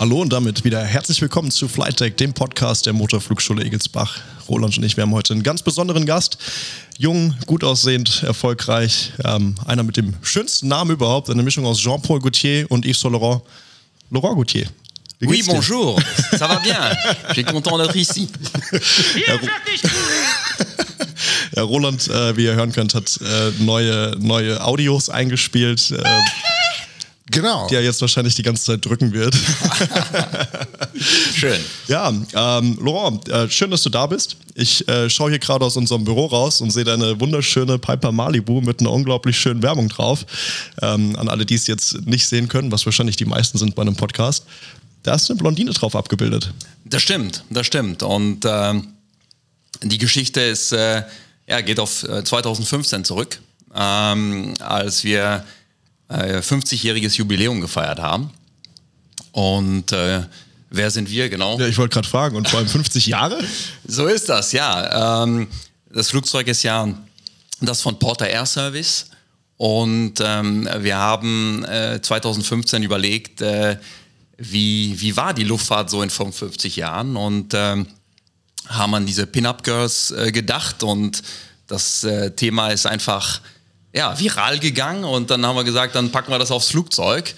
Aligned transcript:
Hallo 0.00 0.22
und 0.22 0.32
damit 0.32 0.64
wieder 0.64 0.82
herzlich 0.82 1.20
willkommen 1.20 1.50
zu 1.50 1.68
Flight 1.68 2.00
Deck, 2.00 2.16
dem 2.16 2.32
Podcast 2.32 2.86
der 2.86 2.94
Motorflugschule 2.94 3.62
Egelsbach. 3.62 4.16
Roland 4.48 4.78
und 4.78 4.84
ich, 4.84 4.96
wir 4.96 5.02
haben 5.02 5.12
heute 5.12 5.34
einen 5.34 5.42
ganz 5.42 5.60
besonderen 5.60 6.06
Gast. 6.06 6.38
Jung, 6.96 7.34
gut 7.44 7.62
aussehend, 7.62 8.22
erfolgreich. 8.22 9.12
Ähm, 9.26 9.56
einer 9.66 9.82
mit 9.82 9.98
dem 9.98 10.14
schönsten 10.22 10.68
Namen 10.68 10.92
überhaupt. 10.92 11.28
Eine 11.28 11.42
Mischung 11.42 11.66
aus 11.66 11.78
Jean-Paul 11.78 12.20
Gaultier 12.20 12.64
und 12.70 12.86
Yves 12.86 12.98
Saint 12.98 13.12
Laurent. 13.12 13.42
Laurent 14.08 14.36
Gaultier. 14.36 14.68
Oui, 15.20 15.42
bonjour. 15.46 16.00
Ça 16.32 16.48
va 16.48 16.58
bien. 16.60 16.80
Je 17.28 17.34
suis 17.34 17.44
content 17.44 17.76
d'être 17.76 17.94
ici. 17.94 18.26
Ja, 21.56 21.62
Roland, 21.64 22.08
äh, 22.08 22.36
wie 22.36 22.44
ihr 22.44 22.54
hören 22.54 22.72
könnt, 22.72 22.94
hat 22.94 23.18
äh, 23.20 23.50
neue, 23.62 24.16
neue 24.18 24.64
Audios 24.64 25.08
eingespielt, 25.08 25.90
äh, 25.90 26.02
Genau. 27.30 27.66
die 27.68 27.74
er 27.76 27.82
jetzt 27.82 28.00
wahrscheinlich 28.00 28.34
die 28.34 28.42
ganze 28.42 28.64
Zeit 28.64 28.84
drücken 28.84 29.12
wird. 29.12 29.36
Schön. 31.34 31.60
Ja, 31.86 32.08
ähm, 32.08 32.78
Laurent, 32.82 33.28
äh, 33.28 33.48
schön, 33.48 33.70
dass 33.70 33.82
du 33.82 33.90
da 33.90 34.06
bist. 34.06 34.36
Ich 34.54 34.86
äh, 34.88 35.08
schaue 35.08 35.30
hier 35.30 35.38
gerade 35.38 35.64
aus 35.64 35.76
unserem 35.76 36.04
Büro 36.04 36.26
raus 36.26 36.60
und 36.60 36.70
sehe 36.70 36.84
deine 36.84 37.18
wunderschöne 37.20 37.78
Piper 37.78 38.12
Malibu 38.12 38.60
mit 38.60 38.80
einer 38.80 38.90
unglaublich 38.90 39.38
schönen 39.38 39.62
Werbung 39.62 39.88
drauf. 39.88 40.26
Ähm, 40.82 41.16
an 41.16 41.28
alle, 41.28 41.46
die 41.46 41.54
es 41.54 41.66
jetzt 41.66 42.06
nicht 42.06 42.26
sehen 42.26 42.48
können, 42.48 42.72
was 42.72 42.84
wahrscheinlich 42.84 43.16
die 43.16 43.24
meisten 43.24 43.58
sind 43.58 43.74
bei 43.74 43.82
einem 43.82 43.96
Podcast. 43.96 44.44
Da 45.02 45.14
ist 45.14 45.30
eine 45.30 45.38
Blondine 45.38 45.70
drauf 45.72 45.96
abgebildet. 45.96 46.52
Das 46.84 47.02
stimmt, 47.02 47.44
das 47.48 47.66
stimmt. 47.66 48.02
Und 48.02 48.44
ähm, 48.44 48.88
die 49.82 49.98
Geschichte 49.98 50.40
ist, 50.40 50.72
äh, 50.72 51.04
ja, 51.46 51.60
geht 51.60 51.80
auf 51.80 52.02
äh, 52.02 52.22
2015 52.22 53.04
zurück, 53.04 53.40
ähm, 53.74 54.54
als 54.60 55.04
wir 55.04 55.44
äh, 56.10 56.40
50-jähriges 56.40 57.16
Jubiläum 57.16 57.60
gefeiert 57.60 57.98
haben. 57.98 58.30
Und 59.32 59.92
äh, 59.92 60.22
wer 60.68 60.90
sind 60.90 61.10
wir 61.10 61.28
genau? 61.28 61.58
Ja, 61.58 61.66
ich 61.66 61.78
wollte 61.78 61.94
gerade 61.94 62.08
fragen, 62.08 62.36
und 62.36 62.48
vor 62.48 62.58
allem 62.58 62.68
50 62.68 63.06
Jahre? 63.06 63.42
So 63.86 64.06
ist 64.06 64.28
das, 64.28 64.52
ja. 64.52 65.22
Ähm, 65.24 65.48
das 65.92 66.10
Flugzeug 66.10 66.46
ist 66.46 66.62
ja 66.62 66.88
das 67.60 67.82
von 67.82 67.98
Porter 67.98 68.28
Air 68.28 68.46
Service. 68.46 69.06
Und 69.56 70.14
ähm, 70.20 70.68
wir 70.78 70.96
haben 70.96 71.64
äh, 71.64 72.00
2015 72.00 72.82
überlegt, 72.82 73.42
äh, 73.42 73.76
wie, 74.38 74.98
wie 75.00 75.16
war 75.16 75.34
die 75.34 75.44
Luftfahrt 75.44 75.90
so 75.90 76.02
in 76.02 76.08
55 76.08 76.76
Jahren? 76.76 77.16
Und 77.16 77.52
ähm, 77.54 77.86
haben 78.68 78.94
an 78.94 79.06
diese 79.06 79.26
Pin-Up-Girls 79.26 80.12
äh, 80.12 80.32
gedacht. 80.32 80.82
Und 80.82 81.22
das 81.66 82.04
äh, 82.04 82.30
Thema 82.30 82.68
ist 82.68 82.86
einfach 82.86 83.40
ja, 83.92 84.18
viral 84.18 84.58
gegangen. 84.58 85.04
Und 85.04 85.30
dann 85.30 85.44
haben 85.44 85.56
wir 85.56 85.64
gesagt, 85.64 85.94
dann 85.94 86.10
packen 86.10 86.30
wir 86.30 86.38
das 86.38 86.50
aufs 86.50 86.68
Flugzeug. 86.68 87.34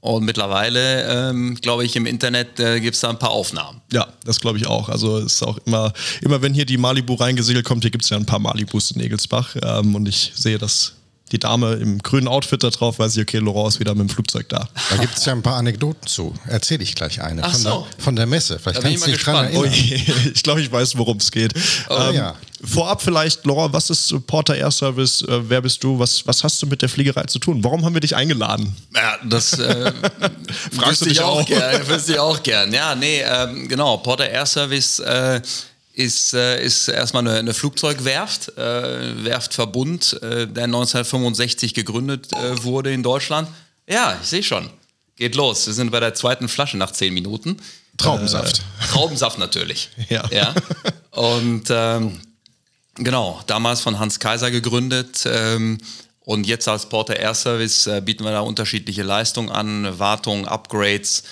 Und 0.00 0.24
mittlerweile, 0.24 1.30
ähm, 1.30 1.54
glaube 1.54 1.84
ich, 1.84 1.94
im 1.94 2.06
Internet 2.06 2.58
äh, 2.58 2.80
gibt 2.80 2.96
es 2.96 3.02
da 3.02 3.10
ein 3.10 3.20
paar 3.20 3.30
Aufnahmen. 3.30 3.80
Ja, 3.92 4.08
das 4.24 4.40
glaube 4.40 4.58
ich 4.58 4.66
auch. 4.66 4.88
Also 4.88 5.18
es 5.18 5.34
ist 5.34 5.42
auch 5.44 5.58
immer, 5.64 5.92
immer 6.22 6.42
wenn 6.42 6.52
hier 6.52 6.66
die 6.66 6.76
Malibu 6.76 7.14
reingesegelt 7.14 7.64
kommt, 7.64 7.84
hier 7.84 7.92
gibt 7.92 8.02
es 8.02 8.10
ja 8.10 8.16
ein 8.16 8.26
paar 8.26 8.40
Malibus 8.40 8.90
in 8.90 9.00
Egelsbach. 9.00 9.54
Ähm, 9.62 9.94
und 9.94 10.08
ich 10.08 10.32
sehe, 10.34 10.58
dass 10.58 10.94
die 11.32 11.38
Dame 11.38 11.74
im 11.74 11.98
grünen 11.98 12.28
Outfit 12.28 12.62
da 12.62 12.70
drauf, 12.70 12.98
weiß 12.98 13.16
ich, 13.16 13.22
okay, 13.22 13.38
Laurent 13.38 13.68
ist 13.74 13.80
wieder 13.80 13.94
mit 13.94 14.08
dem 14.08 14.10
Flugzeug 14.10 14.48
da. 14.48 14.68
Da 14.90 14.96
gibt 14.96 15.16
es 15.16 15.24
ja 15.24 15.32
ein 15.32 15.42
paar 15.42 15.56
Anekdoten 15.56 16.06
zu. 16.06 16.34
Erzähle 16.46 16.82
ich 16.82 16.94
gleich 16.94 17.22
eine. 17.22 17.42
Ach 17.42 17.52
von, 17.52 17.60
so. 17.60 17.86
der, 17.90 18.04
von 18.04 18.16
der 18.16 18.26
Messe. 18.26 18.58
Vielleicht 18.58 18.78
Da 18.78 18.82
kannst 18.82 18.98
ich 18.98 19.04
du 19.04 19.10
dich 19.12 19.24
dran 19.24 19.46
erinnern. 19.46 19.64
Oh 19.64 20.30
ich 20.34 20.42
glaube, 20.42 20.60
ich 20.60 20.70
weiß, 20.70 20.96
worum 20.98 21.16
es 21.16 21.30
geht. 21.30 21.54
Oh 21.88 22.10
ja. 22.12 22.36
Vorab 22.64 23.02
vielleicht, 23.02 23.44
Laurent, 23.44 23.72
was 23.72 23.90
ist 23.90 24.14
Porter 24.26 24.54
Air 24.54 24.70
Service? 24.70 25.22
Äh, 25.22 25.48
wer 25.48 25.60
bist 25.62 25.82
du? 25.82 25.98
Was, 25.98 26.24
was 26.26 26.44
hast 26.44 26.62
du 26.62 26.66
mit 26.66 26.80
der 26.80 26.88
Fliegerei 26.88 27.24
zu 27.24 27.40
tun? 27.40 27.64
Warum 27.64 27.84
haben 27.84 27.94
wir 27.94 28.00
dich 28.00 28.14
eingeladen? 28.14 28.76
Ja, 28.94 29.16
das 29.24 29.58
äh, 29.58 29.92
Fragst 30.72 30.86
wüsste 30.90 31.04
du 31.06 31.08
dich 31.10 31.18
ich 31.18 31.24
auch 31.24 31.40
auch? 31.40 31.46
gern. 31.46 31.88
Wüsste 31.88 32.12
ich 32.12 32.18
auch 32.20 32.42
gern. 32.42 32.72
Ja, 32.72 32.94
nee, 32.94 33.20
ähm, 33.22 33.66
genau. 33.66 33.96
Porter 33.96 34.28
Air 34.28 34.46
Service 34.46 35.00
äh, 35.00 35.40
ist, 35.92 36.34
äh, 36.34 36.62
ist 36.62 36.88
erstmal 36.88 37.26
eine, 37.26 37.38
eine 37.38 37.54
Flugzeugwerft, 37.54 38.56
äh, 38.56 39.24
Werftverbund, 39.24 40.22
äh, 40.22 40.46
der 40.46 40.64
1965 40.64 41.74
gegründet 41.74 42.32
äh, 42.32 42.62
wurde 42.64 42.92
in 42.92 43.02
Deutschland. 43.02 43.48
Ja, 43.86 44.16
ich 44.20 44.28
sehe 44.28 44.42
schon. 44.42 44.70
Geht 45.16 45.34
los. 45.34 45.66
Wir 45.66 45.74
sind 45.74 45.90
bei 45.90 46.00
der 46.00 46.14
zweiten 46.14 46.48
Flasche 46.48 46.76
nach 46.76 46.90
zehn 46.92 47.12
Minuten. 47.12 47.58
Traubensaft. 47.98 48.62
Traubensaft 48.90 49.38
natürlich. 49.38 49.90
Ja. 50.08 50.24
ja. 50.30 50.54
Und 51.10 51.64
ähm, 51.70 52.20
genau, 52.94 53.40
damals 53.46 53.80
von 53.80 53.98
Hans 53.98 54.18
Kaiser 54.18 54.50
gegründet. 54.50 55.24
Ähm, 55.26 55.78
und 56.20 56.46
jetzt 56.46 56.68
als 56.68 56.88
Porter 56.88 57.16
Air 57.16 57.34
Service 57.34 57.86
äh, 57.86 58.00
bieten 58.00 58.24
wir 58.24 58.30
da 58.30 58.40
unterschiedliche 58.40 59.02
Leistungen 59.02 59.50
an, 59.50 59.98
Wartung, 59.98 60.46
Upgrades 60.46 61.24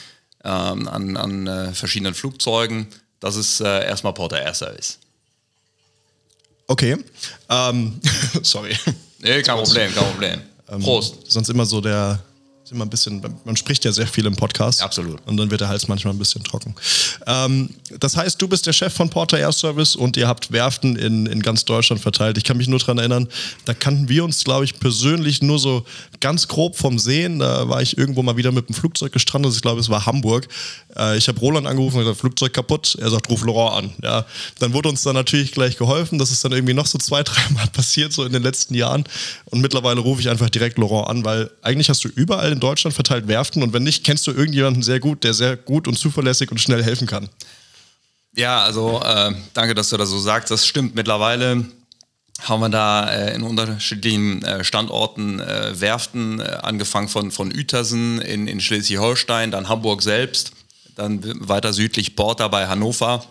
ähm, 0.44 0.88
an, 0.88 1.16
an 1.16 1.47
äh, 1.47 1.72
verschiedenen 1.72 2.15
Flugzeugen. 2.15 2.88
Das 3.20 3.36
ist 3.36 3.60
äh, 3.60 3.84
erstmal 3.84 4.14
Porter 4.14 4.41
Air 4.41 4.54
Service. 4.54 4.98
Okay. 6.66 6.97
Ähm, 7.48 8.00
sorry. 8.42 8.76
Nee, 9.19 9.42
kein 9.42 9.56
Problem, 9.56 9.94
kein 9.94 10.04
Problem. 10.04 10.41
Prost. 10.82 11.30
Sonst 11.30 11.48
immer 11.48 11.66
so 11.66 11.80
der, 11.80 12.12
ist 12.12 12.29
immer 12.72 12.84
ein 12.84 12.91
bisschen, 12.91 13.22
man 13.44 13.56
spricht 13.56 13.84
ja 13.84 13.92
sehr 13.92 14.06
viel 14.06 14.26
im 14.26 14.36
Podcast. 14.36 14.82
Absolut. 14.82 15.20
Und 15.26 15.36
dann 15.36 15.50
wird 15.50 15.60
der 15.60 15.69
Hals 15.69 15.88
manchmal 15.88 16.14
ein 16.14 16.19
bisschen 16.19 16.42
trocken. 16.44 16.75
Ähm, 17.26 17.70
das 17.98 18.16
heißt, 18.16 18.41
du 18.41 18.48
bist 18.48 18.66
der 18.66 18.72
Chef 18.72 18.92
von 18.92 19.10
Porter 19.10 19.38
Air 19.38 19.53
Service 19.53 19.97
und 19.97 20.16
ihr 20.16 20.28
habt 20.28 20.53
Werften 20.53 20.97
in, 20.97 21.26
in 21.26 21.42
ganz 21.42 21.64
Deutschland 21.64 22.00
verteilt. 22.00 22.38
Ich 22.38 22.44
kann 22.44 22.56
mich 22.56 22.69
nur 22.69 22.78
daran 22.78 22.98
erinnern, 22.98 23.28
da 23.64 23.75
kannten 23.75 24.09
wir 24.09 24.25
uns, 24.25 24.44
glaube 24.44 24.64
ich, 24.64 24.78
persönlich 24.78 25.42
nur 25.42 25.59
so 25.59 25.84
ganz 26.20 26.48
grob 26.48 26.76
vom 26.76 26.98
Sehen. 26.98 27.38
Da 27.41 27.69
war 27.69 27.82
ich 27.82 27.98
irgendwo 27.98 28.22
mal 28.22 28.36
wieder 28.36 28.53
mit 28.53 28.69
dem 28.69 28.75
Flugzeug 28.75 29.12
gestrandet. 29.12 29.53
Ich 29.54 29.62
glaube, 29.62 29.80
es 29.80 29.88
war 29.88 30.06
Hamburg. 30.06 30.48
Äh, 30.97 31.19
ich 31.19 31.28
habe 31.28 31.41
Roland 31.41 31.66
angerufen 31.66 31.97
und 31.97 32.03
gesagt, 32.03 32.20
Flugzeug 32.20 32.53
kaputt. 32.53 32.97
Er 33.00 33.10
sagt, 33.10 33.28
ruf 33.30 33.44
Laurent 33.44 33.84
an. 33.84 33.92
Ja, 34.03 34.26
dann 34.59 34.72
wurde 34.72 34.88
uns 34.88 35.03
dann 35.03 35.14
natürlich 35.14 35.53
gleich 35.53 35.76
geholfen. 35.76 36.19
Das 36.19 36.30
ist 36.30 36.44
dann 36.44 36.53
irgendwie 36.53 36.75
noch 36.75 36.86
so 36.86 36.98
zwei, 36.98 37.22
dreimal 37.25 37.66
passiert, 37.69 38.12
so 38.12 38.25
in 38.25 38.32
den 38.32 38.42
letzten 38.42 38.75
Jahren. 38.75 39.04
Und 39.47 39.60
mittlerweile 39.60 40.00
rufe 40.00 40.20
ich 40.20 40.28
einfach 40.28 40.50
direkt 40.50 40.78
Laurent 40.78 41.09
an, 41.09 41.25
weil 41.25 41.50
eigentlich 41.62 41.88
hast 41.88 42.04
du 42.04 42.09
überall 42.09 42.53
in 42.53 42.59
Deutschland 42.60 42.94
verteilt 42.94 43.28
Werften 43.28 43.62
und 43.62 43.72
wenn 43.72 43.82
nicht, 43.82 44.04
kennst 44.04 44.26
du 44.26 44.32
irgendjemanden 44.32 44.82
sehr 44.82 45.00
gut, 45.00 45.25
der 45.25 45.34
sehr 45.34 45.56
gut 45.56 45.88
und 45.88 45.98
zuverlässig 45.98 46.50
und 46.50 46.60
schnell 46.60 46.82
helfen 46.82 47.06
kann. 47.06 47.28
Ja, 48.34 48.62
also 48.62 49.03
äh, 49.04 49.32
danke, 49.54 49.75
dass 49.75 49.91
du 49.91 49.97
das 49.97 50.10
so 50.10 50.19
sagst. 50.19 50.50
Das 50.50 50.66
stimmt. 50.66 50.94
Mittlerweile 50.94 51.65
haben 52.43 52.60
wir 52.60 52.69
da 52.69 53.10
äh, 53.10 53.34
in 53.34 53.43
unterschiedlichen 53.43 54.43
äh, 54.43 54.65
Standorten 54.65 55.41
äh, 55.41 55.81
Werften, 55.81 56.41
äh, 56.41 56.59
angefangen 56.62 57.09
von, 57.09 57.31
von 57.31 57.53
Uetersen 57.53 58.21
in, 58.21 58.47
in 58.47 58.60
Schleswig-Holstein, 58.60 59.50
dann 59.50 59.69
Hamburg 59.69 60.03
selbst, 60.03 60.53
dann 60.97 61.21
weiter 61.41 61.72
südlich 61.72 62.16
Porta 62.16 62.48
bei 62.48 62.66
Hannover, 62.66 63.25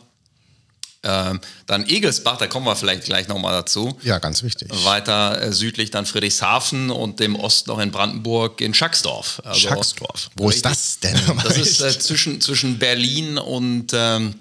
ähm, 1.04 1.40
dann 1.66 1.88
Egelsbach, 1.88 2.38
da 2.38 2.48
kommen 2.48 2.66
wir 2.66 2.76
vielleicht 2.76 3.06
gleich 3.06 3.28
nochmal 3.30 3.54
dazu. 3.54 3.98
Ja, 4.04 4.20
ganz 4.20 4.44
wichtig. 4.44 4.70
Weiter 4.84 5.42
äh, 5.42 5.54
südlich 5.54 5.92
dann 5.92 6.06
Friedrichshafen 6.06 6.90
und 6.90 7.20
dem 7.22 7.36
Osten 7.36 7.70
noch 7.70 7.80
in 7.80 7.92
Brandenburg 7.92 8.60
in 8.60 8.74
Schacksdorf. 8.74 9.42
Also, 9.46 9.70
Schacksdorf. 9.70 10.30
Wo 10.36 10.50
ist 10.50 10.66
das 10.66 11.00
denn? 11.00 11.18
das 11.44 11.58
ist 11.58 11.82
äh, 11.82 11.98
zwischen, 11.98 12.42
zwischen 12.42 12.80
Berlin 12.80 13.38
und 13.38 13.92
ähm, 13.94 14.36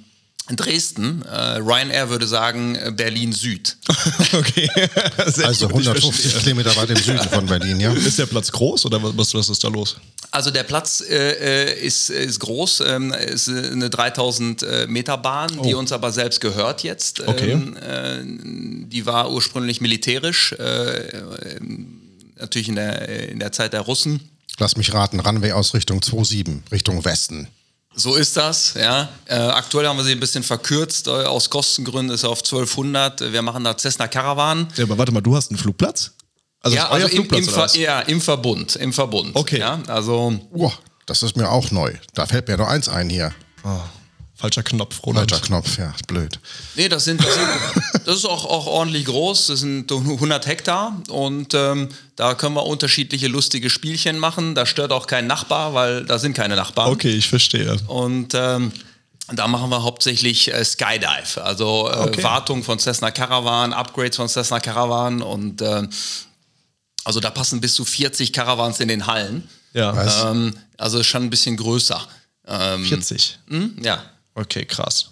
Dresden. 0.50 1.22
Äh, 1.22 1.58
Ryanair 1.58 2.08
würde 2.08 2.26
sagen 2.26 2.74
äh, 2.74 2.90
Berlin 2.90 3.32
Süd. 3.32 3.76
okay. 4.32 4.68
Sehr 5.26 5.46
Also 5.46 5.68
gut, 5.68 5.82
ich 5.82 5.88
150 5.88 6.32
verstehe. 6.32 6.42
Kilometer 6.42 6.74
weit 6.76 6.90
im 6.90 6.96
Süden 6.96 7.28
von 7.28 7.46
Berlin, 7.46 7.78
ja? 7.78 7.92
Ist 7.92 8.18
der 8.18 8.26
Platz 8.26 8.50
groß 8.50 8.86
oder 8.86 9.00
was, 9.16 9.34
was 9.34 9.48
ist 9.48 9.62
da 9.62 9.68
los? 9.68 9.96
Also 10.30 10.50
der 10.50 10.62
Platz 10.62 11.00
äh, 11.00 11.68
äh, 11.68 11.86
ist, 11.86 12.10
ist 12.10 12.40
groß, 12.40 12.82
ähm, 12.86 13.12
ist 13.12 13.48
eine 13.48 13.88
3000 13.88 14.62
äh, 14.62 14.86
Meter 14.86 15.16
Bahn, 15.16 15.62
die 15.62 15.74
uns 15.74 15.90
aber 15.90 16.12
selbst 16.12 16.40
gehört 16.40 16.82
jetzt. 16.82 17.26
Okay. 17.26 17.52
Ähm, 17.52 17.76
äh, 17.76 18.88
die 18.88 19.06
war 19.06 19.30
ursprünglich 19.30 19.80
militärisch, 19.80 20.52
äh, 20.52 21.20
natürlich 22.36 22.68
in 22.68 22.76
der, 22.76 23.28
in 23.30 23.38
der 23.38 23.52
Zeit 23.52 23.72
der 23.72 23.80
Russen. 23.80 24.20
Lass 24.58 24.76
mich 24.76 24.92
raten, 24.92 25.20
Runway-Ausrichtung 25.20 26.02
27, 26.02 26.72
Richtung 26.72 27.04
Westen. 27.04 27.48
So 27.94 28.14
ist 28.14 28.36
das, 28.36 28.74
ja. 28.74 29.08
Äh, 29.26 29.34
aktuell 29.34 29.86
haben 29.86 29.96
wir 29.96 30.04
sie 30.04 30.12
ein 30.12 30.20
bisschen 30.20 30.44
verkürzt, 30.44 31.08
äh, 31.08 31.10
aus 31.10 31.50
Kostengründen 31.50 32.14
ist 32.14 32.22
er 32.22 32.30
auf 32.30 32.40
1200. 32.44 33.32
Wir 33.32 33.42
machen 33.42 33.64
da 33.64 33.76
Cessna 33.76 34.06
Caravan. 34.06 34.68
Ja, 34.76 34.84
aber 34.84 34.98
warte 34.98 35.10
mal, 35.10 35.20
du 35.20 35.34
hast 35.34 35.50
einen 35.50 35.58
Flugplatz? 35.58 36.12
Also 36.60 36.76
ja, 36.76 36.88
also 36.88 37.06
im, 37.06 37.12
Flugplatz 37.12 37.40
im, 37.40 37.48
oder 37.48 37.54
Ver 37.54 37.62
was? 37.64 37.76
ja, 37.76 38.00
im 38.00 38.20
Verbund, 38.20 38.76
im 38.76 38.92
Verbund. 38.92 39.30
Okay. 39.34 39.60
Ja, 39.60 39.80
also 39.86 40.38
Uah, 40.50 40.72
das 41.06 41.22
ist 41.22 41.36
mir 41.36 41.50
auch 41.50 41.70
neu. 41.70 41.92
Da 42.14 42.26
fällt 42.26 42.48
mir 42.48 42.56
nur 42.56 42.68
eins 42.68 42.88
ein 42.88 43.08
hier. 43.08 43.32
Falscher 44.34 44.62
Knopf, 44.62 45.02
Roland. 45.04 45.30
Falscher 45.30 45.46
Knopf, 45.46 45.78
ja, 45.78 45.90
ist 45.90 46.06
blöd. 46.06 46.38
Nee, 46.76 46.88
das 46.88 47.04
sind, 47.04 47.22
das, 47.24 47.34
sind, 47.34 47.48
das 48.06 48.16
ist 48.16 48.24
auch, 48.24 48.44
auch 48.44 48.66
ordentlich 48.66 49.04
groß. 49.06 49.48
Das 49.48 49.60
sind 49.60 49.90
100 49.90 50.46
Hektar 50.46 51.02
und 51.08 51.54
ähm, 51.54 51.88
da 52.14 52.34
können 52.34 52.54
wir 52.54 52.64
unterschiedliche 52.64 53.26
lustige 53.26 53.68
Spielchen 53.68 54.18
machen. 54.18 54.54
Da 54.54 54.64
stört 54.64 54.92
auch 54.92 55.08
kein 55.08 55.26
Nachbar, 55.26 55.74
weil 55.74 56.04
da 56.04 56.20
sind 56.20 56.34
keine 56.34 56.54
Nachbarn. 56.54 56.92
Okay, 56.92 57.10
ich 57.10 57.28
verstehe. 57.28 57.78
Und 57.88 58.32
ähm, 58.34 58.70
da 59.32 59.48
machen 59.48 59.70
wir 59.70 59.82
hauptsächlich 59.82 60.52
äh, 60.54 60.64
Skydive, 60.64 61.42
also 61.42 61.90
äh, 61.90 61.96
Okay. 61.96 62.22
Wartung 62.22 62.62
von 62.62 62.78
Cessna 62.78 63.10
Caravan, 63.10 63.72
Upgrades 63.72 64.16
von 64.16 64.28
Cessna 64.28 64.60
Caravan 64.60 65.20
und 65.20 65.60
äh, 65.62 65.82
also 67.08 67.20
da 67.20 67.30
passen 67.30 67.60
bis 67.60 67.74
zu 67.74 67.86
40 67.86 68.34
Caravans 68.34 68.80
in 68.80 68.88
den 68.88 69.06
Hallen. 69.06 69.48
Ja. 69.72 70.30
Ähm, 70.30 70.54
also 70.76 71.02
schon 71.02 71.22
ein 71.24 71.30
bisschen 71.30 71.56
größer. 71.56 72.06
Ähm, 72.46 72.84
40. 72.84 73.38
hm, 73.48 73.76
ja, 73.82 74.02
Okay, 74.34 74.64
krass. 74.64 75.10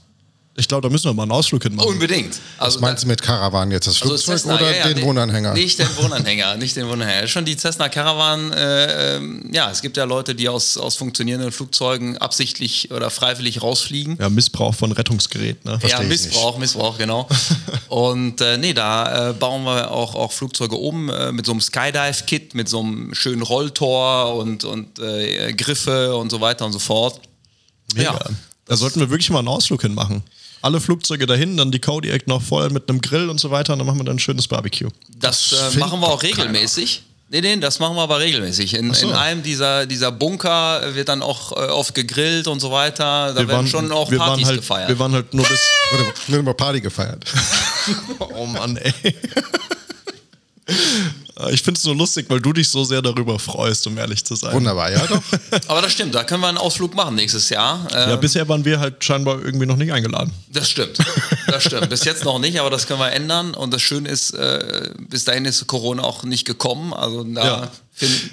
Ich 0.58 0.68
glaube, 0.68 0.82
da 0.82 0.88
müssen 0.88 1.04
wir 1.04 1.14
mal 1.14 1.24
einen 1.24 1.32
Ausflug 1.32 1.62
hinmachen. 1.62 1.90
unbedingt. 1.90 2.40
Was 2.58 2.80
meinst 2.80 3.04
du 3.04 3.08
mit 3.08 3.20
Caravan 3.20 3.70
jetzt? 3.70 3.86
Das 3.86 4.00
Also 4.00 4.08
Flugzeug 4.08 4.38
Cessna, 4.38 4.54
oder 4.54 4.70
ja, 4.70 4.76
ja, 4.78 4.88
den 4.88 4.98
nee, 4.98 5.02
Wohnanhänger? 5.02 5.52
Nicht 5.52 5.78
den 5.78 5.88
Wohnanhänger, 5.96 6.56
nicht 6.56 6.76
den 6.76 6.88
Wohnanhänger. 6.88 7.28
Schon 7.28 7.44
die 7.44 7.56
Cessna 7.56 7.90
Caravan, 7.90 8.52
äh, 8.52 9.16
ähm, 9.16 9.50
ja, 9.52 9.70
es 9.70 9.82
gibt 9.82 9.98
ja 9.98 10.04
Leute, 10.04 10.34
die 10.34 10.48
aus, 10.48 10.78
aus 10.78 10.96
funktionierenden 10.96 11.52
Flugzeugen 11.52 12.16
absichtlich 12.16 12.90
oder 12.90 13.10
freiwillig 13.10 13.62
rausfliegen. 13.62 14.16
Ja, 14.18 14.30
Missbrauch 14.30 14.74
von 14.74 14.92
Rettungsgeräten. 14.92 15.70
Ne? 15.70 15.78
Ja, 15.86 16.00
Missbrauch, 16.00 16.56
Missbrauch, 16.58 16.96
genau. 16.96 17.28
Und 17.88 18.40
äh, 18.40 18.56
nee, 18.56 18.72
da 18.72 19.30
äh, 19.30 19.32
bauen 19.34 19.64
wir 19.64 19.90
auch, 19.90 20.14
auch 20.14 20.32
Flugzeuge 20.32 20.76
um 20.76 21.10
äh, 21.10 21.32
mit 21.32 21.44
so 21.44 21.52
einem 21.52 21.60
Skydive-Kit, 21.60 22.54
mit 22.54 22.68
so 22.68 22.80
einem 22.80 23.14
schönen 23.14 23.42
Rolltor 23.42 24.34
und, 24.36 24.64
und 24.64 24.98
äh, 24.98 25.52
Griffe 25.52 26.16
und 26.16 26.30
so 26.30 26.40
weiter 26.40 26.64
und 26.64 26.72
so 26.72 26.78
fort. 26.78 27.20
Mega. 27.94 28.12
Ja. 28.12 28.18
Da 28.66 28.76
sollten 28.76 29.00
wir 29.00 29.10
wirklich 29.10 29.30
mal 29.30 29.40
einen 29.40 29.48
Ausflug 29.48 29.82
hinmachen. 29.82 30.22
Alle 30.66 30.80
Flugzeuge 30.80 31.26
dahin, 31.26 31.56
dann 31.56 31.70
die 31.70 31.78
Kodiak 31.78 32.26
noch 32.26 32.42
voll 32.42 32.70
mit 32.70 32.88
einem 32.88 33.00
Grill 33.00 33.30
und 33.30 33.38
so 33.38 33.52
weiter 33.52 33.72
und 33.72 33.78
dann 33.78 33.86
machen 33.86 34.00
wir 34.00 34.04
dann 34.04 34.16
ein 34.16 34.18
schönes 34.18 34.48
Barbecue. 34.48 34.88
Das, 35.16 35.50
Das 35.50 35.76
äh, 35.76 35.78
machen 35.78 36.00
wir 36.00 36.08
auch 36.08 36.20
doch 36.20 36.22
keiner. 36.22 36.50
regelmäßig. 36.50 37.04
Nee, 37.28 37.40
nee, 37.40 37.56
das 37.56 37.78
machen 37.78 37.94
wir 37.94 38.02
aber 38.02 38.18
regelmäßig. 38.18 38.74
In, 38.74 38.92
so. 38.92 39.08
in 39.08 39.14
einem 39.14 39.44
dieser, 39.44 39.86
dieser 39.86 40.10
Bunker 40.10 40.94
wird 40.96 41.08
dann 41.08 41.22
auch 41.22 41.52
äh, 41.52 41.70
oft 41.70 41.94
gegrillt 41.94 42.48
und 42.48 42.58
so 42.58 42.72
weiter. 42.72 43.32
Da 43.32 43.46
werden 43.46 43.68
schon 43.68 43.92
auch 43.92 44.10
wir 44.10 44.18
Partys 44.18 44.42
waren 44.42 44.46
halt, 44.48 44.60
gefeiert. 44.60 44.88
Wir 44.88 44.98
waren 44.98 45.12
halt 45.12 45.34
nur 45.34 45.46
bis. 45.46 45.60
Wurde 45.92 46.12
nur 46.28 46.42
mal 46.42 46.54
Party 46.54 46.80
gefeiert. 46.80 47.24
Oh 48.18 48.46
Mann, 48.46 48.76
ey. 48.78 48.92
Ich 51.50 51.62
finde 51.62 51.78
es 51.78 51.84
nur 51.84 51.94
lustig, 51.94 52.26
weil 52.30 52.40
du 52.40 52.52
dich 52.54 52.68
so 52.68 52.82
sehr 52.84 53.02
darüber 53.02 53.38
freust, 53.38 53.86
um 53.86 53.98
ehrlich 53.98 54.24
zu 54.24 54.34
sein. 54.36 54.54
Wunderbar, 54.54 54.90
ja 54.90 55.06
doch. 55.06 55.22
aber 55.68 55.82
das 55.82 55.92
stimmt, 55.92 56.14
da 56.14 56.24
können 56.24 56.40
wir 56.40 56.48
einen 56.48 56.56
Ausflug 56.56 56.94
machen 56.94 57.14
nächstes 57.14 57.50
Jahr. 57.50 57.86
Ja, 57.92 58.14
Ähm, 58.14 58.20
bisher 58.20 58.48
waren 58.48 58.64
wir 58.64 58.80
halt 58.80 59.04
scheinbar 59.04 59.44
irgendwie 59.44 59.66
noch 59.66 59.76
nicht 59.76 59.92
eingeladen. 59.92 60.32
Das 60.48 60.70
stimmt. 60.70 60.98
Das 61.46 61.64
stimmt. 61.64 61.90
Bis 61.90 62.04
jetzt 62.04 62.24
noch 62.24 62.38
nicht, 62.38 62.58
aber 62.58 62.70
das 62.70 62.86
können 62.86 63.00
wir 63.00 63.12
ändern. 63.12 63.52
Und 63.54 63.74
das 63.74 63.82
Schöne 63.82 64.08
ist, 64.08 64.30
äh, 64.30 64.90
bis 65.08 65.24
dahin 65.24 65.44
ist 65.44 65.66
Corona 65.66 66.02
auch 66.04 66.22
nicht 66.22 66.46
gekommen. 66.46 66.94
Also 66.94 67.22
da 67.22 67.44
Ja. 67.44 67.70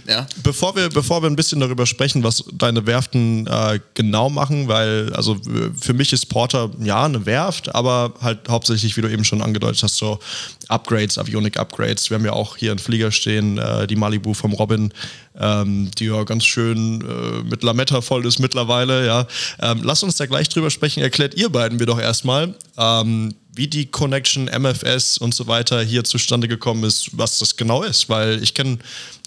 Ja. 0.07 0.27
Bevor 0.43 0.75
wir, 0.75 0.89
bevor 0.89 1.21
wir 1.21 1.29
ein 1.29 1.35
bisschen 1.35 1.59
darüber 1.59 1.85
sprechen, 1.85 2.23
was 2.23 2.43
deine 2.53 2.85
Werften 2.85 3.47
äh, 3.47 3.79
genau 3.93 4.29
machen, 4.29 4.67
weil 4.67 5.13
also 5.13 5.37
für 5.79 5.93
mich 5.93 6.11
ist 6.11 6.27
Porter 6.27 6.69
ja 6.81 7.05
eine 7.05 7.25
Werft, 7.25 7.73
aber 7.73 8.13
halt 8.21 8.49
hauptsächlich, 8.49 8.97
wie 8.97 9.01
du 9.01 9.09
eben 9.09 9.23
schon 9.23 9.41
angedeutet 9.41 9.81
hast, 9.83 9.97
so 9.97 10.19
Upgrades, 10.67 11.17
Avionic-Upgrades. 11.17 12.09
Wir 12.09 12.15
haben 12.15 12.25
ja 12.25 12.33
auch 12.33 12.57
hier 12.57 12.71
einen 12.71 12.79
Flieger 12.79 13.11
stehen, 13.11 13.57
äh, 13.57 13.87
die 13.87 13.95
Malibu 13.95 14.33
vom 14.33 14.53
Robin, 14.53 14.93
ähm, 15.39 15.89
die 15.97 16.05
ja 16.05 16.23
ganz 16.23 16.45
schön 16.45 17.01
äh, 17.01 17.43
mit 17.43 17.63
Lametta 17.63 18.01
voll 18.01 18.25
ist 18.25 18.39
mittlerweile. 18.39 19.05
Ja. 19.05 19.27
Ähm, 19.61 19.81
lass 19.83 20.03
uns 20.03 20.15
da 20.15 20.25
gleich 20.25 20.49
drüber 20.49 20.69
sprechen. 20.69 21.01
Erklärt 21.01 21.35
ihr 21.35 21.49
beiden 21.49 21.77
mir 21.77 21.85
doch 21.85 21.99
erstmal, 21.99 22.53
ähm, 22.77 23.33
wie 23.55 23.67
die 23.67 23.85
Connection, 23.85 24.45
MFS 24.45 25.17
und 25.17 25.33
so 25.33 25.47
weiter 25.47 25.81
hier 25.83 26.03
zustande 26.03 26.47
gekommen 26.47 26.83
ist, 26.83 27.09
was 27.17 27.39
das 27.39 27.55
genau 27.55 27.83
ist. 27.83 28.09
Weil 28.09 28.41
ich 28.41 28.53
kenne 28.53 28.79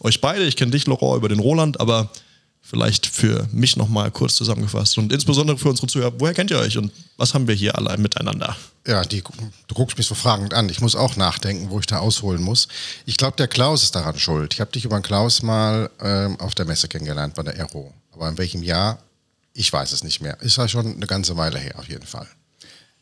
euch 0.02 0.20
beide, 0.20 0.44
ich 0.44 0.56
kenne 0.56 0.72
dich, 0.72 0.86
Laurent, 0.86 1.16
über 1.16 1.28
den 1.28 1.38
Roland, 1.38 1.80
aber 1.80 2.10
vielleicht 2.66 3.06
für 3.06 3.46
mich 3.52 3.76
nochmal 3.76 4.10
kurz 4.10 4.34
zusammengefasst 4.34 4.98
und 4.98 5.12
insbesondere 5.12 5.56
für 5.56 5.68
unsere 5.68 5.86
Zuhörer, 5.86 6.12
woher 6.18 6.34
kennt 6.34 6.50
ihr 6.50 6.58
euch 6.58 6.76
und 6.76 6.90
was 7.16 7.32
haben 7.32 7.46
wir 7.46 7.54
hier 7.54 7.78
alle 7.78 7.96
miteinander? 7.96 8.56
Ja, 8.86 9.04
die, 9.04 9.22
du 9.22 9.74
guckst 9.74 9.96
mich 9.96 10.06
so 10.06 10.16
fragend 10.16 10.52
an. 10.52 10.68
Ich 10.68 10.80
muss 10.80 10.96
auch 10.96 11.16
nachdenken, 11.16 11.70
wo 11.70 11.78
ich 11.78 11.86
da 11.86 11.98
ausholen 12.00 12.42
muss. 12.42 12.66
Ich 13.04 13.16
glaube, 13.16 13.36
der 13.36 13.46
Klaus 13.46 13.84
ist 13.84 13.94
daran 13.94 14.18
schuld. 14.18 14.54
Ich 14.54 14.60
habe 14.60 14.72
dich 14.72 14.84
über 14.84 14.98
den 14.98 15.02
Klaus 15.02 15.42
mal 15.42 15.90
ähm, 16.00 16.38
auf 16.40 16.54
der 16.54 16.66
Messe 16.66 16.88
kennengelernt 16.88 17.34
bei 17.36 17.44
der 17.44 17.54
Aero. 17.54 17.94
Aber 18.12 18.28
in 18.28 18.38
welchem 18.38 18.62
Jahr? 18.62 18.98
Ich 19.52 19.72
weiß 19.72 19.92
es 19.92 20.02
nicht 20.02 20.20
mehr. 20.20 20.40
Ist 20.40 20.56
ja 20.56 20.68
schon 20.68 20.96
eine 20.96 21.06
ganze 21.06 21.36
Weile 21.36 21.58
her, 21.58 21.78
auf 21.78 21.88
jeden 21.88 22.06
Fall. 22.06 22.26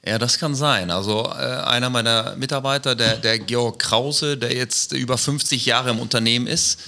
Ja, 0.07 0.19
das 0.19 0.39
kann 0.39 0.55
sein. 0.55 0.91
Also 0.91 1.25
äh, 1.25 1.63
einer 1.65 1.89
meiner 1.89 2.37
Mitarbeiter, 2.37 2.95
der, 2.95 3.17
der 3.17 3.39
Georg 3.39 3.79
Krause, 3.79 4.37
der 4.37 4.55
jetzt 4.55 4.93
über 4.93 5.17
50 5.17 5.65
Jahre 5.65 5.91
im 5.91 5.99
Unternehmen 5.99 6.47
ist, 6.47 6.79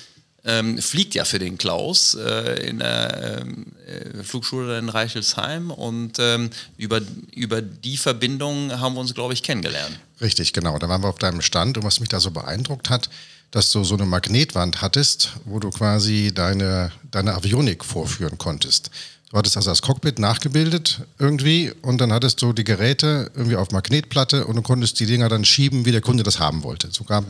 ähm, 0.44 0.78
fliegt 0.78 1.14
ja 1.14 1.24
für 1.24 1.38
den 1.38 1.58
Klaus 1.58 2.14
äh, 2.14 2.68
in 2.68 2.78
der 2.78 3.40
ähm, 3.40 3.66
äh, 3.86 4.22
Flugschule 4.22 4.78
in 4.78 4.88
Reichelsheim 4.88 5.70
und 5.70 6.18
ähm, 6.20 6.50
über, 6.76 7.00
über 7.34 7.60
die 7.62 7.96
Verbindung 7.96 8.70
haben 8.78 8.94
wir 8.94 9.00
uns, 9.00 9.14
glaube 9.14 9.32
ich, 9.32 9.42
kennengelernt. 9.42 9.98
Richtig, 10.20 10.52
genau. 10.52 10.78
Da 10.78 10.88
waren 10.88 11.02
wir 11.02 11.08
auf 11.08 11.18
deinem 11.18 11.42
Stand 11.42 11.78
und 11.78 11.84
was 11.84 12.00
mich 12.00 12.08
da 12.08 12.20
so 12.20 12.30
beeindruckt 12.30 12.90
hat, 12.90 13.10
dass 13.50 13.72
du 13.72 13.82
so 13.82 13.94
eine 13.94 14.06
Magnetwand 14.06 14.82
hattest, 14.82 15.32
wo 15.44 15.58
du 15.58 15.70
quasi 15.70 16.32
deine, 16.32 16.92
deine 17.10 17.34
Avionik 17.34 17.84
vorführen 17.84 18.38
konntest. 18.38 18.90
Du 19.36 19.40
hattest 19.40 19.58
also 19.58 19.68
das 19.68 19.82
Cockpit 19.82 20.18
nachgebildet 20.18 21.02
irgendwie 21.18 21.70
und 21.82 22.00
dann 22.00 22.10
hattest 22.10 22.40
du 22.40 22.54
die 22.54 22.64
Geräte 22.64 23.30
irgendwie 23.34 23.56
auf 23.56 23.70
Magnetplatte 23.70 24.46
und 24.46 24.56
du 24.56 24.62
konntest 24.62 24.98
die 24.98 25.04
Dinger 25.04 25.28
dann 25.28 25.44
schieben, 25.44 25.84
wie 25.84 25.92
der 25.92 26.00
Kunde 26.00 26.22
das 26.22 26.40
haben 26.40 26.62
wollte. 26.62 26.88
Sogar 26.90 27.22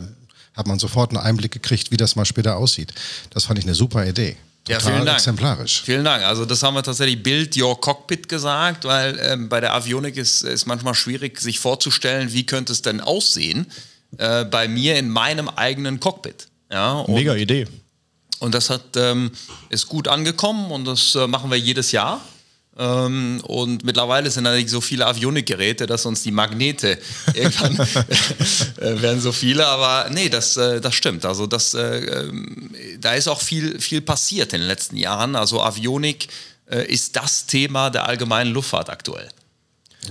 hat 0.55 0.69
man 0.69 0.79
sofort 0.79 1.11
einen 1.11 1.19
Einblick 1.19 1.51
gekriegt, 1.51 1.91
wie 1.91 1.97
das 1.97 2.15
mal 2.15 2.25
später 2.25 2.59
aussieht. 2.59 2.95
Das 3.31 3.47
fand 3.47 3.59
ich 3.59 3.65
eine 3.65 3.75
super 3.75 4.07
Idee. 4.07 4.37
Ja, 4.69 4.79
Total 4.79 4.93
vielen 4.93 5.07
Dank. 5.07 5.19
exemplarisch. 5.19 5.83
Vielen 5.85 6.05
Dank. 6.05 6.23
Also 6.23 6.45
das 6.45 6.63
haben 6.63 6.75
wir 6.75 6.85
tatsächlich 6.85 7.21
Build 7.25 7.61
Your 7.61 7.81
Cockpit 7.81 8.29
gesagt, 8.29 8.85
weil 8.85 9.19
ähm, 9.21 9.49
bei 9.49 9.61
der 9.61 9.75
Avionik 9.75 10.17
ist 10.17 10.45
es 10.45 10.65
manchmal 10.65 10.95
schwierig, 10.95 11.41
sich 11.41 11.59
vorzustellen, 11.59 12.33
wie 12.33 12.47
könnte 12.47 12.73
es 12.73 12.83
denn 12.83 13.01
aussehen 13.01 13.67
äh, 14.19 14.45
bei 14.45 14.69
mir 14.69 14.95
in 14.97 15.11
meinem 15.11 15.49
eigenen 15.49 15.99
Cockpit. 15.99 16.47
Ja, 16.71 17.01
und, 17.01 17.17
Mega 17.17 17.35
Idee. 17.35 17.67
Und 18.41 18.55
das 18.55 18.71
hat, 18.71 18.97
ähm, 18.97 19.31
ist 19.71 19.87
gut 19.87 20.09
angekommen 20.09 20.71
und 20.71 20.85
das 20.85 21.15
äh, 21.15 21.27
machen 21.27 21.51
wir 21.51 21.59
jedes 21.59 21.93
Jahr. 21.93 22.21
Ähm, 22.79 23.41
und 23.45 23.85
mittlerweile 23.85 24.31
sind 24.31 24.45
natürlich 24.45 24.71
so 24.71 24.83
viele 24.83 25.07
Avionikgeräte, 25.07 25.87
dass 25.87 26.05
uns 26.05 26.23
die 26.23 26.31
Magnete 26.31 26.99
irgendwann 27.35 27.79
äh, 27.79 29.01
werden 29.01 29.21
so 29.21 29.33
viele, 29.33 29.67
aber 29.67 30.11
nee, 30.11 30.29
das, 30.29 30.57
äh, 30.59 30.81
das 30.81 30.95
stimmt. 30.95 31.25
Also 31.25 31.47
das, 31.47 31.73
äh, 31.73 31.81
ähm, 31.81 32.75
da 33.01 33.15
ist 33.15 33.29
auch 33.29 33.41
viel, 33.41 33.81
viel 33.81 34.03
passiert 34.03 34.53
in 34.53 34.61
den 34.61 34.69
letzten 34.69 34.97
Jahren. 34.97 35.37
Also 35.37 35.63
Avionik 35.63 36.29
äh, 36.71 36.87
ist 36.87 37.17
das 37.17 37.47
Thema 37.47 37.89
der 37.89 38.07
allgemeinen 38.07 38.53
Luftfahrt 38.53 38.91
aktuell. 38.91 39.29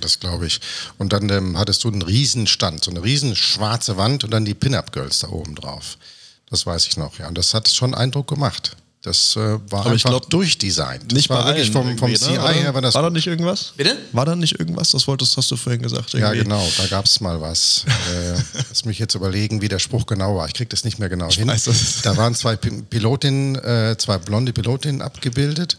Das 0.02 0.20
glaube 0.20 0.48
ich. 0.48 0.60
Und 0.98 1.14
dann 1.14 1.30
ähm, 1.30 1.58
hattest 1.58 1.84
du 1.84 1.90
einen 1.90 2.02
riesen 2.02 2.48
Stand, 2.48 2.84
so 2.84 2.92
eine 2.92 3.04
riesen 3.04 3.36
schwarze 3.36 3.96
Wand 3.98 4.24
und 4.24 4.32
dann 4.32 4.44
die 4.44 4.56
Pin-Up-Girls 4.56 5.20
da 5.20 5.30
oben 5.30 5.56
drauf. 5.56 5.98
Das 6.50 6.66
weiß 6.66 6.88
ich 6.88 6.98
noch, 6.98 7.18
ja. 7.20 7.28
Und 7.28 7.38
das 7.38 7.54
hat 7.54 7.68
schon 7.70 7.94
Eindruck 7.96 8.28
gemacht. 8.28 8.76
Das 9.02 9.36
äh, 9.36 9.40
war 9.70 9.82
Aber 9.86 9.90
ich 9.94 10.04
einfach 10.04 10.10
glaub, 10.10 10.30
durchdesignt. 10.32 11.12
Das 11.12 11.16
Nicht 11.16 11.30
war 11.30 11.44
bei 11.44 11.50
wirklich 11.50 11.66
allen 11.76 11.96
vom, 11.96 11.98
vom 11.98 12.10
irgendwie, 12.10 12.26
CI 12.26 12.32
ne? 12.34 12.40
Oder? 12.44 12.54
her 12.54 12.74
war 12.74 12.82
das. 12.82 12.96
War 12.96 13.04
da 13.04 13.10
nicht 13.12 13.28
irgendwas? 13.28 13.74
Bitte? 13.78 13.98
War 14.14 14.26
da 14.26 14.36
nicht 14.36 14.60
irgendwas? 14.60 14.92
Das 14.92 15.08
wolltest, 15.08 15.38
hast 15.38 15.52
du 15.52 15.58
vorhin 15.58 15.82
gesagt. 15.84 16.14
ja, 16.14 16.20
irgendwie. 16.34 16.40
genau, 16.44 16.68
da 16.78 16.88
gab 16.88 17.06
es 17.06 17.20
mal 17.22 17.40
was. 17.40 17.86
äh, 18.12 18.34
lass 18.70 18.84
mich 18.86 18.98
jetzt 18.98 19.14
überlegen, 19.14 19.62
wie 19.62 19.68
der 19.68 19.78
Spruch 19.78 20.08
genau 20.08 20.38
war. 20.38 20.48
Ich 20.48 20.56
kriege 20.56 20.70
das 20.70 20.84
nicht 20.86 20.98
mehr 20.98 21.10
genau 21.10 21.30
hin. 21.30 21.48
weiß 21.48 21.66
das. 21.66 22.02
Da 22.02 22.18
waren 22.18 22.34
zwei 22.34 22.56
Pi- 22.56 22.82
Pilotinnen, 22.90 23.56
äh, 23.58 23.96
zwei 24.00 24.18
blonde 24.18 24.54
Pilotinnen 24.54 25.04
abgebildet 25.04 25.78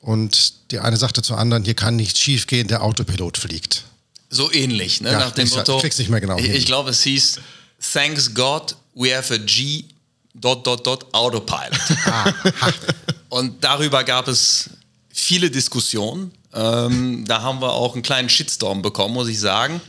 und 0.00 0.70
die 0.70 0.78
eine 0.78 0.96
sagte 0.96 1.22
zur 1.22 1.36
anderen, 1.38 1.64
hier 1.64 1.74
kann 1.74 1.96
nichts 1.96 2.20
schiefgehen, 2.20 2.68
der 2.68 2.84
Autopilot 2.84 3.38
fliegt. 3.38 3.84
So 4.30 4.52
ähnlich, 4.52 5.00
ne? 5.00 5.10
Ja, 5.10 5.18
nach 5.18 5.32
dem 5.32 5.46
ich 5.46 5.56
Motto. 5.56 5.76
ich 5.76 5.82
krieg's 5.82 5.98
nicht 5.98 6.10
mehr 6.10 6.20
genau 6.20 6.38
Ich, 6.38 6.44
hin. 6.46 6.54
ich 6.54 6.66
glaube, 6.66 6.90
es 6.90 7.02
hieß 7.02 7.40
Thanks 7.92 8.34
God, 8.34 8.76
we 8.94 9.12
have 9.16 9.34
a 9.34 9.38
G 9.38 9.84
dot 10.40 10.66
dot 10.66 10.86
dot 10.86 11.06
Autopilot. 11.12 11.78
Und 13.28 13.62
darüber 13.62 14.04
gab 14.04 14.28
es 14.28 14.70
viele 15.08 15.50
Diskussionen. 15.50 16.32
Ähm, 16.54 17.24
da 17.26 17.42
haben 17.42 17.60
wir 17.60 17.72
auch 17.72 17.94
einen 17.94 18.02
kleinen 18.02 18.28
Shitstorm 18.28 18.82
bekommen, 18.82 19.14
muss 19.14 19.28
ich 19.28 19.38
sagen. 19.38 19.80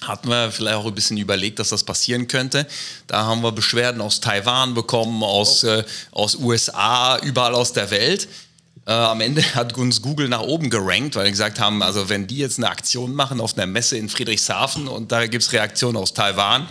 Hatten 0.00 0.28
wir 0.28 0.52
vielleicht 0.52 0.76
auch 0.76 0.86
ein 0.86 0.94
bisschen 0.94 1.16
überlegt, 1.16 1.58
dass 1.58 1.70
das 1.70 1.82
passieren 1.82 2.28
könnte. 2.28 2.66
Da 3.08 3.24
haben 3.24 3.42
wir 3.42 3.52
Beschwerden 3.52 4.00
aus 4.00 4.20
Taiwan 4.20 4.74
bekommen, 4.74 5.22
aus, 5.22 5.64
äh, 5.64 5.84
aus 6.12 6.36
USA, 6.36 7.18
überall 7.18 7.54
aus 7.54 7.72
der 7.72 7.90
Welt. 7.90 8.28
Äh, 8.86 8.92
am 8.92 9.20
Ende 9.20 9.42
hat 9.54 9.76
uns 9.76 10.00
Google 10.00 10.28
nach 10.28 10.40
oben 10.40 10.70
gerankt, 10.70 11.16
weil 11.16 11.24
die 11.24 11.32
gesagt 11.32 11.58
haben, 11.60 11.82
also 11.82 12.08
wenn 12.08 12.26
die 12.26 12.38
jetzt 12.38 12.58
eine 12.58 12.70
Aktion 12.70 13.12
machen 13.12 13.40
auf 13.40 13.58
einer 13.58 13.66
Messe 13.66 13.98
in 13.98 14.08
Friedrichshafen 14.08 14.88
und 14.88 15.12
da 15.12 15.26
gibt 15.26 15.42
es 15.42 15.52
Reaktionen 15.52 15.96
aus 15.96 16.14
Taiwan, 16.14 16.68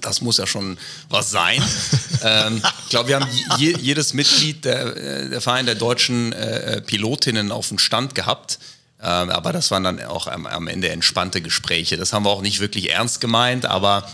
das 0.00 0.20
muss 0.20 0.38
ja 0.38 0.46
schon 0.46 0.78
was 1.08 1.30
sein. 1.30 1.62
ähm, 2.22 2.62
ich 2.84 2.90
glaube, 2.90 3.08
wir 3.08 3.20
haben 3.20 3.30
je, 3.58 3.76
jedes 3.80 4.14
Mitglied 4.14 4.64
der, 4.64 4.96
äh, 4.96 5.30
der 5.30 5.40
Verein 5.40 5.66
der 5.66 5.74
deutschen 5.74 6.32
äh, 6.32 6.80
Pilotinnen 6.80 7.52
auf 7.52 7.68
dem 7.68 7.78
Stand 7.78 8.14
gehabt. 8.14 8.58
Ähm, 9.02 9.30
aber 9.30 9.52
das 9.52 9.70
waren 9.70 9.84
dann 9.84 10.02
auch 10.02 10.26
am, 10.26 10.46
am 10.46 10.68
Ende 10.68 10.88
entspannte 10.88 11.40
Gespräche. 11.40 11.96
Das 11.96 12.12
haben 12.12 12.24
wir 12.24 12.30
auch 12.30 12.42
nicht 12.42 12.60
wirklich 12.60 12.90
ernst 12.90 13.20
gemeint, 13.20 13.66
aber 13.66 14.08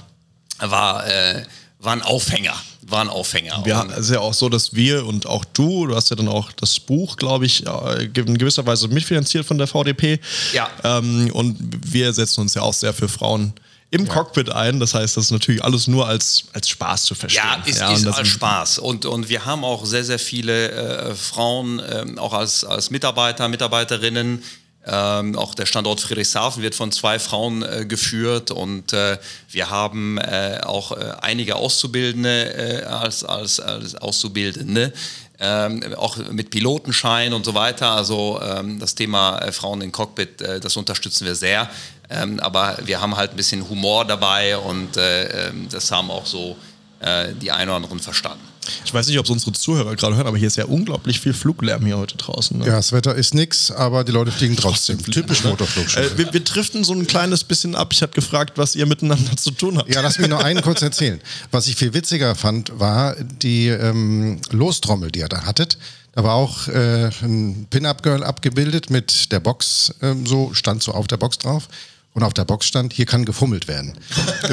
war, 0.58 1.06
äh, 1.06 1.44
war 1.78 1.92
ein 1.92 2.02
Aufhänger. 2.02 2.54
War 2.82 3.00
ein 3.00 3.08
Aufhänger. 3.08 3.62
Ja, 3.64 3.86
es 3.92 4.06
ist 4.06 4.10
ja 4.10 4.20
auch 4.20 4.34
so, 4.34 4.48
dass 4.48 4.74
wir 4.74 5.06
und 5.06 5.26
auch 5.26 5.44
du, 5.44 5.86
du 5.86 5.94
hast 5.94 6.10
ja 6.10 6.16
dann 6.16 6.28
auch 6.28 6.50
das 6.52 6.80
Buch, 6.80 7.16
glaube 7.16 7.46
ich, 7.46 7.64
äh, 7.66 8.04
in 8.04 8.38
gewisser 8.38 8.66
Weise 8.66 8.88
mitfinanziert 8.88 9.46
von 9.46 9.56
der 9.56 9.68
VDP. 9.68 10.18
Ja. 10.52 10.68
Ähm, 10.82 11.30
und 11.32 11.56
wir 11.92 12.12
setzen 12.12 12.40
uns 12.40 12.54
ja 12.54 12.62
auch 12.62 12.74
sehr 12.74 12.92
für 12.92 13.08
Frauen 13.08 13.52
im 13.92 14.08
Cockpit 14.08 14.50
ein. 14.50 14.80
Das 14.80 14.94
heißt, 14.94 15.16
das 15.16 15.26
ist 15.26 15.30
natürlich 15.30 15.62
alles 15.62 15.86
nur 15.86 16.08
als, 16.08 16.44
als 16.54 16.68
Spaß 16.70 17.04
zu 17.04 17.14
verstehen. 17.14 17.44
Ja, 17.44 17.62
ist, 17.66 17.82
und 17.82 17.92
ist 17.92 18.18
als 18.18 18.28
Spaß. 18.28 18.78
Und, 18.78 19.04
und 19.04 19.28
wir 19.28 19.44
haben 19.44 19.64
auch 19.64 19.84
sehr, 19.84 20.04
sehr 20.04 20.18
viele 20.18 20.70
äh, 20.70 21.14
Frauen, 21.14 21.80
ähm, 21.88 22.18
auch 22.18 22.32
als, 22.32 22.64
als 22.64 22.90
Mitarbeiter, 22.90 23.48
Mitarbeiterinnen. 23.48 24.42
Ähm, 24.84 25.36
auch 25.36 25.54
der 25.54 25.66
Standort 25.66 26.00
Friedrichshafen 26.00 26.62
wird 26.62 26.74
von 26.74 26.90
zwei 26.90 27.20
Frauen 27.20 27.62
äh, 27.62 27.84
geführt 27.86 28.50
und 28.50 28.92
äh, 28.92 29.16
wir 29.48 29.70
haben 29.70 30.18
äh, 30.18 30.58
auch 30.64 30.90
äh, 30.90 31.12
einige 31.20 31.54
Auszubildende 31.54 32.82
äh, 32.82 32.84
als, 32.86 33.22
als, 33.22 33.60
als 33.60 33.94
Auszubildende, 33.94 34.92
ähm, 35.38 35.82
auch 35.96 36.16
mit 36.30 36.50
Pilotenschein 36.50 37.32
und 37.32 37.44
so 37.44 37.54
weiter. 37.54 37.90
Also 37.90 38.40
ähm, 38.42 38.78
das 38.78 38.94
Thema 38.94 39.38
äh, 39.38 39.52
Frauen 39.52 39.80
im 39.80 39.92
Cockpit, 39.92 40.40
äh, 40.40 40.60
das 40.60 40.76
unterstützen 40.76 41.26
wir 41.26 41.34
sehr. 41.34 41.68
Ähm, 42.10 42.38
aber 42.40 42.78
wir 42.84 43.00
haben 43.00 43.16
halt 43.16 43.32
ein 43.32 43.36
bisschen 43.36 43.68
Humor 43.68 44.04
dabei 44.04 44.56
und 44.56 44.96
äh, 44.96 45.48
ähm, 45.48 45.68
das 45.70 45.90
haben 45.90 46.10
auch 46.10 46.26
so 46.26 46.56
äh, 47.00 47.32
die 47.34 47.50
einen 47.50 47.70
oder 47.70 47.76
anderen 47.76 48.00
verstanden. 48.00 48.51
Ich 48.84 48.94
weiß 48.94 49.06
nicht, 49.08 49.18
ob 49.18 49.24
es 49.24 49.30
unsere 49.30 49.52
Zuhörer 49.52 49.96
gerade 49.96 50.16
hören, 50.16 50.26
aber 50.26 50.38
hier 50.38 50.46
ist 50.46 50.56
ja 50.56 50.66
unglaublich 50.66 51.20
viel 51.20 51.32
Fluglärm 51.32 51.84
hier 51.84 51.98
heute 51.98 52.16
draußen. 52.16 52.58
Ne? 52.58 52.66
Ja, 52.66 52.72
das 52.76 52.92
Wetter 52.92 53.14
ist 53.14 53.34
nix, 53.34 53.70
aber 53.70 54.04
die 54.04 54.12
Leute 54.12 54.30
fliegen 54.30 54.56
trotzdem. 54.56 55.02
Typisch 55.02 55.44
Motorflugschule. 55.44 56.06
Äh, 56.06 56.18
wir, 56.18 56.32
wir 56.32 56.40
driften 56.40 56.84
so 56.84 56.92
ein 56.92 57.06
kleines 57.06 57.44
bisschen 57.44 57.74
ab. 57.74 57.92
Ich 57.92 58.02
habe 58.02 58.12
gefragt, 58.12 58.58
was 58.58 58.74
ihr 58.74 58.86
miteinander 58.86 59.36
zu 59.36 59.50
tun 59.50 59.78
habt. 59.78 59.92
Ja, 59.92 60.00
lass 60.00 60.18
mich 60.18 60.28
noch 60.28 60.42
einen 60.42 60.62
kurz 60.62 60.82
erzählen. 60.82 61.20
Was 61.50 61.66
ich 61.66 61.76
viel 61.76 61.94
witziger 61.94 62.34
fand, 62.34 62.78
war 62.78 63.16
die 63.16 63.68
ähm, 63.68 64.40
Lostrommel, 64.50 65.10
die 65.10 65.20
ihr 65.20 65.28
da 65.28 65.44
hattet. 65.44 65.78
Da 66.12 66.24
war 66.24 66.34
auch 66.34 66.68
äh, 66.68 67.10
ein 67.22 67.66
Pin-Up-Girl 67.70 68.22
abgebildet 68.22 68.90
mit 68.90 69.32
der 69.32 69.40
Box, 69.40 69.94
ähm, 70.02 70.26
so 70.26 70.52
stand 70.52 70.82
so 70.82 70.92
auf 70.92 71.06
der 71.06 71.16
Box 71.16 71.38
drauf. 71.38 71.68
Und 72.14 72.22
auf 72.22 72.34
der 72.34 72.44
Box 72.44 72.66
stand, 72.66 72.92
hier 72.92 73.06
kann 73.06 73.24
gefummelt 73.24 73.68
werden. 73.68 73.94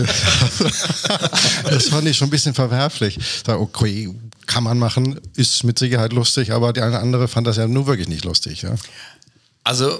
das 1.69 1.89
fand 1.89 2.07
ich 2.07 2.15
schon 2.17 2.27
ein 2.27 2.31
bisschen 2.31 2.53
verwerflich. 2.53 3.17
Ich 3.17 3.43
sag, 3.45 3.59
okay, 3.59 4.13
kann 4.45 4.63
man 4.63 4.79
machen, 4.79 5.19
ist 5.35 5.63
mit 5.63 5.77
Sicherheit 5.77 6.13
lustig, 6.13 6.51
aber 6.51 6.73
die 6.73 6.81
eine 6.81 6.99
andere 6.99 7.27
fand 7.27 7.47
das 7.47 7.57
ja 7.57 7.67
nur 7.67 7.85
wirklich 7.85 8.07
nicht 8.07 8.23
lustig. 8.23 8.61
Ja? 8.61 8.75
Also 9.63 9.99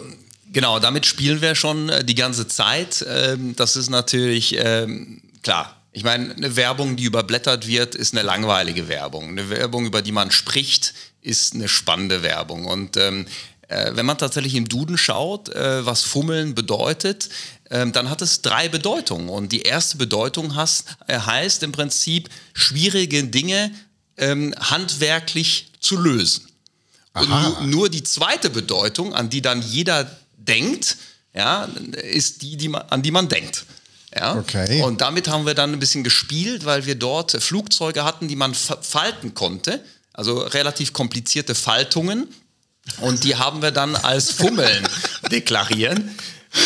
genau, 0.52 0.80
damit 0.80 1.06
spielen 1.06 1.42
wir 1.42 1.54
schon 1.56 1.90
äh, 1.90 2.04
die 2.04 2.16
ganze 2.16 2.48
Zeit. 2.48 3.06
Ähm, 3.08 3.56
das 3.56 3.76
ist 3.76 3.90
natürlich 3.90 4.56
ähm, 4.58 5.22
klar. 5.44 5.76
Ich 5.92 6.04
meine, 6.04 6.34
eine 6.34 6.56
Werbung, 6.56 6.96
die 6.96 7.04
überblättert 7.04 7.68
wird, 7.68 7.96
ist 7.96 8.14
eine 8.14 8.24
langweilige 8.24 8.88
Werbung. 8.88 9.30
Eine 9.30 9.50
Werbung, 9.50 9.86
über 9.86 10.02
die 10.02 10.12
man 10.12 10.32
spricht, 10.32 10.94
ist 11.22 11.56
eine 11.56 11.68
spannende 11.68 12.24
Werbung. 12.24 12.66
Und 12.66 12.96
ähm, 12.98 13.26
äh, 13.70 13.96
wenn 13.96 14.06
man 14.06 14.18
tatsächlich 14.18 14.56
im 14.56 14.68
Duden 14.68 14.98
schaut, 14.98 15.50
äh, 15.50 15.86
was 15.86 16.02
Fummeln 16.04 16.54
bedeutet, 16.54 17.30
ähm, 17.72 17.92
dann 17.94 18.10
hat 18.10 18.22
es 18.22 18.42
drei 18.42 18.68
Bedeutungen. 18.68 19.30
Und 19.30 19.52
die 19.52 19.62
erste 19.62 19.98
Bedeutung 19.98 20.56
has, 20.56 20.84
äh, 21.08 21.18
heißt 21.18 21.64
im 21.64 21.72
Prinzip, 21.72 22.30
schwierige 22.54 23.24
Dinge 23.24 23.72
ähm, 24.18 24.54
handwerklich 24.60 25.72
zu 25.80 25.98
lösen. 25.98 26.46
Und 27.14 27.30
nur, 27.30 27.62
nur 27.62 27.90
die 27.90 28.04
zweite 28.04 28.50
Bedeutung, 28.50 29.14
an 29.14 29.30
die 29.30 29.42
dann 29.42 29.62
jeder 29.62 30.10
denkt, 30.38 30.98
ja, 31.34 31.70
ist 32.12 32.42
die, 32.42 32.58
die 32.58 32.70
man, 32.70 32.82
an 32.90 33.02
die 33.02 33.12
man 33.12 33.30
denkt. 33.30 33.66
Ja? 34.16 34.36
Okay. 34.36 34.82
Und 34.82 35.02
damit 35.02 35.28
haben 35.28 35.46
wir 35.46 35.54
dann 35.54 35.74
ein 35.74 35.80
bisschen 35.80 36.04
gespielt, 36.04 36.66
weil 36.66 36.86
wir 36.86 36.96
dort 36.96 37.32
Flugzeuge 37.32 38.04
hatten, 38.04 38.28
die 38.28 38.36
man 38.36 38.54
fa- 38.56 38.80
falten 38.82 39.36
konnte. 39.36 39.84
Also 40.14 40.40
relativ 40.40 40.92
komplizierte 40.92 41.56
Faltungen. 41.56 42.28
Und 43.02 43.24
die 43.24 43.36
haben 43.36 43.62
wir 43.62 43.72
dann 43.72 43.96
als 43.96 44.32
Fummeln 44.32 44.88
deklarieren. 45.32 46.16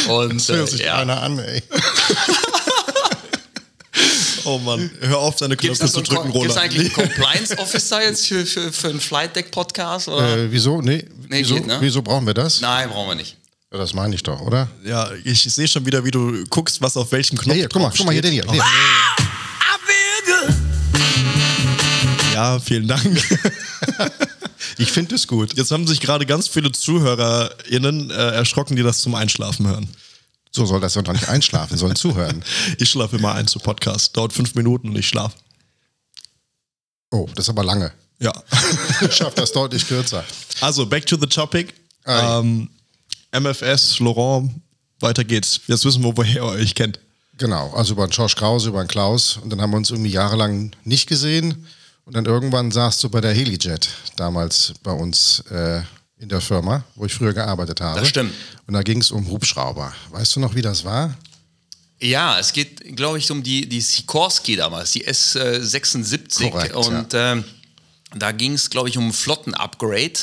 Und 0.08 0.36
Das 0.38 0.50
hört 0.50 0.68
äh, 0.70 0.72
sich 0.72 0.82
ja. 0.82 0.98
einer 0.98 1.22
an, 1.22 1.40
ey. 1.40 1.62
Oh 4.46 4.58
Mann, 4.58 4.92
hör 5.00 5.20
auf, 5.20 5.38
deine 5.38 5.56
Gibt 5.56 5.78
Knöpfe 5.78 5.86
es 5.86 5.94
zu 5.94 6.02
drücken, 6.02 6.30
Roland. 6.32 6.58
eigentlich 6.58 6.98
einen 6.98 7.10
Compliance 7.16 7.58
Officer 7.58 8.02
jetzt 8.04 8.28
für, 8.28 8.46
für, 8.46 8.74
für 8.74 8.90
einen 8.90 9.00
Flight 9.00 9.38
Deck 9.38 9.52
Podcast? 9.52 10.10
Oder? 10.10 10.36
Äh, 10.38 10.52
wieso? 10.52 10.82
Nee, 10.82 11.06
Nee, 11.30 11.40
wieso, 11.40 11.56
geht, 11.56 11.66
ne? 11.68 11.78
wieso 11.80 12.02
brauchen 12.02 12.28
wir 12.28 12.34
das? 12.34 12.60
Nein, 12.60 12.90
brauchen 12.90 13.08
wir 13.12 13.16
nicht. 13.16 13.38
Ja, 13.72 13.78
das 13.78 13.94
meine 13.94 14.14
ich 14.16 14.22
doch, 14.24 14.42
oder? 14.42 14.68
Ja, 14.84 15.10
ich 15.24 15.44
sehe 15.44 15.66
schon 15.68 15.86
wieder, 15.86 16.04
wie 16.04 16.12
du 16.12 16.44
guckst, 16.50 16.82
was 16.82 16.98
auf 16.98 17.10
welchem 17.14 17.38
Knopf 17.38 17.48
Ja, 17.48 17.54
hier, 17.54 17.70
guck 17.70 17.82
mal, 17.84 17.94
guck 17.96 18.06
mal 18.06 18.12
hier, 18.12 18.22
den 18.22 18.34
hier. 18.34 18.44
hier. 18.52 18.64
Ja, 22.34 22.60
vielen 22.60 22.88
Dank. 22.88 23.22
Ich 24.78 24.92
finde 24.92 25.16
es 25.16 25.28
gut. 25.28 25.56
Jetzt 25.56 25.72
haben 25.72 25.88
sich 25.88 26.00
gerade 26.02 26.26
ganz 26.26 26.48
viele 26.48 26.72
ZuhörerInnen 26.72 28.12
äh, 28.12 28.14
erschrocken, 28.14 28.76
die 28.76 28.84
das 28.84 29.00
zum 29.00 29.16
Einschlafen 29.16 29.68
hören. 29.68 29.88
So 30.52 30.66
soll 30.66 30.80
das 30.80 30.94
doch 30.94 31.12
nicht 31.12 31.30
einschlafen, 31.30 31.78
sollen 31.78 31.96
zuhören. 31.96 32.44
Ich 32.78 32.90
schlafe 32.90 33.18
immer 33.18 33.34
ein 33.34 33.48
zu 33.48 33.60
Podcast. 33.60 34.16
Dauert 34.16 34.34
fünf 34.34 34.54
Minuten 34.56 34.90
und 34.90 34.98
ich 34.98 35.08
schlafe. 35.08 35.36
Oh, 37.12 37.28
das 37.36 37.46
ist 37.46 37.50
aber 37.50 37.64
lange. 37.64 37.92
Ja. 38.20 38.32
Ich 39.02 39.16
schaffe 39.16 39.36
das 39.36 39.52
deutlich 39.52 39.88
kürzer. 39.88 40.24
Also, 40.62 40.86
back 40.86 41.06
to 41.06 41.18
the 41.20 41.28
topic. 41.28 41.74
Ähm, 42.06 42.70
MFS, 43.32 44.00
Laurent, 44.00 44.52
weiter 45.00 45.24
geht's. 45.24 45.62
Jetzt 45.68 45.86
wissen 45.86 46.04
wir, 46.04 46.16
woher 46.16 46.36
ihr 46.36 46.46
euch 46.46 46.76
kennt. 46.76 47.00
Genau, 47.38 47.72
also 47.74 47.94
über 47.94 48.04
einen 48.04 48.12
Josh 48.12 48.36
Krause, 48.36 48.70
über 48.70 48.80
einen 48.80 48.88
Klaus. 48.88 49.38
Und 49.38 49.50
dann 49.50 49.60
haben 49.62 49.72
wir 49.72 49.78
uns 49.78 49.90
irgendwie 49.90 50.12
jahrelang 50.12 50.72
nicht 50.84 51.08
gesehen. 51.08 51.68
Und 52.06 52.16
dann 52.16 52.26
irgendwann 52.26 52.72
saßt 52.72 53.04
du 53.04 53.10
bei 53.10 53.22
der 53.22 53.34
Helijet, 53.34 53.90
damals 54.18 54.74
bei 54.84 54.92
uns 54.92 55.40
äh, 55.50 55.82
in 56.18 56.30
der 56.30 56.42
Firma, 56.42 56.84
wo 56.96 57.06
ich 57.06 57.14
früher 57.14 57.34
gearbeitet 57.34 57.82
habe. 57.82 58.00
Das 58.00 58.10
stimmt. 58.10 58.34
Und 58.68 58.74
da 58.74 58.82
ging 58.82 59.00
es 59.00 59.12
um 59.12 59.30
Hubschrauber. 59.30 59.94
Weißt 60.12 60.36
du 60.36 60.40
noch, 60.40 60.56
wie 60.56 60.62
das 60.62 60.84
war? 60.84 61.18
Ja, 62.00 62.38
es 62.40 62.52
geht, 62.52 62.96
glaube 62.98 63.18
ich, 63.18 63.32
um 63.32 63.44
die, 63.44 63.68
die 63.68 63.80
Sikorsky 63.80 64.58
damals, 64.58 64.92
die 64.92 65.08
S76. 65.08 66.50
Korrekt, 66.50 66.76
und 66.76 67.14
ähm, 67.14 67.46
da 68.16 68.32
ging 68.32 68.54
es, 68.54 68.70
glaube 68.70 68.90
ich, 68.90 68.98
um 68.98 69.08
ein 69.08 69.14
Flotten-Upgrade, 69.14 70.20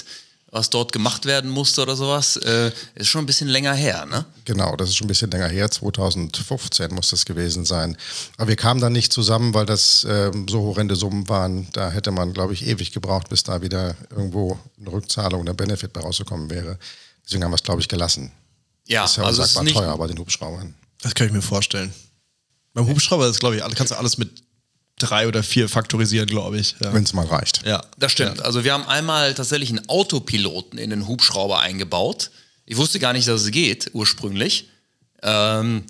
was 0.50 0.70
dort 0.70 0.92
gemacht 0.92 1.26
werden 1.26 1.50
musste 1.50 1.82
oder 1.82 1.96
sowas. 1.96 2.36
Äh, 2.36 2.72
ist 2.94 3.08
schon 3.08 3.22
ein 3.22 3.26
bisschen 3.26 3.48
länger 3.48 3.74
her, 3.74 4.06
ne? 4.06 4.24
Genau, 4.44 4.74
das 4.76 4.88
ist 4.88 4.96
schon 4.96 5.06
ein 5.06 5.08
bisschen 5.08 5.30
länger 5.30 5.48
her, 5.48 5.70
2015 5.70 6.92
muss 6.92 7.10
das 7.10 7.24
gewesen 7.24 7.64
sein. 7.64 7.96
Aber 8.36 8.48
wir 8.48 8.56
kamen 8.56 8.80
dann 8.80 8.92
nicht 8.92 9.12
zusammen, 9.12 9.54
weil 9.54 9.66
das 9.66 10.06
ähm, 10.08 10.48
so 10.48 10.62
horrende 10.62 10.96
Summen 10.96 11.28
waren. 11.28 11.68
Da 11.72 11.90
hätte 11.90 12.10
man, 12.10 12.32
glaube 12.32 12.52
ich, 12.52 12.66
ewig 12.66 12.92
gebraucht, 12.92 13.28
bis 13.28 13.44
da 13.44 13.62
wieder 13.62 13.94
irgendwo 14.10 14.58
eine 14.78 14.92
Rückzahlung, 14.92 15.48
ein 15.48 15.56
Benefit 15.56 15.92
bei 15.92 16.00
rausgekommen 16.00 16.50
wäre. 16.50 16.78
Deswegen 17.24 17.44
haben 17.44 17.52
wir 17.52 17.56
es, 17.56 17.62
glaube 17.62 17.80
ich, 17.80 17.88
gelassen. 17.88 18.32
Ja, 18.86 19.02
Das 19.02 19.12
ist 19.12 19.16
ja 19.18 19.22
also 19.24 19.42
es 19.42 19.50
ist 19.50 19.56
unsagbar 19.56 19.64
nicht, 19.64 19.76
teuer 19.76 19.98
bei 19.98 20.06
den 20.08 20.18
Hubschraubern. 20.18 20.74
Das 21.02 21.14
kann 21.14 21.28
ich 21.28 21.32
mir 21.32 21.42
vorstellen. 21.42 21.94
Beim 22.74 22.88
Hubschrauber 22.88 23.28
ist, 23.28 23.40
glaube 23.40 23.56
ich, 23.56 23.62
kannst 23.74 23.92
du 23.92 23.96
alles 23.96 24.18
mit 24.18 24.42
drei 25.02 25.26
oder 25.28 25.42
vier 25.42 25.68
faktorisieren, 25.68 26.26
glaube 26.26 26.58
ich. 26.58 26.74
Ja. 26.80 26.92
Wenn 26.92 27.02
es 27.04 27.12
mal 27.12 27.26
reicht. 27.26 27.66
ja. 27.66 27.82
Das 27.98 28.12
stimmt. 28.12 28.42
Also 28.42 28.64
wir 28.64 28.72
haben 28.72 28.86
einmal 28.86 29.34
tatsächlich 29.34 29.70
einen 29.70 29.88
Autopiloten 29.88 30.78
in 30.78 30.90
den 30.90 31.06
Hubschrauber 31.08 31.60
eingebaut. 31.60 32.30
Ich 32.66 32.76
wusste 32.76 32.98
gar 32.98 33.12
nicht, 33.12 33.26
dass 33.28 33.42
es 33.42 33.50
geht, 33.50 33.90
ursprünglich. 33.94 34.68
Ähm, 35.22 35.84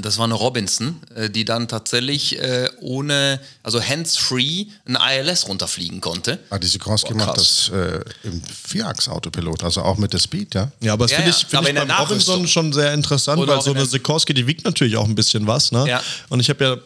das 0.00 0.18
war 0.18 0.24
eine 0.24 0.34
Robinson, 0.34 1.00
äh, 1.16 1.28
die 1.30 1.44
dann 1.44 1.66
tatsächlich 1.66 2.38
äh, 2.38 2.68
ohne, 2.80 3.40
also 3.64 3.82
hands-free, 3.82 4.66
ein 4.86 4.96
ILS 4.96 5.48
runterfliegen 5.48 6.00
konnte. 6.00 6.38
Ah, 6.50 6.58
die 6.58 6.68
Sikorsky 6.68 7.12
macht 7.14 7.36
das 7.36 7.70
äh, 7.74 7.98
im 8.22 8.40
Vierachs-Autopilot, 8.68 9.64
also 9.64 9.82
auch 9.82 9.96
mit 9.96 10.12
der 10.12 10.20
Speed, 10.20 10.54
ja? 10.54 10.70
Ja, 10.80 10.92
aber 10.92 11.06
das 11.06 11.12
Ja, 11.12 11.16
finde 11.16 11.30
ja. 11.32 11.36
ich, 11.36 11.40
find 11.46 11.54
Aber 11.54 11.64
ich 11.64 11.70
in 11.70 11.74
der 11.74 11.86
beim 11.86 11.96
Robinson 12.06 12.46
schon 12.46 12.72
sehr 12.72 12.94
interessant, 12.94 13.40
Oder 13.40 13.56
weil 13.56 13.62
so 13.62 13.72
in 13.72 13.78
eine 13.78 13.86
Sikorsky, 13.86 14.32
die 14.32 14.46
wiegt 14.46 14.64
natürlich 14.64 14.96
auch 14.96 15.06
ein 15.06 15.14
bisschen 15.16 15.46
was. 15.48 15.72
Ne? 15.72 15.88
Ja. 15.88 16.02
Und 16.28 16.38
ich 16.38 16.48
habe 16.50 16.64
ja, 16.64 16.76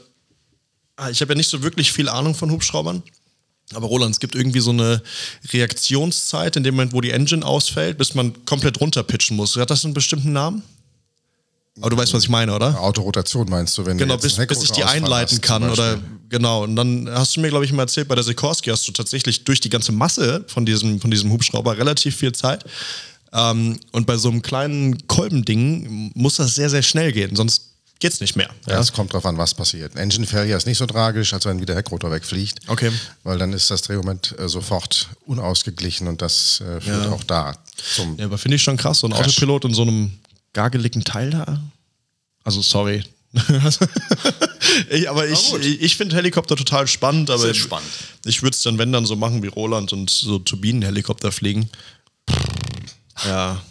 ich 1.11 1.21
habe 1.21 1.33
ja 1.33 1.37
nicht 1.37 1.51
so 1.51 1.63
wirklich 1.63 1.93
viel 1.93 2.09
Ahnung 2.09 2.35
von 2.35 2.51
Hubschraubern. 2.51 3.03
Aber 3.73 3.87
Roland, 3.87 4.15
es 4.15 4.21
gibt 4.21 4.35
irgendwie 4.35 4.61
so 4.61 4.71
eine 4.71 5.03
Reaktionszeit 5.53 6.57
in 6.57 6.65
dem 6.65 6.75
Moment, 6.75 6.93
wo 6.93 7.01
die 7.01 7.11
Engine 7.11 7.45
ausfällt, 7.45 7.97
bis 7.99 8.15
man 8.15 8.45
komplett 8.45 8.81
runterpitchen 8.81 9.37
muss. 9.37 9.57
Hat 9.57 9.71
das 9.71 9.85
einen 9.85 9.95
bestimmten 9.95 10.33
Namen? 10.33 10.63
Aber 11.81 11.91
du 11.91 11.97
weißt, 11.97 12.13
was 12.15 12.25
ich 12.25 12.29
meine, 12.29 12.55
oder? 12.55 12.79
Autorotation 12.81 13.49
meinst 13.49 13.77
du, 13.77 13.85
wenn 13.85 13.99
Genau, 13.99 14.17
du 14.17 14.23
bis, 14.23 14.37
bis 14.37 14.63
ich 14.63 14.71
die 14.71 14.85
einleiten 14.85 15.39
hast, 15.39 15.43
kann. 15.43 15.69
Oder 15.69 15.99
genau. 16.29 16.63
Und 16.63 16.77
dann 16.77 17.09
hast 17.11 17.35
du 17.35 17.41
mir, 17.41 17.49
glaube 17.49 17.65
ich, 17.65 17.73
mal 17.73 17.83
erzählt, 17.83 18.07
bei 18.07 18.15
der 18.15 18.23
Sikorsky 18.23 18.71
hast 18.71 18.87
du 18.87 18.93
tatsächlich 18.93 19.43
durch 19.43 19.61
die 19.61 19.71
ganze 19.71 19.91
Masse 19.91 20.45
von 20.47 20.65
diesem, 20.65 21.01
von 21.01 21.11
diesem 21.11 21.33
Hubschrauber 21.33 21.77
relativ 21.77 22.17
viel 22.17 22.33
Zeit. 22.33 22.65
Ähm, 23.33 23.81
und 23.91 24.07
bei 24.07 24.17
so 24.17 24.29
einem 24.31 24.43
kleinen 24.43 25.09
Kolbending 25.09 26.13
muss 26.15 26.37
das 26.37 26.55
sehr, 26.55 26.71
sehr 26.71 26.83
schnell 26.83 27.11
gehen, 27.11 27.35
sonst 27.35 27.74
geht's 28.05 28.21
nicht 28.21 28.37
mehr. 28.37 28.51
Ja, 28.69 28.79
es 28.81 28.93
kommt 28.93 29.15
drauf 29.15 29.25
an, 29.25 29.39
was 29.39 29.55
passiert. 29.55 29.97
Ein 29.97 30.03
Engine 30.11 30.27
Failure 30.27 30.59
ist 30.59 30.67
nicht 30.67 30.77
so 30.77 30.85
tragisch, 30.85 31.33
als 31.33 31.47
wenn 31.47 31.59
wieder 31.63 31.75
Heckrotor 31.75 32.11
wegfliegt. 32.11 32.59
Okay. 32.67 32.93
Weil 33.23 33.39
dann 33.39 33.55
ist 33.55 33.71
das 33.71 33.81
Drehmoment 33.81 34.39
äh, 34.39 34.47
sofort 34.47 35.09
unausgeglichen 35.25 36.07
und 36.07 36.21
das 36.21 36.61
äh, 36.61 36.83
führt 36.83 37.05
Ja. 37.07 37.11
auch 37.13 37.25
da 37.25 37.57
zum. 37.95 38.19
Ja, 38.19 38.27
aber 38.27 38.37
finde 38.37 38.57
ich 38.57 38.63
schon 38.63 38.77
krass, 38.77 38.99
so 39.01 39.07
ein 39.07 39.15
Crash. 39.15 39.29
Autopilot 39.29 39.65
in 39.65 39.73
so 39.73 39.83
einem 39.83 40.19
gargeligen 40.53 41.03
Teil 41.03 41.31
da. 41.31 41.63
Also, 42.45 42.61
sorry. 42.61 43.03
ich, 44.91 45.09
aber 45.09 45.27
ich, 45.27 45.55
ich, 45.55 45.81
ich 45.81 45.97
finde 45.97 46.15
Helikopter 46.15 46.57
total 46.57 46.87
spannend, 46.87 47.31
aber 47.31 47.39
Sehr 47.41 47.55
spannend. 47.55 47.89
ich 48.27 48.43
würde 48.43 48.55
es 48.55 48.63
dann, 48.63 48.77
wenn 48.77 48.93
dann 48.93 49.07
so 49.07 49.17
machen 49.17 49.43
wie 49.43 49.47
Roland 49.49 49.95
und 49.95 50.11
so 50.11 50.39
Turbinenhelikopter 50.39 51.33
fliegen. 51.33 51.71
Ja. 53.25 53.63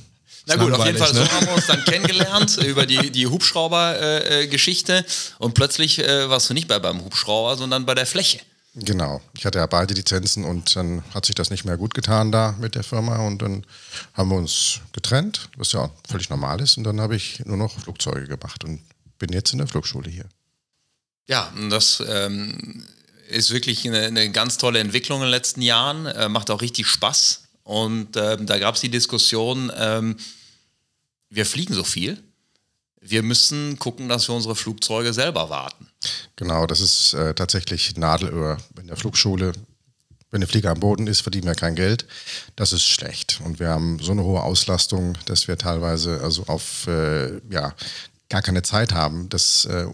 Na 0.45 0.55
gut, 0.55 0.73
auf 0.73 0.85
jeden 0.85 0.97
Fall, 0.97 1.13
ne? 1.13 1.19
so 1.19 1.31
haben 1.31 1.47
wir 1.47 1.53
uns 1.53 1.67
dann 1.67 1.83
kennengelernt 1.85 2.57
über 2.65 2.85
die, 2.85 3.12
die 3.12 3.27
Hubschrauber-Geschichte 3.27 5.05
und 5.39 5.53
plötzlich 5.53 6.00
äh, 6.00 6.29
warst 6.29 6.50
du 6.50 6.53
nicht 6.53 6.67
mehr 6.67 6.79
beim 6.79 7.03
Hubschrauber, 7.03 7.55
sondern 7.55 7.85
bei 7.85 7.95
der 7.95 8.05
Fläche. 8.05 8.39
Genau. 8.75 9.21
Ich 9.38 9.45
hatte 9.45 9.59
ja 9.59 9.67
beide 9.67 9.93
Lizenzen 9.93 10.45
und 10.45 10.75
dann 10.75 11.03
hat 11.13 11.25
sich 11.25 11.35
das 11.35 11.51
nicht 11.51 11.63
mehr 11.63 11.77
gut 11.77 11.93
getan 11.93 12.31
da 12.31 12.55
mit 12.59 12.73
der 12.73 12.83
Firma 12.83 13.17
und 13.27 13.41
dann 13.41 13.65
haben 14.13 14.29
wir 14.29 14.38
uns 14.38 14.79
getrennt, 14.93 15.50
was 15.57 15.73
ja 15.73 15.91
völlig 16.09 16.29
normal 16.29 16.59
ist. 16.59 16.77
Und 16.77 16.83
dann 16.83 17.00
habe 17.00 17.15
ich 17.15 17.45
nur 17.45 17.57
noch 17.57 17.79
Flugzeuge 17.79 18.27
gemacht 18.27 18.63
und 18.63 18.81
bin 19.19 19.31
jetzt 19.31 19.53
in 19.53 19.59
der 19.59 19.67
Flugschule 19.67 20.09
hier. 20.09 20.25
Ja, 21.27 21.53
das 21.69 22.03
ähm, 22.05 22.83
ist 23.29 23.51
wirklich 23.51 23.88
eine, 23.88 24.07
eine, 24.07 24.31
ganz 24.31 24.57
tolle 24.57 24.79
Entwicklung 24.79 25.19
in 25.19 25.25
den 25.27 25.31
letzten 25.31 25.62
Jahren, 25.62 26.07
äh, 26.07 26.27
macht 26.27 26.50
auch 26.50 26.62
richtig 26.62 26.88
Spaß. 26.88 27.42
Und 27.63 28.17
ähm, 28.17 28.46
da 28.46 28.60
gab 28.60 28.75
es 28.75 28.82
die 28.82 28.89
Diskussion, 28.89 29.72
ähm, 29.75 30.17
wir 31.29 31.46
fliegen 31.46 31.74
so 31.74 31.84
viel, 31.84 32.22
wir 33.00 33.24
müssen 33.24 33.79
gucken, 33.79 34.08
dass 34.08 34.27
wir 34.27 34.36
unsere 34.36 34.55
Flugzeuge 34.55 35.13
selber 35.13 35.50
warten. 35.50 35.88
Genau, 36.36 36.65
das 36.65 36.79
ist 36.79 37.13
äh, 37.13 37.34
tatsächlich 37.34 37.98
Nadelöhr 37.98 38.58
in 38.79 38.88
der 38.88 38.96
Flugschule. 38.96 39.53
Wenn 40.32 40.41
der 40.41 40.50
Flieger 40.50 40.72
am 40.72 40.79
Boden 40.79 41.08
ist, 41.08 41.22
verdienen 41.22 41.46
wir 41.46 41.53
kein 41.53 41.75
Geld. 41.75 42.08
Das 42.55 42.74
ist 42.74 42.86
schlecht. 42.86 43.39
Und 43.43 43.60
wir 43.60 43.70
haben 43.70 44.00
so 44.00 44.13
eine 44.13 44.24
hohe 44.24 44.41
Auslastung, 44.41 45.17
dass 45.25 45.48
wir 45.48 45.58
teilweise 45.58 46.22
also 46.22 46.46
auf 46.48 46.88
äh, 46.88 47.39
ja, 47.51 47.75
gar 48.29 48.41
keine 48.41 48.63
Zeit 48.63 48.93
haben, 48.93 49.29
das 49.29 49.65
äh, 49.65 49.86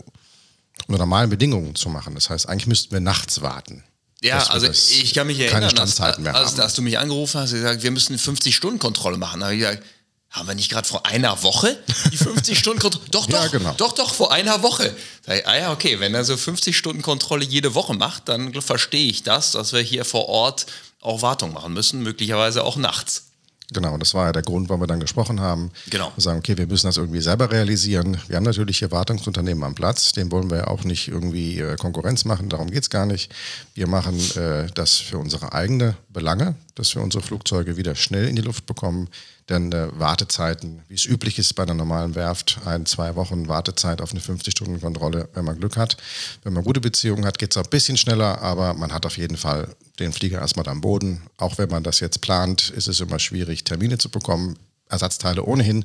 unter 0.87 0.99
normalen 0.99 1.29
Bedingungen 1.29 1.75
zu 1.75 1.89
machen. 1.89 2.15
Das 2.15 2.29
heißt, 2.29 2.47
eigentlich 2.47 2.67
müssten 2.67 2.91
wir 2.91 3.01
nachts 3.01 3.41
warten. 3.41 3.83
Ja, 4.21 4.37
also 4.47 4.67
ich 4.67 5.13
kann 5.13 5.27
mich 5.27 5.39
erinnern, 5.39 5.77
als, 5.77 5.99
als, 6.01 6.59
als, 6.59 6.73
du 6.73 6.81
mich 6.81 6.99
angerufen 6.99 7.39
hast, 7.39 7.51
gesagt, 7.51 7.83
wir 7.83 7.91
müssen 7.91 8.13
eine 8.13 8.21
50-Stunden-Kontrolle 8.21 9.17
machen. 9.17 9.39
Da 9.39 9.45
habe 9.45 9.55
ich 9.55 9.61
gesagt, 9.61 9.83
haben 10.29 10.47
wir 10.47 10.55
nicht 10.55 10.69
gerade 10.69 10.87
vor 10.87 11.05
einer 11.05 11.41
Woche 11.41 11.77
die 12.11 12.17
50-Stunden-Kontrolle? 12.17 13.05
Doch, 13.11 13.25
doch, 13.27 13.43
ja, 13.43 13.47
genau. 13.47 13.73
doch, 13.77 13.93
doch, 13.93 14.13
vor 14.13 14.33
einer 14.33 14.61
Woche. 14.61 14.93
Ich, 15.25 15.47
ah 15.47 15.57
ja, 15.57 15.71
okay, 15.71 15.99
wenn 16.01 16.13
er 16.13 16.25
so 16.25 16.33
50-Stunden-Kontrolle 16.33 17.45
jede 17.45 17.73
Woche 17.75 17.93
macht, 17.93 18.27
dann 18.27 18.53
verstehe 18.61 19.09
ich 19.09 19.23
das, 19.23 19.51
dass 19.51 19.71
wir 19.71 19.81
hier 19.81 20.03
vor 20.03 20.27
Ort 20.27 20.65
auch 21.01 21.21
Wartung 21.21 21.53
machen 21.53 21.73
müssen, 21.73 22.03
möglicherweise 22.03 22.63
auch 22.63 22.75
nachts. 22.75 23.28
Genau, 23.71 23.97
das 23.97 24.13
war 24.15 24.27
ja 24.27 24.31
der 24.31 24.41
Grund, 24.41 24.67
warum 24.69 24.81
wir 24.81 24.87
dann 24.87 24.99
gesprochen 24.99 25.41
haben. 25.41 25.71
Genau. 25.89 26.11
Wir 26.15 26.21
sagen, 26.21 26.39
okay, 26.39 26.57
wir 26.57 26.65
müssen 26.65 26.87
das 26.87 26.97
irgendwie 26.97 27.21
selber 27.21 27.51
realisieren. 27.51 28.17
Wir 28.27 28.37
haben 28.37 28.43
natürlich 28.43 28.79
hier 28.79 28.91
Wartungsunternehmen 28.91 29.63
am 29.63 29.75
Platz, 29.75 30.11
dem 30.11 30.31
wollen 30.31 30.49
wir 30.49 30.69
auch 30.69 30.83
nicht 30.83 31.07
irgendwie 31.07 31.59
äh, 31.59 31.75
Konkurrenz 31.75 32.25
machen, 32.25 32.49
darum 32.49 32.71
geht 32.71 32.83
es 32.83 32.89
gar 32.89 33.05
nicht. 33.05 33.31
Wir 33.75 33.87
machen 33.87 34.17
äh, 34.35 34.67
das 34.73 34.95
für 34.95 35.19
unsere 35.19 35.53
eigene 35.53 35.95
Belange, 36.09 36.55
dass 36.75 36.95
wir 36.95 37.03
unsere 37.03 37.23
Flugzeuge 37.23 37.77
wieder 37.77 37.93
schnell 37.95 38.27
in 38.27 38.35
die 38.35 38.41
Luft 38.41 38.65
bekommen. 38.65 39.07
Denn 39.49 39.71
äh, 39.71 39.87
Wartezeiten, 39.99 40.83
wie 40.87 40.93
es 40.93 41.05
üblich 41.05 41.39
ist 41.39 41.53
bei 41.53 41.63
einer 41.63 41.73
normalen 41.73 42.13
Werft, 42.13 42.59
ein, 42.65 42.85
zwei 42.85 43.15
Wochen 43.15 43.47
Wartezeit 43.47 43.99
auf 44.01 44.11
eine 44.11 44.21
50-Stunden-Kontrolle, 44.21 45.29
wenn 45.33 45.43
man 45.43 45.59
Glück 45.59 45.75
hat. 45.75 45.97
Wenn 46.43 46.53
man 46.53 46.63
gute 46.63 46.79
Beziehungen 46.79 47.25
hat, 47.25 47.39
geht 47.39 47.51
es 47.51 47.57
auch 47.57 47.63
ein 47.63 47.69
bisschen 47.69 47.97
schneller, 47.97 48.41
aber 48.41 48.75
man 48.75 48.93
hat 48.93 49.07
auf 49.07 49.17
jeden 49.17 49.37
Fall 49.37 49.75
den 49.97 50.13
Flieger 50.13 50.39
erstmal 50.39 50.67
am 50.69 50.81
Boden. 50.81 51.23
Auch 51.37 51.57
wenn 51.57 51.69
man 51.69 51.83
das 51.83 51.99
jetzt 51.99 52.21
plant, 52.21 52.69
ist 52.69 52.87
es 52.87 52.99
immer 52.99 53.17
schwierig, 53.17 53.63
Termine 53.63 53.97
zu 53.97 54.09
bekommen, 54.09 54.57
Ersatzteile 54.87 55.43
ohnehin. 55.43 55.83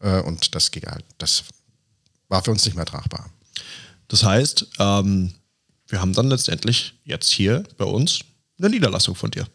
Äh, 0.00 0.20
und 0.20 0.54
das 0.54 0.70
ging 0.70 0.84
halt, 0.86 1.04
das 1.18 1.44
war 2.28 2.42
für 2.42 2.50
uns 2.50 2.64
nicht 2.64 2.76
mehr 2.76 2.86
tragbar. 2.86 3.30
Das 4.08 4.24
heißt, 4.24 4.66
ähm, 4.78 5.34
wir 5.86 6.00
haben 6.00 6.14
dann 6.14 6.28
letztendlich 6.28 6.94
jetzt 7.04 7.30
hier 7.30 7.64
bei 7.76 7.84
uns 7.84 8.20
eine 8.58 8.70
Niederlassung 8.70 9.14
von 9.14 9.30
dir. 9.30 9.46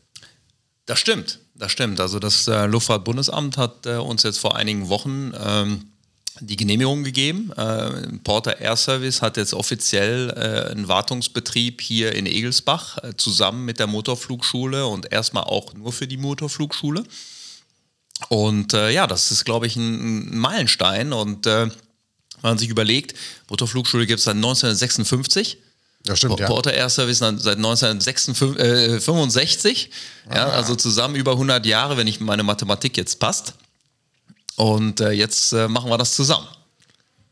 Das 0.85 0.99
stimmt, 0.99 1.39
das 1.57 1.71
stimmt. 1.71 1.99
Also 1.99 2.19
das 2.19 2.47
äh, 2.47 2.65
Luftfahrtbundesamt 2.65 3.57
hat 3.57 3.85
äh, 3.85 3.95
uns 3.95 4.23
jetzt 4.23 4.39
vor 4.39 4.55
einigen 4.55 4.89
Wochen 4.89 5.33
ähm, 5.37 5.91
die 6.39 6.55
Genehmigung 6.55 7.03
gegeben. 7.03 7.51
Äh, 7.53 8.19
Porter 8.23 8.59
Air 8.59 8.75
Service 8.75 9.21
hat 9.21 9.37
jetzt 9.37 9.53
offiziell 9.53 10.29
äh, 10.29 10.71
einen 10.71 10.87
Wartungsbetrieb 10.87 11.81
hier 11.81 12.13
in 12.13 12.25
Egelsbach 12.25 12.97
äh, 13.03 13.17
zusammen 13.17 13.65
mit 13.65 13.79
der 13.79 13.87
Motorflugschule 13.87 14.85
und 14.85 15.11
erstmal 15.11 15.43
auch 15.43 15.73
nur 15.73 15.91
für 15.91 16.07
die 16.07 16.17
Motorflugschule. 16.17 17.03
Und 18.29 18.73
äh, 18.73 18.91
ja, 18.91 19.07
das 19.07 19.31
ist, 19.31 19.45
glaube 19.45 19.67
ich, 19.67 19.75
ein, 19.75 20.33
ein 20.33 20.37
Meilenstein. 20.37 21.13
Und 21.13 21.45
wenn 21.45 21.71
man 22.41 22.57
sich 22.57 22.69
überlegt, 22.69 23.13
Motorflugschule 23.49 24.07
gibt 24.07 24.19
es 24.19 24.25
seit 24.25 24.35
1956 24.35 25.57
ja, 26.07 26.15
stimmt, 26.15 26.39
ja. 26.39 26.47
Porter 26.47 26.73
Air 26.73 26.89
Service 26.89 27.19
seit 27.19 27.57
1965. 27.57 29.91
Äh, 30.29 30.35
ja, 30.35 30.49
also 30.49 30.75
zusammen 30.75 31.15
über 31.15 31.33
100 31.33 31.65
Jahre, 31.65 31.97
wenn 31.97 32.07
ich 32.07 32.19
meine 32.19 32.43
Mathematik 32.43 32.97
jetzt 32.97 33.19
passt. 33.19 33.53
Und 34.55 35.01
äh, 35.01 35.11
jetzt 35.11 35.53
äh, 35.53 35.67
machen 35.67 35.89
wir 35.89 35.97
das 35.97 36.15
zusammen. 36.15 36.47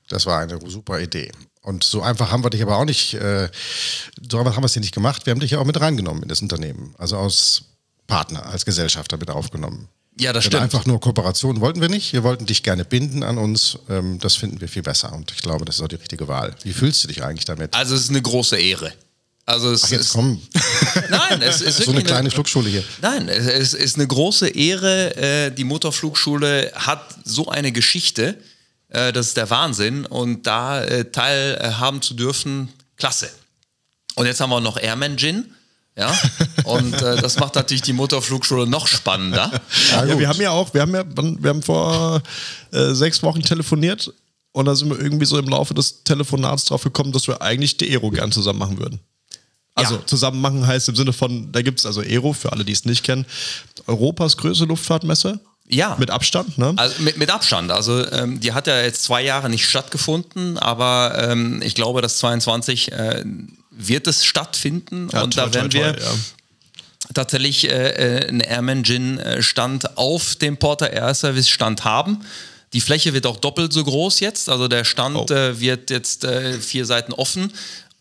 Das 0.10 0.26
war 0.26 0.42
eine 0.42 0.60
super 0.70 1.00
Idee. 1.00 1.32
Und 1.62 1.84
so 1.84 2.02
einfach 2.04 2.32
haben 2.32 2.44
wir 2.44 2.52
dich 2.52 2.62
aber 2.62 2.78
auch 2.78 2.86
nicht, 2.86 3.16
äh, 3.16 3.50
so 4.30 4.38
einfach 4.38 4.56
haben 4.56 4.62
wir 4.62 4.68
es 4.68 4.74
hier 4.74 4.82
nicht 4.82 4.94
gemacht. 4.94 5.26
Wir 5.26 5.32
haben 5.32 5.40
dich 5.40 5.52
ja 5.52 5.60
auch 5.60 5.66
mit 5.66 5.82
reingenommen 5.82 6.22
in 6.22 6.30
das 6.30 6.42
Unternehmen. 6.42 6.94
Also 7.00 7.18
als 7.18 7.64
Partner, 8.06 8.46
als 8.46 8.66
Gesellschafter 8.66 9.18
mit 9.18 9.32
aufgenommen. 9.32 9.90
Ja, 10.18 10.32
das 10.32 10.46
stimmt. 10.46 10.64
Einfach 10.64 10.86
nur 10.86 11.00
Kooperation 11.00 11.60
wollten 11.60 11.82
wir 11.82 11.90
nicht. 11.90 12.14
Wir 12.14 12.24
wollten 12.24 12.46
dich 12.46 12.64
gerne 12.64 12.86
binden 12.86 13.24
an 13.24 13.38
uns. 13.38 13.78
Ähm, 13.90 14.18
das 14.20 14.36
finden 14.36 14.62
wir 14.62 14.70
viel 14.70 14.82
besser. 14.82 15.12
Und 15.14 15.32
ich 15.32 15.42
glaube, 15.42 15.66
das 15.66 15.76
ist 15.76 15.82
auch 15.82 15.90
die 15.90 15.96
richtige 15.96 16.28
Wahl. 16.28 16.56
Wie 16.64 16.72
fühlst 16.72 17.04
du 17.04 17.08
dich 17.10 17.24
eigentlich 17.24 17.46
damit? 17.46 17.74
Also 17.76 17.96
es 17.96 18.04
ist 18.04 18.10
eine 18.10 18.22
große 18.22 18.58
Ehre. 18.58 18.94
Also 19.46 19.72
es 19.72 19.84
Ach, 19.84 19.90
jetzt 19.90 20.02
ist, 20.02 20.14
komm. 20.14 20.42
Nein, 21.10 21.42
es 21.42 21.62
ist 21.62 21.84
so 21.84 21.92
eine 21.92 22.04
kleine 22.04 22.32
Flugschule 22.32 22.70
hier. 22.70 22.84
Nein, 23.02 23.28
es 23.30 23.74
ist 23.74 23.96
eine 23.96 24.08
große 24.08 24.48
Ehre. 24.48 25.16
Äh, 25.18 25.52
die 25.52 25.66
Motorflugschule 25.66 26.72
hat 26.74 27.16
so 27.26 27.50
eine 27.50 27.72
Geschichte. 27.72 28.38
Äh, 28.90 29.12
das 29.14 29.28
ist 29.28 29.38
der 29.38 29.50
Wahnsinn. 29.50 30.06
Und 30.06 30.48
da 30.48 30.82
äh, 30.82 31.12
teilhaben 31.12 32.02
zu 32.02 32.14
dürfen, 32.14 32.70
klasse. 32.98 33.30
Und 34.16 34.26
jetzt 34.26 34.40
haben 34.40 34.50
wir 34.50 34.62
noch 34.62 34.78
Airman 34.78 35.18
Gin. 35.18 35.54
Ja, 35.98 36.14
und 36.66 36.94
äh, 37.02 37.22
das 37.22 37.40
macht 37.40 37.56
natürlich 37.56 37.82
die 37.82 37.94
Motorflugschule 37.94 38.68
noch 38.68 38.88
spannender. 38.88 39.50
Ja, 39.92 40.06
ja, 40.06 40.20
wir 40.20 40.28
haben 40.28 40.42
ja 40.42 40.52
auch, 40.52 40.74
wir 40.74 40.82
haben 40.82 40.94
ja, 40.94 41.06
wir 41.06 41.50
haben 41.50 41.64
vor 41.64 42.22
äh, 42.72 42.94
sechs 42.94 43.24
Wochen 43.24 43.42
telefoniert 43.42 44.12
und 44.52 44.66
da 44.66 44.76
sind 44.76 44.90
wir 44.90 45.00
irgendwie 45.00 45.26
so 45.26 45.38
im 45.38 45.48
Laufe 45.48 45.74
des 45.74 46.04
Telefonats 46.04 46.66
drauf 46.66 46.84
gekommen, 46.84 47.14
dass 47.14 47.28
wir 47.28 47.42
eigentlich 47.42 47.78
die 47.78 47.90
Aero 47.90 48.12
gern 48.12 48.32
zusammen 48.34 48.60
machen 48.60 48.78
würden. 48.78 49.00
Also 49.74 49.96
ja. 49.96 50.06
zusammen 50.06 50.42
machen 50.42 50.66
heißt 50.66 50.90
im 50.90 50.96
Sinne 50.96 51.14
von, 51.14 51.52
da 51.52 51.62
gibt 51.62 51.80
es 51.80 51.86
also 51.86 52.02
Aero, 52.02 52.34
für 52.34 52.52
alle, 52.52 52.64
die 52.64 52.72
es 52.72 52.86
nicht 52.86 53.04
kennen, 53.04 53.26
Europas 53.88 54.38
größte 54.38 54.66
Luftfahrtmesse. 54.66 55.40
Ja. 55.68 55.96
Mit 56.00 56.12
Abstand, 56.12 56.58
ne? 56.58 56.74
Also 56.78 57.02
mit, 57.02 57.18
mit 57.18 57.32
Abstand. 57.32 57.72
Also 57.72 58.10
ähm, 58.12 58.40
die 58.40 58.54
hat 58.54 58.68
ja 58.68 58.82
jetzt 58.82 59.04
zwei 59.04 59.24
Jahre 59.24 59.50
nicht 59.50 59.66
stattgefunden, 59.66 60.58
aber 60.58 61.16
ähm, 61.18 61.62
ich 61.64 61.74
glaube, 61.74 62.02
dass 62.02 62.20
22 62.20 62.92
äh, 62.92 63.26
wird 63.78 64.08
es 64.08 64.26
stattfinden 64.26 65.10
ja, 65.12 65.24
und 65.24 65.34
toll, 65.34 65.46
da 65.46 65.54
werden 65.54 65.70
toll, 65.70 65.82
wir 65.82 65.96
toll, 65.96 66.04
ja. 66.04 67.12
tatsächlich 67.14 67.70
äh, 67.70 68.26
einen 68.28 68.40
Airman 68.42 68.84
Gin 68.84 69.20
äh, 69.20 69.42
Stand 69.42 69.98
auf 69.98 70.36
dem 70.36 70.58
Porter 70.58 70.92
Air 70.92 71.14
Service 71.14 71.50
Stand 71.50 71.84
haben. 71.84 72.22
Die 72.74 72.82
Fläche 72.82 73.14
wird 73.14 73.26
auch 73.26 73.38
doppelt 73.38 73.72
so 73.72 73.84
groß 73.84 74.20
jetzt, 74.20 74.50
also 74.50 74.68
der 74.68 74.84
Stand 74.84 75.32
Oh. 75.32 75.34
äh, 75.34 75.60
wird 75.60 75.90
jetzt 75.90 76.24
äh, 76.26 76.60
vier 76.60 76.86
Seiten 76.86 77.14
offen 77.14 77.52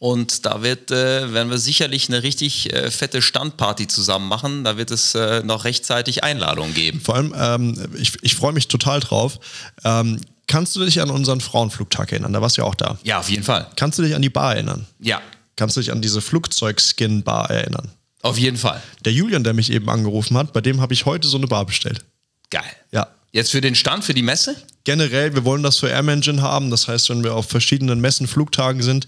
und 0.01 0.45
da 0.45 0.63
wird, 0.63 0.91
äh, 0.91 1.33
werden 1.33 1.49
wir 1.51 1.59
sicherlich 1.59 2.09
eine 2.09 2.23
richtig 2.23 2.73
äh, 2.73 2.91
fette 2.91 3.23
Standparty 3.23 3.87
zusammen 3.87 4.29
machen. 4.29 4.65
Da 4.65 4.77
wird 4.77 4.91
es 4.91 5.15
äh, 5.15 5.43
noch 5.45 5.65
rechtzeitig 5.65 6.25
Einladungen 6.25 6.75
geben. 6.75 7.01
Vor 7.01 7.15
allem, 7.15 7.35
ähm, 7.39 7.89
ich, 7.97 8.13
ich 8.23 8.35
freue 8.35 8.53
mich 8.53 8.69
total 8.69 9.01
drauf. 9.01 9.39
Ähm, 9.85 10.21
kannst 10.47 10.77
du 10.77 10.85
dich 10.85 11.01
an 11.01 11.09
unseren 11.11 11.41
Frauenflugtag 11.41 12.13
erinnern? 12.13 12.33
Da 12.35 12.43
warst 12.43 12.59
du 12.59 12.63
ja 12.63 12.67
auch 12.69 12.75
da. 12.75 12.99
Ja, 13.03 13.21
auf 13.21 13.31
jeden 13.31 13.45
Fall. 13.45 13.67
Kannst 13.77 13.99
du 13.99 14.03
dich 14.03 14.15
an 14.15 14.21
die 14.21 14.29
Bar 14.29 14.55
erinnern? 14.55 14.87
Ja, 15.01 15.23
Kannst 15.57 15.77
du 15.77 15.81
dich 15.81 15.93
an 15.93 16.03
diese 16.03 16.21
Flugzeugskin-Bar 16.21 17.51
erinnern? 17.51 17.91
auf 18.25 18.39
jeden 18.39 18.57
Fall. 18.57 18.83
Der 19.05 19.13
Julian, 19.13 19.45
der 19.45 19.53
mich 19.53 19.71
eben 19.71 19.89
angerufen 19.91 20.37
hat, 20.39 20.53
bei 20.53 20.63
dem 20.63 20.81
habe 20.81 20.95
ich 20.95 21.05
heute 21.05 21.29
so 21.29 21.37
eine 21.37 21.47
Bar 21.47 21.67
bestellt. 21.67 22.05
Geil. 22.51 22.65
Ja. 22.91 23.09
Jetzt 23.33 23.51
für 23.51 23.61
den 23.61 23.75
Stand, 23.75 24.05
für 24.05 24.15
die 24.15 24.23
Messe? 24.23 24.57
Generell, 24.85 25.35
wir 25.35 25.45
wollen 25.45 25.63
das 25.63 25.79
für 25.79 25.89
Air 25.89 26.09
Engine 26.09 26.41
haben. 26.41 26.71
Das 26.71 26.89
heißt, 26.89 27.11
wenn 27.11 27.23
wir 27.23 27.35
auf 27.35 27.49
verschiedenen 27.49 28.01
Messen, 28.01 28.27
Flugtagen 28.27 28.83
sind, 28.83 29.07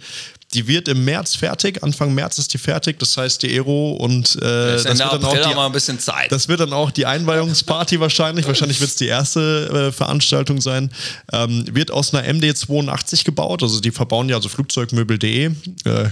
die 0.57 0.66
wird 0.66 0.88
im 0.88 1.05
März 1.05 1.35
fertig. 1.37 1.83
Anfang 1.83 2.14
März 2.14 2.38
ist 2.38 2.55
die 2.55 2.59
fertig. 2.59 2.99
Das 2.99 3.14
heißt, 3.16 3.42
die 3.42 3.51
Aero 3.51 3.92
und 3.92 4.37
äh, 4.37 4.40
das, 4.40 4.85
wird 4.87 5.01
dann 5.01 5.25
auch 5.25 5.35
die, 5.35 5.55
ein 5.55 5.73
bisschen 5.73 5.99
Zeit. 5.99 6.33
das 6.33 6.49
wird 6.49 6.61
dann 6.61 6.73
auch 6.73 6.90
die 6.90 7.05
Einweihungsparty 7.05 8.01
wahrscheinlich. 8.01 8.47
Wahrscheinlich 8.47 8.81
wird 8.81 8.88
es 8.90 8.97
die 8.97 9.07
erste 9.07 9.88
äh, 9.88 9.92
Veranstaltung 9.92 10.62
sein. 10.62 10.90
Ähm, 11.31 11.64
wird 11.73 11.90
aus 11.90 12.14
einer 12.14 12.27
MD82 12.27 13.25
gebaut. 13.25 13.62
Also 13.62 13.81
die 13.81 13.90
verbauen 13.90 14.31
ja 14.31 14.37
also 14.37 14.49
Flugzeugmöbel.de. 14.49 15.45
Äh, 15.45 15.53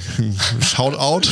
Shoutout. 0.61 1.26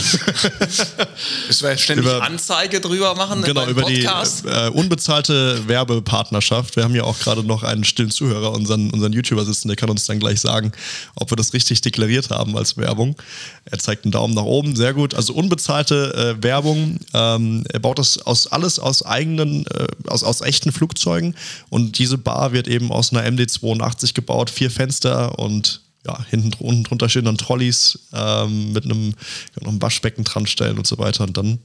Müssen 1.46 1.68
wir 1.68 1.76
ständig 1.76 2.06
über- 2.06 2.22
Anzeige 2.22 2.80
drüber 2.80 3.14
machen 3.14 3.42
Genau, 3.42 3.66
über 3.66 3.82
Podcast? 3.82 4.44
die 4.46 4.48
äh, 4.48 4.68
unbezahlte 4.70 5.68
Werbepartnerschaft. 5.68 6.76
Wir 6.76 6.84
haben 6.84 6.94
ja 6.94 7.04
auch 7.04 7.18
gerade 7.18 7.44
noch 7.44 7.62
einen 7.62 7.84
stillen 7.84 8.10
Zuhörer, 8.10 8.52
unseren, 8.52 8.90
unseren 8.90 9.12
YouTuber 9.12 9.44
sitzen, 9.44 9.68
der 9.68 9.76
kann 9.76 9.90
uns 9.90 10.06
dann 10.06 10.18
gleich 10.18 10.40
sagen, 10.40 10.72
ob 11.16 11.30
wir 11.30 11.36
das 11.36 11.52
richtig 11.52 11.82
deklariert 11.82 12.30
haben 12.30 12.56
als 12.56 12.78
Werbung. 12.78 13.01
Werbung. 13.02 13.16
Er 13.64 13.78
zeigt 13.78 14.04
einen 14.04 14.12
Daumen 14.12 14.34
nach 14.34 14.44
oben, 14.44 14.76
sehr 14.76 14.94
gut. 14.94 15.14
Also 15.14 15.34
unbezahlte 15.34 16.36
äh, 16.38 16.42
Werbung. 16.42 16.98
Ähm, 17.14 17.64
er 17.72 17.80
baut 17.80 17.98
das 17.98 18.18
aus 18.18 18.46
alles 18.46 18.78
aus 18.78 19.04
eigenen, 19.04 19.66
äh, 19.66 19.86
aus, 20.06 20.22
aus 20.22 20.40
echten 20.40 20.72
Flugzeugen. 20.72 21.34
Und 21.70 21.98
diese 21.98 22.18
Bar 22.18 22.52
wird 22.52 22.68
eben 22.68 22.92
aus 22.92 23.12
einer 23.12 23.28
MD82 23.28 24.14
gebaut, 24.14 24.50
vier 24.50 24.70
Fenster 24.70 25.38
und 25.38 25.80
ja, 26.04 26.18
hinten 26.30 26.52
unten 26.58 26.82
drunter 26.82 27.08
stehen 27.08 27.26
dann 27.26 27.38
Trolleys 27.38 28.08
ähm, 28.12 28.72
mit 28.72 28.84
einem, 28.84 29.14
einem 29.60 29.80
Waschbecken 29.80 30.24
dran 30.24 30.46
stellen 30.46 30.78
und 30.78 30.86
so 30.86 30.98
weiter. 30.98 31.24
Und 31.24 31.36
dann 31.36 31.60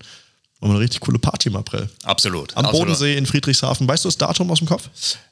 wir 0.61 0.69
eine 0.71 0.79
richtig 0.79 1.01
coole 1.01 1.19
Party 1.19 1.49
im 1.49 1.55
April. 1.55 1.89
Absolut. 2.03 2.55
Am 2.57 2.65
absolut. 2.65 2.87
Bodensee 2.87 3.17
in 3.17 3.25
Friedrichshafen. 3.25 3.87
Weißt 3.87 4.05
du 4.05 4.07
das 4.09 4.17
Datum 4.17 4.49
aus 4.51 4.57
dem 4.59 4.67
Kopf? 4.67 4.89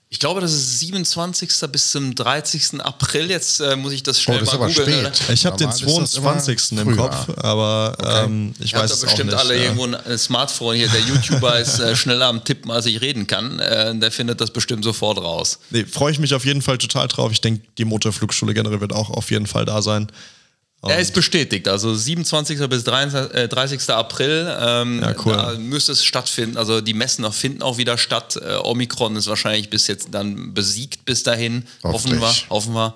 Ich 0.07 0.19
glaube, 0.19 0.39
das 0.39 0.53
ist 0.53 0.79
27. 0.79 1.49
bis 1.71 1.91
zum 1.91 2.13
30. 2.13 2.79
April. 2.79 3.29
Jetzt 3.29 3.59
äh, 3.59 3.75
muss 3.75 3.91
ich 3.91 4.03
das 4.03 4.21
schnell 4.21 4.37
Oh, 4.37 4.39
das 4.41 4.49
ist 4.49 4.59
mal 4.59 4.65
aber 4.65 4.73
googeln. 4.73 5.13
spät. 5.13 5.29
Ich 5.33 5.45
habe 5.47 5.57
den 5.57 5.67
Normal 5.67 6.03
ist 6.03 6.13
das 6.13 6.15
immer 6.19 6.37
22. 6.37 6.77
im. 6.77 6.95
Kopf, 6.95 7.27
aber 7.37 7.97
ähm, 8.23 8.53
ich 8.59 8.73
Ihr 8.73 8.79
weiß 8.79 8.91
da 8.91 8.93
es 8.95 9.01
auch 9.01 9.07
bestimmt 9.07 9.31
nicht. 9.31 9.39
alle 9.39 9.57
ja. 9.57 9.63
irgendwo 9.63 9.85
ein 9.87 9.95
ein 9.95 10.17
Smartphone 10.17 10.75
hier. 10.75 10.87
Der 10.89 11.01
YouTuber 11.01 11.59
ist 11.59 11.79
äh, 11.79 11.95
schneller 11.95 12.27
am 12.27 12.43
Tippen, 12.43 12.69
als 12.69 12.85
ich 12.85 13.01
reden 13.01 13.25
kann. 13.25 13.59
Äh, 13.59 13.95
der 13.97 14.11
findet 14.11 14.39
das 14.39 14.51
bestimmt 14.51 14.83
sofort 14.83 15.17
raus. 15.17 15.57
Nee, 15.71 15.85
freue 15.85 16.11
ich 16.11 16.19
mich 16.19 16.33
auf 16.35 16.45
jeden 16.45 16.61
Fall 16.61 16.77
total 16.77 17.07
drauf. 17.07 17.31
Ich 17.31 17.41
denke, 17.41 17.65
die 17.79 17.85
Motorflugschule 17.85 18.53
generell 18.53 18.79
wird 18.81 18.93
auch 18.93 19.09
auf 19.09 19.31
jeden 19.31 19.47
Fall 19.47 19.65
da 19.65 19.81
sein. 19.81 20.07
Er 20.89 20.99
ist 20.99 21.13
bestätigt, 21.13 21.67
also 21.67 21.93
27. 21.93 22.59
bis 22.69 22.83
30. 22.83 23.33
äh, 23.33 23.47
30. 23.47 23.89
April 23.89 24.55
ähm, 24.59 25.01
Ja, 25.01 25.15
cool. 25.25 25.33
da 25.33 25.53
müsste 25.57 25.91
es 25.91 26.03
stattfinden. 26.03 26.57
Also 26.57 26.81
die 26.81 26.93
Messen 26.93 27.29
finden 27.31 27.61
auch 27.61 27.77
wieder 27.77 27.97
statt. 27.97 28.37
Äh, 28.37 28.55
Omikron 28.55 29.15
ist 29.15 29.27
wahrscheinlich 29.27 29.69
bis 29.69 29.87
jetzt 29.87 30.09
dann 30.11 30.53
besiegt 30.53 31.05
bis 31.05 31.23
dahin. 31.23 31.65
Hoffen 31.83 32.19
wir, 32.19 32.33
hoffen 32.49 32.73
wir. 32.73 32.95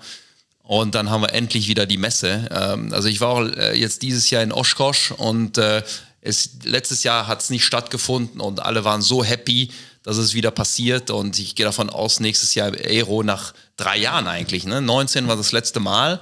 Und 0.63 0.93
dann 0.93 1.09
haben 1.09 1.21
wir 1.21 1.33
endlich 1.33 1.67
wieder 1.67 1.87
die 1.87 1.97
Messe. 1.97 2.47
Ähm, 2.51 2.93
also 2.93 3.07
ich 3.07 3.21
war 3.21 3.29
auch 3.29 3.41
äh, 3.41 3.73
jetzt 3.75 4.03
dieses 4.03 4.29
Jahr 4.29 4.43
in 4.43 4.51
Oshkosh 4.51 5.11
und 5.11 5.57
äh, 5.57 5.81
es, 6.21 6.49
letztes 6.63 7.03
Jahr 7.03 7.27
hat 7.27 7.41
es 7.41 7.49
nicht 7.49 7.65
stattgefunden 7.65 8.39
und 8.41 8.59
alle 8.61 8.83
waren 8.83 9.01
so 9.01 9.23
happy, 9.23 9.71
dass 10.03 10.17
es 10.17 10.33
wieder 10.33 10.51
passiert. 10.51 11.09
Und 11.09 11.39
ich 11.39 11.55
gehe 11.55 11.65
davon 11.65 11.89
aus, 11.89 12.19
nächstes 12.19 12.55
Jahr 12.55 12.71
Aero 12.73 13.23
nach 13.23 13.53
drei 13.77 13.97
Jahren 13.97 14.27
eigentlich. 14.27 14.65
Ne? 14.65 14.81
19 14.81 15.27
war 15.27 15.37
das 15.37 15.51
letzte 15.51 15.79
Mal. 15.79 16.19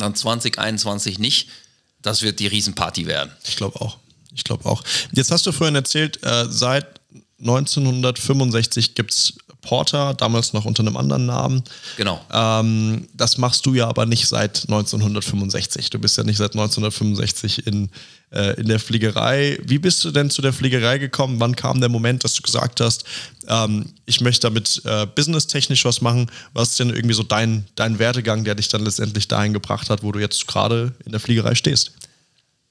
Dann 0.00 0.14
2021 0.14 1.18
nicht. 1.18 1.48
Das 2.02 2.22
wird 2.22 2.40
die 2.40 2.46
Riesenparty 2.46 3.06
werden. 3.06 3.32
Ich 3.44 3.56
glaube 3.56 3.80
auch. 3.80 3.98
Ich 4.34 4.44
glaube 4.44 4.66
auch. 4.66 4.82
Jetzt 5.12 5.30
hast 5.30 5.46
du 5.46 5.52
vorhin 5.52 5.74
erzählt, 5.74 6.22
äh, 6.22 6.46
seit 6.48 7.00
1965 7.38 8.94
gibt 8.94 9.12
es 9.12 9.34
Porter, 9.64 10.14
damals 10.14 10.52
noch 10.52 10.64
unter 10.64 10.82
einem 10.82 10.96
anderen 10.96 11.26
Namen. 11.26 11.62
Genau. 11.96 12.20
Ähm, 12.32 13.08
das 13.14 13.38
machst 13.38 13.66
du 13.66 13.74
ja 13.74 13.88
aber 13.88 14.06
nicht 14.06 14.28
seit 14.28 14.64
1965. 14.68 15.90
Du 15.90 15.98
bist 15.98 16.16
ja 16.16 16.22
nicht 16.22 16.36
seit 16.36 16.52
1965 16.52 17.66
in, 17.66 17.88
äh, 18.30 18.60
in 18.60 18.68
der 18.68 18.78
Fliegerei. 18.78 19.58
Wie 19.64 19.78
bist 19.78 20.04
du 20.04 20.10
denn 20.10 20.30
zu 20.30 20.42
der 20.42 20.52
Fliegerei 20.52 20.98
gekommen? 20.98 21.40
Wann 21.40 21.56
kam 21.56 21.80
der 21.80 21.88
Moment, 21.88 22.22
dass 22.24 22.34
du 22.34 22.42
gesagt 22.42 22.80
hast, 22.80 23.04
ähm, 23.48 23.86
ich 24.04 24.20
möchte 24.20 24.46
damit 24.48 24.82
äh, 24.84 25.06
businesstechnisch 25.06 25.84
was 25.84 26.00
machen? 26.00 26.30
Was 26.52 26.70
ist 26.70 26.80
denn 26.80 26.90
irgendwie 26.90 27.14
so 27.14 27.22
dein, 27.22 27.64
dein 27.74 27.98
Werdegang, 27.98 28.44
der 28.44 28.54
dich 28.54 28.68
dann 28.68 28.84
letztendlich 28.84 29.28
dahin 29.28 29.54
gebracht 29.54 29.90
hat, 29.90 30.02
wo 30.02 30.12
du 30.12 30.20
jetzt 30.20 30.46
gerade 30.46 30.92
in 31.04 31.12
der 31.12 31.20
Fliegerei 31.20 31.54
stehst? 31.54 31.92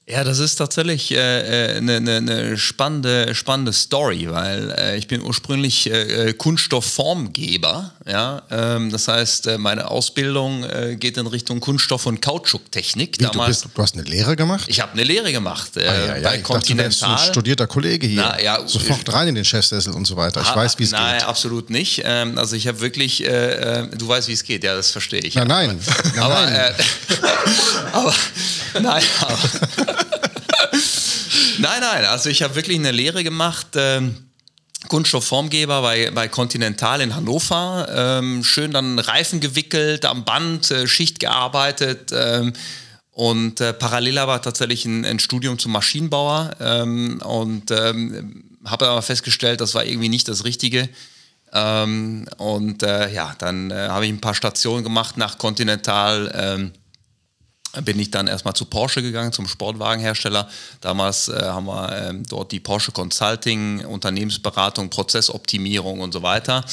Ja, 0.06 0.22
das 0.22 0.38
ist 0.38 0.56
tatsächlich 0.56 1.12
äh, 1.12 1.76
eine 1.78 1.96
äh, 1.96 2.00
ne, 2.00 2.20
ne 2.20 2.58
spannende, 2.58 3.34
spannende 3.34 3.72
Story, 3.72 4.26
weil 4.30 4.70
äh, 4.76 4.98
ich 4.98 5.08
bin 5.08 5.22
ursprünglich 5.22 5.90
äh, 5.90 6.28
äh, 6.28 6.32
Kunststoffformgeber. 6.34 7.90
Ja? 8.06 8.42
Ähm, 8.50 8.90
das 8.90 9.08
heißt, 9.08 9.46
äh, 9.46 9.56
meine 9.56 9.90
Ausbildung 9.90 10.62
äh, 10.64 10.96
geht 10.96 11.16
in 11.16 11.26
Richtung 11.26 11.58
Kunststoff- 11.60 12.04
und 12.04 12.20
Kautschuktechnik. 12.20 13.16
Wie, 13.18 13.24
du, 13.24 13.46
bist, 13.46 13.64
du 13.74 13.82
hast 13.82 13.94
eine 13.94 14.02
Lehre 14.02 14.36
gemacht? 14.36 14.66
ich 14.68 14.78
habe 14.82 14.92
eine 14.92 15.04
Lehre 15.04 15.32
gemacht 15.32 15.74
äh, 15.78 15.88
Ah, 15.88 15.94
ja, 15.94 16.06
ja. 16.06 16.06
bei 16.06 16.18
Ich 16.18 16.20
dachte, 16.20 16.34
du 16.34 16.36
ein 16.36 16.42
Continental. 16.42 17.18
studierter 17.18 17.66
Kollege 17.66 18.06
hier. 18.06 18.20
Na, 18.20 18.40
ja, 18.42 18.68
Sofort 18.68 19.10
rein 19.10 19.28
in 19.28 19.34
den 19.36 19.44
Chefsessel 19.46 19.94
und 19.94 20.06
so 20.06 20.18
weiter. 20.18 20.42
Ich 20.42 20.48
Ah, 20.48 20.56
weiß, 20.56 20.78
wie 20.78 20.84
es 20.84 20.90
Nein, 20.90 21.18
geht. 21.20 21.26
absolut 21.26 21.70
nicht. 21.70 22.02
Ähm, 22.04 22.36
also 22.36 22.56
ich 22.56 22.66
habe 22.68 22.78
wirklich, 22.82 23.24
äh, 23.24 23.84
äh, 23.84 23.88
du 23.96 24.06
weißt, 24.06 24.28
wie 24.28 24.32
es 24.34 24.44
geht, 24.44 24.64
ja, 24.64 24.74
das 24.76 24.90
verstehe 24.90 25.20
ich. 25.20 25.34
Nein, 25.34 25.48
nein. 25.48 25.78
nein, 25.78 26.18
aber, 26.22 26.42
nein. 26.42 26.54
Äh, 26.54 26.72
aber 27.92 28.14
nein, 28.82 29.02
aber, 29.22 29.38
nein, 31.58 31.80
nein. 31.80 32.04
Also 32.06 32.30
ich 32.30 32.42
habe 32.42 32.54
wirklich 32.54 32.78
eine 32.78 32.90
Lehre 32.90 33.24
gemacht. 33.24 33.68
Ähm, 33.74 34.16
Kunststoffformgeber 34.88 35.82
bei, 35.82 36.10
bei 36.10 36.28
Continental 36.28 37.00
in 37.00 37.14
Hannover. 37.14 37.86
Ähm, 37.90 38.44
schön 38.44 38.72
dann 38.72 38.98
Reifen 38.98 39.40
gewickelt, 39.40 40.04
am 40.04 40.24
Band, 40.24 40.70
äh, 40.70 40.86
Schicht 40.86 41.20
gearbeitet. 41.20 42.10
Ähm, 42.12 42.52
und 43.10 43.60
äh, 43.60 43.72
parallel 43.72 44.18
aber 44.18 44.42
tatsächlich 44.42 44.84
ein, 44.84 45.04
ein 45.04 45.18
Studium 45.18 45.58
zum 45.58 45.72
Maschinenbauer. 45.72 46.50
Ähm, 46.60 47.20
und 47.22 47.70
ähm, 47.70 48.44
habe 48.64 48.88
aber 48.88 49.02
festgestellt, 49.02 49.60
das 49.60 49.74
war 49.74 49.84
irgendwie 49.84 50.08
nicht 50.08 50.28
das 50.28 50.44
Richtige. 50.44 50.88
Ähm, 51.52 52.26
und 52.38 52.82
äh, 52.82 53.12
ja, 53.12 53.34
dann 53.38 53.70
äh, 53.70 53.88
habe 53.88 54.06
ich 54.06 54.12
ein 54.12 54.20
paar 54.20 54.34
Stationen 54.34 54.82
gemacht 54.82 55.16
nach 55.16 55.38
Continental. 55.38 56.72
Ähm, 57.76 57.84
bin 57.84 57.98
ich 57.98 58.10
dann 58.10 58.26
erstmal 58.26 58.54
zu 58.54 58.64
Porsche 58.64 59.02
gegangen, 59.02 59.32
zum 59.32 59.46
Sportwagenhersteller. 59.48 60.48
Damals 60.80 61.28
äh, 61.28 61.40
haben 61.42 61.66
wir 61.66 61.96
ähm, 62.08 62.22
dort 62.28 62.52
die 62.52 62.60
Porsche 62.60 62.92
Consulting, 62.92 63.84
Unternehmensberatung, 63.84 64.90
Prozessoptimierung 64.90 66.00
und 66.00 66.12
so 66.12 66.22
weiter. 66.22 66.64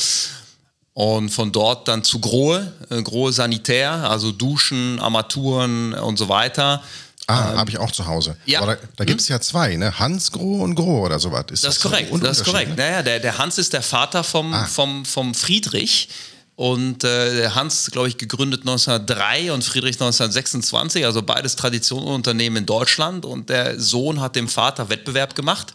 Und 0.94 1.30
von 1.30 1.52
dort 1.54 1.88
dann 1.88 2.04
zu 2.04 2.20
Grohe, 2.20 2.74
äh, 2.90 3.02
Grohe 3.02 3.32
Sanitär, 3.32 3.92
also 4.10 4.32
Duschen, 4.32 5.00
Armaturen 5.00 5.94
und 5.94 6.18
so 6.18 6.28
weiter. 6.28 6.84
Ah, 7.28 7.56
habe 7.56 7.70
ich 7.72 7.78
auch 7.78 7.92
zu 7.92 8.08
Hause. 8.08 8.32
ähm, 8.32 8.38
ja. 8.54 8.62
Aber 8.62 8.76
da 8.76 8.82
da 8.98 9.06
gibt 9.06 9.22
es 9.22 9.30
ja 9.30 9.40
zwei, 9.40 9.78
ne? 9.78 9.98
Hans 10.00 10.32
Groh 10.34 10.62
und 10.64 10.76
Groh 10.76 11.06
oder 11.06 11.18
sowas. 11.18 11.46
Ist 11.52 11.64
Das 11.64 11.76
ist 11.76 11.82
so 11.82 11.90
korrekt, 11.90 12.12
ein 12.12 12.20
das 12.20 12.40
ist 12.40 12.44
korrekt. 12.46 12.72
ne? 12.72 12.76
Naja, 12.76 13.04
der, 13.04 13.20
der 13.22 13.38
Hans 13.38 13.58
ist 13.58 13.72
der 13.72 13.82
Vater 13.84 14.24
vom, 14.26 14.54
Ah. 14.54 14.66
vom, 14.66 15.06
vom 15.06 15.34
Friedrich. 15.34 16.10
Und 16.62 17.04
äh, 17.04 17.50
Hans, 17.50 17.90
glaube 17.90 18.08
ich, 18.08 18.20
gegründet 18.20 18.62
1903 18.62 19.52
und 19.52 19.64
Friedrich 19.64 19.96
1926, 19.96 21.04
also 21.08 21.24
beides 21.24 21.56
Traditionsunternehmen 21.56 22.58
in 22.58 22.66
Deutschland. 22.68 23.26
Und 23.26 23.50
der 23.50 23.80
Sohn 23.80 24.22
hat 24.22 24.36
dem 24.36 24.48
Vater 24.48 24.88
Wettbewerb 24.88 25.34
gemacht. 25.34 25.74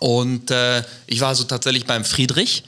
Und 0.00 0.50
äh, 0.50 0.82
ich 1.06 1.22
war 1.22 1.28
also 1.28 1.44
tatsächlich 1.44 1.86
beim 1.86 2.04
Friedrich 2.04 2.64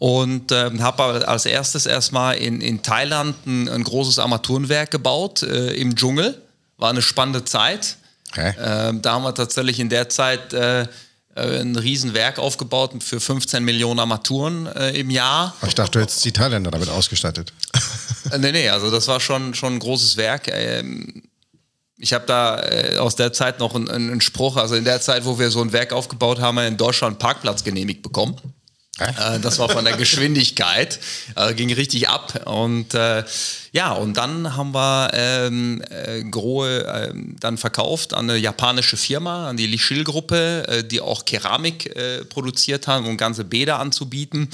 und 0.00 0.50
äh, 0.50 0.68
habe 0.80 1.28
als 1.28 1.46
erstes 1.46 1.86
erstmal 1.86 2.34
in, 2.38 2.60
in 2.60 2.82
Thailand 2.82 3.36
ein, 3.46 3.68
ein 3.68 3.84
großes 3.84 4.18
Armaturenwerk 4.18 4.90
gebaut 4.90 5.44
äh, 5.44 5.74
im 5.74 5.94
Dschungel. 5.94 6.42
War 6.76 6.90
eine 6.90 7.02
spannende 7.02 7.44
Zeit. 7.44 7.98
Okay. 8.32 8.52
Ähm, 8.58 9.00
da 9.00 9.12
haben 9.12 9.22
wir 9.22 9.32
tatsächlich 9.32 9.78
in 9.78 9.90
der 9.90 10.08
Zeit 10.08 10.52
äh, 10.52 10.88
ein 11.34 11.76
Riesenwerk 11.76 12.38
aufgebaut 12.38 13.02
für 13.02 13.20
15 13.20 13.64
Millionen 13.64 14.00
Armaturen 14.00 14.66
äh, 14.66 14.90
im 14.90 15.10
Jahr. 15.10 15.54
Aber 15.60 15.68
Ich 15.68 15.74
dachte, 15.74 15.92
du 15.92 16.00
hättest 16.00 16.24
die 16.24 16.32
Thailänder 16.32 16.70
damit 16.70 16.88
ausgestattet. 16.88 17.52
Äh, 18.30 18.38
nee, 18.38 18.52
nee, 18.52 18.68
also 18.68 18.90
das 18.90 19.08
war 19.08 19.18
schon, 19.18 19.54
schon 19.54 19.74
ein 19.74 19.78
großes 19.78 20.16
Werk. 20.16 20.48
Ähm, 20.48 21.24
ich 21.96 22.12
habe 22.12 22.26
da 22.26 22.62
äh, 22.62 22.98
aus 22.98 23.16
der 23.16 23.32
Zeit 23.32 23.58
noch 23.58 23.74
einen, 23.74 23.88
einen 23.88 24.20
Spruch, 24.20 24.56
also 24.56 24.74
in 24.74 24.84
der 24.84 25.00
Zeit, 25.00 25.24
wo 25.24 25.38
wir 25.38 25.50
so 25.50 25.60
ein 25.60 25.72
Werk 25.72 25.92
aufgebaut 25.92 26.38
haben, 26.38 26.56
haben 26.58 26.64
wir 26.64 26.68
in 26.68 26.76
Deutschland 26.76 27.12
einen 27.12 27.18
Parkplatz 27.18 27.64
genehmigt 27.64 28.02
bekommen. 28.02 28.36
Äh, 28.98 29.40
das 29.40 29.58
war 29.58 29.68
von 29.68 29.84
der 29.84 29.96
Geschwindigkeit, 29.96 31.00
äh, 31.36 31.54
ging 31.54 31.72
richtig 31.72 32.08
ab. 32.08 32.46
Und 32.46 32.94
äh, 32.94 33.24
ja, 33.72 33.92
und 33.92 34.16
dann 34.16 34.54
haben 34.54 34.74
wir 34.74 35.10
ähm, 35.14 35.82
äh, 35.88 36.22
Grohe 36.24 37.10
ähm, 37.10 37.36
dann 37.40 37.56
verkauft 37.56 38.12
an 38.12 38.28
eine 38.28 38.38
japanische 38.38 38.96
Firma, 38.96 39.48
an 39.48 39.56
die 39.56 39.66
Lichil-Gruppe, 39.66 40.68
äh, 40.68 40.84
die 40.84 41.00
auch 41.00 41.24
Keramik 41.24 41.96
äh, 41.96 42.24
produziert 42.24 42.86
haben, 42.86 43.06
um 43.06 43.16
ganze 43.16 43.44
Bäder 43.44 43.78
anzubieten. 43.78 44.48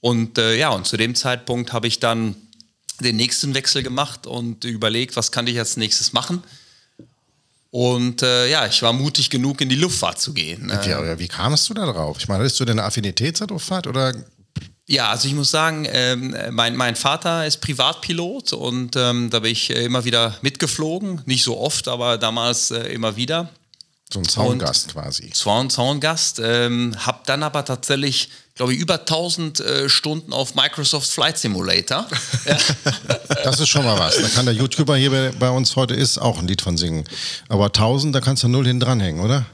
Und 0.00 0.38
ja, 0.38 0.68
und 0.68 0.86
zu 0.86 0.96
dem 0.96 1.16
Zeitpunkt 1.16 1.72
habe 1.72 1.88
ich 1.88 1.98
dann 1.98 2.36
den 3.00 3.16
nächsten 3.16 3.54
Wechsel 3.54 3.82
gemacht 3.82 4.28
und 4.28 4.64
überlegt, 4.64 5.16
was 5.16 5.32
kann 5.32 5.48
ich 5.48 5.58
als 5.58 5.76
nächstes 5.76 6.12
machen. 6.12 6.44
Und 7.70 8.22
äh, 8.22 8.48
ja, 8.48 8.66
ich 8.66 8.80
war 8.82 8.92
mutig 8.92 9.28
genug, 9.28 9.60
in 9.60 9.68
die 9.68 9.76
Luftfahrt 9.76 10.20
zu 10.20 10.32
gehen. 10.32 10.72
Wie, 10.82 10.88
ja, 10.88 11.18
wie 11.18 11.28
kamst 11.28 11.68
du 11.68 11.74
da 11.74 11.84
drauf? 11.90 12.16
Ich 12.18 12.28
meine, 12.28 12.40
hattest 12.40 12.58
du 12.60 12.64
denn 12.64 12.78
eine 12.78 12.86
Affinität 12.86 13.36
zur 13.36 13.48
Luftfahrt 13.48 13.86
oder 13.86 14.14
Ja, 14.86 15.10
also 15.10 15.28
ich 15.28 15.34
muss 15.34 15.50
sagen, 15.50 15.86
ähm, 15.90 16.34
mein, 16.50 16.76
mein 16.76 16.96
Vater 16.96 17.46
ist 17.46 17.58
Privatpilot 17.58 18.54
und 18.54 18.96
ähm, 18.96 19.28
da 19.28 19.40
bin 19.40 19.52
ich 19.52 19.68
immer 19.68 20.06
wieder 20.06 20.38
mitgeflogen. 20.40 21.20
Nicht 21.26 21.44
so 21.44 21.58
oft, 21.58 21.88
aber 21.88 22.16
damals 22.16 22.70
äh, 22.70 22.84
immer 22.92 23.16
wieder. 23.16 23.50
So 24.12 24.20
ein 24.20 24.28
Zaungast 24.28 24.92
quasi? 24.92 25.30
Zwar 25.30 25.62
ein 25.62 25.70
Zaungast, 25.70 26.40
ähm, 26.42 26.94
habe 26.98 27.20
dann 27.26 27.42
aber 27.42 27.64
tatsächlich, 27.64 28.30
glaube 28.54 28.72
ich, 28.72 28.80
über 28.80 29.00
1000 29.00 29.60
äh, 29.60 29.88
Stunden 29.88 30.32
auf 30.32 30.54
Microsoft 30.54 31.10
Flight 31.10 31.38
Simulator. 31.38 32.06
Das 33.44 33.60
ist 33.60 33.68
schon 33.68 33.84
mal 33.84 33.98
was. 33.98 34.20
Da 34.20 34.28
kann 34.28 34.46
der 34.46 34.54
YouTuber 34.54 34.96
hier 34.96 35.10
bei, 35.10 35.30
bei 35.30 35.48
uns 35.48 35.76
heute 35.76 35.94
ist 35.94 36.18
auch 36.18 36.38
ein 36.38 36.48
Lied 36.48 36.60
von 36.60 36.76
singen. 36.76 37.04
Aber 37.48 37.66
1000, 37.66 38.14
da 38.14 38.20
kannst 38.20 38.42
du 38.42 38.48
null 38.48 38.66
hin 38.66 38.80
dranhängen, 38.80 39.22
oder? 39.22 39.46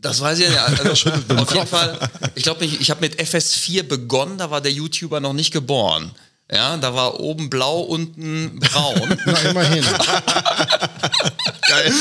Das 0.00 0.20
weiß 0.20 0.38
ich 0.38 0.52
ja. 0.52 0.66
Also, 0.78 1.10
auf 1.10 1.54
jeden 1.54 1.66
Fall, 1.66 1.98
ich 2.34 2.42
glaube, 2.42 2.64
ich, 2.64 2.80
ich 2.80 2.90
habe 2.90 3.00
mit 3.00 3.20
FS4 3.20 3.82
begonnen, 3.82 4.38
da 4.38 4.50
war 4.50 4.60
der 4.60 4.72
YouTuber 4.72 5.20
noch 5.20 5.34
nicht 5.34 5.52
geboren. 5.52 6.12
Ja, 6.50 6.78
da 6.78 6.94
war 6.94 7.20
oben 7.20 7.50
blau, 7.50 7.80
unten 7.80 8.58
braun. 8.58 9.20
Na, 9.26 9.38
immerhin. 9.40 9.84
Geil. 11.68 11.92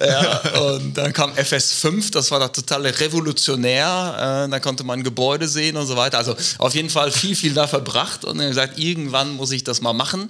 ja, 0.00 0.60
und 0.60 0.94
dann 0.98 1.14
kam 1.14 1.32
FS5, 1.32 2.12
das 2.12 2.30
war 2.30 2.38
da 2.38 2.48
total 2.48 2.86
revolutionär. 2.86 4.44
Äh, 4.46 4.50
da 4.50 4.60
konnte 4.60 4.84
man 4.84 5.02
Gebäude 5.02 5.48
sehen 5.48 5.78
und 5.78 5.86
so 5.86 5.96
weiter. 5.96 6.18
Also 6.18 6.36
auf 6.58 6.74
jeden 6.74 6.90
Fall 6.90 7.10
viel, 7.10 7.34
viel 7.34 7.54
da 7.54 7.66
verbracht 7.66 8.26
und 8.26 8.36
dann 8.36 8.48
gesagt, 8.48 8.78
irgendwann 8.78 9.32
muss 9.32 9.50
ich 9.52 9.64
das 9.64 9.80
mal 9.80 9.94
machen. 9.94 10.28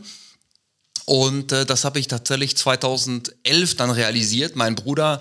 Und 1.04 1.50
äh, 1.50 1.66
das 1.66 1.84
habe 1.84 1.98
ich 1.98 2.06
tatsächlich 2.06 2.56
2011 2.56 3.76
dann 3.76 3.90
realisiert. 3.90 4.54
Mein 4.54 4.76
Bruder 4.76 5.20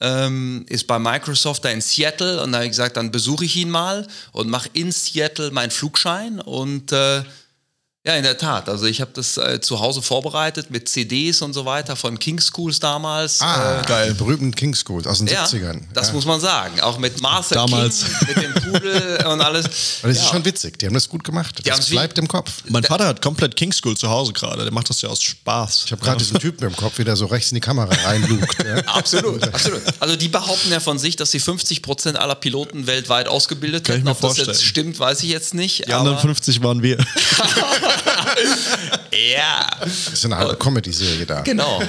ähm, 0.00 0.64
ist 0.68 0.86
bei 0.86 0.98
Microsoft 0.98 1.64
da 1.64 1.68
in 1.68 1.82
Seattle 1.82 2.42
und 2.42 2.52
da 2.52 2.58
habe 2.58 2.64
ich 2.66 2.72
gesagt, 2.72 2.96
dann 2.96 3.10
besuche 3.10 3.44
ich 3.44 3.56
ihn 3.56 3.68
mal 3.68 4.06
und 4.32 4.48
mache 4.48 4.70
in 4.72 4.92
Seattle 4.92 5.50
meinen 5.50 5.70
Flugschein 5.70 6.40
und 6.40 6.92
äh, 6.92 7.22
ja, 8.06 8.14
in 8.14 8.22
der 8.22 8.38
Tat. 8.38 8.66
Also 8.70 8.86
ich 8.86 9.02
habe 9.02 9.10
das 9.12 9.36
äh, 9.36 9.60
zu 9.60 9.78
Hause 9.80 10.00
vorbereitet 10.00 10.70
mit 10.70 10.88
CDs 10.88 11.42
und 11.42 11.52
so 11.52 11.66
weiter 11.66 11.96
von 11.96 12.18
King 12.18 12.40
Schools 12.40 12.80
damals. 12.80 13.42
Ah, 13.42 13.82
Äh, 13.82 13.84
geil. 13.86 14.14
Berühmten 14.14 14.54
King 14.54 14.74
Schools 14.74 15.06
aus 15.06 15.18
den 15.18 15.26
ja, 15.26 15.44
70ern. 15.44 15.82
das 15.92 16.08
ja. 16.08 16.14
muss 16.14 16.24
man 16.24 16.40
sagen. 16.40 16.80
Auch 16.80 16.96
mit 16.96 17.20
Martha 17.20 17.54
Damals. 17.56 18.04
King, 18.04 18.26
mit 18.28 18.36
dem 18.42 18.54
Pudel 18.72 19.26
und 19.26 19.42
alles. 19.42 19.66
Aber 20.00 20.08
das 20.08 20.16
ja. 20.16 20.22
ist 20.24 20.30
schon 20.30 20.42
witzig. 20.46 20.78
Die 20.78 20.86
haben 20.86 20.94
das 20.94 21.10
gut 21.10 21.24
gemacht. 21.24 21.58
Die 21.58 21.68
Das 21.68 21.90
bleibt 21.90 22.16
im 22.16 22.26
Kopf. 22.26 22.62
Mein 22.70 22.84
Vater 22.84 23.06
hat 23.06 23.20
komplett 23.20 23.54
King 23.54 23.70
School 23.72 23.94
zu 23.98 24.08
Hause 24.08 24.32
gerade. 24.32 24.62
Der 24.62 24.72
macht 24.72 24.88
das 24.88 25.02
ja 25.02 25.10
aus 25.10 25.22
Spaß. 25.22 25.82
Ich 25.84 25.92
habe 25.92 26.02
gerade 26.02 26.16
diesen 26.16 26.38
Typen 26.38 26.64
im 26.66 26.74
Kopf, 26.74 26.96
wie 26.96 27.04
der 27.04 27.16
so 27.16 27.26
rechts 27.26 27.50
in 27.50 27.56
die 27.56 27.60
Kamera 27.60 27.90
reinlugt. 28.04 28.56
ja. 28.64 28.76
Absolut, 28.86 29.44
absolut. 29.44 29.82
Also 29.98 30.16
die 30.16 30.28
behaupten 30.28 30.70
ja 30.72 30.80
von 30.80 30.98
sich, 30.98 31.16
dass 31.16 31.32
sie 31.32 31.38
50 31.40 31.82
Prozent 31.82 32.18
aller 32.18 32.34
Piloten 32.34 32.86
weltweit 32.86 33.28
ausgebildet 33.28 33.84
Kann 33.84 33.96
ich 33.96 33.98
hätten. 33.98 34.04
mir 34.06 34.12
Ob 34.12 34.20
das 34.22 34.26
vorstellen. 34.36 34.48
jetzt 34.48 34.64
stimmt, 34.64 34.98
weiß 34.98 35.22
ich 35.22 35.28
jetzt 35.28 35.52
nicht. 35.52 35.86
Die 35.86 35.92
anderen 35.92 36.16
aber 36.16 36.22
50 36.22 36.62
waren 36.62 36.82
wir. 36.82 36.96
ja, 39.34 39.68
Das 39.80 40.08
ist 40.12 40.24
eine 40.24 40.36
halbe 40.38 40.56
Comedy-Serie 40.56 41.26
da. 41.26 41.40
genau. 41.42 41.82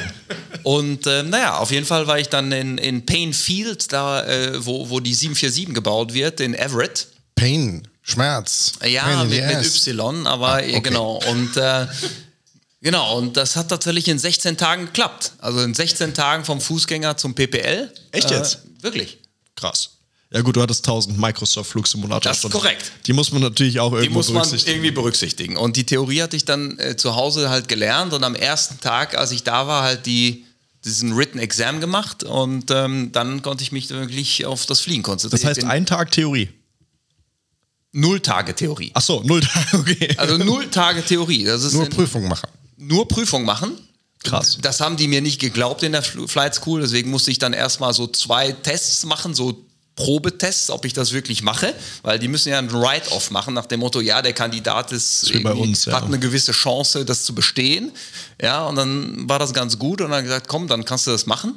Und 0.64 1.08
ähm, 1.08 1.30
naja, 1.30 1.58
auf 1.58 1.72
jeden 1.72 1.86
Fall 1.86 2.08
war 2.08 2.20
ich 2.20 2.28
dann 2.30 2.52
in, 2.52 2.78
in 2.78 3.06
Payne 3.06 3.34
Field, 3.34 3.92
da 3.92 4.24
äh, 4.24 4.66
wo, 4.66 4.90
wo 4.90 5.00
die 5.00 5.14
747 5.14 5.74
gebaut 5.74 6.14
wird, 6.14 6.40
in 6.40 6.54
Everett. 6.54 7.08
Pain, 7.36 7.88
Schmerz. 8.04 8.74
Ja, 8.86 9.24
mit, 9.24 9.32
mit. 9.46 9.88
Y, 9.88 10.28
aber 10.28 10.48
Ah, 10.54 10.60
äh, 10.60 10.70
okay. 10.72 10.82
genau. 10.82 11.20
Und 11.30 11.58
äh, 11.58 11.88
genau, 12.82 13.18
und 13.18 13.38
das 13.38 13.56
hat 13.56 13.70
tatsächlich 13.70 14.08
in 14.08 14.20
16 14.20 14.58
Tagen 14.58 14.86
geklappt. 14.88 15.32
Also 15.40 15.62
in 15.62 15.74
16 15.74 16.14
Tagen 16.14 16.46
vom 16.46 16.62
Fußgänger 16.62 17.18
zum 17.18 17.34
PPL. 17.34 17.92
Echt 18.12 18.30
jetzt? 18.30 18.56
Äh, 18.80 18.84
wirklich. 18.84 19.18
Krass. 19.56 19.92
Ja 20.34 20.42
gut, 20.42 20.56
du 20.56 20.62
hattest 20.62 20.86
1000 20.88 21.18
Microsoft 21.18 21.70
Flugsimulator. 21.72 22.22
Das 22.22 22.44
ist 22.44 22.50
korrekt. 22.52 22.92
Die 23.06 23.12
muss 23.14 23.32
man 23.34 23.42
natürlich 23.42 23.80
auch 23.82 23.90
Die 23.92 23.98
irgendwo 23.98 24.20
muss 24.20 24.28
man 24.30 24.36
berücksichtigen. 24.44 24.76
irgendwie 24.78 24.92
berücksichtigen. 24.92 25.58
Und 25.58 25.76
die 25.76 25.86
Theorie 25.86 26.22
hatte 26.22 26.38
ich 26.38 26.46
dann 26.46 26.80
äh, 26.80 26.96
zu 26.96 27.16
Hause 27.16 27.50
halt 27.50 27.68
gelernt 27.68 28.14
und 28.14 28.24
am 28.24 28.36
ersten 28.36 28.80
Tag, 28.80 29.18
als 29.18 29.32
ich 29.32 29.44
da 29.44 29.68
war, 29.68 29.84
halt 29.84 30.06
die, 30.06 30.46
diesen 30.86 31.18
Written 31.18 31.38
Exam 31.38 31.82
gemacht 31.82 32.24
und 32.24 32.72
ähm, 32.72 33.12
dann 33.12 33.42
konnte 33.42 33.64
ich 33.64 33.74
mich 33.74 33.90
wirklich 33.90 34.46
auf 34.46 34.66
das 34.66 34.80
Fliegen 34.80 35.04
konzentrieren. 35.04 35.42
Das 35.42 35.58
heißt, 35.58 35.64
ein 35.70 35.86
Tag 35.86 36.12
Theorie. 36.12 36.48
null 37.92 38.20
Tage 38.22 38.56
Theorie. 38.56 38.92
Ach 38.94 39.02
so, 39.02 39.22
null 39.24 39.42
Tage, 39.42 39.78
okay. 39.80 40.14
Also 40.18 40.38
null 40.38 40.68
Tage 40.70 41.04
Theorie. 41.04 41.44
Das 41.44 41.64
ist 41.64 41.74
Nur 41.74 41.90
Prüfung 41.90 42.28
machen. 42.28 42.48
nur 42.78 43.08
Prüfung 43.08 43.44
machen. 43.44 43.74
Krass. 44.24 44.60
Das 44.62 44.80
haben 44.80 44.98
die 44.98 45.08
mir 45.08 45.22
nicht 45.22 45.40
geglaubt 45.42 45.82
in 45.84 45.92
der 45.94 46.04
Fl- 46.04 46.28
Flight 46.28 46.54
School, 46.56 46.80
deswegen 46.82 47.10
musste 47.10 47.32
ich 47.32 47.40
dann 47.40 47.54
erstmal 47.54 47.94
so 47.94 48.08
zwei 48.08 48.52
Tests 48.52 49.04
machen, 49.06 49.34
so 49.34 49.66
Probetests, 49.96 50.70
ob 50.70 50.86
ich 50.86 50.94
das 50.94 51.12
wirklich 51.12 51.44
mache, 51.44 51.74
weil 52.02 52.18
die 52.18 52.28
müssen 52.28 52.50
ja 52.50 52.58
ein 52.60 52.72
Write-off 52.72 53.30
machen 53.32 53.54
nach 53.54 53.66
dem 53.66 53.82
Motto, 53.82 54.00
ja, 54.02 54.22
der 54.22 54.34
Kandidat 54.34 54.92
ist 54.92 55.30
irgendwie- 55.30 55.60
uns, 55.60 55.86
ja. 55.86 55.94
hat 55.94 56.06
eine 56.06 56.18
gewisse 56.20 56.54
Chance, 56.54 57.04
das 57.06 57.24
zu 57.24 57.36
bestehen. 57.36 57.92
Ja, 58.42 58.66
und 58.66 58.76
dann 58.78 59.28
war 59.30 59.38
das 59.40 59.54
ganz 59.54 59.78
gut 59.78 60.02
und 60.02 60.12
dann 60.12 60.24
gesagt, 60.24 60.48
komm, 60.48 60.68
dann 60.68 60.86
kannst 60.86 61.08
du 61.08 61.12
das 61.12 61.26
machen. 61.26 61.56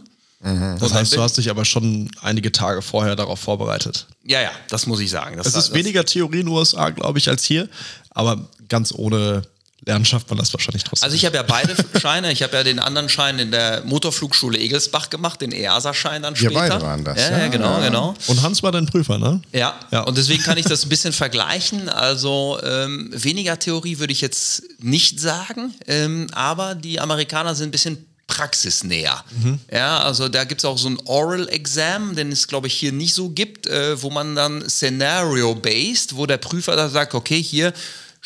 Das 0.79 0.92
heißt, 0.92 1.16
du 1.16 1.23
hast 1.23 1.38
dich 1.38 1.49
aber 1.49 1.64
schon 1.64 2.11
einige 2.20 2.53
Tage 2.53 2.83
vorher 2.83 3.16
darauf 3.16 3.40
vorbereitet. 3.40 4.07
Ja, 4.25 4.42
ja, 4.42 4.51
das 4.68 4.87
muss 4.87 5.01
ich 5.01 5.09
sagen. 5.11 5.38
Das, 5.38 5.47
Es 5.47 5.55
ist 5.55 5.73
weniger 5.73 6.05
Theorie 6.05 6.40
in 6.40 6.47
den 6.47 6.55
USA, 6.55 6.90
glaube 6.90 7.18
ich, 7.18 7.31
als 7.31 7.44
hier. 7.44 7.66
Aber 8.11 8.47
ganz 8.68 8.92
ohne 8.92 9.42
Lernen 9.87 10.05
schafft 10.05 10.29
man 10.31 10.38
das 10.38 10.53
wahrscheinlich 10.53 10.85
trotzdem. 10.85 11.05
Also 11.05 11.16
ich 11.16 11.25
habe 11.27 11.37
ja 11.37 11.42
beide 11.42 11.75
Scheine. 12.01 12.33
Ich 12.33 12.42
habe 12.42 12.57
ja 12.57 12.64
den 12.64 12.79
anderen 12.79 13.09
Schein 13.09 13.38
in 13.38 13.51
der 13.51 13.83
Motorflugschule 13.85 14.59
Egelsbach 14.59 15.11
gemacht, 15.11 15.40
den 15.40 15.53
EASA-Schein 15.53 16.23
dann 16.23 16.35
Wir 16.38 16.51
später. 16.51 16.68
beide 16.68 16.81
waren 16.83 17.05
das, 17.05 17.18
Ja, 17.18 17.31
ja 17.31 17.38
ja, 17.40 17.49
genau, 17.49 17.79
ja. 17.81 17.87
genau. 17.88 18.14
Und 18.29 18.42
Hans 18.42 18.62
war 18.62 18.73
dein 18.73 18.87
Prüfer, 18.87 19.18
ne? 19.18 19.42
Ja, 19.53 19.75
Ja. 19.90 20.01
und 20.03 20.16
deswegen 20.16 20.42
kann 20.42 20.57
ich 20.59 20.64
das 20.66 20.85
ein 20.85 20.88
bisschen 20.88 21.12
vergleichen. 21.12 21.88
Also 21.88 22.59
ähm, 22.62 23.11
weniger 23.12 23.59
Theorie 23.59 23.99
würde 23.99 24.12
ich 24.12 24.20
jetzt 24.20 24.62
nicht 24.81 25.20
sagen, 25.20 25.75
ähm, 25.87 26.29
aber 26.33 26.75
die 26.75 26.99
Amerikaner 27.01 27.55
sind 27.55 27.68
ein 27.68 27.73
bisschen 27.73 28.07
praxisnäher. 28.27 29.23
Ja, 29.70 29.99
also 29.99 30.29
da 30.31 30.44
gibt 30.44 30.62
es 30.62 30.64
auch 30.64 30.79
so 30.79 30.88
ein 30.88 30.99
Oral 31.05 31.47
Exam, 31.51 32.16
den 32.16 32.33
es, 32.33 32.49
glaube 32.49 32.68
ich, 32.68 32.75
hier 32.75 32.90
nicht 32.90 33.14
so 33.14 33.29
gibt, 33.29 33.66
äh, 33.66 34.01
wo 34.03 34.09
man 34.09 34.35
dann 34.35 34.66
Scenario-based, 34.68 36.16
wo 36.16 36.27
der 36.27 36.38
Prüfer 36.38 36.75
da 36.77 36.88
sagt, 36.88 37.14
okay, 37.14 37.42
hier, 37.42 37.73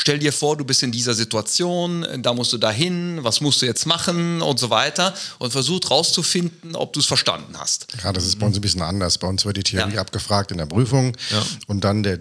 stell 0.01 0.19
dir 0.21 0.33
vor, 0.33 0.57
du 0.57 0.65
bist 0.65 0.83
in 0.83 0.93
dieser 0.93 1.13
Situation, 1.13 2.07
da 2.23 2.33
musst 2.33 2.53
du 2.53 2.57
dahin, 2.59 3.19
was 3.25 3.41
musst 3.43 3.61
du 3.61 3.67
jetzt 3.67 3.85
machen 3.85 4.41
und 4.41 4.59
so 4.59 4.71
weiter 4.71 5.13
und 5.39 5.51
versucht 5.51 5.91
rauszufinden, 5.91 6.77
ob 6.77 6.93
du 6.95 7.01
es 7.01 7.07
verstanden 7.07 7.59
hast. 7.59 7.89
Ja, 8.03 8.13
das 8.13 8.25
ist 8.25 8.39
bei 8.39 8.47
uns 8.47 8.57
ein 8.57 8.61
bisschen 8.63 8.81
anders. 8.83 9.19
Bei 9.19 9.27
uns 9.29 9.45
wird 9.45 9.57
die 9.59 9.63
Theorie 9.65 9.95
Ja. 9.95 10.01
abgefragt 10.01 10.53
in 10.53 10.59
der 10.59 10.67
Prüfung 10.67 11.17
und 11.67 11.83
dann 11.85 12.03
der, 12.05 12.21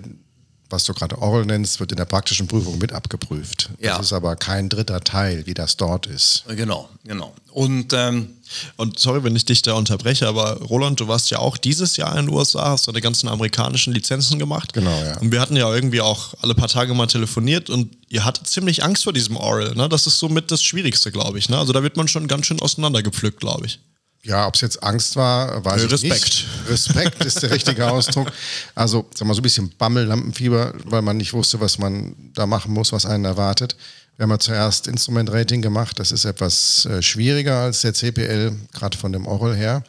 was 0.69 0.83
du 0.83 0.93
gerade 0.93 1.17
Oral 1.21 1.45
nennst, 1.45 1.79
wird 1.79 1.91
in 1.91 1.97
der 1.97 2.05
praktischen 2.05 2.47
Prüfung 2.47 2.77
mit 2.77 2.93
abgeprüft. 2.93 3.69
Ja. 3.79 3.97
Das 3.97 4.07
ist 4.07 4.13
aber 4.13 4.35
kein 4.35 4.69
dritter 4.69 5.01
Teil, 5.01 5.45
wie 5.45 5.53
das 5.53 5.77
dort 5.77 6.05
ist. 6.07 6.43
Genau, 6.47 6.89
genau. 7.03 7.33
Und 7.51 7.93
ähm, 7.93 8.29
Und 8.77 8.99
sorry, 8.99 9.23
wenn 9.23 9.35
ich 9.35 9.45
dich 9.45 9.61
da 9.61 9.73
unterbreche, 9.73 10.27
aber 10.27 10.61
Roland, 10.61 10.99
du 10.99 11.07
warst 11.07 11.29
ja 11.29 11.39
auch 11.39 11.57
dieses 11.57 11.97
Jahr 11.97 12.17
in 12.17 12.27
den 12.27 12.35
USA, 12.35 12.71
hast 12.71 12.87
deine 12.87 13.01
ganzen 13.01 13.27
amerikanischen 13.27 13.93
Lizenzen 13.93 14.39
gemacht. 14.39 14.73
Genau, 14.73 14.97
ja. 15.03 15.17
Und 15.19 15.31
wir 15.31 15.41
hatten 15.41 15.55
ja 15.55 15.73
irgendwie 15.73 16.01
auch 16.01 16.33
alle 16.41 16.55
paar 16.55 16.67
Tage 16.67 16.93
mal 16.93 17.07
telefoniert 17.07 17.69
und 17.69 17.95
ihr 18.09 18.25
hattet 18.25 18.47
ziemlich 18.47 18.83
Angst 18.83 19.03
vor 19.03 19.13
diesem 19.13 19.37
Oral. 19.37 19.73
Ne? 19.75 19.89
Das 19.89 20.07
ist 20.07 20.19
somit 20.19 20.51
das 20.51 20.63
Schwierigste, 20.63 21.11
glaube 21.11 21.39
ich. 21.39 21.49
Ne? 21.49 21.57
Also 21.57 21.73
da 21.73 21.83
wird 21.83 21.97
man 21.97 22.07
schon 22.07 22.27
ganz 22.27 22.45
schön 22.45 22.61
auseinandergepflückt, 22.61 23.39
glaube 23.39 23.65
ich. 23.65 23.79
Ja, 24.23 24.45
ob 24.47 24.55
es 24.55 24.61
jetzt 24.61 24.83
Angst 24.83 25.15
war, 25.15 25.63
weiß 25.63 25.83
Äh, 25.83 25.85
ich 25.85 25.91
Respekt. 25.91 26.23
nicht. 26.23 26.47
Respekt 26.69 27.23
ist 27.23 27.41
der 27.43 27.51
richtige 27.51 27.87
Ausdruck. 27.91 28.31
Also, 28.75 29.05
sag 29.15 29.27
mal, 29.27 29.33
so 29.33 29.39
ein 29.39 29.43
bisschen 29.43 29.69
Bammel, 29.77 30.05
Lampenfieber, 30.05 30.73
weil 30.85 31.01
man 31.01 31.17
nicht 31.17 31.33
wusste, 31.33 31.59
was 31.61 31.77
man 31.77 32.15
da 32.33 32.45
machen 32.45 32.73
muss, 32.73 32.91
was 32.91 33.05
einen 33.05 33.25
erwartet. 33.25 33.77
Wir 34.17 34.23
haben 34.23 34.31
ja 34.31 34.39
zuerst 34.39 34.87
Instrument-Rating 34.87 35.61
gemacht. 35.61 35.99
Das 35.99 36.11
ist 36.11 36.25
etwas 36.25 36.85
äh, 36.85 37.01
schwieriger 37.03 37.59
als 37.61 37.81
der 37.81 37.93
CPL, 37.93 38.53
gerade 38.73 38.97
von 38.97 39.13
dem 39.13 39.27
Oral 39.27 39.55
her. 39.55 39.83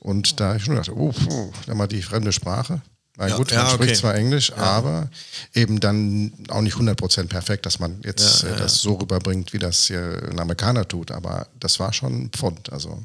Und 0.00 0.40
da 0.40 0.48
hab 0.50 0.56
ich 0.56 0.64
schon 0.64 0.74
gedacht, 0.74 0.90
oh, 0.96 1.12
puh, 1.12 1.52
dann 1.66 1.76
mal 1.76 1.86
die 1.86 2.02
fremde 2.02 2.32
Sprache. 2.32 2.80
Na 3.18 3.28
Ja, 3.28 3.36
gut, 3.36 3.50
ja, 3.52 3.62
man 3.62 3.72
spricht 3.72 3.90
okay. 3.92 4.00
zwar 4.00 4.14
Englisch, 4.14 4.52
aber 4.54 5.08
eben 5.54 5.78
dann 5.80 6.32
auch 6.48 6.60
nicht 6.62 6.76
100% 6.76 7.28
perfekt, 7.28 7.66
dass 7.66 7.78
man 7.78 8.00
jetzt 8.04 8.42
Ja, 8.42 8.48
ja, 8.48 8.54
äh, 8.54 8.58
das 8.58 8.80
so 8.80 8.94
rüberbringt, 8.94 9.52
wie 9.52 9.58
das 9.58 9.86
hier 9.86 10.22
ein 10.30 10.40
Amerikaner 10.40 10.88
tut. 10.88 11.10
Aber 11.12 11.46
das 11.60 11.78
war 11.78 11.92
schon 11.92 12.24
ein 12.24 12.30
Pfund. 12.30 12.72
Also, 12.72 13.02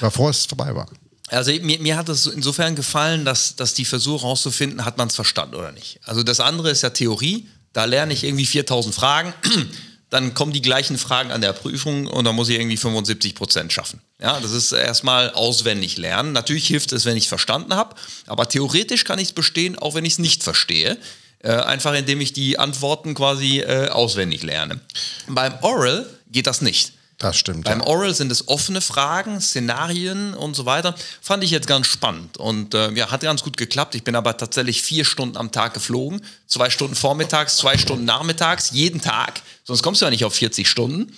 bevor 0.00 0.30
es 0.30 0.46
vorbei 0.46 0.74
war. 0.74 0.88
Also 1.28 1.52
mir, 1.60 1.78
mir 1.80 1.96
hat 1.96 2.08
es 2.08 2.26
insofern 2.26 2.76
gefallen, 2.76 3.24
dass, 3.24 3.56
dass 3.56 3.74
die 3.74 3.84
Versuche 3.84 4.22
herauszufinden, 4.22 4.84
hat 4.84 4.96
man 4.96 5.08
es 5.08 5.16
verstanden 5.16 5.56
oder 5.56 5.72
nicht. 5.72 5.98
Also 6.04 6.22
das 6.22 6.40
andere 6.40 6.70
ist 6.70 6.82
ja 6.82 6.90
Theorie, 6.90 7.48
da 7.72 7.84
lerne 7.84 8.12
ich 8.12 8.24
irgendwie 8.24 8.46
4000 8.46 8.94
Fragen, 8.94 9.34
dann 10.10 10.34
kommen 10.34 10.52
die 10.52 10.62
gleichen 10.62 10.98
Fragen 10.98 11.32
an 11.32 11.40
der 11.40 11.52
Prüfung 11.52 12.06
und 12.06 12.24
dann 12.24 12.36
muss 12.36 12.48
ich 12.48 12.58
irgendwie 12.58 12.76
75 12.76 13.34
Prozent 13.34 13.72
schaffen. 13.72 14.00
Ja, 14.20 14.38
das 14.38 14.52
ist 14.52 14.70
erstmal 14.70 15.30
auswendig 15.30 15.96
lernen. 15.98 16.32
Natürlich 16.32 16.68
hilft 16.68 16.92
es, 16.92 17.04
wenn 17.04 17.16
ich 17.16 17.24
es 17.24 17.28
verstanden 17.28 17.74
habe, 17.74 17.96
aber 18.26 18.48
theoretisch 18.48 19.04
kann 19.04 19.18
ich 19.18 19.28
es 19.28 19.34
bestehen, 19.34 19.76
auch 19.76 19.94
wenn 19.94 20.04
ich 20.04 20.14
es 20.14 20.18
nicht 20.20 20.44
verstehe. 20.44 20.96
Äh, 21.40 21.50
einfach 21.50 21.94
indem 21.94 22.20
ich 22.20 22.32
die 22.32 22.58
Antworten 22.58 23.14
quasi 23.14 23.60
äh, 23.60 23.88
auswendig 23.88 24.42
lerne. 24.42 24.80
Beim 25.28 25.54
Oral 25.60 26.08
geht 26.30 26.46
das 26.46 26.62
nicht. 26.62 26.92
Das 27.18 27.38
stimmt. 27.38 27.64
Beim 27.64 27.80
ja. 27.80 27.86
Oral 27.86 28.14
sind 28.14 28.30
es 28.30 28.48
offene 28.48 28.82
Fragen, 28.82 29.40
Szenarien 29.40 30.34
und 30.34 30.54
so 30.54 30.66
weiter. 30.66 30.94
Fand 31.22 31.42
ich 31.44 31.50
jetzt 31.50 31.66
ganz 31.66 31.86
spannend 31.86 32.36
und 32.36 32.74
äh, 32.74 32.92
ja, 32.92 33.10
hat 33.10 33.22
ganz 33.22 33.42
gut 33.42 33.56
geklappt. 33.56 33.94
Ich 33.94 34.04
bin 34.04 34.14
aber 34.14 34.36
tatsächlich 34.36 34.82
vier 34.82 35.04
Stunden 35.06 35.38
am 35.38 35.50
Tag 35.50 35.72
geflogen. 35.72 36.20
Zwei 36.46 36.68
Stunden 36.68 36.94
vormittags, 36.94 37.56
zwei 37.56 37.78
Stunden 37.78 38.04
nachmittags, 38.04 38.70
jeden 38.72 39.00
Tag. 39.00 39.40
Sonst 39.64 39.82
kommst 39.82 40.02
du 40.02 40.06
ja 40.06 40.10
nicht 40.10 40.26
auf 40.26 40.34
40 40.34 40.68
Stunden. 40.68 41.10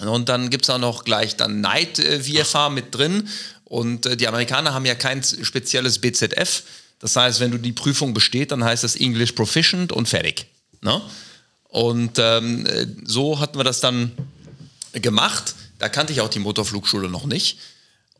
Und 0.00 0.28
dann 0.28 0.50
gibt 0.50 0.64
es 0.64 0.70
auch 0.70 0.78
noch 0.78 1.04
gleich 1.04 1.36
dann 1.36 1.60
Night 1.60 1.98
äh, 1.98 2.20
VFA 2.20 2.68
mit 2.68 2.94
drin. 2.94 3.28
Und 3.64 4.04
äh, 4.04 4.16
die 4.18 4.28
Amerikaner 4.28 4.74
haben 4.74 4.84
ja 4.84 4.94
kein 4.94 5.22
spezielles 5.22 5.98
BZF. 5.98 6.62
Das 6.98 7.16
heißt, 7.16 7.40
wenn 7.40 7.50
du 7.50 7.58
die 7.58 7.72
Prüfung 7.72 8.12
besteht, 8.12 8.52
dann 8.52 8.62
heißt 8.62 8.84
das 8.84 8.96
English 8.96 9.32
Proficient 9.32 9.92
und 9.92 10.08
fertig. 10.08 10.46
Ne? 10.82 11.00
Und 11.68 12.18
ähm, 12.18 12.66
äh, 12.66 12.86
so 13.04 13.40
hatten 13.40 13.58
wir 13.58 13.64
das 13.64 13.80
dann 13.80 14.12
gemacht. 14.94 15.54
Da 15.78 15.88
kannte 15.88 16.12
ich 16.12 16.20
auch 16.20 16.28
die 16.28 16.38
Motorflugschule 16.38 17.08
noch 17.08 17.24
nicht. 17.24 17.58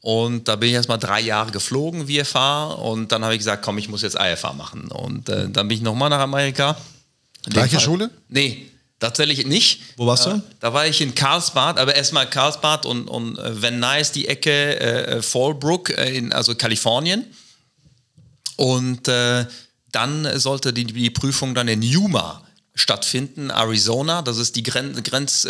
Und 0.01 0.49
da 0.49 0.57
bin 0.57 0.69
ich 0.69 0.75
erst 0.75 0.89
mal 0.89 0.97
drei 0.97 1.21
Jahre 1.21 1.53
geflogen, 1.53 2.09
VFA. 2.09 2.73
Und 2.73 3.13
dann 3.13 3.23
habe 3.23 3.35
ich 3.35 3.39
gesagt, 3.39 3.63
komm, 3.63 3.79
ich 3.79 3.89
muss 3.89 4.03
jetzt 4.03 4.17
IFA 4.19 4.53
machen. 4.53 4.89
Und 4.89 5.29
äh, 5.29 5.49
dann 5.49 5.69
bin 5.69 5.77
ich 5.77 5.83
nochmal 5.83 6.11
nach 6.11 6.21
Amerika. 6.21 6.77
Gleiche 7.49 7.81
Schule? 7.81 8.11
Nee, 8.29 8.69
Tatsächlich 9.03 9.45
nicht. 9.47 9.81
Wo 9.97 10.07
warst 10.07 10.27
du? 10.27 10.31
Äh, 10.31 10.41
da 10.61 10.73
war 10.73 10.87
ich 10.87 11.01
in 11.01 11.13
Karlsbad, 11.13 11.77
aber 11.81 11.97
erstmal 11.97 12.31
Karlsbad 12.31 12.87
und, 12.87 13.09
und 13.09 13.37
äh, 13.37 13.61
Van 13.61 13.81
Nuys, 13.81 14.13
die 14.13 14.29
Ecke 14.29 14.79
äh, 14.79 15.23
Fallbrook, 15.23 15.91
äh, 15.91 16.17
in, 16.17 16.33
also 16.33 16.55
Kalifornien. 16.55 17.25
Und 18.55 19.09
äh, 19.09 19.47
dann 19.91 20.39
sollte 20.39 20.73
die, 20.73 20.85
die 20.85 21.11
Prüfung 21.11 21.53
dann 21.53 21.67
in 21.67 21.83
Yuma 21.83 22.45
stattfinden, 22.75 23.51
Arizona. 23.51 24.23
Das 24.23 24.39
ist 24.39 24.57
die 24.57 24.63
Gren 24.63 25.03
Grenzbase 25.03 25.49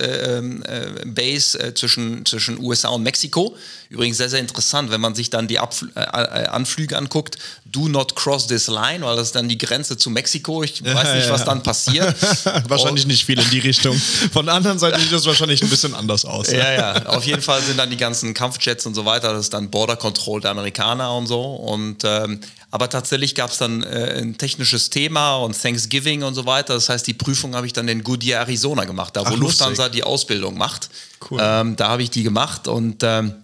äh, 1.58 1.62
äh, 1.62 1.68
äh, 1.68 1.74
zwischen, 1.74 2.26
zwischen 2.26 2.58
USA 2.58 2.88
und 2.88 3.04
Mexiko. 3.04 3.56
Übrigens 3.90 4.16
sehr, 4.16 4.28
sehr 4.28 4.40
interessant, 4.40 4.90
wenn 4.90 5.00
man 5.00 5.14
sich 5.14 5.30
dann 5.30 5.46
die 5.46 5.60
Abfl 5.60 5.88
äh, 5.94 6.00
äh, 6.00 6.46
Anflüge 6.46 6.98
anguckt. 6.98 7.38
Do 7.64 7.88
not 7.88 8.16
cross 8.16 8.48
this 8.48 8.66
line, 8.66 9.04
weil 9.04 9.14
das 9.16 9.28
ist 9.28 9.36
dann 9.36 9.48
die 9.48 9.58
Grenze 9.58 9.96
zu 9.96 10.10
Mexiko. 10.10 10.64
Ich 10.64 10.82
weiß 10.82 10.92
Ja, 10.94 11.14
nicht, 11.14 11.26
ja. 11.26 11.32
was 11.32 11.44
dann 11.44 11.62
passiert. 11.62 12.14
wahrscheinlich 12.68 13.06
nicht 13.06 13.24
viel 13.24 13.38
in 13.38 13.50
die 13.50 13.60
Richtung. 13.60 13.96
Von 14.32 14.46
der 14.46 14.56
anderen 14.56 14.80
Seite 14.80 14.98
sieht 14.98 15.12
das 15.12 15.24
wahrscheinlich 15.24 15.62
ein 15.62 15.70
bisschen 15.70 15.94
anders 15.94 16.24
aus. 16.24 16.50
Ja, 16.50 16.72
ja, 16.72 17.06
auf 17.06 17.24
jeden 17.24 17.42
Fall 17.42 17.62
sind 17.62 17.78
dann 17.78 17.90
die 17.90 17.96
ganzen 17.96 18.34
Kampfjets 18.34 18.84
und 18.86 18.94
so 18.94 19.04
weiter, 19.04 19.32
das 19.32 19.42
ist 19.42 19.54
dann 19.54 19.70
Border 19.70 19.96
Control 19.96 20.40
der 20.40 20.50
Amerikaner 20.50 21.14
und 21.14 21.28
so. 21.28 21.40
Und 21.40 22.02
ähm, 22.04 22.40
aber 22.72 22.88
tatsächlich 22.88 23.34
gab 23.34 23.50
es 23.50 23.58
dann 23.58 23.82
äh, 23.82 24.18
ein 24.18 24.38
technisches 24.38 24.88
Thema 24.88 25.36
und 25.36 25.60
Thanksgiving 25.60 26.22
und 26.22 26.34
so 26.34 26.46
weiter. 26.46 26.72
Das 26.72 26.88
heißt, 26.88 27.06
die 27.06 27.12
Prüfung 27.12 27.54
habe 27.54 27.66
ich 27.66 27.74
dann 27.74 27.86
in 27.86 28.02
Goodyear, 28.02 28.40
Arizona 28.40 28.86
gemacht, 28.86 29.14
da 29.14 29.20
wo 29.20 29.34
Ach. 29.34 29.36
Lufthansa 29.36 29.90
die 29.90 30.02
Ausbildung 30.02 30.56
macht. 30.56 30.88
Cool. 31.30 31.38
Ähm, 31.40 31.76
da 31.76 31.88
habe 31.88 32.02
ich 32.02 32.08
die 32.08 32.22
gemacht 32.22 32.68
und 32.68 33.02
ähm, 33.02 33.34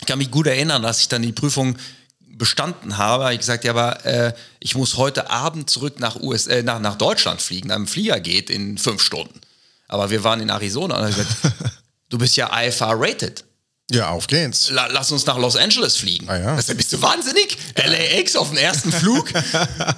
ich 0.00 0.06
kann 0.06 0.18
mich 0.18 0.30
gut 0.30 0.46
erinnern, 0.46 0.82
dass 0.82 1.00
ich 1.00 1.08
dann 1.08 1.20
die 1.20 1.32
Prüfung 1.32 1.76
bestanden 2.18 2.96
habe, 2.96 3.24
habe 3.24 3.34
ich 3.34 3.40
gesagt, 3.40 3.62
ja, 3.64 3.72
aber 3.72 4.06
äh, 4.06 4.32
ich 4.58 4.74
muss 4.74 4.96
heute 4.96 5.28
Abend 5.28 5.68
zurück 5.68 6.00
nach, 6.00 6.16
US, 6.16 6.46
äh, 6.46 6.62
nach, 6.62 6.80
nach 6.80 6.96
Deutschland 6.96 7.42
fliegen. 7.42 7.70
Ein 7.70 7.86
Flieger 7.86 8.20
geht 8.20 8.48
in 8.48 8.78
fünf 8.78 9.02
Stunden. 9.02 9.38
Aber 9.86 10.08
wir 10.08 10.24
waren 10.24 10.40
in 10.40 10.48
Arizona 10.48 10.94
und 10.94 11.00
habe 11.02 11.10
ich 11.10 11.16
gesagt, 11.18 11.54
du 12.08 12.16
bist 12.16 12.36
ja 12.36 12.50
IFR-rated. 12.58 13.44
Ja, 13.90 14.10
auf 14.10 14.26
geht's. 14.26 14.70
La 14.70 14.86
lass 14.86 15.12
uns 15.12 15.26
nach 15.26 15.36
Los 15.36 15.56
Angeles 15.56 15.96
fliegen. 15.96 16.28
Ah, 16.28 16.38
ja. 16.38 16.56
Das, 16.56 16.66
bist 16.74 16.92
du 16.92 17.02
wahnsinnig? 17.02 17.56
LAX 17.76 18.36
auf 18.36 18.48
den 18.48 18.58
ersten 18.58 18.92
Flug? 18.92 19.30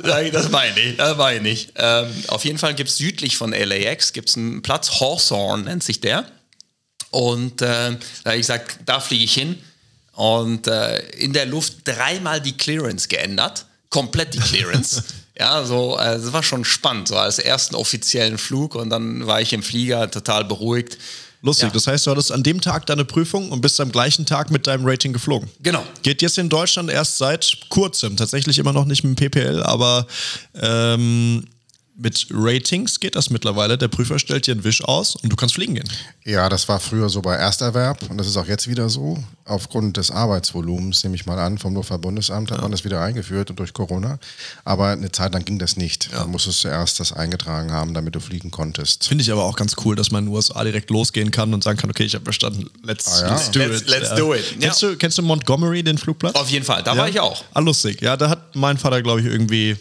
Das 0.02 0.50
meine 0.50 0.80
ich, 0.80 0.96
das 0.96 1.16
meine 1.16 1.36
ich 1.36 1.42
nicht. 1.42 1.72
Ähm, 1.76 2.10
auf 2.28 2.44
jeden 2.44 2.58
Fall 2.58 2.74
gibt 2.74 2.90
es 2.90 2.96
südlich 2.96 3.36
von 3.36 3.52
LAX 3.52 4.12
gibt's 4.12 4.36
einen 4.36 4.62
Platz, 4.62 5.00
Hawthorne 5.00 5.64
nennt 5.64 5.84
sich 5.84 6.00
der. 6.00 6.26
Und 7.10 7.62
äh, 7.62 7.92
da 8.24 8.30
habe 8.30 8.36
ich 8.36 8.42
gesagt, 8.42 8.78
da 8.86 9.00
fliege 9.00 9.24
ich 9.24 9.34
hin. 9.34 9.58
Und 10.12 10.66
äh, 10.66 10.98
in 11.12 11.32
der 11.32 11.46
Luft 11.46 11.78
dreimal 11.84 12.40
die 12.40 12.56
Clearance 12.56 13.08
geändert. 13.08 13.66
Komplett 13.90 14.34
die 14.34 14.40
Clearance. 14.40 15.04
ja, 15.38 15.64
so, 15.64 15.96
äh, 15.98 16.18
das 16.18 16.32
war 16.32 16.42
schon 16.42 16.64
spannend, 16.64 17.08
so 17.08 17.16
als 17.16 17.38
ersten 17.38 17.76
offiziellen 17.76 18.38
Flug. 18.38 18.74
Und 18.74 18.90
dann 18.90 19.26
war 19.26 19.40
ich 19.40 19.52
im 19.52 19.62
Flieger 19.62 20.10
total 20.10 20.44
beruhigt. 20.44 20.98
Lustig, 21.44 21.68
Ja. 21.68 21.72
das 21.74 21.86
heißt, 21.86 22.06
du 22.06 22.10
hattest 22.10 22.32
an 22.32 22.42
dem 22.42 22.62
Tag 22.62 22.86
deine 22.86 23.04
Prüfung 23.04 23.50
und 23.50 23.60
bist 23.60 23.78
am 23.78 23.92
gleichen 23.92 24.24
Tag 24.24 24.50
mit 24.50 24.66
deinem 24.66 24.86
Rating 24.86 25.12
geflogen. 25.12 25.50
Genau. 25.62 25.84
Geht 26.02 26.22
jetzt 26.22 26.38
in 26.38 26.48
Deutschland 26.48 26.90
erst 26.90 27.18
seit 27.18 27.58
kurzem, 27.68 28.16
tatsächlich 28.16 28.58
immer 28.58 28.72
noch 28.72 28.86
nicht 28.86 29.04
mit 29.04 29.18
dem 29.20 29.30
PPL, 29.30 29.62
aber 29.62 30.06
ähm, 30.54 31.44
mit 31.96 32.26
Ratings 32.32 32.98
geht 32.98 33.14
das 33.14 33.30
mittlerweile. 33.30 33.78
Der 33.78 33.86
Prüfer 33.88 34.18
stellt 34.18 34.46
dir 34.48 34.52
einen 34.52 34.64
Wisch 34.64 34.82
aus 34.82 35.14
und 35.16 35.30
du 35.30 35.36
kannst 35.36 35.54
fliegen 35.54 35.74
gehen. 35.76 35.88
Ja, 36.24 36.48
das 36.48 36.68
war 36.68 36.80
früher 36.80 37.08
so 37.08 37.22
bei 37.22 37.36
Ersterwerb 37.36 38.10
und 38.10 38.18
das 38.18 38.26
ist 38.26 38.36
auch 38.36 38.46
jetzt 38.48 38.66
wieder 38.68 38.88
so. 38.88 39.22
Aufgrund 39.44 39.96
des 39.96 40.10
Arbeitsvolumens, 40.10 41.04
nehme 41.04 41.14
ich 41.14 41.26
mal 41.26 41.38
an, 41.38 41.58
vom 41.58 41.74
Luftfahrtbundesamt 41.74 42.50
hat 42.50 42.62
man 42.62 42.70
das 42.72 42.84
wieder 42.84 43.00
eingeführt 43.00 43.50
und 43.50 43.58
durch 43.60 43.72
Corona. 43.72 44.18
Aber 44.64 44.88
eine 44.88 45.12
Zeit 45.12 45.34
lang 45.34 45.44
ging 45.44 45.58
das 45.58 45.76
nicht. 45.76 46.08
Da 46.12 46.26
musstest 46.26 46.64
du 46.64 46.68
erst 46.68 46.98
das 46.98 47.12
eingetragen 47.12 47.70
haben, 47.70 47.94
damit 47.94 48.14
du 48.14 48.20
fliegen 48.20 48.50
konntest. 48.50 49.06
Finde 49.06 49.22
ich 49.22 49.30
aber 49.30 49.44
auch 49.44 49.54
ganz 49.56 49.76
cool, 49.84 49.94
dass 49.94 50.10
man 50.10 50.24
in 50.24 50.30
den 50.30 50.34
USA 50.36 50.64
direkt 50.64 50.90
losgehen 50.90 51.30
kann 51.30 51.54
und 51.54 51.62
sagen 51.62 51.78
kann, 51.78 51.90
okay, 51.90 52.04
ich 52.04 52.14
habe 52.14 52.24
bestanden, 52.24 52.68
let's, 52.82 53.06
Ah, 53.06 53.20
ja. 53.26 53.34
let's 53.34 53.50
do 53.50 53.60
Let's- 53.60 53.82
it. 53.82 53.88
let's 53.88 54.08
ja. 54.10 54.16
do 54.16 54.34
it. 54.34 54.44
Kennst, 54.60 54.82
Ja. 54.82 54.88
du, 54.90 54.96
kennst 54.96 55.18
du 55.18 55.22
Montgomery, 55.22 55.82
den 55.84 55.98
Flugplatz? 55.98 56.34
Auf 56.34 56.48
jeden 56.50 56.64
Fall, 56.64 56.82
da 56.82 56.96
war 56.96 57.08
ich 57.08 57.20
auch. 57.20 57.44
Ah, 57.52 57.60
lustig. 57.60 58.00
Ja, 58.02 58.16
da 58.16 58.30
hat 58.30 58.56
mein 58.56 58.78
Vater, 58.78 59.00
glaube 59.02 59.20
ich, 59.20 59.26
irgendwie 59.26 59.76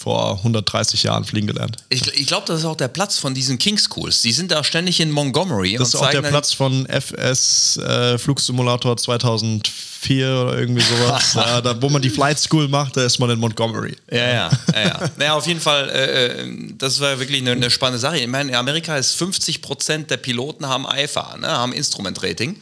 vor 0.00 0.38
130 0.38 1.02
Jahren 1.02 1.26
fliegen 1.26 1.46
gelernt. 1.46 1.76
Ich, 1.90 2.06
ich 2.14 2.26
glaube, 2.26 2.46
das 2.46 2.60
ist 2.60 2.64
auch 2.64 2.76
der 2.76 2.88
Platz 2.88 3.18
von 3.18 3.34
diesen 3.34 3.58
King 3.58 3.76
Schools. 3.76 4.22
Die 4.22 4.32
sind 4.32 4.50
da 4.50 4.64
ständig 4.64 4.98
in 4.98 5.10
Montgomery. 5.10 5.76
Das 5.76 5.88
ist 5.88 5.96
auch 5.96 6.08
der 6.08 6.22
Platz 6.22 6.54
von 6.54 6.86
FS 6.86 7.76
äh, 7.76 8.16
Flugsimulator 8.16 8.96
2004 8.96 10.26
oder 10.26 10.58
irgendwie 10.58 10.80
sowas. 10.80 11.34
ja, 11.34 11.60
da, 11.60 11.82
wo 11.82 11.90
man 11.90 12.00
die 12.00 12.08
Flight 12.08 12.40
School 12.40 12.66
macht, 12.66 12.96
da 12.96 13.04
ist 13.04 13.18
man 13.18 13.28
in 13.28 13.38
Montgomery. 13.38 13.94
Ja, 14.10 14.16
ja, 14.16 14.50
ja. 14.72 14.80
ja. 14.80 15.10
naja, 15.18 15.34
auf 15.34 15.46
jeden 15.46 15.60
Fall, 15.60 15.90
äh, 15.90 16.44
äh, 16.44 16.72
das 16.78 16.98
war 17.00 17.18
wirklich 17.18 17.42
eine, 17.42 17.52
eine 17.52 17.70
spannende 17.70 17.98
Sache. 17.98 18.18
Ich 18.18 18.26
meine, 18.26 18.52
in 18.52 18.56
Amerika 18.56 18.96
ist 18.96 19.12
50 19.16 19.60
Prozent 19.60 20.10
der 20.10 20.16
Piloten 20.16 20.66
haben 20.66 20.86
IFA, 20.90 21.36
ne, 21.36 21.48
haben 21.48 21.74
Instrument-Rating. 21.74 22.56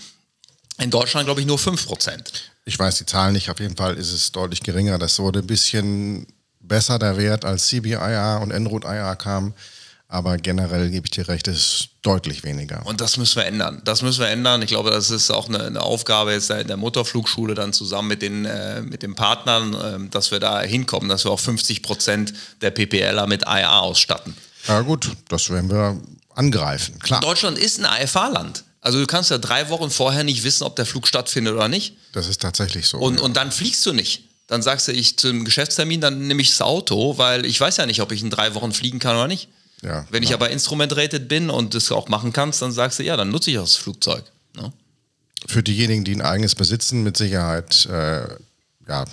In 0.81 0.90
Deutschland, 0.90 1.27
glaube 1.27 1.40
ich, 1.40 1.46
nur 1.46 1.59
5 1.61 1.87
Prozent. 1.87 2.51
Ich 2.64 2.77
weiß 2.77 2.98
die 2.98 3.07
Zahlen 3.07 3.35
nicht, 3.35 3.48
auf 3.48 3.61
jeden 3.61 3.77
Fall 3.77 3.94
ist 3.96 4.12
es 4.12 4.33
deutlich 4.33 4.61
geringer. 4.61 4.98
Das 4.98 5.20
wurde 5.20 5.38
ein 5.38 5.46
bisschen 5.46 6.27
besser, 6.69 6.99
der 6.99 7.17
Wert, 7.17 7.45
als 7.45 7.69
CBIA 7.69 8.39
und 8.39 8.51
Enroute 8.51 8.87
IA 8.87 9.15
kam. 9.17 9.55
Aber 10.11 10.39
generell 10.39 10.89
gebe 10.89 11.07
ich 11.07 11.11
dir 11.11 11.29
recht, 11.29 11.49
es 11.49 11.57
ist 11.57 11.89
deutlich 12.01 12.43
weniger. 12.43 12.81
Und 12.87 13.03
das 13.03 13.19
müssen 13.19 13.37
wir 13.37 13.45
ändern. 13.45 13.83
Das 13.85 14.01
müssen 14.01 14.21
wir 14.21 14.29
ändern. 14.29 14.63
Ich 14.63 14.69
glaube, 14.69 14.91
das 14.91 15.11
ist 15.11 15.31
auch 15.31 15.49
eine, 15.49 15.65
eine 15.65 15.83
Aufgabe 15.83 16.33
jetzt 16.33 16.49
der 16.49 16.65
der 16.65 16.79
Motorflugschule 16.79 17.55
dann 17.55 17.75
zusammen 17.75 18.09
mit 18.09 18.23
den, 18.23 18.47
äh, 18.47 18.81
mit 18.81 19.03
den 19.03 19.15
Partnern, 19.15 19.75
äh, 19.75 20.09
dass 20.11 20.31
wir 20.31 20.41
da 20.41 20.63
hinkommen, 20.63 21.11
dass 21.11 21.25
wir 21.27 21.31
auch 21.31 21.41
50 21.41 21.83
Prozent 21.83 22.33
der 22.63 22.71
PPLer 22.71 23.27
mit 23.27 23.43
IA 23.43 23.81
ausstatten. 23.81 24.35
Ja 24.67 24.81
gut, 24.81 25.11
das 25.29 25.51
werden 25.51 25.71
wir 25.71 26.01
angreifen, 26.35 26.99
klar. 27.01 27.21
Deutschland 27.21 27.59
ist 27.59 27.85
ein 27.85 28.05
IFA-Land. 28.05 28.65
Also 28.81 29.01
du 29.01 29.07
kannst 29.07 29.31
ja 29.31 29.39
drei 29.39 29.69
Wochen 29.69 29.91
vorher 29.91 30.25
nicht 30.25 30.45
wissen, 30.45 30.65
ob 30.65 30.77
der 30.77 30.87
Flug 30.87 31.07
stattfindet 31.07 31.55
oder 31.55 31.69
nicht. 31.69 31.97
Das 32.13 32.29
ist 32.29 32.41
tatsächlich 32.41 32.87
so. 32.87 32.99
Und, 32.99 33.19
ja. 33.19 33.25
und 33.25 33.37
dann 33.37 33.53
fliegst 33.53 33.85
du 33.85 33.93
nicht. 33.93 34.28
Dann 34.49 34.63
sagst 34.63 34.89
du, 34.89 34.93
ich 34.93 35.17
zum 35.19 35.45
Geschäftstermin, 35.45 36.01
dann 36.01 36.27
nehme 36.27 36.43
ich 36.43 36.51
das 36.51 36.63
Auto, 36.63 37.17
weil 37.19 37.47
ich 37.47 37.61
weiß 37.61 37.77
ja 37.77 37.87
nicht, 37.87 38.01
ob 38.03 38.11
ich 38.13 38.23
in 38.23 38.31
drei 38.31 38.55
Wochen 38.55 38.73
fliegen 38.73 38.99
kann 38.99 39.15
oder 39.15 39.29
nicht. 39.29 39.49
Ja, 39.83 40.07
Wenn 40.11 40.25
ich 40.25 40.31
genau. 40.31 40.41
aber 40.43 40.51
instrument-rated 40.51 41.29
bin 41.29 41.51
und 41.51 41.75
das 41.75 41.93
auch 41.93 42.09
machen 42.09 42.33
kannst, 42.33 42.61
dann 42.63 42.73
sagst 42.73 42.99
du, 42.99 43.05
ja, 43.05 43.17
dann 43.17 43.29
nutze 43.31 43.51
ich 43.53 43.59
auch 43.59 43.63
das 43.65 43.77
Flugzeug. 43.77 44.25
Ne? 44.57 44.73
Für 45.47 45.63
diejenigen, 45.63 46.03
die 46.03 46.13
ein 46.17 46.23
eigenes 46.23 46.57
besitzen, 46.57 47.05
mit 47.05 47.17
Sicherheit, 47.17 47.87
äh, 47.87 48.27
ja, 48.89 49.05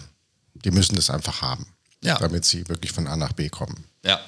die 0.55 0.71
müssen 0.71 0.95
das 0.95 1.11
einfach 1.11 1.41
haben, 1.43 1.67
Ja. 2.01 2.17
damit 2.17 2.45
sie 2.45 2.67
wirklich 2.67 2.91
von 2.93 3.05
A 3.05 3.15
nach 3.15 3.33
B 3.33 3.49
kommen. 3.49 3.83
Ja. 4.03 4.19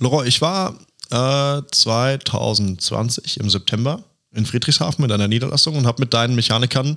Laurent, 0.00 0.28
ich 0.28 0.42
war 0.42 0.78
äh, 1.10 1.62
2020 1.70 3.38
im 3.40 3.48
September 3.50 4.02
in 4.32 4.46
Friedrichshafen 4.46 5.02
mit 5.02 5.12
einer 5.12 5.28
Niederlassung 5.28 5.76
und 5.76 5.86
habe 5.86 6.02
mit 6.02 6.12
deinen 6.12 6.34
Mechanikern 6.34 6.96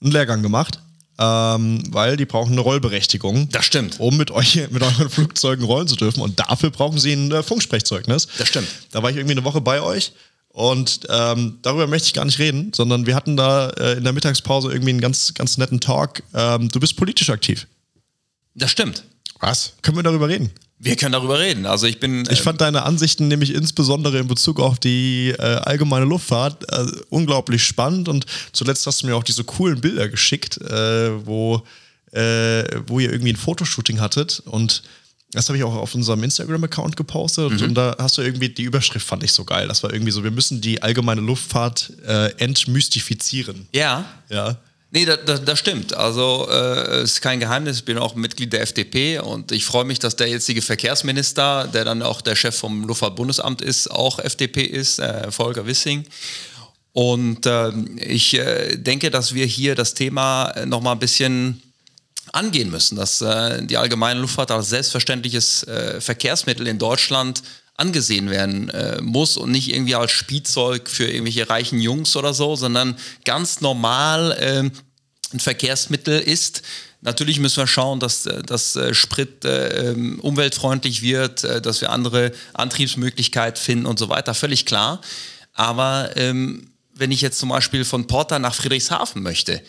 einen 0.00 0.12
Lehrgang 0.12 0.42
gemacht, 0.42 0.80
ähm, 1.18 1.82
weil 1.90 2.16
die 2.16 2.26
brauchen 2.26 2.52
eine 2.52 2.60
Rollberechtigung. 2.60 3.48
Das 3.50 3.64
stimmt. 3.64 4.00
Um 4.00 4.16
mit 4.16 4.30
euch, 4.30 4.56
mit 4.70 4.82
euren 4.82 5.10
Flugzeugen 5.10 5.64
rollen 5.64 5.88
zu 5.88 5.96
dürfen. 5.96 6.20
Und 6.20 6.40
dafür 6.40 6.70
brauchen 6.70 6.98
sie 6.98 7.12
ein 7.12 7.30
äh, 7.30 7.42
Funksprechzeugnis. 7.42 8.28
Das 8.38 8.48
stimmt. 8.48 8.68
Da 8.90 9.02
war 9.02 9.10
ich 9.10 9.16
irgendwie 9.16 9.36
eine 9.36 9.44
Woche 9.44 9.60
bei 9.60 9.80
euch. 9.80 10.12
Und 10.48 11.00
ähm, 11.08 11.58
darüber 11.62 11.88
möchte 11.88 12.06
ich 12.06 12.14
gar 12.14 12.24
nicht 12.24 12.38
reden, 12.38 12.72
sondern 12.72 13.06
wir 13.06 13.16
hatten 13.16 13.36
da 13.36 13.70
äh, 13.70 13.96
in 13.96 14.04
der 14.04 14.12
Mittagspause 14.12 14.70
irgendwie 14.70 14.90
einen 14.90 15.00
ganz, 15.00 15.34
ganz 15.34 15.58
netten 15.58 15.80
Talk. 15.80 16.22
Ähm, 16.32 16.68
du 16.68 16.78
bist 16.78 16.96
politisch 16.96 17.30
aktiv. 17.30 17.66
Das 18.54 18.70
stimmt. 18.70 19.02
Was? 19.40 19.72
Können 19.82 19.98
wir 19.98 20.04
darüber 20.04 20.28
reden? 20.28 20.50
Wir 20.84 20.96
können 20.96 21.12
darüber 21.12 21.38
reden. 21.38 21.66
Also 21.66 21.86
ich 21.86 21.98
bin. 21.98 22.24
Ich 22.30 22.42
fand 22.42 22.60
deine 22.60 22.82
Ansichten 22.82 23.28
nämlich 23.28 23.54
insbesondere 23.54 24.18
in 24.18 24.28
Bezug 24.28 24.60
auf 24.60 24.78
die 24.78 25.30
äh, 25.30 25.42
allgemeine 25.42 26.04
Luftfahrt 26.04 26.64
äh, 26.70 26.86
unglaublich 27.08 27.64
spannend 27.64 28.08
und 28.08 28.26
zuletzt 28.52 28.86
hast 28.86 29.02
du 29.02 29.06
mir 29.06 29.16
auch 29.16 29.22
diese 29.22 29.44
coolen 29.44 29.80
Bilder 29.80 30.08
geschickt, 30.08 30.58
äh, 30.58 31.26
wo, 31.26 31.62
äh, 32.12 32.64
wo 32.86 33.00
ihr 33.00 33.10
irgendwie 33.10 33.32
ein 33.32 33.36
Fotoshooting 33.36 34.00
hattet 34.00 34.42
und 34.44 34.82
das 35.32 35.48
habe 35.48 35.58
ich 35.58 35.64
auch 35.64 35.74
auf 35.74 35.94
unserem 35.94 36.22
Instagram-Account 36.22 36.96
gepostet 36.96 37.60
und 37.60 37.74
da 37.74 37.96
hast 37.98 38.16
du 38.18 38.22
irgendwie 38.22 38.50
die 38.50 38.62
Überschrift 38.62 39.04
fand 39.04 39.24
ich 39.24 39.32
so 39.32 39.44
geil. 39.44 39.66
Das 39.66 39.82
war 39.82 39.92
irgendwie 39.92 40.12
so, 40.12 40.22
wir 40.22 40.30
müssen 40.30 40.60
die 40.60 40.80
allgemeine 40.80 41.22
Luftfahrt 41.22 41.92
äh, 42.06 42.30
entmystifizieren. 42.38 43.66
ja. 43.72 44.04
Ja. 44.28 44.56
Nee, 44.94 45.06
das, 45.06 45.18
das, 45.26 45.44
das 45.44 45.58
stimmt. 45.58 45.92
Also 45.92 46.46
äh, 46.48 47.00
es 47.02 47.14
ist 47.14 47.20
kein 47.20 47.40
Geheimnis, 47.40 47.78
ich 47.78 47.84
bin 47.84 47.98
auch 47.98 48.14
Mitglied 48.14 48.52
der 48.52 48.60
FDP 48.60 49.18
und 49.18 49.50
ich 49.50 49.64
freue 49.64 49.84
mich, 49.84 49.98
dass 49.98 50.14
der 50.14 50.28
jetzige 50.28 50.62
Verkehrsminister, 50.62 51.66
der 51.66 51.84
dann 51.84 52.00
auch 52.00 52.20
der 52.20 52.36
Chef 52.36 52.56
vom 52.56 52.84
Luftfahrtbundesamt 52.84 53.60
ist, 53.60 53.90
auch 53.90 54.20
FDP 54.20 54.62
ist, 54.62 55.00
äh, 55.00 55.32
Volker 55.32 55.66
Wissing. 55.66 56.04
Und 56.92 57.44
ähm, 57.44 57.98
ich 58.00 58.34
äh, 58.34 58.76
denke, 58.76 59.10
dass 59.10 59.34
wir 59.34 59.46
hier 59.46 59.74
das 59.74 59.94
Thema 59.94 60.50
äh, 60.50 60.64
nochmal 60.64 60.92
ein 60.92 61.00
bisschen 61.00 61.60
angehen 62.30 62.70
müssen, 62.70 62.94
dass 62.94 63.20
äh, 63.20 63.66
die 63.66 63.76
allgemeine 63.76 64.20
Luftfahrt 64.20 64.52
als 64.52 64.68
selbstverständliches 64.68 65.64
äh, 65.64 66.00
Verkehrsmittel 66.00 66.68
in 66.68 66.78
Deutschland 66.78 67.42
angesehen 67.76 68.30
werden 68.30 68.68
äh, 68.70 69.00
muss 69.00 69.36
und 69.36 69.50
nicht 69.50 69.72
irgendwie 69.72 69.94
als 69.94 70.12
Spielzeug 70.12 70.88
für 70.88 71.06
irgendwelche 71.06 71.48
reichen 71.48 71.80
Jungs 71.80 72.16
oder 72.16 72.32
so, 72.32 72.56
sondern 72.56 72.96
ganz 73.24 73.60
normal 73.60 74.36
ähm, 74.40 74.72
ein 75.32 75.40
Verkehrsmittel 75.40 76.20
ist, 76.20 76.62
Natürlich 77.04 77.38
müssen 77.38 77.58
wir 77.58 77.66
schauen, 77.66 78.00
dass, 78.00 78.24
äh, 78.24 78.42
dass 78.42 78.76
äh, 78.76 78.94
Sprit 78.94 79.44
äh, 79.44 79.90
ähm, 79.90 80.18
umweltfreundlich 80.20 81.02
wird, 81.02 81.44
äh, 81.44 81.60
dass 81.60 81.82
wir 81.82 81.90
andere 81.90 82.32
Antriebsmöglichkeiten 82.54 83.62
finden 83.62 83.84
und 83.84 83.98
so 83.98 84.08
weiter, 84.08 84.32
völlig 84.32 84.64
klar. 84.64 85.02
Aber 85.52 86.16
ähm, 86.16 86.70
wenn 86.94 87.10
ich 87.10 87.20
jetzt 87.20 87.38
zum 87.38 87.50
Beispiel 87.50 87.84
von 87.84 88.06
Porta 88.06 88.38
nach 88.38 88.54
Friedrichshafen 88.54 89.22
möchte, 89.22 89.60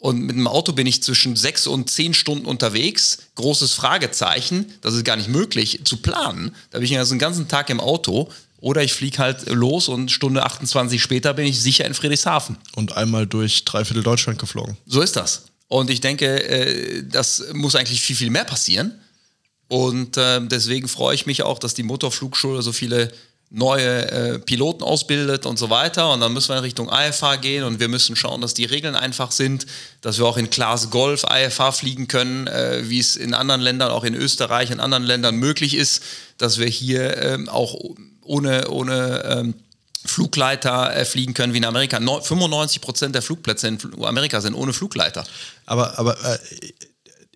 und 0.00 0.22
mit 0.22 0.34
dem 0.34 0.48
Auto 0.48 0.72
bin 0.72 0.86
ich 0.86 1.02
zwischen 1.02 1.36
sechs 1.36 1.66
und 1.66 1.90
zehn 1.90 2.14
Stunden 2.14 2.46
unterwegs. 2.46 3.18
Großes 3.34 3.74
Fragezeichen. 3.74 4.72
Das 4.80 4.94
ist 4.94 5.04
gar 5.04 5.16
nicht 5.16 5.28
möglich 5.28 5.82
zu 5.84 5.98
planen. 5.98 6.56
Da 6.70 6.78
bin 6.78 6.86
ich 6.86 6.96
also 6.96 7.14
den 7.14 7.18
ganzen 7.18 7.48
Tag 7.48 7.68
im 7.68 7.80
Auto. 7.80 8.30
Oder 8.60 8.82
ich 8.82 8.94
fliege 8.94 9.18
halt 9.18 9.46
los 9.50 9.88
und 9.88 10.10
Stunde 10.10 10.42
28 10.42 11.02
später 11.02 11.34
bin 11.34 11.46
ich 11.46 11.60
sicher 11.60 11.84
in 11.84 11.92
Friedrichshafen. 11.92 12.56
Und 12.74 12.96
einmal 12.96 13.26
durch 13.26 13.66
dreiviertel 13.66 14.02
Deutschland 14.02 14.38
geflogen. 14.38 14.78
So 14.86 15.02
ist 15.02 15.16
das. 15.16 15.44
Und 15.68 15.90
ich 15.90 16.00
denke, 16.00 16.44
äh, 16.48 17.04
das 17.04 17.44
muss 17.52 17.74
eigentlich 17.74 18.00
viel, 18.00 18.16
viel 18.16 18.30
mehr 18.30 18.44
passieren. 18.44 18.98
Und 19.68 20.16
äh, 20.16 20.40
deswegen 20.46 20.88
freue 20.88 21.14
ich 21.14 21.26
mich 21.26 21.42
auch, 21.42 21.58
dass 21.58 21.74
die 21.74 21.82
Motorflugschule 21.82 22.62
so 22.62 22.72
viele 22.72 23.12
neue 23.50 24.10
äh, 24.10 24.38
Piloten 24.38 24.84
ausbildet 24.84 25.44
und 25.44 25.58
so 25.58 25.70
weiter. 25.70 26.12
Und 26.12 26.20
dann 26.20 26.32
müssen 26.32 26.50
wir 26.50 26.56
in 26.56 26.62
Richtung 26.62 26.88
IFA 26.88 27.36
gehen 27.36 27.64
und 27.64 27.80
wir 27.80 27.88
müssen 27.88 28.14
schauen, 28.14 28.40
dass 28.40 28.54
die 28.54 28.64
Regeln 28.64 28.94
einfach 28.94 29.32
sind, 29.32 29.66
dass 30.02 30.18
wir 30.18 30.26
auch 30.26 30.36
in 30.36 30.50
Class 30.50 30.90
Golf 30.90 31.24
IFA 31.28 31.72
fliegen 31.72 32.06
können, 32.06 32.46
äh, 32.46 32.88
wie 32.88 33.00
es 33.00 33.16
in 33.16 33.34
anderen 33.34 33.60
Ländern, 33.60 33.90
auch 33.90 34.04
in 34.04 34.14
Österreich, 34.14 34.70
in 34.70 34.78
anderen 34.78 35.02
Ländern 35.02 35.36
möglich 35.36 35.74
ist, 35.74 36.02
dass 36.38 36.58
wir 36.58 36.68
hier 36.68 37.16
ähm, 37.18 37.48
auch 37.48 37.74
ohne, 38.22 38.68
ohne 38.68 39.24
ähm, 39.24 39.54
Flugleiter 40.04 40.94
äh, 40.94 41.04
fliegen 41.04 41.34
können 41.34 41.52
wie 41.52 41.58
in 41.58 41.64
Amerika. 41.64 41.98
No 41.98 42.20
95 42.20 42.80
Prozent 42.80 43.14
der 43.16 43.22
Flugplätze 43.22 43.66
in 43.66 43.78
Amerika 44.04 44.40
sind 44.40 44.54
ohne 44.54 44.72
Flugleiter. 44.72 45.24
Aber, 45.66 45.98
aber 45.98 46.16
äh, 46.24 46.38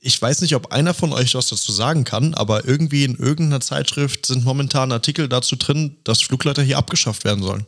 ich 0.05 0.21
weiß 0.21 0.43
nicht, 0.43 0.55
ob 0.55 0.71
einer 0.71 0.93
von 0.93 1.13
euch 1.15 1.35
was 1.35 1.49
dazu 1.49 1.73
sagen 1.73 2.05
kann, 2.05 2.35
aber 2.35 2.67
irgendwie 2.67 3.05
in 3.05 3.17
irgendeiner 3.17 3.63
Zeitschrift 3.63 4.27
sind 4.27 4.45
momentan 4.45 4.93
Artikel 4.93 5.29
dazu 5.29 5.57
drin, 5.57 5.97
dass 6.05 6.21
Flugleiter 6.21 6.63
hier 6.63 6.77
abgeschafft 6.77 7.25
werden 7.25 7.43
sollen. 7.43 7.65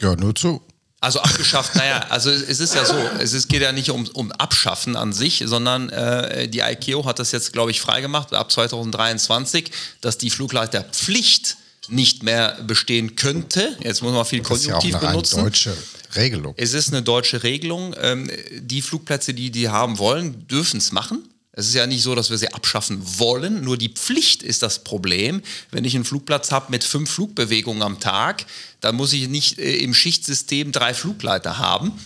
Ja, 0.00 0.16
nur 0.16 0.34
zu. 0.34 0.60
Also 1.00 1.20
abgeschafft, 1.20 1.76
naja, 1.76 2.04
also 2.08 2.30
es 2.30 2.58
ist 2.58 2.74
ja 2.74 2.84
so, 2.84 2.96
es 3.20 3.32
ist, 3.32 3.48
geht 3.48 3.62
ja 3.62 3.70
nicht 3.70 3.90
um, 3.90 4.08
um 4.14 4.32
Abschaffen 4.32 4.96
an 4.96 5.12
sich, 5.12 5.44
sondern 5.46 5.88
äh, 5.90 6.48
die 6.48 6.58
ICAO 6.58 7.04
hat 7.04 7.20
das 7.20 7.30
jetzt, 7.30 7.52
glaube 7.52 7.70
ich, 7.70 7.80
freigemacht 7.80 8.34
ab 8.34 8.50
2023, 8.50 9.70
dass 10.00 10.18
die 10.18 10.30
Flugleiterpflicht 10.30 11.56
nicht 11.86 12.24
mehr 12.24 12.58
bestehen 12.66 13.14
könnte. 13.14 13.76
Jetzt 13.80 14.02
muss 14.02 14.12
man 14.12 14.24
viel 14.24 14.42
Konjunktiv 14.42 14.74
das 14.74 14.84
ist 14.84 14.90
ja 14.90 14.98
auch 14.98 15.02
eine 15.02 15.10
benutzen. 15.12 15.44
deutsche 15.44 15.76
Regelung. 16.16 16.54
Es 16.56 16.74
ist 16.74 16.88
eine 16.88 17.02
deutsche 17.02 17.44
Regelung. 17.44 17.94
Ähm, 18.00 18.28
die 18.58 18.82
Flugplätze, 18.82 19.32
die 19.32 19.52
die 19.52 19.68
haben 19.68 19.98
wollen, 19.98 20.48
dürfen 20.48 20.78
es 20.78 20.90
machen. 20.90 21.22
Es 21.58 21.66
ist 21.66 21.74
ja 21.74 21.88
nicht 21.88 22.04
so, 22.04 22.14
dass 22.14 22.30
wir 22.30 22.38
sie 22.38 22.52
abschaffen 22.52 23.02
wollen, 23.18 23.64
nur 23.64 23.76
die 23.76 23.88
Pflicht 23.88 24.44
ist 24.44 24.62
das 24.62 24.84
Problem. 24.84 25.42
Wenn 25.72 25.84
ich 25.84 25.96
einen 25.96 26.04
Flugplatz 26.04 26.52
habe 26.52 26.66
mit 26.70 26.84
fünf 26.84 27.10
Flugbewegungen 27.10 27.82
am 27.82 27.98
Tag, 27.98 28.46
dann 28.80 28.94
muss 28.94 29.12
ich 29.12 29.26
nicht 29.26 29.58
äh, 29.58 29.78
im 29.78 29.92
Schichtsystem 29.92 30.70
drei 30.70 30.94
Flugleiter 30.94 31.58
haben, 31.58 31.98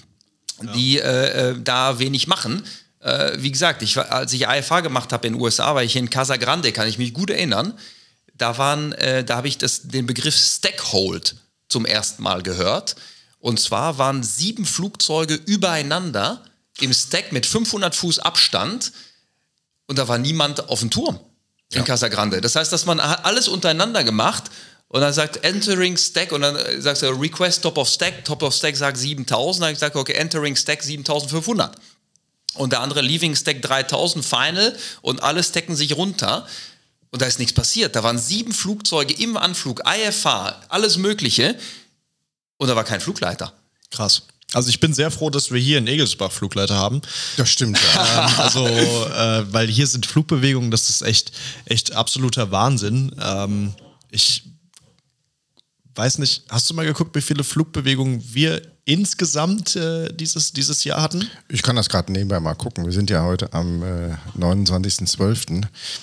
ja. 0.62 0.72
die 0.72 0.98
äh, 1.00 1.50
äh 1.50 1.60
da 1.62 1.98
wenig 1.98 2.28
machen. 2.28 2.64
Äh, 3.00 3.42
wie 3.42 3.52
gesagt, 3.52 3.82
ich, 3.82 3.98
als 3.98 4.32
ich 4.32 4.46
IFA 4.48 4.80
gemacht 4.80 5.12
habe 5.12 5.26
in 5.26 5.34
den 5.34 5.42
USA, 5.42 5.74
war 5.74 5.82
ich 5.82 5.96
in 5.96 6.08
Casa 6.08 6.38
Grande, 6.38 6.72
kann 6.72 6.88
ich 6.88 6.96
mich 6.96 7.12
gut 7.12 7.28
erinnern. 7.28 7.78
Da, 8.32 8.56
waren, 8.56 8.92
äh, 8.92 9.22
da 9.22 9.36
habe 9.36 9.48
ich 9.48 9.58
das, 9.58 9.82
den 9.82 10.06
Begriff 10.06 10.34
Stackhold 10.34 11.36
zum 11.68 11.84
ersten 11.84 12.22
Mal 12.22 12.42
gehört. 12.42 12.96
Und 13.38 13.60
zwar 13.60 13.98
waren 13.98 14.22
sieben 14.22 14.64
Flugzeuge 14.64 15.34
übereinander 15.34 16.42
im 16.80 16.94
Stack 16.94 17.32
mit 17.32 17.44
500 17.44 17.94
Fuß 17.94 18.18
Abstand 18.20 18.92
und 19.92 19.98
da 19.98 20.08
war 20.08 20.16
niemand 20.16 20.70
auf 20.70 20.80
dem 20.80 20.88
Turm 20.88 21.20
in 21.70 21.80
ja. 21.80 21.84
Casa 21.84 22.08
Grande. 22.08 22.40
Das 22.40 22.56
heißt, 22.56 22.72
dass 22.72 22.86
man 22.86 22.98
hat 22.98 23.26
alles 23.26 23.46
untereinander 23.46 24.04
gemacht 24.04 24.44
und 24.88 25.02
dann 25.02 25.12
sagt 25.12 25.44
Entering 25.44 25.98
Stack 25.98 26.32
und 26.32 26.40
dann 26.40 26.56
äh, 26.56 26.80
sagst 26.80 27.02
du 27.02 27.08
Request 27.08 27.60
Top 27.60 27.76
of 27.76 27.90
Stack, 27.90 28.24
Top 28.24 28.42
of 28.42 28.54
Stack 28.54 28.74
sagt 28.74 28.96
7000, 28.96 29.60
dann 29.60 29.66
habe 29.66 29.72
ich 29.74 29.76
gesagt, 29.76 29.96
okay, 29.96 30.14
Entering 30.14 30.56
Stack 30.56 30.82
7500. 30.82 31.76
Und 32.54 32.72
der 32.72 32.80
andere 32.80 33.02
Leaving 33.02 33.36
Stack 33.36 33.60
3000 33.60 34.24
Final 34.24 34.74
und 35.02 35.22
alle 35.22 35.42
stacken 35.42 35.76
sich 35.76 35.94
runter. 35.94 36.46
Und 37.10 37.20
da 37.20 37.26
ist 37.26 37.38
nichts 37.38 37.52
passiert. 37.52 37.94
Da 37.94 38.02
waren 38.02 38.18
sieben 38.18 38.54
Flugzeuge 38.54 39.12
im 39.12 39.36
Anflug, 39.36 39.82
IFA, 39.86 40.58
alles 40.70 40.96
Mögliche. 40.96 41.58
Und 42.56 42.68
da 42.68 42.76
war 42.76 42.84
kein 42.84 43.02
Flugleiter. 43.02 43.52
Krass. 43.90 44.22
Also 44.52 44.68
ich 44.68 44.80
bin 44.80 44.92
sehr 44.92 45.10
froh, 45.10 45.30
dass 45.30 45.50
wir 45.50 45.60
hier 45.60 45.78
in 45.78 45.86
Egelsbach 45.86 46.32
Flugleiter 46.32 46.76
haben. 46.76 47.00
Das 47.36 47.50
stimmt. 47.50 47.78
Ja. 47.94 48.26
ähm, 48.26 48.34
also, 48.38 48.66
äh, 48.66 49.52
weil 49.52 49.68
hier 49.68 49.86
sind 49.86 50.06
Flugbewegungen, 50.06 50.70
das 50.70 50.90
ist 50.90 51.02
echt, 51.02 51.32
echt 51.64 51.92
absoluter 51.92 52.50
Wahnsinn. 52.50 53.14
Ähm, 53.20 53.74
ich 54.10 54.44
weiß 55.94 56.18
nicht, 56.18 56.44
hast 56.48 56.68
du 56.70 56.74
mal 56.74 56.84
geguckt, 56.84 57.14
wie 57.14 57.22
viele 57.22 57.44
Flugbewegungen 57.44 58.22
wir 58.32 58.62
insgesamt 58.84 59.76
äh, 59.76 60.12
dieses, 60.12 60.52
dieses 60.52 60.82
Jahr 60.82 61.00
hatten? 61.00 61.28
Ich 61.48 61.62
kann 61.62 61.76
das 61.76 61.88
gerade 61.88 62.10
nebenbei 62.10 62.40
mal 62.40 62.54
gucken. 62.54 62.84
Wir 62.84 62.92
sind 62.92 63.10
ja 63.10 63.22
heute 63.22 63.52
am 63.52 63.82
äh, 63.82 64.16
29.12. 64.36 65.62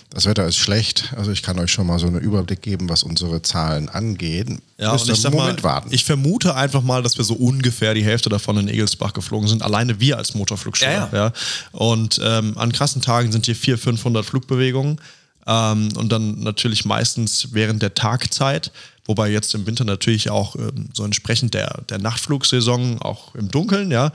Das 0.10 0.26
Wetter 0.26 0.46
ist 0.48 0.58
schlecht. 0.58 1.14
Also 1.18 1.32
ich 1.32 1.44
kann 1.44 1.60
euch 1.60 1.72
schon 1.72 1.88
mal 1.88 2.00
so 2.00 2.08
einen 2.08 2.22
Überblick 2.22 2.62
geben, 2.62 2.88
was 2.88 3.04
unsere 3.04 3.42
Zahlen 3.42 3.90
angeht. 3.90 4.48
Ja, 4.78 4.94
und 4.94 5.10
ich 5.10 5.20
sag 5.20 5.34
Moment 5.34 5.62
mal, 5.62 5.70
warten. 5.70 5.90
Ich 5.92 6.06
vermute 6.06 6.56
einfach 6.56 6.82
mal, 6.82 7.04
dass 7.04 7.18
wir 7.18 7.26
so 7.26 7.34
ungefähr 7.34 7.94
die 7.94 8.04
Hälfte 8.04 8.30
davon 8.30 8.58
in 8.58 8.70
Egelsbach 8.70 9.12
geflogen 9.12 9.50
sind. 9.50 9.62
Alleine 9.62 10.00
wir 10.00 10.18
als 10.18 10.34
Motorflugschule. 10.34 10.92
Ja, 10.92 11.10
ja. 11.12 11.18
ja. 11.18 11.34
Und 11.74 12.22
ähm, 12.24 12.58
an 12.58 12.72
krassen 12.72 13.02
Tagen 13.02 13.32
sind 13.34 13.46
hier 13.46 13.58
400, 13.58 13.84
500 13.84 14.26
Flugbewegungen. 14.26 15.02
Ähm, 15.50 15.90
und 15.96 16.12
dann 16.12 16.40
natürlich 16.42 16.86
meistens 16.86 17.50
während 17.52 17.82
der 17.82 17.96
Tagzeit. 17.96 18.72
Wobei 19.06 19.30
jetzt 19.30 19.56
im 19.56 19.66
Winter 19.66 19.84
natürlich 19.84 20.30
auch 20.30 20.56
ähm, 20.56 20.90
so 20.94 21.04
entsprechend 21.04 21.56
der, 21.56 21.82
der 21.90 21.98
Nachtflugsaison, 21.98 23.02
auch 23.02 23.34
im 23.34 23.50
Dunkeln, 23.50 23.90
ja. 23.90 24.12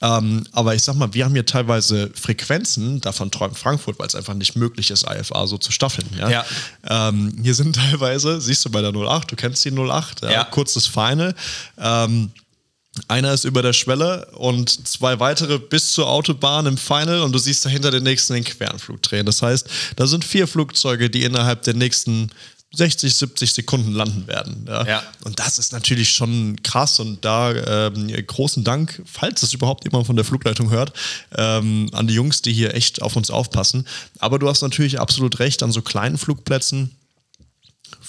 Ähm, 0.00 0.44
aber 0.52 0.74
ich 0.74 0.82
sag 0.82 0.96
mal, 0.96 1.12
wir 1.12 1.26
haben 1.26 1.34
hier 1.34 1.44
teilweise 1.44 2.10
Frequenzen, 2.14 3.00
davon 3.02 3.30
träumt 3.30 3.56
Frankfurt, 3.56 3.98
weil 3.98 4.06
es 4.06 4.16
einfach 4.16 4.34
nicht 4.34 4.56
möglich 4.56 4.90
ist, 4.90 5.06
IFA 5.08 5.46
so 5.46 5.58
zu 5.58 5.70
staffeln. 5.70 6.08
Ja? 6.18 6.30
ja. 6.30 6.44
Ähm, 6.88 7.38
hier 7.42 7.54
sind 7.54 7.76
teilweise, 7.90 8.40
siehst 8.40 8.64
du 8.64 8.70
bei 8.70 8.80
der 8.80 8.92
08, 8.96 9.30
du 9.30 9.36
kennst 9.36 9.64
die 9.64 9.70
08, 9.70 10.22
ja, 10.22 10.30
ja. 10.30 10.44
kurzes 10.44 10.86
Final. 10.86 11.34
Ähm, 11.78 12.32
einer 13.08 13.32
ist 13.32 13.44
über 13.44 13.62
der 13.62 13.72
Schwelle 13.72 14.26
und 14.32 14.86
zwei 14.86 15.18
weitere 15.18 15.58
bis 15.58 15.92
zur 15.92 16.08
Autobahn 16.08 16.66
im 16.66 16.76
Final 16.76 17.20
und 17.20 17.32
du 17.32 17.38
siehst 17.38 17.64
dahinter 17.64 17.90
den 17.90 18.02
nächsten 18.02 18.34
den 18.34 18.44
Querenflug 18.44 19.00
drehen. 19.02 19.24
Das 19.24 19.40
heißt, 19.40 19.66
da 19.96 20.06
sind 20.06 20.24
vier 20.24 20.46
Flugzeuge, 20.46 21.08
die 21.08 21.24
innerhalb 21.24 21.62
der 21.62 21.74
nächsten 21.74 22.30
60, 22.74 23.14
70 23.14 23.52
Sekunden 23.52 23.92
landen 23.92 24.26
werden. 24.26 24.64
Ja. 24.66 24.86
ja. 24.86 25.02
Und 25.24 25.38
das 25.38 25.58
ist 25.58 25.72
natürlich 25.72 26.10
schon 26.10 26.62
krass 26.62 27.00
und 27.00 27.24
da 27.24 27.52
ähm, 27.88 28.10
großen 28.26 28.64
Dank, 28.64 29.02
falls 29.04 29.42
es 29.42 29.52
überhaupt 29.52 29.84
jemand 29.84 30.06
von 30.06 30.16
der 30.16 30.24
Flugleitung 30.24 30.70
hört, 30.70 30.92
ähm, 31.36 31.90
an 31.92 32.06
die 32.06 32.14
Jungs, 32.14 32.42
die 32.42 32.52
hier 32.52 32.74
echt 32.74 33.02
auf 33.02 33.16
uns 33.16 33.30
aufpassen. 33.30 33.86
Aber 34.18 34.38
du 34.38 34.48
hast 34.48 34.62
natürlich 34.62 35.00
absolut 35.00 35.38
recht, 35.38 35.62
an 35.62 35.72
so 35.72 35.82
kleinen 35.82 36.18
Flugplätzen 36.18 36.94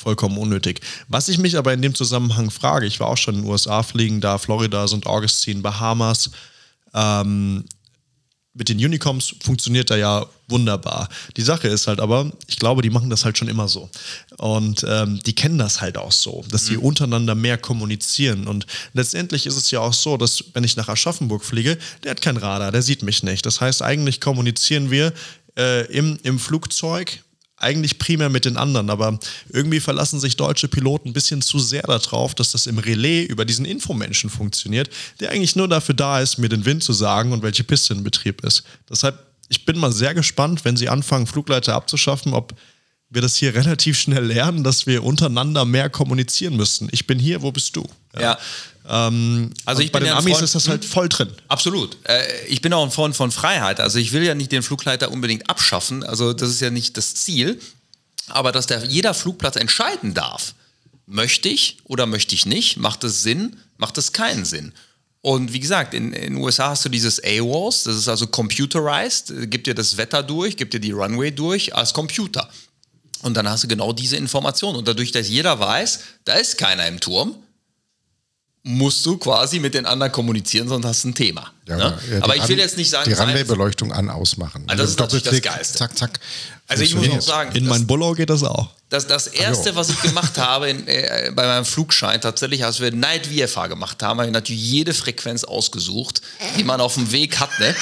vollkommen 0.03 0.37
unnötig. 0.37 0.81
Was 1.07 1.29
ich 1.29 1.37
mich 1.37 1.57
aber 1.57 1.73
in 1.73 1.81
dem 1.81 1.95
Zusammenhang 1.95 2.51
frage, 2.51 2.85
ich 2.85 2.99
war 2.99 3.07
auch 3.07 3.17
schon 3.17 3.35
in 3.35 3.41
den 3.41 3.49
USA 3.49 3.81
fliegen, 3.83 4.21
da 4.21 4.37
Florida, 4.37 4.87
St. 4.87 5.05
Augustine, 5.05 5.61
Bahamas, 5.61 6.31
ähm, 6.93 7.63
mit 8.55 8.69
den 8.69 8.77
Unicoms 8.77 9.35
funktioniert 9.41 9.89
da 9.89 9.95
ja 9.95 10.27
wunderbar. 10.47 11.09
Die 11.37 11.41
Sache 11.41 11.67
ist 11.67 11.87
halt 11.87 11.99
aber, 11.99 12.31
ich 12.45 12.57
glaube, 12.57 12.83
die 12.83 12.91
machen 12.91 13.09
das 13.09 13.25
halt 13.25 13.35
schon 13.37 13.47
immer 13.47 13.67
so. 13.67 13.89
Und 14.37 14.85
ähm, 14.87 15.19
die 15.25 15.33
kennen 15.33 15.57
das 15.57 15.81
halt 15.81 15.97
auch 15.97 16.11
so, 16.11 16.45
dass 16.51 16.67
sie 16.67 16.77
mhm. 16.77 16.83
untereinander 16.83 17.33
mehr 17.33 17.57
kommunizieren. 17.57 18.47
Und 18.47 18.67
letztendlich 18.93 19.47
ist 19.47 19.57
es 19.57 19.71
ja 19.71 19.79
auch 19.79 19.93
so, 19.93 20.17
dass 20.17 20.43
wenn 20.53 20.63
ich 20.63 20.75
nach 20.75 20.87
Aschaffenburg 20.87 21.43
fliege, 21.43 21.79
der 22.03 22.11
hat 22.11 22.21
kein 22.21 22.37
Radar, 22.37 22.71
der 22.71 22.83
sieht 22.83 23.01
mich 23.01 23.23
nicht. 23.23 23.43
Das 23.45 23.59
heißt, 23.59 23.81
eigentlich 23.81 24.21
kommunizieren 24.21 24.91
wir 24.91 25.13
äh, 25.57 25.87
im, 25.87 26.19
im 26.21 26.37
Flugzeug 26.37 27.23
eigentlich 27.63 27.97
primär 27.97 28.29
mit 28.29 28.45
den 28.45 28.57
anderen, 28.57 28.89
aber 28.89 29.19
irgendwie 29.49 29.79
verlassen 29.79 30.19
sich 30.19 30.35
deutsche 30.35 30.67
Piloten 30.67 31.09
ein 31.09 31.13
bisschen 31.13 31.41
zu 31.41 31.59
sehr 31.59 31.83
darauf, 31.83 32.35
dass 32.35 32.51
das 32.51 32.67
im 32.67 32.77
Relais 32.77 33.25
über 33.25 33.45
diesen 33.45 33.65
Infomenschen 33.65 34.29
funktioniert, 34.29 34.89
der 35.19 35.31
eigentlich 35.31 35.55
nur 35.55 35.67
dafür 35.67 35.95
da 35.95 36.19
ist, 36.19 36.37
mir 36.37 36.49
den 36.49 36.65
Wind 36.65 36.83
zu 36.83 36.93
sagen 36.93 37.31
und 37.31 37.41
welche 37.41 37.63
Piste 37.63 37.93
in 37.93 38.03
Betrieb 38.03 38.43
ist. 38.43 38.63
Deshalb, 38.89 39.17
ich 39.49 39.65
bin 39.65 39.79
mal 39.79 39.91
sehr 39.91 40.13
gespannt, 40.13 40.65
wenn 40.65 40.77
sie 40.77 40.89
anfangen, 40.89 41.25
Flugleiter 41.25 41.73
abzuschaffen, 41.73 42.33
ob 42.33 42.53
wir 43.09 43.21
das 43.21 43.35
hier 43.35 43.55
relativ 43.55 43.97
schnell 43.97 44.25
lernen, 44.25 44.63
dass 44.63 44.85
wir 44.85 45.03
untereinander 45.03 45.65
mehr 45.65 45.89
kommunizieren 45.89 46.55
müssen. 46.55 46.89
Ich 46.91 47.07
bin 47.07 47.19
hier, 47.19 47.41
wo 47.41 47.51
bist 47.51 47.75
du? 47.75 47.87
Ja. 48.15 48.21
ja. 48.21 48.37
Ähm, 48.87 49.51
also 49.65 49.81
ich 49.81 49.91
bei 49.91 49.99
den 49.99 50.09
ja 50.09 50.17
Amis 50.17 50.33
Freund, 50.33 50.43
ist 50.43 50.55
das 50.55 50.67
halt 50.67 50.83
voll 50.83 51.09
drin. 51.09 51.29
Absolut. 51.47 51.97
Äh, 52.03 52.45
ich 52.47 52.61
bin 52.61 52.73
auch 52.73 52.83
ein 52.83 52.91
Freund 52.91 53.15
von 53.15 53.31
Freiheit. 53.31 53.79
Also 53.79 53.99
ich 53.99 54.11
will 54.11 54.23
ja 54.23 54.35
nicht 54.35 54.51
den 54.51 54.63
Flugleiter 54.63 55.11
unbedingt 55.11 55.49
abschaffen. 55.49 56.03
Also 56.03 56.33
das 56.33 56.49
ist 56.49 56.59
ja 56.61 56.69
nicht 56.69 56.97
das 56.97 57.15
Ziel. 57.15 57.59
Aber 58.27 58.51
dass 58.51 58.67
der, 58.67 58.85
jeder 58.85 59.13
Flugplatz 59.13 59.55
entscheiden 59.55 60.13
darf, 60.13 60.53
möchte 61.05 61.49
ich 61.49 61.77
oder 61.85 62.05
möchte 62.05 62.35
ich 62.35 62.45
nicht, 62.45 62.77
macht 62.77 63.03
es 63.03 63.21
Sinn, 63.21 63.57
macht 63.77 63.97
es 63.97 64.13
keinen 64.13 64.45
Sinn. 64.45 64.73
Und 65.21 65.53
wie 65.53 65.59
gesagt, 65.59 65.93
in 65.93 66.11
den 66.11 66.35
USA 66.35 66.69
hast 66.69 66.83
du 66.83 66.89
dieses 66.89 67.23
AWOS, 67.23 67.83
das 67.83 67.95
ist 67.95 68.09
also 68.09 68.27
computerized, 68.27 69.49
gibt 69.49 69.67
dir 69.67 69.73
das 69.73 69.95
Wetter 69.95 70.21
durch, 70.21 70.57
gibt 70.57 70.73
dir 70.73 70.81
die 70.81 70.91
Runway 70.91 71.31
durch 71.31 71.73
als 71.73 71.93
Computer. 71.93 72.49
Und 73.21 73.35
dann 73.35 73.47
hast 73.47 73.63
du 73.63 73.69
genau 73.69 73.93
diese 73.93 74.17
Information. 74.17 74.75
Und 74.75 74.85
dadurch, 74.85 75.13
dass 75.13 75.29
jeder 75.29 75.57
weiß, 75.57 75.99
da 76.25 76.33
ist 76.33 76.57
keiner 76.57 76.87
im 76.87 76.99
Turm, 76.99 77.35
musst 78.65 79.05
du 79.05 79.17
quasi 79.17 79.59
mit 79.59 79.73
den 79.73 79.85
anderen 79.85 80.11
kommunizieren, 80.11 80.69
sonst 80.69 80.85
hast 80.85 81.03
du 81.03 81.09
ein 81.09 81.15
Thema. 81.15 81.51
Ja, 81.67 81.75
ne? 81.77 81.99
ja, 82.11 82.23
aber 82.23 82.37
ich 82.37 82.47
will 82.47 82.57
jetzt 82.57 82.77
nicht 82.77 82.89
sagen, 82.89 83.09
Die 83.09 83.13
Runway-Beleuchtung 83.13 83.91
an, 83.91 84.09
ausmachen. 84.09 84.63
Ah, 84.67 84.75
das 84.75 84.91
ist 84.91 84.99
natürlich 84.99 85.23
das 85.23 85.41
Geilste. 85.41 85.77
Zack, 85.77 85.97
zack. 85.97 86.19
also 86.69 86.81
ich 86.83 86.95
muss 86.95 87.09
auch 87.09 87.21
sagen, 87.21 87.53
In 87.55 87.65
das- 87.65 87.77
mein 87.77 87.85
Bullow 87.87 88.13
geht 88.13 88.29
das 88.29 88.43
auch. 88.43 88.69
Das, 88.89 89.07
das 89.07 89.25
erste, 89.27 89.75
was 89.75 89.89
ich 89.89 89.99
gemacht 90.03 90.37
habe 90.37 90.69
in, 90.69 90.87
äh, 90.87 91.31
bei 91.35 91.47
meinem 91.47 91.65
Flugschein, 91.65 92.21
tatsächlich, 92.21 92.63
als 92.63 92.79
wir 92.79 92.91
Night 92.91 93.25
VFA 93.25 93.65
gemacht 93.67 94.01
haben, 94.03 94.19
habe 94.19 94.27
ich 94.27 94.33
natürlich 94.33 94.61
jede 94.63 94.93
Frequenz 94.93 95.43
ausgesucht, 95.43 96.21
die 96.57 96.63
man 96.63 96.79
auf 96.79 96.93
dem 96.93 97.11
Weg 97.11 97.39
hat. 97.39 97.49
Ne? 97.59 97.75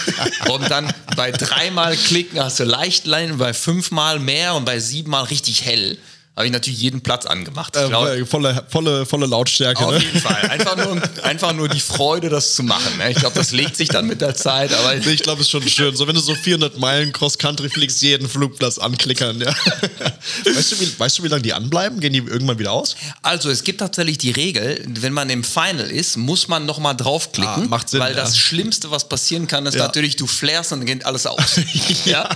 Und 0.49 0.71
dann 0.71 0.91
bei 1.17 1.31
dreimal 1.31 1.97
klicken 1.97 2.39
hast 2.41 2.59
du 2.61 2.63
leicht 2.63 3.05
Line, 3.05 3.33
bei 3.35 3.53
fünfmal 3.53 4.19
mehr 4.19 4.55
und 4.55 4.63
bei 4.63 4.79
siebenmal 4.79 5.25
richtig 5.25 5.65
hell. 5.65 5.97
Habe 6.41 6.47
ich 6.47 6.53
natürlich 6.53 6.79
jeden 6.79 7.01
Platz 7.01 7.25
angemacht. 7.25 7.75
Ich 7.79 7.87
glaube, 7.87 8.17
Äh, 8.17 8.25
volle, 8.25 8.65
volle, 8.69 9.05
volle 9.05 9.25
Lautstärke. 9.27 9.85
auf 9.85 9.91
Ne? 9.93 9.99
jeden 9.99 10.19
Fall. 10.19 10.49
Einfach 10.49 10.75
nur, 10.75 11.01
einfach 11.23 11.53
nur 11.53 11.69
die 11.69 11.79
Freude, 11.79 12.29
das 12.29 12.55
zu 12.55 12.63
machen. 12.63 12.97
Ne? 12.97 13.11
Ich 13.11 13.17
glaube, 13.17 13.35
das 13.35 13.51
legt 13.51 13.77
sich 13.77 13.89
dann 13.89 14.07
mit 14.07 14.21
der 14.21 14.35
Zeit. 14.35 14.73
Aber 14.73 14.95
Nee, 14.95 15.11
Ich 15.11 15.21
glaube, 15.23 15.41
es 15.41 15.47
ist 15.47 15.51
schon 15.51 15.67
schön. 15.67 15.95
So, 15.95 16.07
wenn 16.07 16.15
du 16.15 16.21
so 16.21 16.33
400 16.33 16.77
Meilen 16.79 17.13
Cross-Country 17.13 17.69
fliegst, 17.69 18.01
jeden 18.01 18.27
Flugplatz 18.27 18.77
anklickern. 18.79 19.39
Ja. 19.41 19.53
Weißt, 20.55 20.71
du, 20.71 20.79
wie, 20.79 20.99
weißt 20.99 21.19
du, 21.19 21.23
wie 21.23 21.27
lange 21.27 21.41
die 21.43 21.53
anbleiben? 21.53 21.99
Gehen 21.99 22.13
die 22.13 22.19
irgendwann 22.19 22.57
wieder 22.59 22.71
aus? 22.71 22.95
Also 23.21 23.49
es 23.49 23.63
gibt 23.63 23.79
tatsächlich 23.79 24.17
die 24.17 24.31
Regel, 24.31 24.83
wenn 24.87 25.13
man 25.13 25.29
im 25.29 25.43
Final 25.43 25.89
ist, 25.89 26.17
muss 26.17 26.47
man 26.47 26.65
nochmal 26.65 26.95
draufklicken, 26.95 27.63
Ah, 27.65 27.67
macht 27.67 27.89
Sinn, 27.89 27.99
weil 27.99 28.15
ja. 28.15 28.21
das 28.21 28.37
Schlimmste, 28.37 28.91
was 28.91 29.07
passieren 29.09 29.47
kann, 29.47 29.65
ist 29.65 29.75
Ja. 29.75 29.83
natürlich, 29.85 30.15
du 30.15 30.27
flärst 30.27 30.71
und 30.73 30.79
dann 30.79 30.85
geht 30.87 31.05
alles 31.05 31.25
aus. 31.25 31.59
ja. 32.05 32.27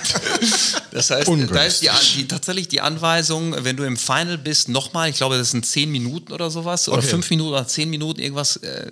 Das 0.91 1.09
heißt, 1.09 1.27
da 1.27 1.31
Ungünstig. 1.31 1.89
ist 1.89 2.13
die, 2.13 2.17
die, 2.17 2.27
tatsächlich 2.27 2.67
die 2.67 2.81
Anweisung, 2.81 3.55
wenn 3.63 3.75
du 3.77 3.83
im 3.83 3.94
Final 3.97 4.37
bist, 4.37 4.69
nochmal, 4.69 5.09
ich 5.09 5.17
glaube, 5.17 5.37
das 5.37 5.51
sind 5.51 5.65
10 5.65 5.91
Minuten 5.91 6.31
oder 6.33 6.49
sowas, 6.49 6.87
oder 6.87 6.99
Okay. 6.99 7.07
5 7.07 7.29
Minuten 7.29 7.49
oder 7.51 7.67
10 7.67 7.89
Minuten, 7.89 8.19
irgendwas, 8.19 8.57
äh, 8.57 8.91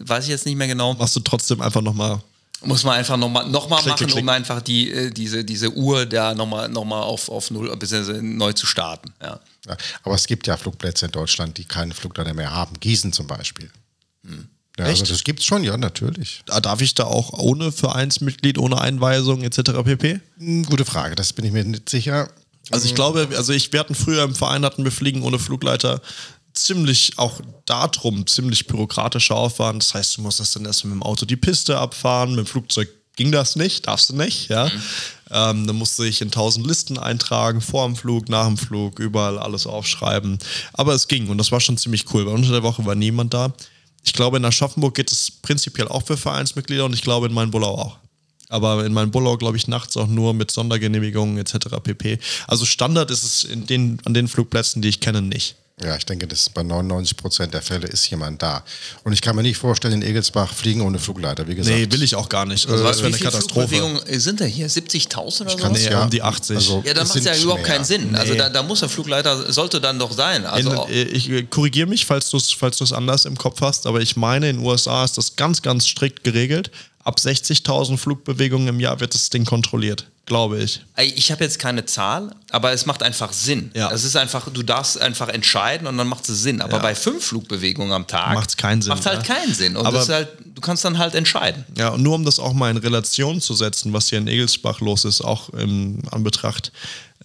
weiß 0.00 0.24
ich 0.24 0.30
jetzt 0.30 0.46
nicht 0.46 0.56
mehr 0.56 0.66
genau. 0.68 0.94
Machst 0.94 1.16
du 1.16 1.20
trotzdem 1.20 1.60
einfach 1.60 1.82
nochmal. 1.82 2.20
Muss 2.62 2.82
man 2.82 2.96
einfach 2.96 3.16
nochmal 3.16 3.48
noch 3.48 3.68
mal 3.68 3.76
Klick, 3.76 3.92
machen, 3.92 4.06
klick, 4.08 4.22
um 4.22 4.28
einfach 4.28 4.60
die, 4.60 4.90
äh, 4.90 5.10
diese, 5.10 5.44
diese 5.44 5.72
Uhr 5.72 6.06
da 6.06 6.34
nochmal 6.34 6.68
noch 6.68 6.84
mal 6.84 7.02
auf, 7.02 7.28
auf 7.28 7.50
Null, 7.52 7.74
beziehungsweise 7.76 8.20
neu 8.20 8.52
zu 8.52 8.66
starten. 8.66 9.12
Ja. 9.22 9.38
Ja, 9.66 9.76
aber 10.02 10.14
es 10.14 10.26
gibt 10.26 10.46
ja 10.46 10.56
Flugplätze 10.56 11.06
in 11.06 11.12
Deutschland, 11.12 11.56
die 11.58 11.64
keinen 11.64 11.92
Flugleiter 11.92 12.34
mehr 12.34 12.50
haben. 12.50 12.78
Gießen 12.80 13.12
zum 13.12 13.26
Beispiel. 13.26 13.70
Ja, 14.78 14.84
also 14.84 15.02
Echt? 15.02 15.12
das 15.12 15.24
gibt 15.24 15.40
es 15.40 15.46
schon, 15.46 15.64
ja, 15.64 15.76
natürlich. 15.76 16.42
Da 16.46 16.60
Darf 16.60 16.80
ich 16.80 16.94
da 16.94 17.04
auch 17.04 17.32
ohne 17.32 17.72
Vereinsmitglied, 17.72 18.58
ohne 18.58 18.80
Einweisung 18.80 19.42
etc. 19.42 19.82
pp? 19.84 20.20
Hm, 20.38 20.64
Gute 20.66 20.84
Frage, 20.84 21.14
das 21.16 21.32
bin 21.32 21.44
ich 21.44 21.52
mir 21.52 21.64
nicht 21.64 21.88
sicher. 21.88 22.30
Also 22.70 22.86
ich 22.86 22.94
glaube, 22.94 23.28
also 23.36 23.52
ich, 23.52 23.72
wir 23.72 23.80
hatten 23.80 23.94
früher 23.94 24.24
im 24.24 24.34
Verein 24.34 24.64
hatten 24.64 24.84
wir 24.84 24.92
Fliegen 24.92 25.22
ohne 25.22 25.38
Flugleiter 25.38 26.00
ziemlich 26.54 27.12
auch 27.16 27.40
darum 27.64 28.26
ziemlich 28.26 28.66
bürokratischer 28.66 29.36
Aufwand. 29.36 29.82
Das 29.82 29.94
heißt, 29.94 30.16
du 30.16 30.22
musstest 30.22 30.56
dann 30.56 30.64
erst 30.64 30.84
mit 30.84 30.92
dem 30.92 31.02
Auto 31.02 31.24
die 31.24 31.36
Piste 31.36 31.78
abfahren, 31.78 32.30
mit 32.30 32.40
dem 32.40 32.46
Flugzeug 32.46 32.88
ging 33.16 33.32
das 33.32 33.56
nicht, 33.56 33.86
darfst 33.86 34.10
du 34.10 34.16
nicht, 34.16 34.48
ja. 34.48 34.70
Ähm, 35.30 35.66
dann 35.66 35.76
musste 35.76 36.06
ich 36.06 36.22
in 36.22 36.30
tausend 36.30 36.66
Listen 36.66 36.98
eintragen, 36.98 37.60
vor 37.60 37.84
dem 37.86 37.96
Flug, 37.96 38.28
nach 38.28 38.46
dem 38.46 38.56
Flug, 38.56 38.98
überall 39.00 39.38
alles 39.38 39.66
aufschreiben. 39.66 40.38
Aber 40.72 40.94
es 40.94 41.08
ging 41.08 41.28
und 41.28 41.36
das 41.36 41.52
war 41.52 41.60
schon 41.60 41.76
ziemlich 41.76 42.04
cool, 42.14 42.24
weil 42.24 42.34
unter 42.34 42.52
der 42.52 42.62
Woche 42.62 42.86
war 42.86 42.94
niemand 42.94 43.34
da. 43.34 43.52
Ich 44.04 44.12
glaube, 44.12 44.36
in 44.36 44.44
Aschaffenburg 44.44 44.94
geht 44.94 45.10
es 45.10 45.30
prinzipiell 45.30 45.88
auch 45.88 46.06
für 46.06 46.16
Vereinsmitglieder 46.16 46.84
und 46.84 46.94
ich 46.94 47.02
glaube 47.02 47.26
in 47.26 47.34
meinem 47.34 47.50
Bullau 47.50 47.74
auch. 47.74 47.98
Aber 48.48 48.84
in 48.86 48.92
meinem 48.92 49.10
Bullau, 49.10 49.36
glaube 49.36 49.56
ich, 49.56 49.68
nachts 49.68 49.96
auch 49.96 50.06
nur 50.06 50.32
mit 50.34 50.50
Sondergenehmigungen 50.50 51.38
etc. 51.38 51.68
pp. 51.82 52.18
Also 52.46 52.64
Standard 52.64 53.10
ist 53.10 53.22
es 53.24 53.44
in 53.44 53.66
den, 53.66 53.98
an 54.04 54.14
den 54.14 54.28
Flugplätzen, 54.28 54.80
die 54.82 54.88
ich 54.88 55.00
kenne, 55.00 55.20
nicht. 55.22 55.56
Ja, 55.80 55.94
ich 55.94 56.04
denke, 56.04 56.26
das 56.26 56.40
ist 56.40 56.54
bei 56.54 56.64
99 56.64 57.16
Prozent 57.16 57.54
der 57.54 57.62
Fälle 57.62 57.86
ist 57.86 58.10
jemand 58.10 58.42
da. 58.42 58.64
Und 59.04 59.12
ich 59.12 59.22
kann 59.22 59.36
mir 59.36 59.42
nicht 59.44 59.58
vorstellen, 59.58 59.94
in 59.94 60.02
Egelsbach 60.02 60.52
fliegen 60.52 60.80
ohne 60.80 60.98
Flugleiter, 60.98 61.46
wie 61.46 61.54
gesagt. 61.54 61.76
Nee, 61.76 61.86
will 61.92 62.02
ich 62.02 62.16
auch 62.16 62.28
gar 62.28 62.46
nicht. 62.46 62.68
Also 62.68 62.82
das 62.82 62.96
Was, 62.96 63.02
wäre 63.02 63.12
wie 63.12 63.14
eine 63.14 63.24
Katastrophe. 63.24 64.02
Sind 64.18 64.40
da 64.40 64.44
hier? 64.44 64.68
70.000 64.68 65.42
oder 65.42 65.50
so? 65.50 65.68
Nee, 65.68 65.94
um 65.94 66.10
die 66.10 66.20
80. 66.20 66.56
Also, 66.56 66.82
Ja, 66.84 66.94
dann 66.94 67.06
macht 67.06 67.18
es 67.18 67.24
ja 67.24 67.36
überhaupt 67.36 67.62
mehr. 67.62 67.70
keinen 67.74 67.84
Sinn. 67.84 68.12
Also 68.16 68.32
Nee. 68.32 68.38
da, 68.40 68.48
da 68.48 68.64
muss 68.64 68.80
der 68.80 68.88
Flugleiter, 68.88 69.52
sollte 69.52 69.80
dann 69.80 70.00
doch 70.00 70.10
sein. 70.10 70.44
Also 70.46 70.84
in, 70.86 70.92
äh, 70.94 71.02
ich 71.04 71.30
äh, 71.30 71.42
korrigiere 71.44 71.86
mich, 71.86 72.06
falls 72.06 72.28
du 72.30 72.38
es 72.38 72.50
falls 72.50 72.76
du's 72.78 72.92
anders 72.92 73.24
im 73.24 73.38
Kopf 73.38 73.60
hast, 73.60 73.86
aber 73.86 74.00
ich 74.00 74.16
meine, 74.16 74.50
in 74.50 74.56
den 74.56 74.66
USA 74.66 75.04
ist 75.04 75.16
das 75.16 75.36
ganz, 75.36 75.62
ganz 75.62 75.86
strikt 75.86 76.24
geregelt. 76.24 76.72
Ab 77.08 77.16
60.000 77.18 77.96
Flugbewegungen 77.96 78.68
im 78.68 78.80
Jahr 78.80 79.00
wird 79.00 79.14
das 79.14 79.30
Ding 79.30 79.46
kontrolliert, 79.46 80.06
glaube 80.26 80.58
ich. 80.62 80.82
Ich 80.98 81.32
habe 81.32 81.42
jetzt 81.42 81.58
keine 81.58 81.86
Zahl, 81.86 82.34
aber 82.50 82.72
es 82.72 82.84
macht 82.84 83.02
einfach 83.02 83.32
Sinn. 83.32 83.70
Ja. 83.74 83.90
Es 83.90 84.04
ist 84.04 84.14
einfach, 84.14 84.50
du 84.52 84.62
darfst 84.62 85.00
einfach 85.00 85.28
entscheiden 85.28 85.86
und 85.86 85.96
dann 85.96 86.06
macht 86.06 86.28
es 86.28 86.42
Sinn. 86.42 86.60
Aber 86.60 86.74
Ja. 86.76 86.78
bei 86.82 86.94
fünf 86.94 87.24
Flugbewegungen 87.24 87.92
am 87.94 88.06
Tag 88.06 88.34
Macht's 88.34 88.58
keinen 88.58 88.82
Sinn, 88.82 88.90
Macht 88.90 89.06
halt 89.06 89.26
ja. 89.26 89.34
keinen 89.34 89.54
Sinn. 89.54 89.74
Und 89.78 89.86
Aber- 89.86 90.06
halt, 90.06 90.28
du 90.54 90.60
kannst 90.60 90.84
dann 90.84 90.98
halt 90.98 91.14
entscheiden. 91.14 91.64
Ja, 91.78 91.88
und 91.88 92.02
nur 92.02 92.14
um 92.14 92.26
das 92.26 92.38
auch 92.38 92.52
mal 92.52 92.70
in 92.70 92.76
Relation 92.76 93.40
zu 93.40 93.54
setzen, 93.54 93.94
was 93.94 94.10
hier 94.10 94.18
in 94.18 94.28
Egelsbach 94.28 94.80
los 94.80 95.06
ist, 95.06 95.22
auch 95.22 95.48
im 95.54 96.02
Anbetracht 96.10 96.72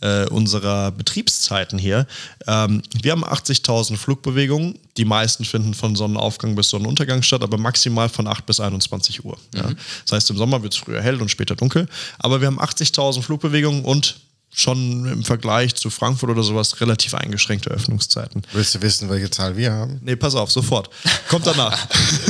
äh, 0.03 0.25
unserer 0.29 0.91
Betriebszeiten 0.91 1.79
hier. 1.79 2.05
Ähm, 2.45 2.83
wir 3.01 3.13
haben 3.13 3.23
80.000 3.23 3.95
Flugbewegungen. 3.95 4.77
Die 4.97 5.05
meisten 5.05 5.45
finden 5.45 5.73
von 5.73 5.95
Sonnenaufgang 5.95 6.55
bis 6.55 6.69
Sonnenuntergang 6.69 7.23
statt, 7.23 7.41
aber 7.41 7.57
maximal 7.57 8.09
von 8.09 8.27
8 8.27 8.45
bis 8.45 8.59
21 8.59 9.23
Uhr. 9.23 9.37
Ja. 9.55 9.71
Das 10.03 10.11
heißt, 10.11 10.29
im 10.29 10.37
Sommer 10.37 10.61
wird 10.61 10.73
es 10.73 10.79
früher 10.79 11.01
hell 11.01 11.21
und 11.21 11.29
später 11.29 11.55
dunkel. 11.55 11.87
Aber 12.19 12.41
wir 12.41 12.47
haben 12.47 12.59
80.000 12.59 13.21
Flugbewegungen 13.21 13.85
und 13.85 14.17
schon 14.53 15.05
im 15.05 15.23
Vergleich 15.23 15.73
zu 15.73 15.89
Frankfurt 15.89 16.29
oder 16.29 16.43
sowas 16.43 16.79
relativ 16.79 17.15
eingeschränkte 17.15 17.71
Öffnungszeiten. 17.71 18.43
Willst 18.51 18.75
du 18.75 18.81
wissen, 18.81 19.09
welche 19.09 19.31
Zahl 19.31 19.57
wir 19.57 19.71
haben? 19.71 19.99
Nee, 20.03 20.15
pass 20.15 20.35
auf, 20.35 20.51
sofort. 20.51 20.89
Kommt 21.29 21.47
danach. 21.47 21.87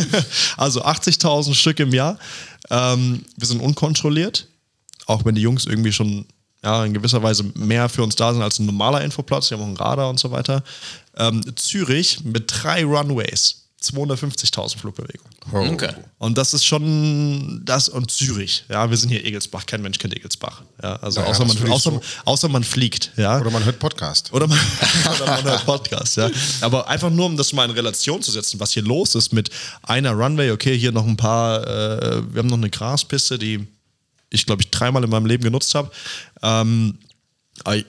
also 0.57 0.85
80.000 0.85 1.53
Stück 1.53 1.79
im 1.79 1.93
Jahr. 1.93 2.17
Ähm, 2.69 3.25
wir 3.35 3.47
sind 3.47 3.59
unkontrolliert, 3.59 4.47
auch 5.05 5.25
wenn 5.25 5.35
die 5.35 5.41
Jungs 5.41 5.65
irgendwie 5.65 5.91
schon 5.91 6.25
ja, 6.63 6.85
in 6.85 6.93
gewisser 6.93 7.21
Weise 7.21 7.43
mehr 7.55 7.89
für 7.89 8.03
uns 8.03 8.15
da 8.15 8.33
sind 8.33 8.41
als 8.41 8.59
ein 8.59 8.65
normaler 8.65 9.01
Infoplatz. 9.01 9.49
Die 9.49 9.53
haben 9.53 9.61
auch 9.61 9.67
einen 9.67 9.77
Radar 9.77 10.09
und 10.09 10.19
so 10.19 10.31
weiter. 10.31 10.63
Ähm, 11.17 11.43
Zürich 11.55 12.23
mit 12.23 12.45
drei 12.47 12.85
Runways, 12.85 13.63
250.000 13.81 14.77
Flugbewegungen. 14.77 15.33
Oh. 15.51 15.57
Okay. 15.73 15.91
Und 16.19 16.37
das 16.37 16.53
ist 16.53 16.63
schon 16.63 17.61
das 17.65 17.89
und 17.89 18.09
Zürich. 18.09 18.63
Ja, 18.69 18.89
wir 18.89 18.95
sind 18.95 19.09
hier 19.09 19.25
Egelsbach. 19.25 19.65
Kein 19.65 19.81
Mensch 19.81 19.97
kennt 19.99 20.15
Egelsbach. 20.15 20.61
Ja, 20.81 20.95
also 20.97 21.19
Naja, 21.19 21.31
außer, 21.31 21.45
man, 21.45 21.71
außer, 21.71 21.91
so. 21.91 22.01
außer 22.23 22.47
man 22.47 22.63
fliegt. 22.63 23.11
Ja. 23.17 23.41
Oder 23.41 23.51
man 23.51 23.65
hört 23.65 23.79
Podcast. 23.79 24.31
Oder 24.31 24.47
man, 24.47 24.57
oder 25.15 25.25
man 25.25 25.43
hört 25.43 25.65
Podcast, 25.65 26.15
ja. 26.15 26.29
Aber 26.61 26.87
einfach 26.87 27.09
nur, 27.09 27.25
um 27.25 27.35
das 27.35 27.51
mal 27.51 27.65
in 27.65 27.71
Relation 27.71 28.21
zu 28.21 28.31
setzen, 28.31 28.57
was 28.61 28.71
hier 28.71 28.83
los 28.83 29.15
ist 29.15 29.33
mit 29.33 29.49
einer 29.81 30.11
Runway, 30.11 30.51
okay, 30.51 30.77
hier 30.77 30.93
noch 30.93 31.05
ein 31.05 31.17
paar, 31.17 31.67
äh, 31.67 32.33
wir 32.33 32.39
haben 32.39 32.47
noch 32.47 32.57
eine 32.57 32.69
Graspiste, 32.69 33.37
die 33.37 33.67
ich, 34.33 34.45
glaube 34.47 34.63
ich, 34.63 34.71
dreimal 34.71 35.03
in 35.03 35.09
meinem 35.09 35.27
Leben 35.27 35.43
genutzt 35.43 35.75
habe. 35.75 35.91
Ähm, 36.43 36.99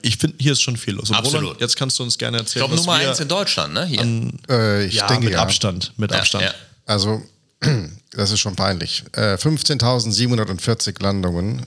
ich 0.03 0.19
finde, 0.19 0.37
hier 0.39 0.53
ist 0.53 0.63
schon 0.63 0.77
viel 0.77 0.95
los. 0.95 1.11
Und 1.11 1.17
Absolut. 1.17 1.43
Roland, 1.43 1.61
jetzt 1.61 1.77
kannst 1.77 1.99
du 1.99 2.03
uns 2.03 2.17
gerne 2.17 2.37
Ich 2.37 2.43
erzählen, 2.43 2.61
glaube 2.67 2.75
was 2.79 2.87
Nummer 2.87 3.01
wir 3.01 3.09
eins 3.11 3.21
in 3.21 3.29
Deutschland, 3.29 3.75
ne? 3.75 3.87
Hier. 3.87 4.03
Äh, 4.49 4.87
ich 4.87 4.95
ja, 4.95 5.07
denke 5.09 5.25
mit 5.25 5.35
ja. 5.35 5.41
Abstand, 5.43 5.93
mit 5.97 6.11
Ja, 6.13 6.19
Abstand. 6.19 6.45
ja. 6.45 6.55
Also, 6.87 7.23
das 8.13 8.31
ist 8.31 8.41
schon 8.41 8.55
peinlich. 8.57 9.05
Äh, 9.13 9.35
15.740 9.35 11.03
Landungen, 11.03 11.67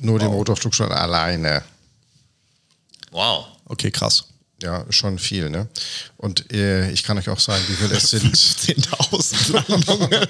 nur 0.00 0.18
die 0.18 0.26
Motorflugschule 0.26 0.94
alleine. 0.94 1.62
Wow. 3.10 3.46
Okay, 3.66 3.90
krass. 3.90 4.24
Ja, 4.62 4.86
schon 4.90 5.18
viel, 5.18 5.50
ne? 5.50 5.68
Und 6.16 6.50
äh, 6.52 6.90
ich 6.90 7.02
kann 7.02 7.18
euch 7.18 7.28
auch 7.28 7.38
sagen, 7.40 7.62
wie 7.68 7.74
viel 7.74 7.92
es 7.92 8.10
sind. 8.10 8.34
10.000 8.34 9.52
Landungen. 9.68 10.26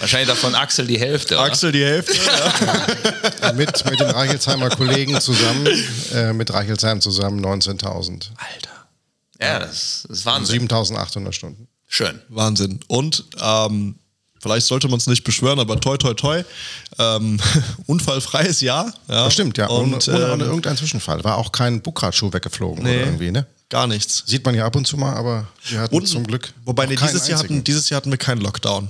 Wahrscheinlich 0.00 0.28
davon 0.28 0.54
Axel 0.54 0.86
die 0.86 0.98
Hälfte. 0.98 1.34
oder? 1.34 1.44
Axel 1.44 1.72
die 1.72 1.84
Hälfte. 1.84 2.14
mit, 3.54 3.84
mit 3.84 4.00
den 4.00 4.10
Reichelsheimer 4.10 4.70
Kollegen 4.70 5.20
zusammen, 5.20 5.66
äh, 6.12 6.32
mit 6.32 6.52
Reichelsheim 6.52 7.00
zusammen 7.00 7.44
19.000. 7.44 8.28
Alter. 8.36 8.70
Ja, 9.40 9.58
das 9.60 10.04
ist 10.08 10.24
Wahnsinn. 10.26 10.68
7.800 10.68 11.32
Stunden. 11.32 11.68
Schön. 11.86 12.20
Wahnsinn. 12.28 12.80
Und 12.88 13.24
ähm, 13.40 13.96
vielleicht 14.40 14.66
sollte 14.66 14.88
man 14.88 14.98
es 14.98 15.06
nicht 15.06 15.24
beschwören, 15.24 15.58
aber 15.58 15.80
toi 15.80 15.96
toi 15.96 16.14
toi, 16.14 16.42
ähm, 16.98 17.38
unfallfreies 17.86 18.60
Jahr. 18.60 18.92
Ja. 19.08 19.24
Das 19.24 19.32
stimmt, 19.32 19.58
ja. 19.58 19.66
Und, 19.68 20.08
ohne, 20.08 20.24
ohne 20.24 20.32
ähm, 20.34 20.40
irgendeinen 20.40 20.76
Zwischenfall. 20.76 21.22
War 21.24 21.36
auch 21.38 21.52
kein 21.52 21.80
Buckradschuh 21.80 22.32
weggeflogen 22.32 22.84
Nee. 22.84 22.96
oder 22.96 23.06
irgendwie, 23.06 23.30
ne? 23.30 23.46
gar 23.70 23.86
nichts. 23.86 24.24
Sieht 24.26 24.44
man 24.46 24.54
ja 24.54 24.64
ab 24.64 24.76
und 24.76 24.86
zu 24.86 24.96
mal, 24.96 25.14
aber 25.14 25.46
wir 25.68 25.80
hatten 25.80 25.94
Und, 25.94 26.06
zum 26.06 26.26
Glück. 26.26 26.52
Wobei, 26.64 26.86
nee, 26.86 26.96
dieses, 26.96 27.28
Jahr 27.28 27.38
hatten, 27.38 27.62
dieses 27.64 27.90
Jahr 27.90 27.98
hatten 27.98 28.10
wir 28.10 28.16
keinen 28.18 28.40
Lockdown. 28.40 28.88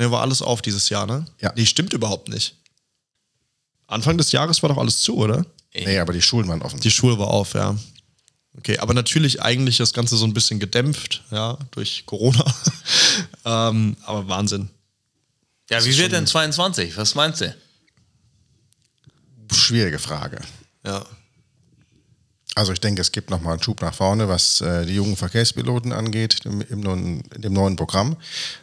Ne, 0.00 0.10
war 0.10 0.22
alles 0.22 0.40
auf 0.40 0.62
dieses 0.62 0.88
Jahr, 0.88 1.06
ne? 1.06 1.26
Ja. 1.42 1.52
Nee, 1.54 1.66
stimmt 1.66 1.92
überhaupt 1.92 2.30
nicht. 2.30 2.56
Anfang 3.86 4.16
des 4.16 4.32
Jahres 4.32 4.62
war 4.62 4.70
doch 4.70 4.78
alles 4.78 5.00
zu, 5.00 5.14
oder? 5.18 5.44
Nee, 5.74 5.98
aber 5.98 6.14
die 6.14 6.22
Schulen 6.22 6.48
waren 6.48 6.62
offen. 6.62 6.80
Die 6.80 6.90
Schule 6.90 7.18
war 7.18 7.28
auf, 7.28 7.52
ja. 7.52 7.76
Okay, 8.56 8.78
aber 8.78 8.94
natürlich 8.94 9.42
eigentlich 9.42 9.76
das 9.76 9.92
Ganze 9.92 10.16
so 10.16 10.24
ein 10.24 10.32
bisschen 10.32 10.58
gedämpft, 10.58 11.22
ja, 11.30 11.58
durch 11.72 12.04
Corona. 12.06 12.42
ähm, 13.44 13.94
aber 14.06 14.26
Wahnsinn. 14.26 14.70
Ja, 15.68 15.84
wie 15.84 15.94
wird 15.98 16.12
denn 16.12 16.26
22? 16.26 16.96
Was 16.96 17.14
meinst 17.14 17.42
du? 17.42 17.54
Schwierige 19.52 19.98
Frage. 19.98 20.40
Ja. 20.82 21.04
Also 22.56 22.72
ich 22.72 22.80
denke, 22.80 23.00
es 23.00 23.12
gibt 23.12 23.30
nochmal 23.30 23.54
einen 23.54 23.62
Schub 23.62 23.80
nach 23.80 23.94
vorne, 23.94 24.28
was 24.28 24.60
äh, 24.60 24.84
die 24.84 24.96
jungen 24.96 25.16
Verkehrspiloten 25.16 25.92
angeht, 25.92 26.40
im, 26.44 26.60
im, 26.62 26.80
neuen, 26.80 27.22
in 27.34 27.42
dem 27.42 27.52
neuen 27.52 27.76
Programm, 27.76 28.16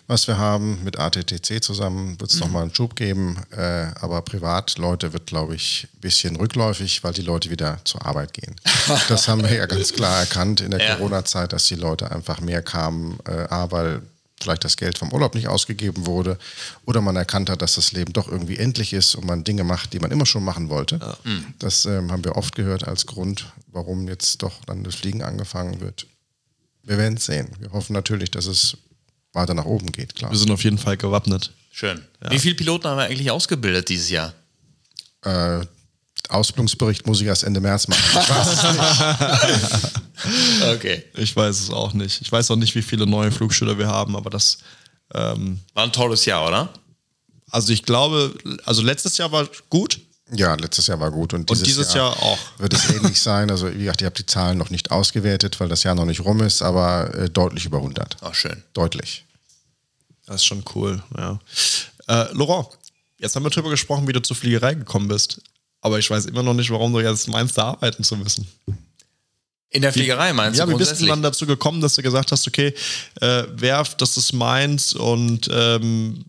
was 0.08 0.28
wir 0.28 0.38
haben 0.38 0.84
mit 0.84 1.00
ATTC 1.00 1.64
zusammen, 1.64 2.20
wird 2.20 2.30
es 2.30 2.36
mhm. 2.36 2.42
nochmal 2.42 2.64
einen 2.64 2.76
Schub 2.76 2.98
geben. 2.98 3.38
Äh, 3.52 3.88
aber 4.02 4.22
Privatleute 4.24 5.14
wird, 5.14 5.28
glaube 5.28 5.56
ich, 5.56 5.88
ein 5.94 6.02
bisschen 6.02 6.36
rückläufig, 6.36 7.04
weil 7.04 7.14
die 7.14 7.22
Leute 7.22 7.50
wieder 7.50 7.80
zur 7.86 8.06
Arbeit 8.06 8.34
gehen. 8.34 8.56
das 9.08 9.30
haben 9.30 9.42
wir 9.44 9.56
ja 9.56 9.66
ganz 9.66 9.94
klar 9.94 10.20
erkannt 10.20 10.60
in 10.60 10.72
der 10.72 10.82
ja. 10.82 10.96
Corona-Zeit, 10.96 11.54
dass 11.54 11.68
die 11.68 11.76
Leute 11.76 12.12
einfach 12.12 12.42
mehr 12.42 12.62
kamen, 12.62 13.18
äh, 13.26 13.48
A, 13.50 13.72
weil 13.72 14.02
vielleicht 14.42 14.64
das 14.64 14.78
Geld 14.78 14.98
vom 14.98 15.12
Urlaub 15.12 15.36
nicht 15.36 15.48
ausgegeben 15.48 16.06
wurde 16.06 16.38
oder 16.86 17.02
man 17.02 17.16
erkannt 17.16 17.50
hat, 17.50 17.62
dass 17.62 17.76
das 17.76 17.92
Leben 17.92 18.14
doch 18.14 18.28
irgendwie 18.28 18.58
endlich 18.58 18.94
ist 18.94 19.16
und 19.16 19.26
man 19.26 19.44
Dinge 19.44 19.64
macht, 19.64 19.94
die 19.94 20.00
man 20.00 20.12
immer 20.12 20.26
schon 20.26 20.44
machen 20.44 20.70
wollte. 20.70 20.98
Ja. 21.02 21.18
Mhm. 21.24 21.46
Das 21.60 21.86
ähm, 21.86 22.12
haben 22.12 22.24
wir 22.24 22.36
oft 22.36 22.56
gehört 22.56 22.88
als 22.88 23.06
Grund, 23.06 23.52
warum 23.68 24.08
jetzt 24.08 24.44
doch 24.44 24.64
dann 24.66 24.84
das 24.84 24.96
Fliegen 24.96 25.24
angefangen 25.24 25.80
wird. 25.82 26.08
Wir 26.84 26.98
werden 26.98 27.18
es 27.18 27.26
sehen. 27.26 27.50
Wir 27.60 27.72
hoffen 27.72 27.94
natürlich, 27.94 28.32
dass 28.32 28.46
es 28.46 28.78
weiter 29.34 29.54
nach 29.54 29.66
oben 29.66 29.92
geht, 29.92 30.16
klar. 30.16 30.32
Wir 30.32 30.38
sind 30.38 30.52
auf 30.52 30.64
jeden 30.64 30.78
Fall 30.78 30.98
gewappnet. 30.98 31.54
Schön. 31.72 32.04
Ja. 32.24 32.32
Wie 32.32 32.40
viele 32.40 32.56
Piloten 32.56 32.88
haben 32.88 32.98
wir 32.98 33.06
eigentlich 33.06 33.30
ausgebildet 33.30 33.90
dieses 33.90 34.10
Jahr? 34.10 34.34
Äh, 35.24 35.66
Ausbildungsbericht 36.30 37.06
muss 37.06 37.22
ich 37.22 37.28
erst 37.28 37.44
Ende 37.44 37.60
März 37.60 37.88
machen. 37.88 38.04
Ich 38.10 38.30
weiß 38.30 38.48
es 38.48 39.84
nicht. 39.84 39.94
okay. 40.74 41.04
Ich 41.16 41.36
weiß 41.36 41.60
es 41.60 41.70
auch 41.70 41.94
nicht. 41.94 42.22
Ich 42.22 42.32
weiß 42.32 42.52
auch 42.52 42.56
nicht, 42.56 42.76
wie 42.76 42.82
viele 42.82 43.06
neue 43.06 43.32
Flugschüler 43.32 43.78
wir 43.78 43.88
haben, 43.88 44.16
aber 44.16 44.30
das 44.30 44.60
ähm, 45.14 45.60
war 45.74 45.84
ein 45.84 45.92
tolles 45.92 46.26
Jahr, 46.26 46.48
oder? 46.48 46.70
Also 47.50 47.72
ich 47.72 47.84
glaube, 47.84 48.36
also 48.66 48.82
letztes 48.82 49.18
Jahr 49.18 49.32
war 49.32 49.48
gut. 49.70 50.00
Ja, 50.34 50.56
letztes 50.56 50.88
Jahr 50.88 51.00
war 51.00 51.10
gut 51.10 51.34
und 51.34 51.50
dieses, 51.50 51.62
und 51.62 51.68
dieses 51.68 51.94
Jahr, 51.94 52.12
Jahr, 52.14 52.24
auch. 52.24 52.40
Wird 52.58 52.74
es 52.74 52.90
ähnlich 52.90 53.22
sein. 53.22 53.50
Also 53.50 53.74
wie 53.74 53.80
gesagt, 53.80 54.02
ich 54.02 54.06
habe 54.06 54.16
die 54.16 54.26
Zahlen 54.26 54.58
noch 54.58 54.70
nicht 54.70 54.92
ausgewertet, 54.92 55.60
weil 55.60 55.70
das 55.70 55.84
Jahr 55.84 55.96
noch 55.96 56.06
nicht 56.06 56.20
rum 56.26 56.42
ist, 56.42 56.62
aber 56.62 57.14
äh, 57.16 57.30
deutlich 57.30 57.66
über 57.66 57.78
100. 57.78 58.18
Ach, 58.22 58.34
schön. 58.34 58.62
Deutlich. 58.74 59.26
Das 60.26 60.38
ist 60.38 60.46
schon 60.46 60.66
cool, 60.76 61.02
ja. 61.18 61.40
Äh, 62.08 62.34
Laurent, 62.34 62.68
jetzt 63.18 63.36
haben 63.36 63.44
wir 63.44 63.50
darüber 63.50 63.70
gesprochen, 63.70 64.06
wie 64.08 64.14
du 64.14 64.22
zur 64.22 64.36
Fliegerei 64.36 64.74
gekommen 64.74 65.08
bist. 65.08 65.42
Aber 65.80 66.00
ich 66.00 66.10
weiß 66.10 66.26
immer 66.26 66.44
noch 66.44 66.54
nicht, 66.54 66.70
warum 66.70 66.92
du 66.92 67.00
jetzt 67.00 67.30
meinst, 67.30 67.58
da 67.58 67.70
arbeiten 67.70 68.04
zu 68.04 68.18
müssen. 68.18 68.46
In 69.70 69.82
der 69.82 69.92
Fliegerei 69.92 70.32
meinst 70.34 70.60
ja, 70.60 70.66
du? 70.66 70.72
Ja, 70.72 70.78
wie 70.78 70.80
bist 70.80 71.02
du 71.02 71.06
dann 71.06 71.22
dazu 71.22 71.46
gekommen, 71.46 71.82
dass 71.82 71.96
du 71.96 72.02
gesagt 72.02 72.32
hast, 72.32 72.48
okay, 72.48 72.74
äh, 73.20 73.44
Werft, 73.52 74.02
das 74.02 74.16
ist 74.16 74.34
meins 74.34 74.94
und 74.94 75.50
ähm, 75.52 76.24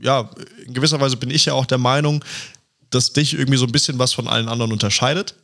ja, 0.00 0.30
in 0.64 0.74
gewisser 0.74 1.00
Weise 1.00 1.16
bin 1.16 1.30
ich 1.30 1.46
ja 1.46 1.54
auch 1.54 1.66
der 1.66 1.78
Meinung, 1.78 2.24
dass 2.90 3.12
dich 3.12 3.34
irgendwie 3.34 3.58
so 3.58 3.66
ein 3.66 3.72
bisschen 3.72 3.98
was 3.98 4.12
von 4.12 4.28
allen 4.28 4.48
anderen 4.48 4.70
unterscheidet. 4.70 5.34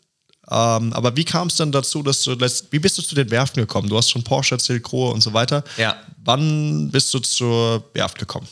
Ähm, 0.48 0.92
aber 0.92 1.16
wie 1.16 1.24
kam 1.24 1.48
es 1.48 1.56
denn 1.56 1.72
dazu, 1.72 2.02
dass 2.02 2.22
du, 2.22 2.36
wie 2.70 2.78
bist 2.78 2.98
du 2.98 3.02
zu 3.02 3.14
den 3.14 3.30
Werften 3.30 3.62
gekommen? 3.62 3.88
Du 3.88 3.96
hast 3.96 4.10
schon 4.10 4.22
Porsche 4.22 4.56
erzählt, 4.56 4.82
Grohe 4.82 5.12
und 5.12 5.20
so 5.20 5.32
weiter. 5.32 5.64
Ja. 5.76 5.96
Wann 6.24 6.90
bist 6.90 7.12
du 7.14 7.18
zur 7.20 7.84
Werft 7.94 8.18
gekommen? 8.18 8.46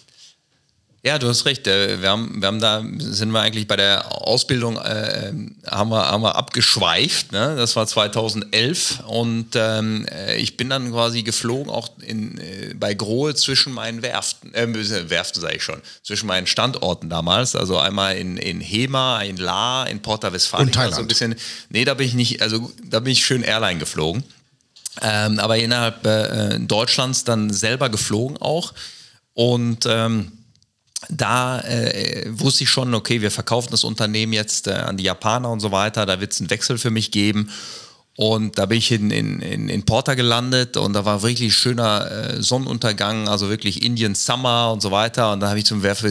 Ja, 1.05 1.19
du 1.19 1.29
hast 1.29 1.45
recht. 1.45 1.67
Äh, 1.69 2.03
wir 2.03 2.11
haben, 2.11 2.41
wir 2.41 2.49
haben 2.49 2.61
da, 2.61 2.85
sind 2.99 3.31
wir 3.31 3.41
eigentlich 3.41 3.69
bei 3.69 3.77
der 3.77 4.11
Ausbildung, 4.27 4.79
äh, 4.79 5.33
haben, 5.71 5.91
wir, 5.91 6.11
haben 6.11 6.23
wir 6.23 6.35
abgeschweift. 6.35 7.31
Ne? 7.31 7.55
Das 7.57 7.77
war 7.77 7.87
2011 7.87 9.05
und 9.07 9.51
ähm, 9.55 10.07
äh, 10.11 10.37
ich 10.37 10.57
bin 10.57 10.69
dann 10.69 10.91
quasi 10.91 11.23
geflogen, 11.23 11.71
auch 11.71 11.91
in, 12.01 12.39
äh, 12.39 12.75
bei 12.75 12.95
Grohe 12.95 13.35
zwischen 13.37 13.73
meinen 13.73 14.03
Werften, 14.03 14.53
äh, 14.55 15.11
Werften 15.11 15.41
sage 15.41 15.57
ich 15.57 15.63
schon, 15.63 15.81
zwischen 16.03 16.27
meinen 16.27 16.49
Standorten 16.49 17.09
damals. 17.09 17.55
Also 17.55 17.79
einmal 17.79 18.17
in, 18.17 18.37
in 18.37 18.61
Hema, 18.61 19.23
in 19.23 19.37
La, 19.37 19.85
in 19.85 20.03
Porta 20.03 20.33
Westfalen. 20.33 20.67
Und 20.67 20.73
Thailand. 20.73 20.95
Also 20.95 21.03
ein 21.03 21.09
bisschen, 21.09 21.37
nee, 21.71 21.85
da 21.85 21.95
bin 21.95 22.09
ich 22.09 22.15
nicht, 22.15 22.43
also 22.43 22.73
da 22.85 22.99
bin 22.99 23.13
ich 23.13 23.25
schön 23.25 23.45
Airline 23.45 23.79
geflogen. 23.79 24.25
Ähm, 25.01 25.39
aber 25.39 25.59
innerhalb 25.59 26.05
äh, 26.05 26.59
Deutschlands 26.59 27.23
dann 27.23 27.51
selber 27.51 27.89
geflogen 27.89 28.37
auch. 28.39 28.75
Und 29.35 29.87
ähm, 29.87 30.33
da 31.09 31.61
äh, 31.61 32.27
wusste 32.29 32.65
ich 32.65 32.71
schon, 32.71 32.95
okay, 32.95 33.21
wir 33.21 33.31
verkaufen 33.31 33.69
das 33.71 33.85
Unternehmen 33.85 34.33
jetzt 34.33 34.67
äh, 34.67 34.73
an 34.73 34.97
die 34.97 35.05
Japaner 35.05 35.51
und 35.51 35.61
so 35.61 35.71
weiter, 35.71 36.07
da 36.07 36.21
wird 36.21 36.33
es 36.33 36.41
einen 36.41 36.51
Wechsel 36.51 36.79
für 36.79 36.91
mich 36.91 37.11
geben. 37.11 37.51
Und 38.17 38.59
da 38.59 38.67
bin 38.67 38.79
ich 38.79 38.91
in, 38.91 39.13
in, 39.13 39.69
in 39.69 39.85
Porta 39.85 40.15
gelandet 40.15 40.77
und 40.77 40.93
da 40.93 41.05
war 41.05 41.23
wirklich 41.23 41.57
schöner 41.57 42.11
äh, 42.11 42.43
Sonnenuntergang, 42.43 43.29
also 43.29 43.49
wirklich 43.49 43.85
Indian 43.85 44.17
Summer 44.17 44.73
und 44.73 44.81
so 44.81 44.91
weiter. 44.91 45.33
Und 45.33 45.39
da 45.39 45.51
habe 45.51 45.61
ich 45.61 45.67
zum 45.67 45.85
Werfer 45.85 46.11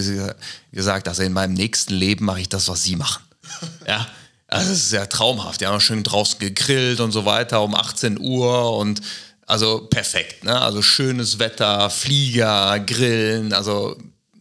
gesagt, 0.71 1.09
also 1.09 1.23
in 1.23 1.33
meinem 1.33 1.53
nächsten 1.53 1.93
Leben 1.93 2.23
mache 2.23 2.39
ich 2.39 2.47
das, 2.47 2.69
was 2.69 2.81
Sie 2.81 2.95
machen. 2.95 3.21
ja, 3.87 4.07
also 4.47 4.69
das 4.69 4.77
ist 4.77 4.93
ja 4.93 5.05
traumhaft. 5.05 5.59
Die 5.59 5.67
haben 5.67 5.81
schön 5.81 6.03
draußen 6.03 6.39
gegrillt 6.39 7.01
und 7.01 7.11
so 7.11 7.25
weiter 7.25 7.61
um 7.61 7.75
18 7.75 8.17
Uhr 8.21 8.77
und 8.77 9.01
also 9.45 9.87
perfekt. 9.87 10.45
Ne? 10.45 10.57
Also 10.57 10.81
schönes 10.81 11.39
Wetter, 11.39 11.89
Flieger, 11.89 12.79
Grillen, 12.79 13.51
also 13.51 13.97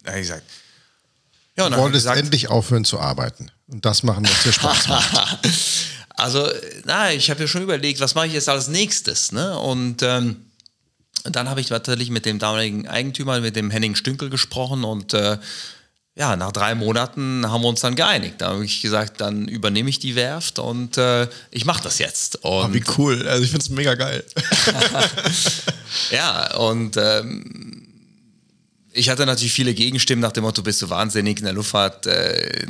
habe 0.06 0.20
ich 0.20 0.26
gesagt, 0.28 0.44
ja, 1.56 1.70
du 1.70 1.76
wolltest 1.76 2.04
gesagt, 2.04 2.18
endlich 2.18 2.48
aufhören 2.48 2.84
zu 2.84 3.00
arbeiten. 3.00 3.50
Und 3.68 3.84
das 3.84 4.02
machen, 4.02 4.26
was 4.28 4.42
dir 4.42 4.52
Spaß 4.52 4.88
macht. 4.88 5.38
also, 6.10 6.48
na, 6.84 7.12
ich 7.12 7.30
habe 7.30 7.40
ja 7.40 7.48
schon 7.48 7.62
überlegt, 7.62 8.00
was 8.00 8.14
mache 8.14 8.26
ich 8.26 8.34
jetzt 8.34 8.48
als 8.48 8.68
nächstes? 8.68 9.32
Ne? 9.32 9.58
Und 9.58 10.02
ähm, 10.02 10.36
dann 11.24 11.48
habe 11.48 11.60
ich 11.60 11.70
natürlich 11.70 12.10
mit 12.10 12.26
dem 12.26 12.38
damaligen 12.38 12.86
Eigentümer, 12.86 13.40
mit 13.40 13.56
dem 13.56 13.70
Henning 13.70 13.94
Stünkel 13.94 14.30
gesprochen 14.30 14.84
und 14.84 15.14
äh, 15.14 15.38
ja, 16.18 16.34
nach 16.34 16.50
drei 16.50 16.74
Monaten 16.74 17.46
haben 17.46 17.62
wir 17.62 17.68
uns 17.68 17.80
dann 17.80 17.94
geeinigt. 17.94 18.36
Da 18.38 18.48
habe 18.48 18.64
ich 18.64 18.80
gesagt, 18.80 19.20
dann 19.20 19.48
übernehme 19.48 19.90
ich 19.90 19.98
die 19.98 20.14
Werft 20.14 20.58
und 20.58 20.96
äh, 20.96 21.28
ich 21.50 21.66
mache 21.66 21.82
das 21.82 21.98
jetzt. 21.98 22.36
Und 22.36 22.50
oh, 22.50 22.68
wie 22.72 22.82
cool. 22.96 23.28
Also 23.28 23.44
ich 23.44 23.50
finde 23.50 23.64
es 23.64 23.68
mega 23.68 23.94
geil. 23.94 24.24
ja, 26.10 26.56
und 26.56 26.96
ähm, 26.96 27.65
ich 28.96 29.10
hatte 29.10 29.26
natürlich 29.26 29.52
viele 29.52 29.74
Gegenstimmen 29.74 30.22
nach 30.22 30.32
dem 30.32 30.44
Motto, 30.44 30.62
bist 30.62 30.80
du 30.82 30.90
wahnsinnig 30.90 31.38
in 31.38 31.44
der 31.44 31.52
Luftfahrt, 31.52 32.06
äh, 32.06 32.66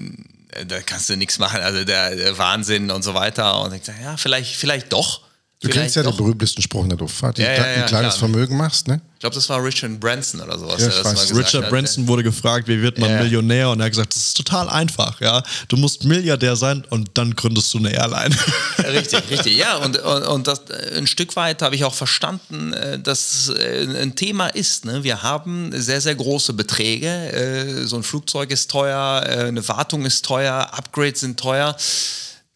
da 0.66 0.80
kannst 0.80 1.08
du 1.08 1.16
nichts 1.16 1.38
machen, 1.38 1.60
also 1.60 1.84
der, 1.84 2.16
der, 2.16 2.36
Wahnsinn 2.38 2.90
und 2.90 3.02
so 3.02 3.14
weiter. 3.14 3.60
Und 3.62 3.72
ich 3.74 3.82
dachte, 3.82 4.02
ja, 4.02 4.16
vielleicht, 4.16 4.56
vielleicht 4.56 4.92
doch. 4.92 5.20
Du 5.61 5.70
kennst 5.70 5.96
ja 5.96 6.02
doch. 6.02 6.11
den 6.11 6.18
berühmtesten 6.18 6.61
Spruch 6.61 6.82
in 6.82 6.90
der 6.90 6.98
Luftfahrt, 6.98 7.38
ja, 7.38 7.50
ja, 7.50 7.54
ja, 7.54 7.62
ein 7.62 7.86
kleines 7.86 8.16
klar. 8.16 8.28
Vermögen 8.28 8.59
machst, 8.59 8.88
ne? 8.88 9.00
Ich 9.14 9.20
glaube, 9.20 9.34
das 9.34 9.48
war 9.48 9.64
Richard 9.64 9.98
Branson 9.98 10.42
oder 10.42 10.59
sowas. 10.59 10.82
Ja, 10.82 10.88
ich 10.88 11.02
weiß. 11.02 11.34
Richard 11.34 11.64
hat. 11.64 11.70
Branson 11.70 12.07
wurde 12.07 12.22
gefragt, 12.22 12.68
wie 12.68 12.82
wird 12.82 12.98
man 12.98 13.09
ja. 13.09 13.22
Millionär? 13.22 13.70
Und 13.70 13.80
er 13.80 13.86
hat 13.86 13.92
gesagt, 13.92 14.14
das 14.14 14.22
ist 14.22 14.36
total 14.36 14.68
einfach, 14.68 15.18
ja. 15.22 15.42
Du 15.68 15.78
musst 15.78 16.04
Milliardär 16.04 16.57
sein 16.57 16.84
und 16.90 17.09
dann 17.14 17.34
gründest 17.34 17.72
du 17.72 17.78
eine 17.78 17.90
Airline. 17.90 18.36
Richtig, 18.86 19.22
richtig. 19.30 19.57
Ja, 19.57 19.76
und, 19.76 19.98
und, 19.98 20.22
und 20.24 20.46
das, 20.46 20.61
äh, 20.68 20.98
ein 20.98 21.07
Stück 21.07 21.34
weit 21.36 21.62
habe 21.62 21.74
ich 21.74 21.84
auch 21.84 21.94
verstanden, 21.94 22.74
äh, 22.74 22.98
dass 22.98 23.48
es 23.48 23.48
äh, 23.48 24.02
ein 24.02 24.14
Thema 24.14 24.48
ist. 24.48 24.84
Ne? 24.84 25.02
Wir 25.04 25.22
haben 25.22 25.70
sehr, 25.72 26.02
sehr 26.02 26.14
große 26.14 26.52
Beträge. 26.52 27.84
So 27.86 27.96
ein 27.96 28.02
Flugzeug 28.02 28.50
ist 28.50 28.70
teuer, 28.70 29.22
eine 29.22 29.66
Wartung 29.68 30.04
ist 30.04 30.24
teuer, 30.24 30.68
Upgrades 30.72 31.20
sind 31.20 31.40
teuer. 31.40 31.74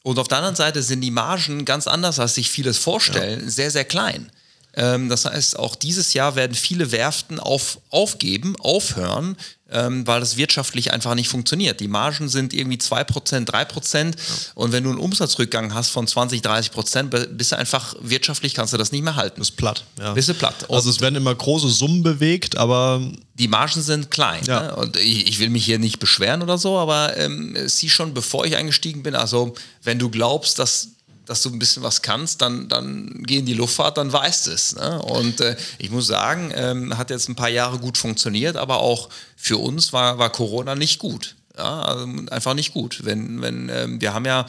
Und 0.02 0.18
auf 0.18 0.28
der 0.28 0.38
anderen 0.38 0.56
Seite 0.56 0.82
sind 0.82 1.02
die 1.02 1.10
Margen 1.10 1.64
ganz 1.64 1.86
anders, 1.86 2.18
als 2.18 2.34
sich 2.34 2.50
vieles 2.50 2.78
vorstellen, 2.78 3.40
ja. 3.44 3.50
sehr, 3.50 3.70
sehr 3.70 3.84
klein. 3.84 4.30
Ähm, 4.74 5.08
das 5.08 5.24
heißt, 5.24 5.58
auch 5.58 5.76
dieses 5.76 6.14
Jahr 6.14 6.36
werden 6.36 6.54
viele 6.54 6.92
Werften 6.92 7.40
auf, 7.40 7.78
aufgeben, 7.90 8.56
aufhören, 8.60 9.36
ähm, 9.72 10.06
weil 10.06 10.20
das 10.20 10.36
wirtschaftlich 10.36 10.92
einfach 10.92 11.14
nicht 11.14 11.28
funktioniert. 11.28 11.80
Die 11.80 11.88
Margen 11.88 12.28
sind 12.28 12.52
irgendwie 12.52 12.78
2%, 12.78 13.46
3% 13.46 14.04
ja. 14.04 14.12
und 14.54 14.72
wenn 14.72 14.84
du 14.84 14.90
einen 14.90 14.98
Umsatzrückgang 14.98 15.74
hast 15.74 15.90
von 15.90 16.06
20, 16.06 16.42
30%, 16.42 17.26
bist 17.26 17.52
du 17.52 17.56
einfach 17.56 17.94
wirtschaftlich, 18.00 18.54
kannst 18.54 18.72
du 18.72 18.76
das 18.76 18.92
nicht 18.92 19.02
mehr 19.02 19.16
halten. 19.16 19.40
Bist 19.40 19.56
platt. 19.56 19.84
Ja. 19.98 20.12
Bist 20.12 20.28
du 20.28 20.34
platt. 20.34 20.64
Und 20.68 20.76
also 20.76 20.90
es 20.90 21.00
werden 21.00 21.16
immer 21.16 21.34
große 21.34 21.68
Summen 21.68 22.02
bewegt, 22.02 22.56
aber... 22.56 23.00
Die 23.34 23.48
Margen 23.48 23.80
sind 23.80 24.10
klein. 24.10 24.44
Ja. 24.44 24.62
Ne? 24.62 24.76
Und 24.76 24.96
ich, 24.96 25.28
ich, 25.28 25.38
will 25.38 25.48
mich 25.48 25.64
hier 25.64 25.78
nicht 25.78 25.98
beschweren 25.98 26.42
oder 26.42 26.58
so, 26.58 26.78
aber 26.78 27.16
ähm, 27.16 27.56
sieh 27.66 27.88
schon, 27.88 28.12
bevor 28.12 28.44
ich 28.44 28.56
eingestiegen 28.56 29.02
bin, 29.02 29.14
also 29.14 29.54
wenn 29.82 29.98
du 29.98 30.10
glaubst, 30.10 30.58
dass 30.58 30.88
dass 31.30 31.42
du 31.42 31.50
ein 31.50 31.60
bisschen 31.60 31.84
was 31.84 32.02
kannst, 32.02 32.42
dann, 32.42 32.68
dann 32.68 33.22
geh 33.22 33.38
in 33.38 33.46
die 33.46 33.54
Luftfahrt, 33.54 33.98
dann 33.98 34.12
weißt 34.12 34.48
es. 34.48 34.74
Ne? 34.74 35.00
Und 35.00 35.40
äh, 35.40 35.56
ich 35.78 35.88
muss 35.88 36.08
sagen, 36.08 36.50
ähm, 36.52 36.98
hat 36.98 37.10
jetzt 37.10 37.28
ein 37.28 37.36
paar 37.36 37.48
Jahre 37.48 37.78
gut 37.78 37.96
funktioniert, 37.96 38.56
aber 38.56 38.80
auch 38.80 39.08
für 39.36 39.56
uns 39.56 39.92
war, 39.92 40.18
war 40.18 40.30
Corona 40.30 40.74
nicht 40.74 40.98
gut. 40.98 41.36
Ja? 41.56 41.82
Also 41.82 42.08
einfach 42.32 42.54
nicht 42.54 42.72
gut. 42.72 43.04
Wenn, 43.04 43.40
wenn, 43.42 43.68
ähm, 43.68 44.00
wir 44.00 44.12
haben 44.12 44.24
ja 44.24 44.44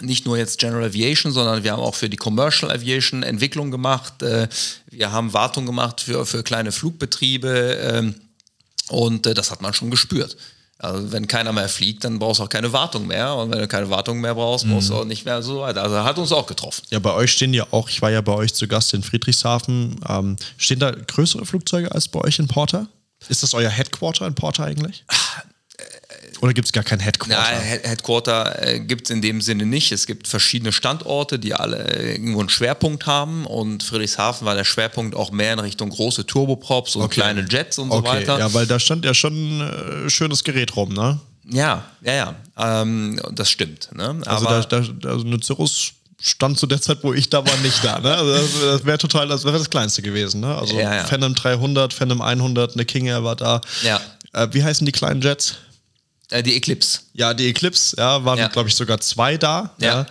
nicht 0.00 0.26
nur 0.26 0.36
jetzt 0.36 0.58
General 0.58 0.82
Aviation, 0.82 1.30
sondern 1.30 1.62
wir 1.62 1.70
haben 1.70 1.78
auch 1.78 1.94
für 1.94 2.10
die 2.10 2.16
Commercial 2.16 2.72
Aviation 2.72 3.22
Entwicklung 3.22 3.70
gemacht. 3.70 4.22
Äh, 4.22 4.48
wir 4.90 5.12
haben 5.12 5.32
Wartung 5.32 5.66
gemacht 5.66 6.00
für, 6.00 6.26
für 6.26 6.42
kleine 6.42 6.72
Flugbetriebe 6.72 7.76
äh, 7.76 8.12
und 8.92 9.28
äh, 9.28 9.34
das 9.34 9.52
hat 9.52 9.62
man 9.62 9.72
schon 9.72 9.92
gespürt. 9.92 10.36
Also 10.82 11.12
wenn 11.12 11.28
keiner 11.28 11.52
mehr 11.52 11.68
fliegt, 11.68 12.02
dann 12.02 12.18
brauchst 12.18 12.40
du 12.40 12.44
auch 12.44 12.48
keine 12.48 12.72
Wartung 12.72 13.06
mehr. 13.06 13.34
Und 13.36 13.52
wenn 13.52 13.60
du 13.60 13.68
keine 13.68 13.88
Wartung 13.88 14.20
mehr 14.20 14.34
brauchst, 14.34 14.68
brauchst 14.68 14.88
du 14.88 14.94
mhm. 14.94 14.98
auch 15.00 15.04
nicht 15.04 15.24
mehr 15.24 15.40
so 15.40 15.60
weiter. 15.60 15.82
Also 15.82 16.02
hat 16.02 16.18
uns 16.18 16.32
auch 16.32 16.46
getroffen. 16.46 16.82
Ja, 16.90 16.98
bei 16.98 17.12
euch 17.12 17.30
stehen 17.30 17.54
ja 17.54 17.66
auch, 17.70 17.88
ich 17.88 18.02
war 18.02 18.10
ja 18.10 18.20
bei 18.20 18.32
euch 18.32 18.52
zu 18.52 18.66
Gast 18.66 18.92
in 18.92 19.04
Friedrichshafen, 19.04 20.00
ähm, 20.08 20.36
stehen 20.56 20.80
da 20.80 20.90
größere 20.90 21.46
Flugzeuge 21.46 21.92
als 21.92 22.08
bei 22.08 22.20
euch 22.20 22.40
in 22.40 22.48
Porter? 22.48 22.88
Ist 23.28 23.44
das 23.44 23.54
euer 23.54 23.70
Headquarter 23.70 24.26
in 24.26 24.34
Porter 24.34 24.64
eigentlich? 24.64 25.04
Oder 26.42 26.54
gibt 26.54 26.66
es 26.66 26.72
gar 26.72 26.82
kein 26.82 26.98
Headquarter? 26.98 27.34
Ja, 27.40 27.58
Headquarter 27.60 28.66
äh, 28.66 28.80
gibt 28.80 29.04
es 29.06 29.10
in 29.10 29.22
dem 29.22 29.40
Sinne 29.40 29.64
nicht. 29.64 29.92
Es 29.92 30.06
gibt 30.06 30.26
verschiedene 30.26 30.72
Standorte, 30.72 31.38
die 31.38 31.54
alle 31.54 31.76
äh, 31.96 32.12
irgendwo 32.14 32.40
einen 32.40 32.48
Schwerpunkt 32.48 33.06
haben. 33.06 33.46
Und 33.46 33.84
Friedrichshafen 33.84 34.44
war 34.44 34.56
der 34.56 34.64
Schwerpunkt 34.64 35.14
auch 35.14 35.30
mehr 35.30 35.52
in 35.52 35.60
Richtung 35.60 35.90
große 35.90 36.26
Turboprops 36.26 36.96
und 36.96 37.02
Okay. 37.04 37.20
kleine 37.20 37.46
Jets 37.48 37.78
und 37.78 37.92
okay, 37.92 38.06
so 38.08 38.12
weiter. 38.12 38.38
ja, 38.40 38.52
weil 38.54 38.66
da 38.66 38.80
stand 38.80 39.04
ja 39.04 39.14
schon 39.14 39.32
ein 39.34 40.06
äh, 40.06 40.10
schönes 40.10 40.42
Gerät 40.42 40.74
rum, 40.74 40.92
ne? 40.92 41.20
Ja, 41.48 41.84
ja, 42.02 42.12
ja. 42.12 42.34
Ähm, 42.82 43.20
das 43.32 43.48
stimmt. 43.48 43.90
Ne? 43.94 44.20
Also, 44.26 44.44
da, 44.46 44.60
da, 44.62 44.76
also 45.10 45.24
eine 45.24 45.40
Cirrus 45.42 45.92
stand 46.20 46.58
zu 46.58 46.66
der 46.66 46.80
Zeit, 46.80 46.98
wo 47.02 47.12
ich 47.14 47.30
da 47.30 47.46
war, 47.46 47.56
nicht 47.58 47.84
da. 47.84 48.00
Ne? 48.00 48.14
Also 48.16 48.32
das, 48.32 48.60
das 48.60 48.84
wäre 48.84 48.98
total, 48.98 49.28
das 49.28 49.44
wäre 49.44 49.58
das 49.58 49.70
Kleinste 49.70 50.02
gewesen. 50.02 50.40
Ne? 50.40 50.56
Also 50.56 50.76
Ja, 50.76 50.92
ja. 50.94 51.04
Phantom 51.04 51.34
300, 51.34 51.92
Phantom 51.92 52.20
100, 52.20 52.74
eine 52.74 52.84
King 52.84 53.06
Air 53.06 53.22
war 53.22 53.36
da. 53.36 53.60
Ja. 53.82 54.00
Äh, 54.32 54.48
wie 54.52 54.62
heißen 54.64 54.84
die 54.86 54.92
kleinen 54.92 55.20
Jets? 55.22 55.56
Äh, 56.32 56.42
die 56.42 56.56
Eclipse. 56.56 57.00
Ja, 57.14 57.32
die 57.34 57.48
Eclipse, 57.48 57.96
ja, 57.98 58.24
waren, 58.24 58.38
Ja. 58.38 58.48
glaube 58.48 58.68
ich, 58.68 58.74
sogar 58.74 59.00
zwei 59.00 59.36
da. 59.36 59.70
Ja. 59.78 60.06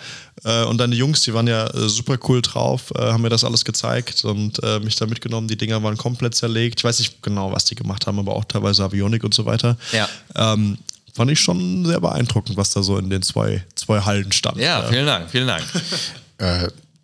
Ja. 0.46 0.62
Äh, 0.64 0.66
Und 0.66 0.78
deine 0.78 0.96
Jungs, 0.96 1.22
die 1.22 1.34
waren 1.34 1.48
ja 1.48 1.68
äh, 1.68 1.90
super 1.90 2.18
cool 2.28 2.42
drauf, 2.42 2.92
äh, 2.96 3.02
haben 3.12 3.22
mir 3.22 3.30
das 3.30 3.44
alles 3.44 3.64
gezeigt 3.66 4.24
und 4.26 4.62
mich 4.84 4.96
da 4.96 5.06
mitgenommen. 5.06 5.48
Die 5.48 5.58
Dinger 5.58 5.82
waren 5.84 5.98
komplett 5.98 6.34
zerlegt. 6.36 6.80
Ich 6.80 6.84
weiß 6.84 7.00
nicht 7.00 7.22
genau, 7.22 7.52
was 7.52 7.66
die 7.66 7.76
gemacht 7.76 8.08
haben, 8.08 8.18
aber 8.20 8.36
auch 8.36 8.46
teilweise 8.46 8.84
Avionik 8.84 9.24
und 9.24 9.34
so 9.34 9.46
weiter. 9.46 9.78
Ja. 9.92 10.08
Ähm, 10.36 10.78
fand 11.14 11.30
ich 11.30 11.40
schon 11.40 11.86
sehr 11.86 12.00
beeindruckend, 12.00 12.56
was 12.58 12.70
da 12.72 12.82
so 12.82 12.98
in 12.98 13.10
den 13.10 13.22
zwei, 13.22 13.64
zwei 13.76 14.00
Hallen 14.02 14.32
stand. 14.32 14.58
Ja, 14.58 14.84
vielen 14.90 15.06
Dank, 15.06 15.30
vielen 15.30 15.48
Dank. 15.48 15.64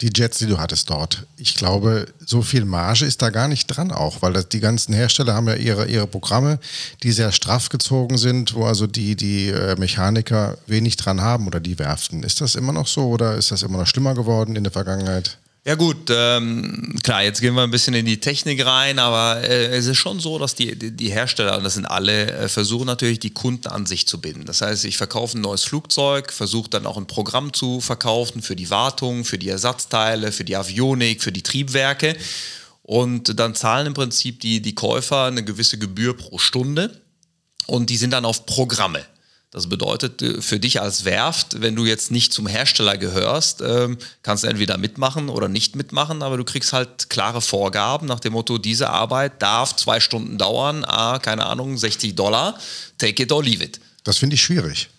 Die 0.02 0.12
Jets, 0.16 0.38
die 0.38 0.46
du 0.46 0.60
hattest 0.60 0.90
dort. 0.90 1.26
Ich 1.38 1.56
glaube, 1.56 2.06
so 2.24 2.44
viel 2.44 2.66
Marge 2.66 3.06
ist 3.06 3.22
da 3.24 3.32
gar 3.32 3.48
nicht 3.48 3.66
dran 3.66 3.92
auch, 3.92 4.22
weil 4.22 4.34
das, 4.34 4.48
die 4.48 4.60
ganzen 4.60 4.94
Hersteller 4.94 5.34
haben 5.34 5.48
ja 5.48 5.56
ihre, 5.56 5.88
ihre 5.88 6.06
Programme, 6.06 6.60
die 7.02 7.12
sehr 7.12 7.32
straff 7.32 7.70
gezogen 7.70 8.18
sind, 8.18 8.54
wo 8.54 8.66
also 8.66 8.86
die, 8.86 9.16
die 9.16 9.50
äh, 9.50 9.76
Mechaniker 9.76 10.58
wenig 10.68 10.98
dran 10.98 11.22
haben 11.22 11.48
oder 11.48 11.60
die 11.60 11.80
Werften. 11.80 12.22
Ist 12.22 12.42
das 12.42 12.54
immer 12.54 12.74
noch 12.74 12.88
so 12.88 13.08
oder 13.08 13.36
ist 13.36 13.52
das 13.52 13.64
immer 13.64 13.80
noch 13.80 13.88
schlimmer 13.88 14.14
geworden 14.14 14.56
in 14.56 14.64
der 14.64 14.74
Vergangenheit? 14.74 15.40
Ja 15.68 15.76
gut, 15.76 16.10
ähm, 16.10 16.96
klar, 17.04 17.24
jetzt 17.24 17.42
gehen 17.42 17.54
wir 17.54 17.64
ein 17.64 17.72
bisschen 17.72 17.94
in 17.94 18.06
die 18.06 18.22
Technik 18.22 18.66
rein, 18.66 19.00
aber 19.00 19.42
äh, 19.44 19.76
es 19.76 19.86
ist 19.86 19.98
schon 19.98 20.22
so, 20.22 20.40
dass 20.40 20.56
die, 20.56 20.78
die, 20.78 21.10
Hersteller, 21.10 21.58
und 21.58 21.66
das 21.66 21.74
sind 21.74 21.86
alle, 21.86 22.32
äh, 22.32 22.48
versuchen 22.48 22.86
natürlich 22.86 23.20
die 23.20 23.32
Kunden 23.34 23.68
an 23.68 23.86
sich 23.86 24.08
zu 24.08 24.22
binden. 24.22 24.46
Das 24.46 24.62
heißt, 24.62 24.86
ich 24.86 24.96
verkaufe 24.96 25.38
ein 25.38 25.42
neues 25.42 25.66
Flugzeug, 25.66 26.32
versuche 26.32 26.70
dann 26.70 26.86
auch 26.86 26.96
ein 26.96 27.06
Programm 27.06 27.52
zu 27.52 27.82
verkaufen 27.82 28.42
für 28.42 28.56
die 28.56 28.70
Wartung, 28.70 29.26
für 29.26 29.38
die 29.38 29.50
Ersatzteile, 29.50 30.32
für 30.32 30.46
die 30.46 30.56
Avionik, 30.56 31.22
für 31.22 31.34
die 31.34 31.44
Triebwerke. 31.44 32.16
Und 32.84 33.38
dann 33.38 33.54
zahlen 33.54 33.88
im 33.88 33.94
Prinzip 33.94 34.40
die, 34.40 34.62
die 34.62 34.74
Käufer 34.74 35.26
eine 35.26 35.44
gewisse 35.44 35.78
Gebühr 35.78 36.16
pro 36.16 36.38
Stunde 36.38 37.02
und 37.66 37.90
die 37.90 37.98
sind 37.98 38.12
dann 38.12 38.24
auf 38.24 38.46
Programme. 38.46 39.06
Das 39.52 39.70
bedeutet 39.70 40.22
äh, 40.22 40.42
für 40.42 40.60
dich 40.60 40.82
als 40.82 41.06
Werft, 41.06 41.62
wenn 41.62 41.76
du 41.76 41.86
jetzt 41.86 42.12
nicht 42.12 42.34
zum 42.34 42.48
Hersteller 42.48 42.98
gehörst, 42.98 43.62
ähm, 43.62 43.98
kannst 44.22 44.44
du 44.44 44.48
entweder 44.48 44.78
mitmachen 44.78 45.30
oder 45.30 45.48
nicht 45.48 45.76
mitmachen, 45.76 46.22
aber 46.22 46.38
du 46.38 46.44
kriegst 46.44 46.74
halt 46.74 47.10
klare 47.10 47.42
Vorgaben 47.42 48.08
nach 48.08 48.20
dem 48.20 48.34
Motto, 48.34 48.58
diese 48.58 48.90
Arbeit 48.90 49.42
darf 49.42 49.76
zwei 49.76 50.00
Stunden 50.00 50.38
dauern, 50.38 50.84
ah, 50.86 51.20
keine 51.20 51.46
Ahnung, 51.46 51.78
60 51.78 52.16
Dollar, 52.16 52.60
take 52.98 53.24
it 53.24 53.32
or 53.32 53.44
leave 53.44 53.64
it. 53.64 53.80
Das 54.04 54.18
finde 54.18 54.36
ich 54.36 54.42
schwierig. 54.42 54.90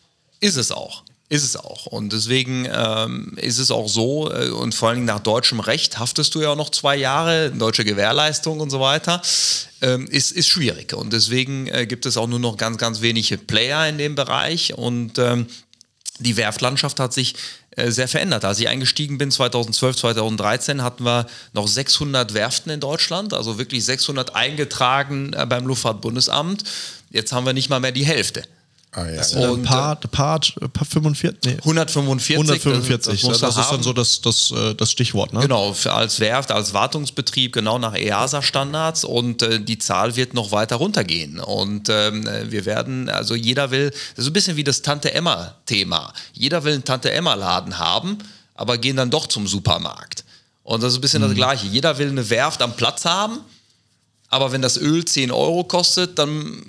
Ist 0.40 0.56
es 0.56 0.72
auch. 0.72 1.02
Ist 1.30 1.44
es 1.44 1.56
auch. 1.56 1.84
Und 1.84 2.14
deswegen 2.14 2.66
ähm, 2.72 3.34
ist 3.36 3.58
es 3.58 3.70
auch 3.70 3.86
so, 3.86 4.32
äh, 4.32 4.48
und 4.48 4.74
vor 4.74 4.88
allen 4.88 4.96
Dingen 4.96 5.06
nach 5.06 5.20
deutschem 5.20 5.60
Recht 5.60 5.98
haftest 5.98 6.34
du 6.34 6.40
ja 6.40 6.50
auch 6.50 6.56
noch 6.56 6.70
zwei 6.70 6.96
Jahre, 6.96 7.50
deutsche 7.50 7.84
Gewährleistung 7.84 8.60
und 8.60 8.70
so 8.70 8.80
weiter, 8.80 9.20
ähm, 9.82 10.06
ist, 10.06 10.32
ist 10.32 10.48
schwierig. 10.48 10.94
Und 10.94 11.12
deswegen 11.12 11.66
äh, 11.66 11.86
gibt 11.86 12.06
es 12.06 12.16
auch 12.16 12.28
nur 12.28 12.38
noch 12.38 12.56
ganz, 12.56 12.78
ganz 12.78 13.02
wenige 13.02 13.36
Player 13.36 13.86
in 13.88 13.98
dem 13.98 14.14
Bereich. 14.14 14.72
Und 14.72 15.18
ähm, 15.18 15.46
die 16.18 16.38
Werftlandschaft 16.38 16.98
hat 16.98 17.12
sich 17.12 17.34
äh, 17.72 17.90
sehr 17.90 18.08
verändert. 18.08 18.46
Als 18.46 18.58
ich 18.58 18.68
eingestiegen 18.68 19.18
bin, 19.18 19.30
2012, 19.30 19.96
2013, 19.96 20.82
hatten 20.82 21.04
wir 21.04 21.26
noch 21.52 21.68
600 21.68 22.32
Werften 22.32 22.72
in 22.72 22.80
Deutschland, 22.80 23.34
also 23.34 23.58
wirklich 23.58 23.84
600 23.84 24.34
eingetragen 24.34 25.34
äh, 25.34 25.44
beim 25.46 25.66
Luftfahrtbundesamt. 25.66 26.64
Jetzt 27.10 27.32
haben 27.32 27.44
wir 27.44 27.52
nicht 27.52 27.68
mal 27.68 27.80
mehr 27.80 27.92
die 27.92 28.06
Hälfte. 28.06 28.44
Ah, 28.92 29.06
ja. 29.06 29.20
Äh, 29.20 29.48
Und, 29.50 29.64
Part, 29.64 30.10
Part, 30.10 30.54
äh, 30.60 30.68
Part 30.68 30.88
45? 30.88 31.44
Nee. 31.44 31.58
145. 31.58 32.36
145, 32.36 33.20
das, 33.20 33.30
das, 33.30 33.38
du 33.40 33.46
das 33.46 33.56
ist 33.58 33.70
dann 33.70 33.82
so 33.82 33.92
das, 33.92 34.20
das, 34.22 34.50
äh, 34.50 34.74
das 34.74 34.90
Stichwort, 34.90 35.32
ne? 35.34 35.40
Genau, 35.40 35.74
als 35.84 36.20
Werft, 36.20 36.50
als 36.50 36.72
Wartungsbetrieb, 36.72 37.52
genau 37.52 37.78
nach 37.78 37.94
EASA-Standards 37.94 39.04
und 39.04 39.42
äh, 39.42 39.60
die 39.60 39.78
Zahl 39.78 40.16
wird 40.16 40.32
noch 40.32 40.52
weiter 40.52 40.76
runtergehen. 40.76 41.38
Und 41.38 41.88
ähm, 41.90 42.26
äh, 42.26 42.50
wir 42.50 42.64
werden, 42.64 43.10
also 43.10 43.34
jeder 43.34 43.70
will, 43.70 43.90
das 43.90 44.00
ist 44.16 44.24
so 44.24 44.30
ein 44.30 44.32
bisschen 44.32 44.56
wie 44.56 44.64
das 44.64 44.80
Tante-Emma-Thema. 44.80 46.12
Jeder 46.32 46.64
will 46.64 46.72
einen 46.72 46.84
Tante-Emma-Laden 46.84 47.78
haben, 47.78 48.18
aber 48.54 48.78
gehen 48.78 48.96
dann 48.96 49.10
doch 49.10 49.26
zum 49.26 49.46
Supermarkt. 49.46 50.24
Und 50.62 50.82
das 50.82 50.92
ist 50.92 50.98
ein 50.98 51.02
bisschen 51.02 51.22
das 51.22 51.34
Gleiche. 51.34 51.66
Jeder 51.66 51.98
will 51.98 52.08
eine 52.08 52.28
Werft 52.30 52.62
am 52.62 52.74
Platz 52.74 53.04
haben, 53.04 53.40
aber 54.28 54.50
wenn 54.52 54.62
das 54.62 54.78
Öl 54.78 55.04
10 55.04 55.30
Euro 55.30 55.64
kostet, 55.64 56.18
dann 56.18 56.62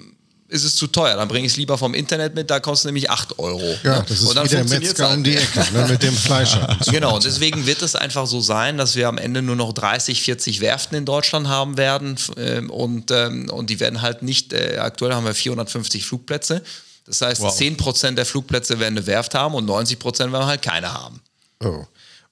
ist 0.49 0.63
es 0.63 0.75
zu 0.75 0.87
teuer. 0.87 1.15
Dann 1.15 1.27
bringe 1.27 1.45
ich 1.45 1.53
es 1.53 1.57
lieber 1.57 1.77
vom 1.77 1.93
Internet 1.93 2.35
mit, 2.35 2.49
da 2.49 2.59
kostet 2.59 2.87
nämlich 2.87 3.09
8 3.09 3.39
Euro. 3.39 3.77
Ja, 3.83 3.99
Ne? 3.99 4.05
das 4.07 4.19
ist 4.21 4.25
Und 4.27 4.35
dann 4.35 4.45
wie 4.45 4.49
der 4.49 4.65
Metzger 4.65 5.11
um 5.13 5.23
die 5.23 5.37
Ecke 5.37 5.65
ne, 5.73 5.87
mit 5.87 6.03
dem 6.03 6.13
Fleisch. 6.15 6.57
Genau, 6.91 7.15
und 7.15 7.23
deswegen 7.23 7.65
wird 7.65 7.81
es 7.81 7.95
einfach 7.95 8.25
so 8.27 8.41
sein, 8.41 8.77
dass 8.77 8.95
wir 8.95 9.07
am 9.07 9.17
Ende 9.17 9.41
nur 9.41 9.55
noch 9.55 9.73
30, 9.73 10.21
40 10.21 10.59
Werften 10.61 10.97
in 10.97 11.05
Deutschland 11.05 11.47
haben 11.47 11.77
werden 11.77 12.17
ähm, 12.37 12.69
und, 12.69 13.11
ähm, 13.11 13.49
und 13.49 13.69
die 13.69 13.79
werden 13.79 14.01
halt 14.01 14.23
nicht, 14.23 14.53
äh, 14.53 14.77
aktuell 14.79 15.13
haben 15.13 15.25
wir 15.25 15.33
450 15.35 16.05
Flugplätze. 16.05 16.61
Das 17.05 17.21
heißt, 17.21 17.41
Wow. 17.41 17.55
10% 17.57 18.15
der 18.15 18.25
Flugplätze 18.25 18.79
werden 18.79 18.97
eine 18.97 19.07
Werft 19.07 19.35
haben 19.35 19.55
und 19.55 19.65
90% 19.67 20.31
werden 20.31 20.45
halt 20.45 20.61
keine 20.61 20.93
haben. 20.93 21.21
Oh. 21.63 21.85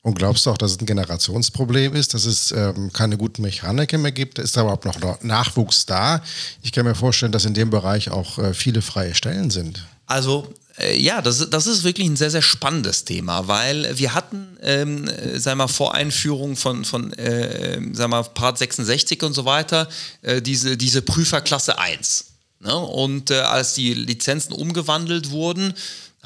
Und 0.03 0.15
glaubst 0.17 0.45
du 0.45 0.51
auch, 0.51 0.57
dass 0.57 0.71
es 0.71 0.79
ein 0.79 0.85
Generationsproblem 0.85 1.93
ist, 1.95 2.13
dass 2.13 2.25
es 2.25 2.51
ähm, 2.51 2.93
keine 2.93 3.17
guten 3.17 3.41
Mechaniker 3.41 3.97
mehr 3.97 4.11
gibt? 4.13 4.39
Ist 4.39 4.55
da 4.55 4.61
überhaupt 4.61 4.85
noch 4.85 5.21
Nachwuchs 5.23 5.85
da? 5.85 6.21
Ich 6.61 6.71
kann 6.71 6.85
mir 6.85 6.95
vorstellen, 6.95 7.31
dass 7.31 7.45
in 7.45 7.53
dem 7.53 7.69
Bereich 7.69 8.09
auch 8.09 8.37
äh, 8.37 8.53
viele 8.53 8.81
freie 8.81 9.13
Stellen 9.15 9.49
sind. 9.49 9.85
Also 10.05 10.53
äh, 10.77 10.97
ja, 10.97 11.21
das, 11.21 11.41
ist- 11.41 11.49
das 11.53 11.67
ist 11.67 11.83
wirklich 11.83 12.07
ein 12.07 12.15
sehr, 12.15 12.31
sehr 12.31 12.41
spannendes 12.41 13.03
Thema, 13.03 13.49
weil 13.49 13.97
wir 13.97 14.13
hatten, 14.13 14.47
ähm, 14.61 15.07
äh, 15.09 15.43
wir 15.43 15.55
mal, 15.55 15.67
vor 15.67 15.93
Einführung 15.93 16.55
von, 16.55 16.85
von 16.85 17.11
äh, 17.13 17.73
ähm, 17.75 17.97
wir 17.97 18.07
mal, 18.07 18.23
Part 18.23 18.59
66 18.59 19.21
und 19.23 19.33
so 19.33 19.43
weiter, 19.43 19.89
äh, 20.21 20.41
diese, 20.41 20.77
diese 20.77 21.01
Prüferklasse 21.01 21.79
1. 21.79 22.25
Ne? 22.61 22.73
Und 22.75 23.31
äh, 23.31 23.39
als 23.39 23.73
die 23.73 23.93
Lizenzen 23.93 24.53
umgewandelt 24.53 25.31
wurden, 25.31 25.73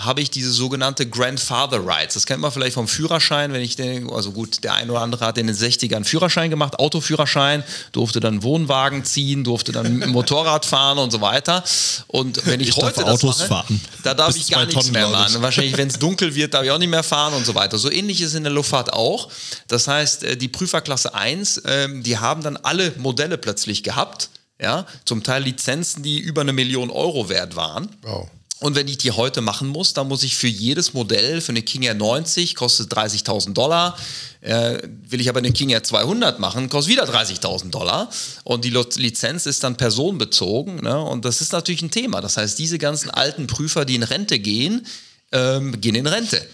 habe 0.05 0.21
ich 0.21 0.29
diese 0.31 0.51
sogenannte 0.51 1.07
Grandfather 1.07 1.85
Rights. 1.85 2.13
Das 2.15 2.25
kennt 2.25 2.41
man 2.41 2.51
vielleicht 2.51 2.73
vom 2.73 2.87
Führerschein, 2.87 3.53
wenn 3.53 3.61
ich 3.61 3.75
den, 3.75 4.09
also 4.09 4.31
gut, 4.31 4.63
der 4.63 4.73
eine 4.73 4.91
oder 4.91 5.01
andere 5.01 5.25
hat 5.25 5.37
in 5.37 5.47
den 5.47 5.55
60ern 5.55 6.03
Führerschein 6.03 6.49
gemacht, 6.49 6.79
Autoführerschein, 6.79 7.63
durfte 7.91 8.19
dann 8.19 8.33
einen 8.35 8.43
Wohnwagen 8.43 9.03
ziehen, 9.05 9.43
durfte 9.43 9.71
dann 9.71 9.99
Motorrad 10.11 10.65
fahren 10.65 10.97
und 10.97 11.11
so 11.11 11.21
weiter. 11.21 11.63
Und 12.07 12.45
wenn 12.45 12.59
ich, 12.59 12.69
Ich 12.69 12.75
darf 12.75 12.85
heute 12.85 13.01
das 13.05 13.23
Autos 13.23 13.39
mache, 13.39 13.47
fahren. 13.47 13.81
da 14.03 14.13
darf 14.13 14.33
Bis 14.33 14.37
ich 14.37 14.51
gar 14.51 14.65
nichts 14.65 14.75
Tonnen, 14.75 14.93
mehr 14.93 15.07
machen. 15.07 15.41
Wahrscheinlich, 15.41 15.77
wenn 15.77 15.87
es 15.87 15.99
dunkel 15.99 16.35
wird, 16.35 16.53
darf 16.53 16.63
ich 16.63 16.71
auch 16.71 16.77
nicht 16.79 16.89
mehr 16.89 17.03
fahren 17.03 17.33
und 17.33 17.45
so 17.45 17.55
weiter. 17.55 17.77
So 17.77 17.91
ähnlich 17.91 18.21
ist 18.21 18.29
es 18.29 18.35
in 18.35 18.43
der 18.43 18.53
Luftfahrt 18.53 18.93
auch. 18.93 19.29
Das 19.67 19.87
heißt, 19.87 20.23
äh, 20.23 20.37
die 20.37 20.47
Prüferklasse 20.47 21.13
1, 21.13 21.61
ähm, 21.65 22.03
die 22.03 22.17
haben 22.17 22.43
dann 22.43 22.57
alle 22.57 22.93
Modelle 22.97 23.37
plötzlich 23.37 23.83
gehabt. 23.83 24.29
Ja, 24.59 24.85
zum 25.05 25.23
Teil 25.23 25.41
Lizenzen, 25.41 26.03
die 26.03 26.19
über 26.19 26.41
eine 26.41 26.53
Million 26.53 26.91
Euro 26.91 27.29
wert 27.29 27.55
waren. 27.55 27.89
Wow. 28.03 28.29
Und 28.61 28.75
wenn 28.75 28.87
ich 28.87 28.99
die 28.99 29.09
heute 29.09 29.41
machen 29.41 29.67
muss, 29.67 29.93
dann 29.93 30.07
muss 30.07 30.21
ich 30.21 30.35
für 30.35 30.47
jedes 30.47 30.93
Modell, 30.93 31.41
für 31.41 31.51
eine 31.51 31.63
King 31.63 31.81
Air 31.81 31.95
90 31.95 32.53
kostet 32.53 32.93
30.000 32.93 33.53
Dollar. 33.53 33.97
Äh, 34.41 34.77
will 35.09 35.19
ich 35.19 35.29
aber 35.29 35.39
eine 35.39 35.51
King 35.51 35.69
Air 35.69 35.83
200 35.83 36.39
machen, 36.39 36.69
kostet 36.69 36.91
wieder 36.91 37.05
30.000 37.05 37.71
Dollar. 37.71 38.07
Und 38.43 38.63
die 38.63 38.69
Lizenz 38.69 39.47
ist 39.47 39.63
dann 39.63 39.77
personenbezogen. 39.77 40.75
Ne? 40.75 41.01
Und 41.01 41.25
das 41.25 41.41
ist 41.41 41.53
natürlich 41.53 41.81
ein 41.81 41.89
Thema. 41.89 42.21
Das 42.21 42.37
heißt, 42.37 42.59
diese 42.59 42.77
ganzen 42.77 43.09
alten 43.09 43.47
Prüfer, 43.47 43.83
die 43.83 43.95
in 43.95 44.03
Rente 44.03 44.37
gehen, 44.37 44.85
ähm, 45.31 45.81
gehen 45.81 45.95
in 45.95 46.05
Rente. 46.05 46.47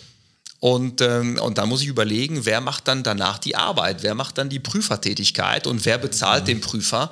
Und, 0.61 1.01
ähm, 1.01 1.37
und 1.41 1.57
da 1.57 1.65
muss 1.65 1.81
ich 1.81 1.87
überlegen, 1.87 2.45
wer 2.45 2.61
macht 2.61 2.87
dann 2.87 3.03
danach 3.03 3.37
die 3.37 3.57
Arbeit? 3.57 4.01
Wer 4.01 4.15
macht 4.15 4.37
dann 4.37 4.47
die 4.47 4.59
Prüfertätigkeit? 4.59 5.67
Und 5.67 5.83
wer 5.83 5.97
bezahlt 5.97 6.47
dem 6.47 6.61
Prüfer 6.61 7.11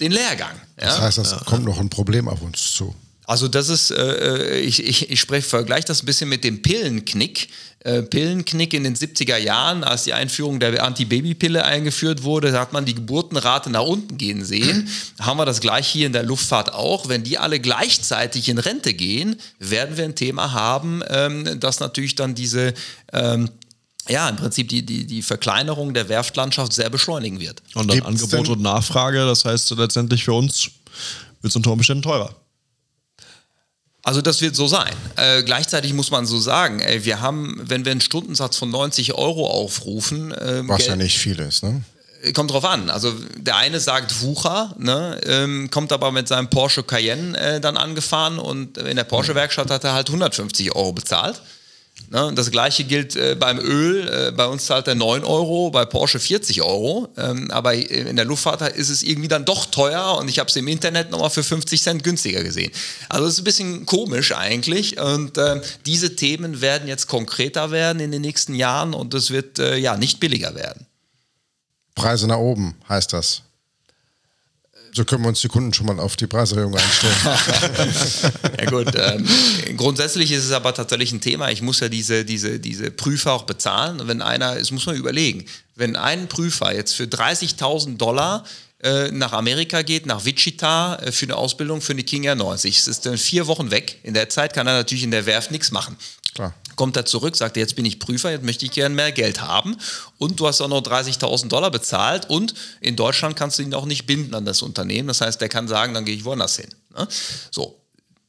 den 0.00 0.12
Lehrgang? 0.12 0.54
Ja? 0.80 0.86
Das 0.86 1.00
heißt, 1.00 1.18
es 1.18 1.36
kommt 1.44 1.64
noch 1.64 1.80
ein 1.80 1.90
Problem 1.90 2.28
auf 2.28 2.42
uns 2.42 2.74
zu. 2.74 2.94
Also 3.28 3.46
das 3.46 3.68
ist, 3.68 3.90
äh, 3.90 4.58
ich, 4.60 4.82
ich, 4.82 5.10
ich 5.10 5.20
spreche, 5.20 5.46
vergleiche 5.46 5.86
das 5.86 6.02
ein 6.02 6.06
bisschen 6.06 6.30
mit 6.30 6.44
dem 6.44 6.62
Pillenknick. 6.62 7.48
Äh, 7.80 8.00
Pillenknick 8.00 8.72
in 8.72 8.84
den 8.84 8.96
70er 8.96 9.36
Jahren, 9.36 9.84
als 9.84 10.04
die 10.04 10.14
Einführung 10.14 10.60
der 10.60 10.82
Antibabypille 10.82 11.62
eingeführt 11.62 12.22
wurde, 12.22 12.52
da 12.52 12.60
hat 12.60 12.72
man 12.72 12.86
die 12.86 12.94
Geburtenrate 12.94 13.68
nach 13.68 13.82
unten 13.82 14.16
gehen 14.16 14.46
sehen. 14.46 14.88
Haben 15.20 15.36
wir 15.36 15.44
das 15.44 15.60
gleich 15.60 15.86
hier 15.86 16.06
in 16.06 16.14
der 16.14 16.22
Luftfahrt 16.22 16.72
auch. 16.72 17.10
Wenn 17.10 17.22
die 17.22 17.36
alle 17.36 17.60
gleichzeitig 17.60 18.48
in 18.48 18.56
Rente 18.56 18.94
gehen, 18.94 19.36
werden 19.58 19.98
wir 19.98 20.04
ein 20.04 20.14
Thema 20.14 20.52
haben, 20.52 21.02
ähm, 21.10 21.60
das 21.60 21.80
natürlich 21.80 22.14
dann 22.14 22.34
diese, 22.34 22.72
ähm, 23.12 23.50
ja, 24.08 24.26
im 24.30 24.36
Prinzip 24.36 24.70
die, 24.70 24.86
die, 24.86 25.04
die 25.04 25.20
Verkleinerung 25.20 25.92
der 25.92 26.08
Werftlandschaft 26.08 26.72
sehr 26.72 26.88
beschleunigen 26.88 27.40
wird. 27.40 27.62
Und 27.74 27.88
dann 27.90 27.96
Gibt's 27.98 28.22
Angebot 28.22 28.48
und 28.48 28.62
Nachfrage, 28.62 29.26
das 29.26 29.44
heißt 29.44 29.70
letztendlich 29.72 30.24
für 30.24 30.32
uns 30.32 30.70
wird 31.42 31.50
es 31.50 31.56
unter 31.56 31.72
Umständen 31.72 32.02
teurer. 32.02 32.34
Also 34.08 34.22
das 34.22 34.40
wird 34.40 34.56
so 34.56 34.66
sein. 34.66 34.94
Äh, 35.16 35.42
gleichzeitig 35.42 35.92
muss 35.92 36.10
man 36.10 36.24
so 36.24 36.40
sagen, 36.40 36.80
ey, 36.80 37.04
wir 37.04 37.20
haben, 37.20 37.60
wenn 37.62 37.84
wir 37.84 37.92
einen 37.92 38.00
Stundensatz 38.00 38.56
von 38.56 38.70
90 38.70 39.12
Euro 39.12 39.46
aufrufen, 39.46 40.34
ähm, 40.40 40.66
was 40.66 40.78
Geld, 40.78 40.88
ja 40.88 40.96
nicht 40.96 41.18
viel 41.18 41.38
ist, 41.40 41.62
ne? 41.62 41.82
Kommt 42.32 42.50
drauf 42.50 42.64
an. 42.64 42.88
Also 42.88 43.12
der 43.36 43.56
eine 43.56 43.80
sagt 43.80 44.22
Wucher, 44.22 44.74
ne, 44.78 45.20
ähm, 45.26 45.68
kommt 45.70 45.92
aber 45.92 46.10
mit 46.10 46.26
seinem 46.26 46.48
Porsche 46.48 46.84
Cayenne 46.84 47.36
äh, 47.38 47.60
dann 47.60 47.76
angefahren 47.76 48.38
und 48.38 48.78
in 48.78 48.96
der 48.96 49.04
Porsche-Werkstatt 49.04 49.70
hat 49.70 49.84
er 49.84 49.92
halt 49.92 50.08
150 50.08 50.74
Euro 50.74 50.94
bezahlt. 50.94 51.42
Ne, 52.10 52.32
das 52.34 52.50
gleiche 52.50 52.84
gilt 52.84 53.16
äh, 53.16 53.36
beim 53.38 53.58
Öl. 53.58 54.08
Äh, 54.08 54.32
bei 54.32 54.46
uns 54.46 54.64
zahlt 54.64 54.88
er 54.88 54.94
9 54.94 55.24
Euro, 55.24 55.70
bei 55.70 55.84
Porsche 55.84 56.18
40 56.18 56.62
Euro. 56.62 57.08
Ähm, 57.18 57.50
aber 57.50 57.74
in 57.74 58.16
der 58.16 58.24
Luftfahrt 58.24 58.62
ist 58.76 58.88
es 58.88 59.02
irgendwie 59.02 59.28
dann 59.28 59.44
doch 59.44 59.66
teuer 59.66 60.16
und 60.18 60.28
ich 60.28 60.38
habe 60.38 60.48
es 60.48 60.56
im 60.56 60.68
Internet 60.68 61.10
nochmal 61.10 61.28
für 61.28 61.42
50 61.42 61.82
Cent 61.82 62.04
günstiger 62.04 62.42
gesehen. 62.42 62.72
Also 63.10 63.26
es 63.26 63.34
ist 63.34 63.40
ein 63.40 63.44
bisschen 63.44 63.86
komisch 63.86 64.32
eigentlich. 64.32 64.98
Und 64.98 65.36
äh, 65.36 65.60
diese 65.84 66.16
Themen 66.16 66.62
werden 66.62 66.88
jetzt 66.88 67.08
konkreter 67.08 67.70
werden 67.70 68.00
in 68.00 68.10
den 68.10 68.22
nächsten 68.22 68.54
Jahren 68.54 68.94
und 68.94 69.12
es 69.12 69.30
wird 69.30 69.58
äh, 69.58 69.76
ja 69.76 69.98
nicht 69.98 70.18
billiger 70.18 70.54
werden. 70.54 70.86
Preise 71.94 72.26
nach 72.26 72.38
oben 72.38 72.74
heißt 72.88 73.12
das. 73.12 73.42
So 74.98 75.04
können 75.04 75.22
wir 75.22 75.28
uns 75.28 75.40
die 75.42 75.48
Kunden 75.48 75.72
schon 75.72 75.86
mal 75.86 76.00
auf 76.00 76.16
die 76.16 76.26
Preiserhöhung 76.26 76.74
einstellen. 76.74 77.14
ja 78.58 78.64
gut, 78.68 78.92
ähm, 78.96 79.76
grundsätzlich 79.76 80.32
ist 80.32 80.44
es 80.44 80.50
aber 80.50 80.74
tatsächlich 80.74 81.12
ein 81.12 81.20
Thema. 81.20 81.52
Ich 81.52 81.62
muss 81.62 81.78
ja 81.78 81.88
diese, 81.88 82.24
diese, 82.24 82.58
diese 82.58 82.90
Prüfer 82.90 83.32
auch 83.32 83.44
bezahlen. 83.44 84.00
Und 84.00 84.08
wenn 84.08 84.22
einer, 84.22 84.56
es 84.56 84.72
muss 84.72 84.86
man 84.86 84.96
überlegen, 84.96 85.44
wenn 85.76 85.94
ein 85.94 86.26
Prüfer 86.26 86.74
jetzt 86.74 86.94
für 86.94 87.04
30.000 87.04 87.96
Dollar 87.96 88.42
äh, 88.82 89.12
nach 89.12 89.32
Amerika 89.34 89.82
geht, 89.82 90.04
nach 90.04 90.24
Wichita 90.24 90.96
äh, 90.96 91.12
für 91.12 91.26
eine 91.26 91.36
Ausbildung 91.36 91.80
für 91.80 91.92
eine 91.92 92.02
King 92.02 92.24
Air 92.24 92.34
90. 92.34 92.76
Es 92.76 92.88
ist 92.88 93.06
dann 93.06 93.18
vier 93.18 93.46
Wochen 93.46 93.70
weg. 93.70 94.00
In 94.02 94.14
der 94.14 94.28
Zeit 94.28 94.52
kann 94.52 94.66
er 94.66 94.78
natürlich 94.78 95.04
in 95.04 95.12
der 95.12 95.26
Werft 95.26 95.52
nichts 95.52 95.70
machen. 95.70 95.96
Klar. 96.34 96.54
Kommt 96.78 96.96
er 96.96 97.04
zurück, 97.04 97.34
sagt 97.34 97.56
er, 97.56 97.60
jetzt 97.60 97.74
bin 97.74 97.84
ich 97.84 97.98
Prüfer, 97.98 98.30
jetzt 98.30 98.44
möchte 98.44 98.64
ich 98.64 98.70
gerne 98.70 98.94
mehr 98.94 99.10
Geld 99.10 99.40
haben. 99.40 99.76
Und 100.16 100.38
du 100.38 100.46
hast 100.46 100.60
auch 100.60 100.68
noch 100.68 100.80
30.000 100.80 101.48
Dollar 101.48 101.72
bezahlt. 101.72 102.30
Und 102.30 102.54
in 102.80 102.94
Deutschland 102.94 103.34
kannst 103.34 103.58
du 103.58 103.64
ihn 103.64 103.74
auch 103.74 103.84
nicht 103.84 104.06
binden 104.06 104.32
an 104.32 104.44
das 104.44 104.62
Unternehmen. 104.62 105.08
Das 105.08 105.20
heißt, 105.20 105.40
der 105.40 105.48
kann 105.48 105.66
sagen, 105.66 105.92
dann 105.92 106.04
gehe 106.04 106.14
ich 106.14 106.24
woanders 106.24 106.54
hin. 106.54 106.68
Ne? 106.96 107.08
So. 107.50 107.80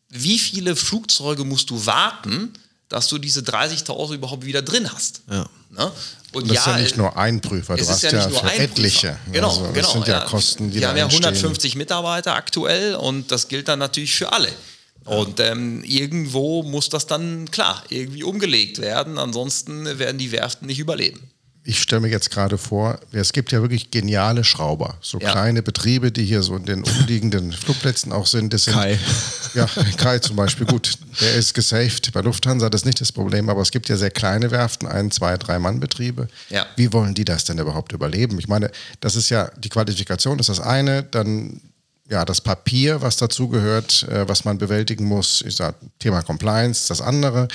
Wie 0.09 0.39
viele 0.39 0.75
Flugzeuge 0.75 1.43
musst 1.43 1.69
du 1.69 1.85
warten, 1.85 2.51
dass 2.87 3.07
du 3.07 3.19
diese 3.19 3.41
30.000 3.41 4.15
überhaupt 4.15 4.43
wieder 4.43 4.63
drin 4.63 4.91
hast? 4.91 5.21
Ja. 5.29 5.47
Ne? 5.69 5.91
Und 6.31 6.49
das 6.49 6.55
ja, 6.55 6.61
ist 6.61 6.67
ja 6.67 6.77
nicht 6.77 6.97
nur 6.97 7.15
ein 7.17 7.41
Prüfer, 7.41 7.75
du 7.75 7.87
hast 7.87 8.01
ja, 8.01 8.11
ja 8.11 8.29
für 8.29 8.51
etliche. 8.51 9.19
Genau, 9.31 9.49
also, 9.49 9.65
das 9.65 9.73
genau. 9.73 9.91
sind 9.91 10.07
ja, 10.07 10.21
Kosten, 10.21 10.71
die 10.71 10.79
Wir 10.79 10.89
haben 10.89 10.97
ja 10.97 11.05
150 11.05 11.75
Mitarbeiter 11.75 12.33
aktuell 12.33 12.95
und 12.95 13.31
das 13.31 13.47
gilt 13.47 13.67
dann 13.67 13.77
natürlich 13.77 14.15
für 14.15 14.33
alle. 14.33 14.49
Und 15.05 15.39
ähm, 15.39 15.83
irgendwo 15.83 16.63
muss 16.63 16.89
das 16.89 17.07
dann, 17.07 17.49
klar, 17.49 17.83
irgendwie 17.89 18.23
umgelegt 18.23 18.79
werden. 18.79 19.17
Ansonsten 19.17 19.97
werden 19.97 20.17
die 20.17 20.31
Werften 20.31 20.67
nicht 20.67 20.79
überleben. 20.79 21.31
Ich 21.63 21.81
stelle 21.81 22.01
mir 22.01 22.09
jetzt 22.09 22.31
gerade 22.31 22.57
vor, 22.57 22.99
es 23.11 23.33
gibt 23.33 23.51
ja 23.51 23.61
wirklich 23.61 23.91
geniale 23.91 24.43
Schrauber, 24.43 24.97
so 25.01 25.19
ja. 25.19 25.29
kleine 25.31 25.61
Betriebe, 25.61 26.11
die 26.11 26.23
hier 26.23 26.41
so 26.41 26.55
in 26.55 26.65
den 26.65 26.83
umliegenden 26.83 27.51
Flugplätzen 27.51 28.11
auch 28.11 28.25
sind. 28.25 28.53
Das 28.53 28.63
sind 28.63 28.73
Kai. 28.73 28.97
Ja, 29.55 29.67
Kai 29.97 30.19
zum 30.19 30.35
Beispiel, 30.35 30.67
gut, 30.67 30.93
der 31.19 31.33
ist 31.33 31.55
gesaved. 31.55 32.11
Bei 32.13 32.21
Lufthansa 32.21 32.69
das 32.69 32.81
ist 32.81 32.85
nicht 32.85 33.01
das 33.01 33.11
Problem, 33.11 33.49
aber 33.49 33.61
es 33.61 33.71
gibt 33.71 33.89
ja 33.89 33.97
sehr 33.97 34.11
kleine 34.11 34.51
Werften, 34.51 34.87
ein, 34.87 35.09
zwei, 35.09 35.37
drei 35.37 35.57
Mann-Betriebe. 35.57 36.27
Ja. 36.49 36.67
Wie 36.75 36.93
wollen 36.93 37.15
die 37.15 37.25
das 37.25 37.45
denn 37.45 37.57
überhaupt 37.57 37.91
überleben? 37.91 38.37
Ich 38.39 38.47
meine, 38.47 38.71
das 38.99 39.15
ist 39.15 39.29
ja, 39.29 39.51
die 39.57 39.69
Qualifikation 39.69 40.37
ist 40.37 40.49
das 40.49 40.59
eine, 40.59 41.01
dann 41.03 41.61
ja, 42.09 42.25
das 42.25 42.41
Papier, 42.41 43.01
was 43.01 43.17
dazugehört, 43.17 44.03
äh, 44.09 44.27
was 44.27 44.43
man 44.43 44.57
bewältigen 44.57 45.05
muss, 45.05 45.43
ich 45.45 45.55
sag, 45.55 45.75
Thema 45.99 46.23
Compliance, 46.23 46.87
das 46.87 47.01
andere, 47.01 47.47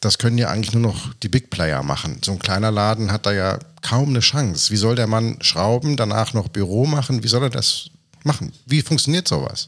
das 0.00 0.18
können 0.18 0.36
ja 0.36 0.48
eigentlich 0.48 0.74
nur 0.74 0.82
noch 0.82 1.14
die 1.22 1.28
Big 1.28 1.48
Player 1.48 1.82
machen. 1.82 2.18
So 2.22 2.32
ein 2.32 2.38
kleiner 2.38 2.70
Laden 2.70 3.10
hat 3.10 3.24
da 3.24 3.32
ja 3.32 3.58
kaum 3.80 4.10
eine 4.10 4.20
Chance. 4.20 4.70
Wie 4.70 4.76
soll 4.76 4.96
der 4.96 5.06
Mann 5.06 5.38
schrauben, 5.40 5.96
danach 5.96 6.34
noch 6.34 6.48
Büro 6.48 6.84
machen? 6.84 7.24
Wie 7.24 7.28
soll 7.28 7.44
er 7.44 7.50
das 7.50 7.88
machen? 8.22 8.52
Wie 8.66 8.82
funktioniert 8.82 9.26
sowas? 9.26 9.64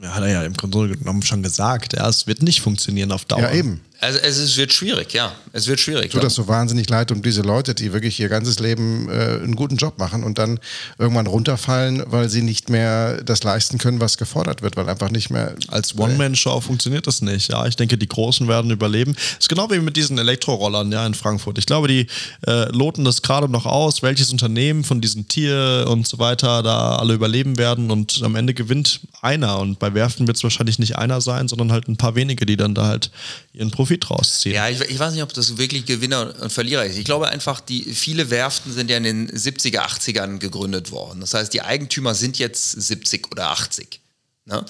Ja, 0.00 0.14
hat 0.14 0.22
er 0.22 0.30
ja 0.30 0.42
im 0.44 0.54
Grunde 0.54 0.96
genommen 0.96 1.22
schon 1.22 1.42
gesagt. 1.42 1.92
Ja, 1.92 2.08
es 2.08 2.26
wird 2.26 2.42
nicht 2.42 2.62
funktionieren 2.62 3.12
auf 3.12 3.26
Dauer. 3.26 3.40
Ja, 3.40 3.52
eben. 3.52 3.82
Also 4.02 4.18
es 4.18 4.38
ist, 4.38 4.56
wird 4.56 4.72
schwierig, 4.72 5.12
ja. 5.12 5.32
Es 5.52 5.66
wird 5.66 5.78
schwierig. 5.78 6.10
Tut 6.12 6.22
das 6.22 6.34
so 6.34 6.48
wahnsinnig 6.48 6.88
leid 6.88 7.12
um 7.12 7.20
diese 7.20 7.42
Leute, 7.42 7.74
die 7.74 7.92
wirklich 7.92 8.18
ihr 8.18 8.30
ganzes 8.30 8.58
Leben 8.58 9.10
äh, 9.10 9.40
einen 9.42 9.56
guten 9.56 9.76
Job 9.76 9.98
machen 9.98 10.24
und 10.24 10.38
dann 10.38 10.58
irgendwann 10.98 11.26
runterfallen, 11.26 12.04
weil 12.06 12.30
sie 12.30 12.40
nicht 12.40 12.70
mehr 12.70 13.22
das 13.22 13.42
leisten 13.44 13.76
können, 13.76 14.00
was 14.00 14.16
gefordert 14.16 14.62
wird, 14.62 14.76
weil 14.76 14.88
einfach 14.88 15.10
nicht 15.10 15.28
mehr. 15.28 15.54
Als 15.68 15.98
One-Man-Show 15.98 16.62
funktioniert 16.62 17.06
das 17.06 17.20
nicht. 17.20 17.50
Ja, 17.50 17.66
ich 17.66 17.76
denke, 17.76 17.98
die 17.98 18.08
Großen 18.08 18.48
werden 18.48 18.70
überleben. 18.70 19.12
Das 19.12 19.40
ist 19.40 19.48
genau 19.50 19.70
wie 19.70 19.80
mit 19.80 19.96
diesen 19.96 20.16
Elektrorollern 20.16 20.90
ja, 20.90 21.06
in 21.06 21.12
Frankfurt. 21.12 21.58
Ich 21.58 21.66
glaube, 21.66 21.86
die 21.88 22.06
äh, 22.46 22.70
loten 22.72 23.04
das 23.04 23.20
gerade 23.20 23.50
noch 23.50 23.66
aus, 23.66 24.02
welches 24.02 24.32
Unternehmen 24.32 24.82
von 24.82 25.02
diesen 25.02 25.28
Tier 25.28 25.84
und 25.86 26.08
so 26.08 26.18
weiter 26.18 26.62
da 26.62 26.96
alle 26.96 27.12
überleben 27.12 27.58
werden 27.58 27.90
und 27.90 28.22
am 28.22 28.34
Ende 28.34 28.54
gewinnt 28.54 29.00
einer. 29.20 29.58
Und 29.58 29.78
bei 29.78 29.92
Werften 29.92 30.26
wird 30.26 30.38
es 30.38 30.42
wahrscheinlich 30.42 30.78
nicht 30.78 30.96
einer 30.96 31.20
sein, 31.20 31.48
sondern 31.48 31.70
halt 31.70 31.86
ein 31.86 31.98
paar 31.98 32.14
wenige, 32.14 32.46
die 32.46 32.56
dann 32.56 32.74
da 32.74 32.86
halt 32.86 33.10
ihren 33.52 33.70
Profit 33.70 34.10
rausziehen. 34.10 34.54
Ja, 34.54 34.68
ich, 34.68 34.80
ich, 34.80 34.98
weiß 34.98 35.12
nicht, 35.12 35.22
ob 35.22 35.32
das 35.32 35.56
wirklich 35.56 35.84
Gewinner 35.84 36.34
und 36.40 36.52
Verlierer 36.52 36.84
ist. 36.84 36.96
Ich 36.96 37.04
glaube 37.04 37.28
einfach, 37.28 37.60
die 37.60 37.82
viele 37.94 38.30
Werften 38.30 38.72
sind 38.72 38.90
ja 38.90 38.96
in 38.96 39.02
den 39.02 39.30
70er, 39.30 39.80
80ern 39.80 40.38
gegründet 40.38 40.92
worden. 40.92 41.20
Das 41.20 41.34
heißt, 41.34 41.52
die 41.52 41.62
Eigentümer 41.62 42.14
sind 42.14 42.38
jetzt 42.38 42.70
70 42.70 43.30
oder 43.32 43.50
80. 43.50 44.00
Ne? 44.44 44.64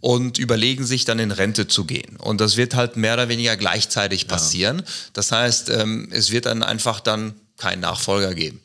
Und 0.00 0.38
überlegen 0.38 0.84
sich 0.84 1.04
dann 1.04 1.18
in 1.18 1.30
Rente 1.30 1.68
zu 1.68 1.84
gehen. 1.84 2.16
Und 2.16 2.40
das 2.40 2.56
wird 2.56 2.74
halt 2.74 2.96
mehr 2.96 3.14
oder 3.14 3.28
weniger 3.28 3.56
gleichzeitig 3.56 4.26
passieren. 4.26 4.78
Ja. 4.78 4.84
Das 5.12 5.32
heißt, 5.32 5.70
ähm, 5.70 6.08
es 6.10 6.30
wird 6.30 6.46
dann 6.46 6.62
einfach 6.62 7.00
dann 7.00 7.34
keinen 7.56 7.80
Nachfolger 7.80 8.34
geben. 8.34 8.60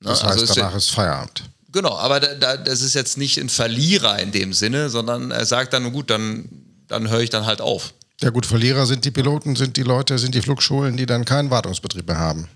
Ne? 0.00 0.10
Das 0.10 0.22
heißt, 0.22 0.40
also 0.40 0.54
danach 0.54 0.74
ist 0.76 0.90
Feierabend. 0.90 1.42
Genau, 1.72 1.96
aber 1.96 2.20
da, 2.20 2.34
da, 2.34 2.56
das 2.56 2.82
ist 2.82 2.94
jetzt 2.94 3.16
nicht 3.16 3.38
ein 3.38 3.48
Verlierer 3.48 4.18
in 4.18 4.30
dem 4.30 4.52
Sinne, 4.52 4.90
sondern 4.90 5.30
er 5.30 5.46
sagt 5.46 5.72
dann, 5.72 5.90
gut, 5.92 6.10
dann, 6.10 6.48
dann 6.86 7.08
höre 7.08 7.20
ich 7.20 7.30
dann 7.30 7.46
halt 7.46 7.60
auf. 7.60 7.94
Ja 8.22 8.30
gut, 8.30 8.46
Verlierer 8.46 8.86
sind 8.86 9.04
die 9.04 9.10
Piloten, 9.10 9.56
sind 9.56 9.76
die 9.76 9.82
Leute, 9.82 10.18
sind 10.18 10.34
die 10.34 10.42
Flugschulen, 10.42 10.96
die 10.96 11.06
dann 11.06 11.24
keinen 11.24 11.50
Wartungsbetrieb 11.50 12.06
mehr 12.06 12.18
haben. 12.18 12.48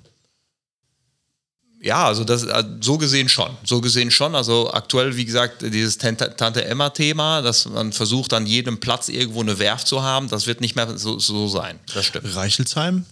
Ja, 1.82 2.06
also 2.06 2.24
das 2.24 2.44
äh, 2.44 2.64
so 2.80 2.98
gesehen 2.98 3.28
schon. 3.28 3.50
So 3.64 3.80
gesehen 3.80 4.10
schon. 4.10 4.34
Also 4.34 4.72
aktuell, 4.72 5.16
wie 5.16 5.24
gesagt, 5.24 5.62
dieses 5.62 5.98
Tante 5.98 6.64
Emma-Thema, 6.64 7.42
dass 7.42 7.68
man 7.68 7.92
versucht, 7.92 8.32
an 8.32 8.46
jedem 8.46 8.80
Platz 8.80 9.08
irgendwo 9.08 9.40
eine 9.40 9.58
Werft 9.58 9.86
zu 9.86 10.02
haben, 10.02 10.28
das 10.28 10.46
wird 10.46 10.60
nicht 10.60 10.74
mehr 10.74 10.96
so, 10.98 11.18
so 11.18 11.48
sein. 11.48 11.78
Das 11.92 12.06
stimmt. 12.06 12.34
Reichelsheim 12.34 13.04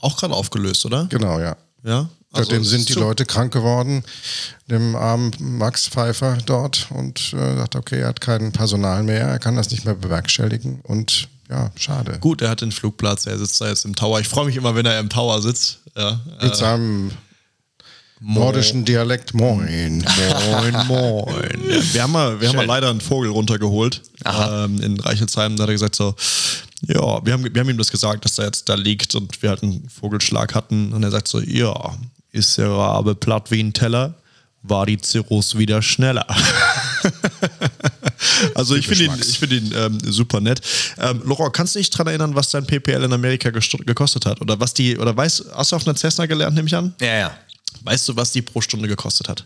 auch 0.00 0.16
gerade 0.16 0.34
aufgelöst, 0.34 0.84
oder? 0.86 1.06
Genau, 1.08 1.38
ja. 1.38 1.56
Ja. 1.84 2.08
Also 2.32 2.50
Seitdem 2.50 2.64
sind 2.64 2.88
die 2.88 2.94
Leute 2.94 3.24
krank 3.24 3.52
geworden, 3.52 4.04
dem 4.68 4.94
armen 4.94 5.32
Max 5.40 5.88
Pfeiffer 5.88 6.38
dort 6.46 6.86
und 6.90 7.32
äh, 7.32 7.56
sagt, 7.56 7.74
okay, 7.74 8.00
er 8.00 8.08
hat 8.08 8.20
kein 8.20 8.52
Personal 8.52 9.02
mehr, 9.02 9.26
er 9.26 9.38
kann 9.40 9.56
das 9.56 9.70
nicht 9.70 9.84
mehr 9.84 9.94
bewerkstelligen 9.94 10.80
und 10.82 11.28
ja, 11.50 11.70
schade. 11.76 12.18
Gut, 12.20 12.42
er 12.42 12.50
hat 12.50 12.60
den 12.60 12.72
Flugplatz, 12.72 13.26
er 13.26 13.38
sitzt 13.38 13.60
da 13.60 13.68
jetzt 13.68 13.84
im 13.84 13.96
Tower. 13.96 14.20
Ich 14.20 14.28
freue 14.28 14.46
mich 14.46 14.56
immer, 14.56 14.74
wenn 14.74 14.86
er 14.86 14.98
im 15.00 15.08
Tower 15.08 15.42
sitzt. 15.42 15.80
Ja, 15.96 16.20
Mit 16.40 16.52
äh, 16.52 16.54
seinem 16.54 17.10
nordischen 18.20 18.84
Dialekt. 18.84 19.34
Moin. 19.34 20.04
Moin, 20.48 20.86
moin. 20.86 21.60
Ja, 21.68 21.94
wir 21.94 22.02
haben, 22.02 22.12
mal, 22.12 22.40
wir 22.40 22.48
haben 22.48 22.56
mal 22.56 22.66
leider 22.66 22.90
einen 22.90 23.00
Vogel 23.00 23.30
runtergeholt 23.30 24.02
ähm, 24.24 24.80
in 24.80 25.00
Reichelsheim. 25.00 25.56
Da 25.56 25.64
hat 25.64 25.70
er 25.70 25.74
gesagt 25.74 25.96
so, 25.96 26.14
ja, 26.86 27.24
wir 27.24 27.32
haben, 27.32 27.52
wir 27.52 27.60
haben 27.60 27.70
ihm 27.70 27.78
das 27.78 27.90
gesagt, 27.90 28.24
dass 28.24 28.38
er 28.38 28.46
jetzt 28.46 28.68
da 28.68 28.74
liegt 28.74 29.14
und 29.14 29.42
wir 29.42 29.50
halt 29.50 29.62
einen 29.62 29.88
Vogelschlag 29.88 30.54
hatten. 30.54 30.92
Und 30.92 31.02
er 31.02 31.10
sagt 31.10 31.28
so, 31.28 31.40
ja, 31.40 31.96
ist 32.30 32.58
der 32.58 32.70
Rabe 32.70 33.14
platt 33.14 33.50
wie 33.50 33.60
ein 33.60 33.72
Teller, 33.72 34.14
war 34.62 34.86
die 34.86 34.98
Cirrus 35.02 35.58
wieder 35.58 35.82
schneller. 35.82 36.26
also 38.54 38.74
ich 38.74 38.86
finde 38.86 39.04
ihn, 39.04 39.14
ich 39.20 39.38
find 39.38 39.52
ihn 39.52 39.72
ähm, 39.74 39.98
super 40.04 40.40
nett. 40.40 40.60
Ähm, 40.98 41.22
Laurent, 41.24 41.52
kannst 41.52 41.74
du 41.74 41.78
dich 41.78 41.90
daran 41.90 42.08
erinnern, 42.08 42.34
was 42.34 42.50
dein 42.50 42.66
PPL 42.66 43.04
in 43.04 43.12
Amerika 43.12 43.50
gekostet 43.50 44.26
hat? 44.26 44.40
Oder 44.40 44.58
was 44.60 44.74
die, 44.74 44.98
oder 44.98 45.16
weißt, 45.16 45.46
hast 45.54 45.72
du 45.72 45.76
auf 45.76 45.86
einer 45.86 45.96
Cessna 45.96 46.26
gelernt, 46.26 46.54
nehme 46.54 46.68
ich 46.68 46.74
an? 46.74 46.94
Ja, 47.00 47.18
ja. 47.18 47.38
Weißt 47.82 48.08
du, 48.08 48.16
was 48.16 48.32
die 48.32 48.42
pro 48.42 48.60
Stunde 48.60 48.88
gekostet 48.88 49.28
hat? 49.28 49.44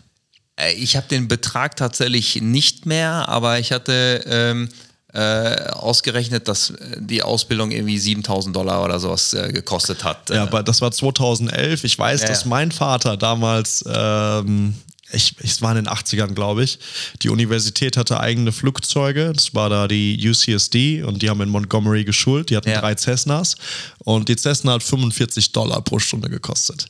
Äh, 0.59 0.73
ich 0.73 0.95
habe 0.95 1.07
den 1.07 1.27
Betrag 1.27 1.75
tatsächlich 1.75 2.41
nicht 2.41 2.85
mehr, 2.85 3.27
aber 3.29 3.59
ich 3.59 3.71
hatte 3.71 4.23
ähm, 4.27 4.69
äh, 5.13 5.69
ausgerechnet, 5.69 6.47
dass 6.47 6.73
die 6.97 7.23
Ausbildung 7.23 7.71
irgendwie 7.71 7.97
7000 7.97 8.55
Dollar 8.55 8.83
oder 8.83 8.99
sowas 8.99 9.33
äh, 9.33 9.51
gekostet 9.51 10.03
hat. 10.03 10.29
Ja, 10.29 10.43
aber 10.43 10.61
das 10.61 10.81
war 10.81 10.91
2011. 10.91 11.83
Ich 11.85 11.97
weiß, 11.97 12.21
ja, 12.21 12.27
dass 12.27 12.45
mein 12.45 12.71
Vater 12.71 13.15
damals 13.15 13.83
ähm, 13.87 14.75
ich, 15.15 15.35
es 15.39 15.61
war 15.61 15.75
in 15.75 15.83
den 15.83 15.93
80ern, 15.93 16.33
glaube 16.33 16.63
ich. 16.63 16.79
Die 17.21 17.29
Universität 17.29 17.97
hatte 17.97 18.19
eigene 18.19 18.51
Flugzeuge. 18.51 19.31
Das 19.33 19.53
war 19.55 19.69
da 19.69 19.87
die 19.87 20.19
UCSD 20.27 21.03
und 21.03 21.21
die 21.21 21.29
haben 21.29 21.41
in 21.41 21.49
Montgomery 21.49 22.03
geschult. 22.03 22.49
Die 22.49 22.57
hatten 22.57 22.69
ja. 22.69 22.79
drei 22.81 22.95
Cessnas 22.95 23.55
und 23.99 24.29
die 24.29 24.35
Cessna 24.35 24.73
hat 24.73 24.83
45 24.83 25.51
Dollar 25.51 25.81
pro 25.81 25.99
Stunde 25.99 26.29
gekostet. 26.29 26.87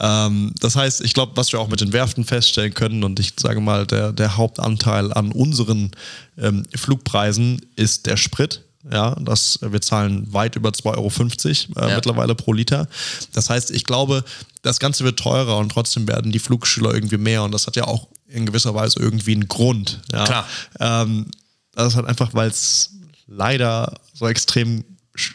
Ähm, 0.00 0.52
das 0.60 0.76
heißt, 0.76 1.02
ich 1.02 1.14
glaube, 1.14 1.32
was 1.36 1.52
wir 1.52 1.60
auch 1.60 1.68
mit 1.68 1.80
den 1.80 1.92
Werften 1.92 2.24
feststellen 2.24 2.74
können 2.74 3.04
und 3.04 3.20
ich 3.20 3.34
sage 3.38 3.60
mal, 3.60 3.86
der, 3.86 4.12
der 4.12 4.36
Hauptanteil 4.36 5.12
an 5.12 5.32
unseren 5.32 5.90
ähm, 6.38 6.64
Flugpreisen 6.74 7.60
ist 7.76 8.06
der 8.06 8.16
Sprit 8.16 8.62
Ja, 8.90 9.14
das, 9.20 9.58
wir 9.62 9.80
zahlen 9.80 10.32
weit 10.32 10.56
über 10.56 10.70
2,50 10.70 11.76
Euro 11.76 11.86
äh, 11.86 11.90
Ja. 11.90 11.96
mittlerweile 11.96 12.34
pro 12.34 12.52
Liter. 12.52 12.88
Das 13.32 13.50
heißt, 13.50 13.70
ich 13.70 13.84
glaube, 13.84 14.24
das 14.62 14.78
Ganze 14.78 15.04
wird 15.04 15.18
teurer 15.18 15.58
und 15.58 15.70
trotzdem 15.70 16.08
werden 16.08 16.32
die 16.32 16.38
Flugschüler 16.38 16.94
irgendwie 16.94 17.18
mehr 17.18 17.42
und 17.42 17.52
das 17.52 17.66
hat 17.66 17.76
ja 17.76 17.84
auch 17.84 18.08
in 18.28 18.46
gewisser 18.46 18.74
Weise 18.74 18.98
irgendwie 19.00 19.32
einen 19.32 19.48
Grund. 19.48 20.00
Ja. 20.12 20.24
Klar. 20.24 20.46
Ähm, 20.80 21.26
das 21.74 21.88
ist 21.88 21.96
halt 21.96 22.06
einfach, 22.06 22.32
weil 22.32 22.48
es 22.48 22.90
leider 23.26 23.94
so 24.14 24.28
extrem 24.28 24.84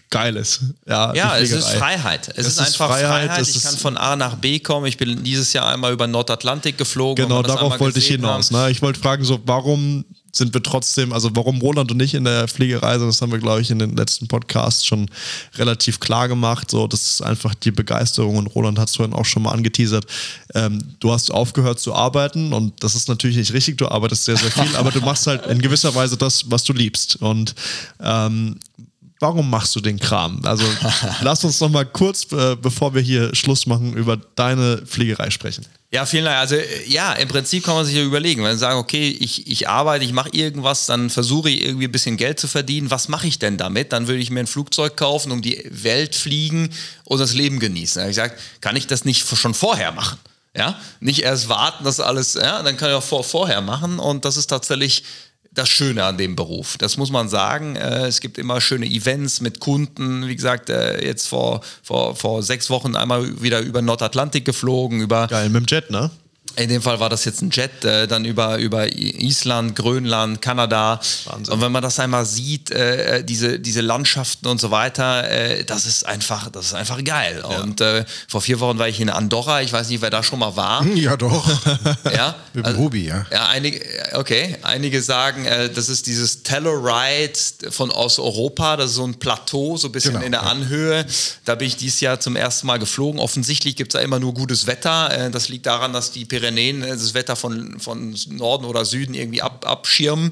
geil 0.09 0.35
ist. 0.35 0.61
Ja, 0.87 1.13
Ja, 1.13 1.37
es 1.37 1.51
ist. 1.51 1.69
Freiheit. 1.69 2.29
Es, 2.29 2.37
Es 2.37 2.47
ist 2.53 2.59
einfach 2.59 2.87
Freiheit, 2.89 3.29
Freiheit. 3.29 3.47
Ich 3.47 3.61
kann 3.63 3.77
von 3.77 3.97
A 3.97 4.15
nach 4.15 4.35
B 4.35 4.59
kommen. 4.59 4.87
Ich 4.87 4.97
bin 4.97 5.23
dieses 5.23 5.53
Jahr 5.53 5.67
einmal 5.67 5.93
über 5.93 6.07
Nordatlantik 6.07 6.77
geflogen. 6.77 7.23
Genau, 7.27 7.43
darauf 7.43 7.79
wollte 7.79 7.99
ich 7.99 8.07
hinaus. 8.07 8.49
Ne? 8.49 8.71
Ich 8.71 8.81
wollte 8.81 8.99
fragen, 8.99 9.23
so, 9.23 9.39
warum 9.45 10.05
sind 10.37 10.53
wir 10.53 10.63
trotzdem, 10.63 11.13
also 11.13 11.29
warum 11.33 11.59
Roland 11.59 11.91
und 11.91 12.01
ich 12.01 12.13
in 12.13 12.23
der 12.23 12.47
Fliegerei 12.47 12.97
sind, 12.97 13.07
das 13.07 13.21
haben 13.21 13.31
wir, 13.31 13.39
glaube 13.39 13.61
ich, 13.61 13.71
in 13.71 13.79
den 13.79 13.95
letzten 13.95 14.27
Podcasts 14.27 14.85
schon 14.85 15.09
relativ 15.55 15.99
klar 15.99 16.27
gemacht. 16.27 16.71
So, 16.71 16.87
das 16.87 17.11
ist 17.11 17.21
einfach 17.21 17.55
die 17.55 17.71
Begeisterung 17.71 18.37
und 18.37 18.47
Roland 18.47 18.79
hat 18.79 18.89
es 18.89 18.95
vorhin 18.95 19.13
auch 19.13 19.25
schon 19.25 19.43
mal 19.43 19.51
angeteasert. 19.51 20.05
Ähm, 20.55 20.79
du 20.99 21.11
hast 21.11 21.31
aufgehört 21.31 21.79
zu 21.79 21.93
arbeiten 21.93 22.53
und 22.53 22.83
das 22.83 22.95
ist 22.95 23.09
natürlich 23.09 23.37
nicht 23.37 23.53
richtig, 23.53 23.77
du 23.77 23.87
arbeitest 23.87 24.25
sehr, 24.25 24.37
sehr 24.37 24.51
viel, 24.51 24.75
aber 24.75 24.91
du 24.91 25.01
machst 25.01 25.27
halt 25.27 25.45
in 25.47 25.61
gewisser 25.61 25.93
Weise 25.95 26.17
das, 26.17 26.49
was 26.49 26.63
du 26.63 26.73
liebst. 26.73 27.17
Und 27.17 27.55
ähm, 27.99 28.57
warum 29.19 29.49
machst 29.49 29.75
du 29.75 29.79
den 29.79 29.99
Kram? 29.99 30.41
Also 30.43 30.65
lass 31.21 31.43
uns 31.43 31.59
noch 31.59 31.69
mal 31.69 31.85
kurz, 31.85 32.31
äh, 32.31 32.55
bevor 32.55 32.93
wir 32.93 33.01
hier 33.01 33.33
Schluss 33.35 33.65
machen, 33.65 33.93
über 33.93 34.17
deine 34.35 34.85
Fliegerei 34.85 35.29
sprechen. 35.29 35.65
Ja, 35.89 36.05
vielen 36.05 36.25
Dank. 36.25 36.37
Also 36.37 36.55
äh, 36.55 36.85
ja, 36.85 37.13
im 37.13 37.29
Prinzip 37.29 37.63
kann 37.63 37.75
man 37.75 37.85
sich 37.85 37.95
ja 37.95 38.03
überlegen, 38.03 38.43
wenn 38.43 38.53
sie 38.53 38.59
sagen, 38.59 38.77
okay, 38.77 39.07
ich, 39.07 39.47
ich 39.47 39.69
arbeite, 39.69 40.03
ich 40.03 40.11
mache 40.11 40.29
irgendwas, 40.33 40.85
dann 40.85 41.09
versuche 41.09 41.49
ich 41.49 41.63
irgendwie 41.63 41.85
ein 41.85 41.91
bisschen 41.91 42.17
Geld 42.17 42.39
zu 42.39 42.47
verdienen. 42.47 42.91
Was 42.91 43.07
mache 43.07 43.27
ich 43.27 43.39
denn 43.39 43.57
damit? 43.57 43.93
Dann 43.93 44.07
würde 44.07 44.21
ich 44.21 44.29
mir 44.29 44.41
ein 44.41 44.47
Flugzeug 44.47 44.97
kaufen, 44.97 45.31
um 45.31 45.41
die 45.41 45.63
Welt 45.69 46.15
fliegen 46.15 46.69
und 47.05 47.19
das 47.19 47.33
Leben 47.33 47.59
genießen. 47.59 48.01
Ich 48.03 48.09
gesagt, 48.09 48.39
kann 48.59 48.75
ich 48.75 48.87
das 48.87 49.05
nicht 49.05 49.25
schon 49.37 49.53
vorher 49.53 49.93
machen? 49.93 50.19
Ja, 50.57 50.77
nicht 50.99 51.21
erst 51.21 51.49
warten, 51.49 51.83
dass 51.83 51.99
alles, 51.99 52.33
ja, 52.33 52.63
dann 52.63 52.77
kann 52.77 52.89
ich 52.89 52.95
auch 52.95 53.03
vor, 53.03 53.23
vorher 53.23 53.61
machen 53.61 53.99
und 53.99 54.25
das 54.25 54.37
ist 54.37 54.47
tatsächlich 54.47 55.03
das 55.57 55.69
Schöne 55.69 56.03
an 56.03 56.17
dem 56.17 56.35
Beruf. 56.35 56.77
Das 56.77 56.97
muss 56.97 57.11
man 57.11 57.29
sagen. 57.29 57.75
Äh, 57.75 58.07
Es 58.07 58.21
gibt 58.21 58.37
immer 58.37 58.61
schöne 58.61 58.85
Events 58.85 59.41
mit 59.41 59.59
Kunden. 59.59 60.27
Wie 60.27 60.35
gesagt, 60.35 60.69
äh, 60.69 61.03
jetzt 61.05 61.27
vor, 61.27 61.61
vor, 61.83 62.15
vor 62.15 62.43
sechs 62.43 62.69
Wochen 62.69 62.95
einmal 62.95 63.41
wieder 63.41 63.59
über 63.61 63.81
Nordatlantik 63.81 64.45
geflogen, 64.45 65.01
über 65.01 65.27
Geil, 65.27 65.49
mit 65.49 65.61
dem 65.61 65.65
Jet, 65.67 65.89
ne? 65.89 66.11
In 66.55 66.69
dem 66.69 66.81
Fall 66.81 66.99
war 66.99 67.09
das 67.09 67.25
jetzt 67.25 67.41
ein 67.41 67.51
Jet, 67.51 67.85
äh, 67.85 68.07
dann 68.07 68.25
über, 68.25 68.57
über 68.57 68.87
Island, 68.91 69.75
Grönland, 69.75 70.41
Kanada. 70.41 70.99
Wahnsinn. 71.25 71.53
Und 71.53 71.61
wenn 71.61 71.71
man 71.71 71.83
das 71.83 71.99
einmal 71.99 72.25
sieht, 72.25 72.71
äh, 72.71 73.23
diese, 73.23 73.59
diese 73.59 73.81
Landschaften 73.81 74.47
und 74.47 74.59
so 74.59 74.71
weiter, 74.71 75.29
äh, 75.29 75.63
das 75.63 75.85
ist 75.85 76.05
einfach, 76.05 76.49
das 76.49 76.67
ist 76.67 76.73
einfach 76.73 77.03
geil. 77.03 77.43
Und 77.43 77.81
äh, 77.81 78.05
vor 78.27 78.41
vier 78.41 78.59
Wochen 78.59 78.79
war 78.79 78.87
ich 78.87 78.99
in 78.99 79.09
Andorra, 79.09 79.61
ich 79.61 79.71
weiß 79.71 79.89
nicht, 79.89 80.01
wer 80.01 80.09
da 80.09 80.23
schon 80.23 80.39
mal 80.39 80.55
war. 80.55 80.85
Ja, 80.95 81.15
doch. 81.15 81.47
ja? 82.11 82.35
Mit 82.53 82.65
dem 82.65 82.75
Ruby, 82.75 83.05
ja. 83.05 83.25
Ja, 83.31 83.47
einige, 83.49 83.79
okay. 84.13 84.57
Einige 84.63 85.01
sagen, 85.03 85.45
äh, 85.45 85.69
das 85.69 85.89
ist 85.89 86.07
dieses 86.07 86.43
Telluride 86.43 87.37
von 87.69 87.91
aus 87.91 88.17
Europa, 88.17 88.77
das 88.77 88.91
ist 88.91 88.95
so 88.95 89.05
ein 89.05 89.15
Plateau, 89.19 89.77
so 89.77 89.89
ein 89.89 89.91
bisschen 89.91 90.13
Genau, 90.13 90.25
in 90.25 90.31
der 90.31 90.41
ja. 90.41 90.47
Anhöhe. 90.47 91.05
Da 91.45 91.55
bin 91.55 91.67
ich 91.67 91.75
dieses 91.77 91.99
Jahr 91.99 92.19
zum 92.19 92.35
ersten 92.35 92.67
Mal 92.67 92.79
geflogen. 92.79 93.19
Offensichtlich 93.19 93.75
gibt 93.75 93.93
es 93.93 93.99
da 93.99 94.03
immer 94.03 94.19
nur 94.19 94.33
gutes 94.33 94.67
Wetter. 94.67 95.27
Äh, 95.27 95.31
das 95.31 95.49
liegt 95.49 95.65
daran, 95.65 95.93
dass 95.93 96.11
die 96.11 96.25
Pyrenäen 96.39 96.83
äh, 96.83 96.89
das 96.89 97.13
Wetter 97.13 97.35
von, 97.35 97.79
von 97.79 98.15
Norden 98.29 98.65
oder 98.65 98.85
Süden 98.85 99.13
irgendwie 99.13 99.41
ab, 99.41 99.65
abschirmen. 99.67 100.31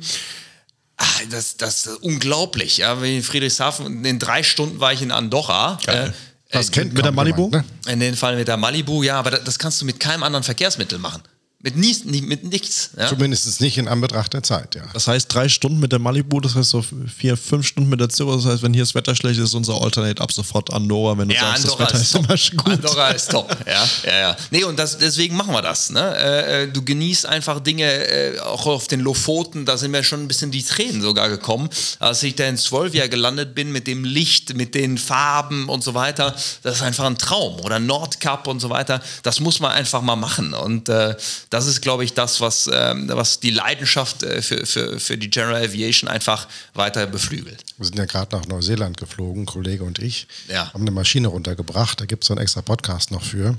Ah, 0.98 1.06
das, 1.30 1.58
das 1.58 1.86
ist 1.88 1.98
unglaublich. 2.04 2.78
Ja, 2.78 2.94
in 3.04 3.22
Friedrichshafen, 3.24 4.06
in 4.06 4.20
drei 4.20 4.44
Stunden 4.44 4.80
war 4.80 4.94
ich 4.94 5.02
in 5.02 5.12
Andorra. 5.12 5.78
Äh, 5.88 6.12
Das 6.52 6.70
äh, 6.70 6.72
kennt 6.72 6.94
mit 6.94 7.04
der 7.04 7.12
Malibu? 7.12 7.50
ne? 7.50 7.66
in 7.88 8.00
dem 8.00 8.16
Fall 8.16 8.38
mit 8.38 8.48
der 8.48 8.58
Malibu, 8.58 9.04
ja, 9.04 9.20
aber 9.20 9.32
das, 9.32 9.44
das 9.44 9.60
kannst 9.60 9.82
du 9.82 9.86
mit 9.86 10.00
keinem 10.00 10.24
anderen 10.24 10.44
Verkehrsmittel 10.44 11.00
machen. 11.00 11.22
Mit, 11.66 11.78
nies, 11.78 12.06
nie- 12.06 12.22
mit 12.22 12.44
nichts. 12.44 12.92
Ja? 12.96 13.08
Zumindest 13.08 13.60
nicht 13.60 13.80
in 13.80 13.88
Anbetracht 13.88 14.34
der 14.34 14.44
Zeit, 14.44 14.76
ja. 14.76 14.84
Das 14.94 15.08
heißt 15.08 15.34
drei 15.34 15.50
Stunden 15.50 15.80
mit 15.80 15.92
der 15.92 15.98
Malibu, 15.98 16.40
das 16.40 16.54
heißt 16.54 16.70
so 16.70 16.86
vier, 17.18 17.36
fünf 17.36 17.66
Stunden 17.66 17.90
mit 17.90 18.00
der 18.00 18.10
Zero. 18.10 18.36
Das 18.36 18.46
heißt, 18.46 18.62
wenn 18.62 18.72
hier 18.72 18.84
das 18.84 18.94
Wetter 18.94 19.16
schlecht 19.16 19.40
ist, 19.40 19.46
ist 19.46 19.54
unser 19.56 19.82
Alternate 19.82 20.22
ab 20.22 20.32
sofort 20.32 20.72
Andorra, 20.72 21.18
wenn 21.18 21.28
du 21.30 21.34
Ja, 21.34 21.42
sagst, 21.42 21.64
Andorra 21.64 21.86
das 21.86 21.94
Wetter 21.94 22.02
ist 22.04 22.14
ist, 22.14 22.24
immer 22.24 22.38
schon 22.38 22.58
gut. 22.58 22.74
Andorra 22.74 23.08
ist 23.10 23.32
top. 23.32 23.58
Ja, 23.66 23.84
ja, 24.06 24.20
ja. 24.20 24.38
Nee, 24.52 24.64
und 24.64 24.78
das, 24.78 25.00
deswegen 25.00 25.36
machen 25.36 25.54
wir 25.54 25.64
das. 25.64 25.90
Ne? 25.90 26.02
Äh, 26.16 26.64
äh, 26.66 26.68
du 26.72 26.84
genießt 26.84 27.26
einfach 27.26 27.60
Dinge, 27.62 27.86
äh, 27.92 28.40
auch 28.42 28.68
auf 28.68 28.88
den 28.88 29.00
Lofoten, 29.00 29.66
da 29.66 29.76
sind 29.78 29.90
mir 29.90 30.04
schon 30.04 30.22
ein 30.22 30.28
bisschen 30.28 30.52
die 30.52 30.62
Tränen 30.62 31.02
sogar 31.02 31.30
gekommen. 31.30 31.70
Als 31.98 32.22
ich 32.22 32.36
da 32.36 32.46
in 32.46 32.58
Zwölfjahr 32.58 33.08
gelandet 33.08 33.56
bin 33.56 33.72
mit 33.72 33.88
dem 33.88 34.04
Licht, 34.04 34.56
mit 34.56 34.76
den 34.76 35.00
Farben 35.00 35.68
und 35.68 35.84
so 35.84 35.96
weiter, 35.96 36.36
das 36.62 36.76
ist 36.76 36.82
einfach 36.84 37.06
ein 37.06 37.18
Traum. 37.18 37.60
Oder 37.62 37.80
Nordkap 37.80 38.46
und 38.46 38.60
so 38.60 38.70
weiter, 38.70 39.02
das 39.24 39.40
muss 39.40 39.60
man 39.60 39.72
einfach 39.72 40.04
mal 40.04 40.16
machen. 40.16 40.54
Und 40.54 40.90
äh, 40.90 41.16
das 41.56 41.68
ist, 41.68 41.82
glaube 41.82 42.04
ich, 42.04 42.14
das, 42.14 42.42
was, 42.42 42.70
ähm, 42.72 43.08
was 43.08 43.40
die 43.40 43.50
Leidenschaft 43.50 44.24
äh, 44.24 44.42
für, 44.42 44.66
für, 44.66 45.00
für 45.00 45.18
die 45.18 45.30
General 45.30 45.64
Aviation 45.64 46.10
einfach 46.10 46.50
weiter 46.74 47.08
beflügelt. 47.08 47.64
Wir 47.78 47.86
sind 47.86 47.98
ja 47.98 48.04
gerade 48.04 48.36
nach 48.36 48.46
Neuseeland 48.46 48.98
geflogen, 48.98 49.46
Kollege 49.46 49.86
und 49.86 50.00
ich. 50.00 50.28
Ja. 50.50 50.74
Haben 50.74 50.82
eine 50.82 50.92
Maschine 50.92 51.30
runtergebracht. 51.30 52.02
Da 52.02 52.06
gibt 52.06 52.26
es 52.26 52.28
so 52.28 52.34
einen 52.34 52.42
extra 52.42 52.62
Podcast 52.62 53.12
noch 53.12 53.24
für. 53.24 53.58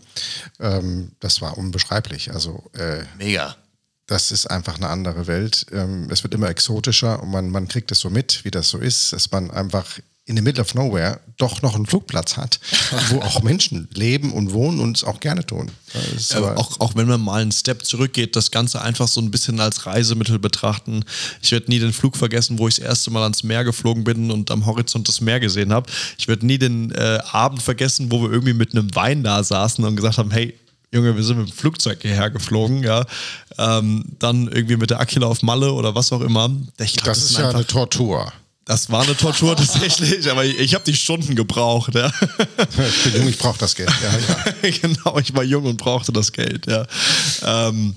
Ähm, 0.61 1.13
das 1.21 1.41
war 1.41 1.57
unbeschreiblich. 1.57 2.33
Also, 2.33 2.71
äh, 2.75 3.05
Mega. 3.17 3.57
das 4.07 4.31
ist 4.31 4.45
einfach 4.45 4.77
eine 4.77 4.89
andere 4.89 5.27
Welt. 5.27 5.65
Ähm, 5.73 6.11
es 6.11 6.23
wird 6.23 6.35
immer 6.35 6.51
exotischer 6.51 7.23
und 7.23 7.31
man, 7.31 7.49
man 7.49 7.67
kriegt 7.67 7.91
es 7.93 8.01
so 8.01 8.11
mit, 8.11 8.45
wie 8.45 8.51
das 8.51 8.69
so 8.69 8.77
ist, 8.77 9.15
dass 9.15 9.31
man 9.31 9.51
einfach 9.51 9.87
in 10.29 10.37
the 10.37 10.43
middle 10.43 10.61
of 10.61 10.75
nowhere 10.75 11.21
doch 11.39 11.63
noch 11.63 11.77
einen 11.77 11.87
Flugplatz 11.87 12.37
hat, 12.37 12.59
wo 13.11 13.21
auch 13.21 13.43
Menschen 13.43 13.89
leben 13.95 14.33
und 14.33 14.53
wohnen 14.53 14.81
und 14.81 14.97
es 14.97 15.05
auch 15.05 15.21
gerne 15.21 15.47
tun. 15.47 15.71
Das 15.93 16.05
ist 16.13 16.33
Ja, 16.35 16.57
auch, 16.57 16.81
auch 16.81 16.97
wenn 16.97 17.07
man 17.07 17.21
mal 17.21 17.43
einen 17.43 17.53
Step 17.53 17.85
zurückgeht, 17.85 18.35
das 18.35 18.51
Ganze 18.51 18.81
einfach 18.81 19.07
so 19.07 19.21
ein 19.21 19.31
bisschen 19.31 19.61
als 19.61 19.87
Reisemittel 19.87 20.41
betrachten. 20.41 21.05
Ich 21.43 21.53
werde 21.53 21.71
nie 21.71 21.79
den 21.79 21.93
Flug 21.93 22.17
vergessen, 22.17 22.59
wo 22.59 22.67
ich 22.67 22.77
das 22.77 22.85
erste 22.85 23.11
Mal 23.13 23.23
ans 23.23 23.45
Meer 23.45 23.63
geflogen 23.65 24.03
bin 24.03 24.31
und 24.33 24.51
am 24.51 24.67
Horizont 24.67 25.07
das 25.07 25.21
Meer 25.21 25.39
gesehen 25.39 25.73
habe. 25.73 25.91
Ich 26.19 26.27
werde 26.27 26.45
nie 26.45 26.59
den 26.59 26.91
äh, 26.91 27.21
Abend 27.31 27.63
vergessen, 27.63 28.11
wo 28.11 28.23
wir 28.23 28.33
irgendwie 28.33 28.55
mit 28.55 28.73
einem 28.73 28.93
Wein 28.97 29.23
da 29.23 29.45
saßen 29.45 29.85
und 29.85 29.95
gesagt 29.95 30.19
haben, 30.19 30.33
hey, 30.33 30.59
Junge, 30.93 31.15
wir 31.15 31.23
sind 31.23 31.39
mit 31.39 31.49
dem 31.49 31.53
Flugzeug 31.53 31.99
hierher 32.03 32.31
geflogen, 32.31 32.83
ja. 32.83 33.05
Ähm, 33.59 34.05
dann 34.19 34.49
irgendwie 34.49 34.77
mit 34.77 34.91
der 34.91 35.01
Aquila 35.01 35.27
auf 35.27 35.43
Malle 35.43 35.73
oder 35.73 35.95
was 35.95 36.13
auch 36.13 36.21
immer. 36.21 36.49
Glaub, 36.49 37.05
das 37.05 37.19
ist 37.19 37.29
sind 37.35 37.45
ja 37.45 37.51
eine 37.51 37.67
Tortur. 37.67 38.33
Das 38.67 38.91
war 38.91 39.03
eine 39.03 39.17
Tortur 39.17 39.57
tatsächlich, 39.57 40.31
aber 40.31 40.45
ich, 40.45 40.59
ich 40.59 40.75
habe 40.75 40.85
die 40.85 40.95
Stunden 40.95 41.35
gebraucht, 41.35 41.95
ja. 41.95 42.13
Ich 42.59 43.05
bin 43.05 43.21
jung, 43.21 43.29
ich 43.29 43.39
brauche 43.39 43.59
das 43.59 43.75
Geld. 43.75 43.93
Ja, 44.03 44.19
ja. 44.63 44.71
genau, 44.83 45.19
ich 45.19 45.35
war 45.35 45.45
jung 45.45 45.65
und 45.65 45.79
brauchte 45.79 46.13
das 46.13 46.33
Geld, 46.33 46.67
ja. 46.67 46.85
Ähm, 47.43 47.95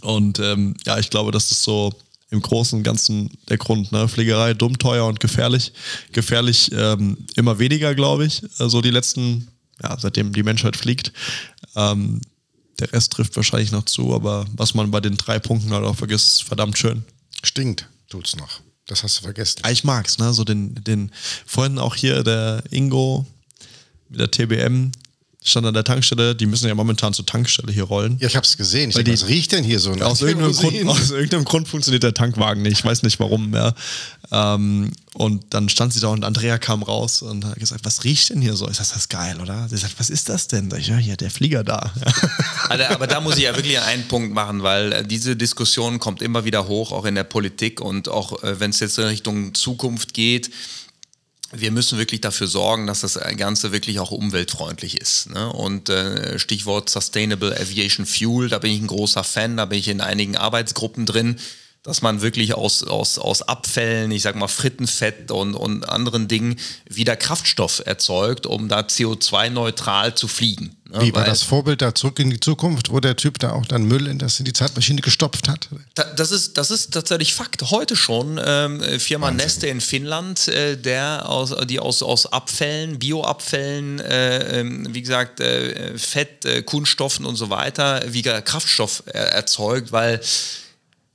und 0.00 0.38
ähm, 0.38 0.74
ja, 0.86 0.98
ich 0.98 1.10
glaube, 1.10 1.30
das 1.32 1.50
ist 1.50 1.62
so 1.62 1.92
im 2.30 2.40
Großen 2.40 2.78
und 2.78 2.82
Ganzen 2.82 3.30
der 3.48 3.58
Grund. 3.58 3.92
Ne? 3.92 4.08
Fliegerei 4.08 4.54
dumm, 4.54 4.78
teuer 4.78 5.06
und 5.06 5.20
gefährlich. 5.20 5.72
Gefährlich 6.12 6.70
ähm, 6.72 7.18
immer 7.36 7.58
weniger, 7.58 7.94
glaube 7.94 8.24
ich. 8.24 8.42
Also 8.58 8.80
die 8.80 8.90
letzten, 8.90 9.48
ja, 9.82 9.98
seitdem 9.98 10.32
die 10.32 10.44
Menschheit 10.44 10.76
fliegt. 10.76 11.12
Ähm, 11.76 12.20
der 12.78 12.92
Rest 12.92 13.12
trifft 13.12 13.36
wahrscheinlich 13.36 13.72
noch 13.72 13.84
zu, 13.84 14.14
aber 14.14 14.46
was 14.56 14.74
man 14.74 14.90
bei 14.90 15.00
den 15.00 15.16
drei 15.16 15.38
Punkten 15.38 15.72
halt 15.72 15.84
auch 15.84 15.96
vergisst, 15.96 16.36
ist 16.36 16.44
verdammt 16.44 16.78
schön. 16.78 17.04
Stinkt, 17.42 17.86
tut's 18.08 18.36
noch. 18.36 18.60
Das 18.90 19.04
hast 19.04 19.18
du 19.18 19.22
vergessen. 19.22 19.60
Ah, 19.62 19.70
Ich 19.70 19.84
mag's, 19.84 20.18
ne? 20.18 20.32
So 20.32 20.42
den, 20.42 20.74
den 20.82 21.12
vorhin 21.46 21.78
auch 21.78 21.94
hier 21.94 22.24
der 22.24 22.64
Ingo 22.70 23.24
mit 24.08 24.18
der 24.18 24.30
TBM 24.32 24.90
stand 25.42 25.66
an 25.66 25.72
der 25.74 25.84
Tankstelle, 25.84 26.34
die 26.34 26.44
müssen 26.46 26.68
ja 26.68 26.74
momentan 26.74 27.14
zur 27.14 27.24
Tankstelle 27.24 27.72
hier 27.72 27.84
rollen. 27.84 28.18
Ja, 28.20 28.28
ich 28.28 28.36
habe 28.36 28.44
es 28.44 28.56
gesehen. 28.58 28.90
Ich 28.90 28.96
Weil 28.96 29.04
denk, 29.04 29.16
die- 29.16 29.22
was 29.22 29.28
riecht 29.28 29.52
denn 29.52 29.64
hier 29.64 29.80
so? 29.80 29.94
nach 29.94 30.06
Aus 30.08 30.20
irgendeinem? 30.20 30.52
Grund, 30.54 30.86
aus 30.86 31.10
irgendeinem 31.10 31.44
Grund 31.44 31.66
funktioniert 31.66 32.02
der 32.02 32.12
Tankwagen 32.12 32.62
nicht. 32.62 32.72
Ich 32.78 32.84
weiß 32.84 33.02
nicht 33.02 33.18
warum. 33.20 33.54
Ja. 33.54 33.74
Ähm, 34.32 34.92
und 35.14 35.42
dann 35.50 35.68
stand 35.68 35.92
sie 35.92 36.00
da 36.00 36.08
und 36.08 36.24
Andrea 36.24 36.58
kam 36.58 36.82
raus 36.82 37.22
und 37.22 37.44
hat 37.44 37.56
gesagt, 37.58 37.84
was 37.84 38.04
riecht 38.04 38.28
denn 38.30 38.40
hier 38.42 38.54
so? 38.54 38.68
Ich 38.68 38.76
sag, 38.76 38.88
das 38.90 38.96
ist 38.96 39.08
geil, 39.10 39.38
oder? 39.40 39.66
Sie 39.68 39.76
sagt, 39.78 39.94
was 39.98 40.10
ist 40.10 40.28
das 40.28 40.46
denn? 40.46 40.70
Ich, 40.78 40.88
ja, 40.88 40.96
hier, 40.98 41.16
der 41.16 41.30
Flieger 41.30 41.64
da. 41.64 41.92
Also, 42.68 42.84
aber 42.84 43.08
da 43.08 43.20
muss 43.20 43.36
ich 43.36 43.42
ja 43.44 43.56
wirklich 43.56 43.80
einen 43.80 44.06
Punkt 44.06 44.32
machen, 44.32 44.62
weil 44.62 44.92
äh, 44.92 45.04
diese 45.04 45.34
Diskussion 45.34 45.98
kommt 45.98 46.22
immer 46.22 46.44
wieder 46.44 46.68
hoch, 46.68 46.92
auch 46.92 47.04
in 47.04 47.16
der 47.16 47.24
Politik 47.24 47.80
und 47.80 48.08
auch 48.08 48.44
äh, 48.44 48.60
wenn 48.60 48.70
es 48.70 48.78
jetzt 48.78 48.96
in 48.98 49.06
Richtung 49.06 49.54
Zukunft 49.54 50.14
geht. 50.14 50.50
Wir 51.52 51.72
müssen 51.72 51.98
wirklich 51.98 52.20
dafür 52.20 52.46
sorgen, 52.46 52.86
dass 52.86 53.00
das 53.00 53.18
Ganze 53.36 53.72
wirklich 53.72 53.98
auch 53.98 54.12
umweltfreundlich 54.12 55.00
ist. 55.00 55.30
Ne? 55.30 55.52
Und 55.52 55.88
äh, 55.88 56.38
Stichwort 56.38 56.88
Sustainable 56.88 57.58
Aviation 57.60 58.06
Fuel, 58.06 58.48
da 58.48 58.58
bin 58.58 58.70
ich 58.70 58.80
ein 58.80 58.86
großer 58.86 59.24
Fan, 59.24 59.56
da 59.56 59.64
bin 59.64 59.78
ich 59.78 59.88
in 59.88 60.00
einigen 60.00 60.36
Arbeitsgruppen 60.36 61.06
drin. 61.06 61.36
Dass 61.82 62.02
man 62.02 62.20
wirklich 62.20 62.54
aus, 62.54 62.84
aus, 62.84 63.18
aus 63.18 63.42
Abfällen, 63.42 64.10
ich 64.10 64.22
sag 64.22 64.36
mal 64.36 64.48
Frittenfett 64.48 65.30
und, 65.30 65.54
und 65.54 65.88
anderen 65.88 66.28
Dingen 66.28 66.56
wieder 66.88 67.16
Kraftstoff 67.16 67.82
erzeugt, 67.86 68.46
um 68.46 68.68
da 68.68 68.80
CO2-neutral 68.80 70.14
zu 70.14 70.28
fliegen. 70.28 70.76
Ne? 70.90 71.00
Wie 71.00 71.14
war 71.14 71.24
das 71.24 71.42
Vorbild 71.42 71.80
da 71.80 71.94
zurück 71.94 72.18
in 72.18 72.30
die 72.30 72.40
Zukunft, 72.40 72.90
wo 72.90 73.00
der 73.00 73.16
Typ 73.16 73.38
da 73.38 73.52
auch 73.52 73.64
dann 73.64 73.84
Müll 73.84 74.08
in, 74.08 74.18
das, 74.18 74.38
in 74.40 74.44
die 74.44 74.52
Zeitmaschine 74.52 75.00
gestopft 75.00 75.48
hat? 75.48 75.68
das, 76.16 76.32
ist, 76.32 76.58
das 76.58 76.70
ist 76.70 76.92
tatsächlich 76.92 77.32
Fakt. 77.32 77.70
Heute 77.70 77.96
schon. 77.96 78.38
Ähm, 78.44 78.82
Firma 78.98 79.28
Wahnsinn. 79.28 79.46
Neste 79.46 79.66
in 79.68 79.80
Finnland, 79.80 80.48
äh, 80.48 80.76
der 80.76 81.28
aus, 81.28 81.54
die 81.66 81.78
aus, 81.78 82.02
aus 82.02 82.26
Abfällen, 82.26 82.98
Bioabfällen, 82.98 84.00
äh, 84.00 84.60
ähm, 84.60 84.88
wie 84.90 85.00
gesagt, 85.00 85.40
äh, 85.40 85.96
Fett, 85.96 86.44
äh, 86.44 86.62
Kunststoffen 86.62 87.24
und 87.24 87.36
so 87.36 87.48
weiter, 87.48 88.02
wieder 88.12 88.42
Kraftstoff 88.42 89.04
erzeugt, 89.06 89.92
weil 89.92 90.20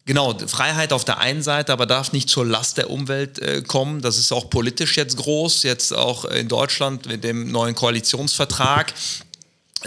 Genau, 0.07 0.37
Freiheit 0.37 0.93
auf 0.93 1.03
der 1.03 1.17
einen 1.17 1.41
Seite, 1.41 1.73
aber 1.73 1.87
darf 1.87 2.11
nicht 2.11 2.29
zur 2.29 2.45
Last 2.45 2.77
der 2.77 2.91
Umwelt 2.91 3.39
äh, 3.39 3.63
kommen. 3.63 4.01
Das 4.01 4.19
ist 4.19 4.31
auch 4.31 4.51
politisch 4.51 4.97
jetzt 4.97 5.17
groß, 5.17 5.63
jetzt 5.63 5.93
auch 5.93 6.25
in 6.25 6.47
Deutschland 6.47 7.07
mit 7.07 7.23
dem 7.23 7.51
neuen 7.51 7.73
Koalitionsvertrag. 7.73 8.93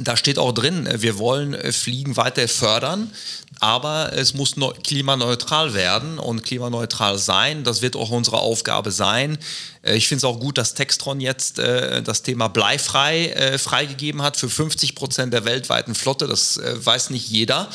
Da 0.01 0.17
steht 0.17 0.39
auch 0.39 0.53
drin, 0.53 0.87
äh, 0.87 1.03
wir 1.03 1.19
wollen 1.19 1.55
äh, 1.55 1.73
Fliegen 1.73 2.17
weiter 2.17 2.47
fördern, 2.49 3.11
aber 3.61 4.13
es 4.13 4.35
muss 4.35 4.55
klimaneutral 4.85 5.75
werden 5.75 6.19
und 6.19 6.45
klimaneutral 6.45 7.19
sein. 7.19 7.65
Das 7.65 7.83
wird 7.83 7.97
auch 7.97 8.11
unsere 8.11 8.39
Aufgabe 8.39 8.91
sein. 8.93 9.39
Äh, 9.83 9.97
ich 9.97 10.09
finde 10.09 10.19
es 10.19 10.25
auch 10.25 10.39
gut, 10.41 10.59
dass 10.59 10.75
Textron 10.75 11.21
jetzt 11.21 11.59
das 11.59 12.23
Thema 12.23 12.49
bleifrei 12.49 13.59
freigegeben 13.59 14.23
hat 14.23 14.37
für 14.37 14.49
50 14.49 14.95
Prozent 14.95 15.33
der 15.33 15.45
weltweiten 15.45 15.95
Flotte. 15.95 16.27
Das 16.27 16.61
weiß 16.63 17.11
nicht 17.11 17.29
jeder. 17.29 17.69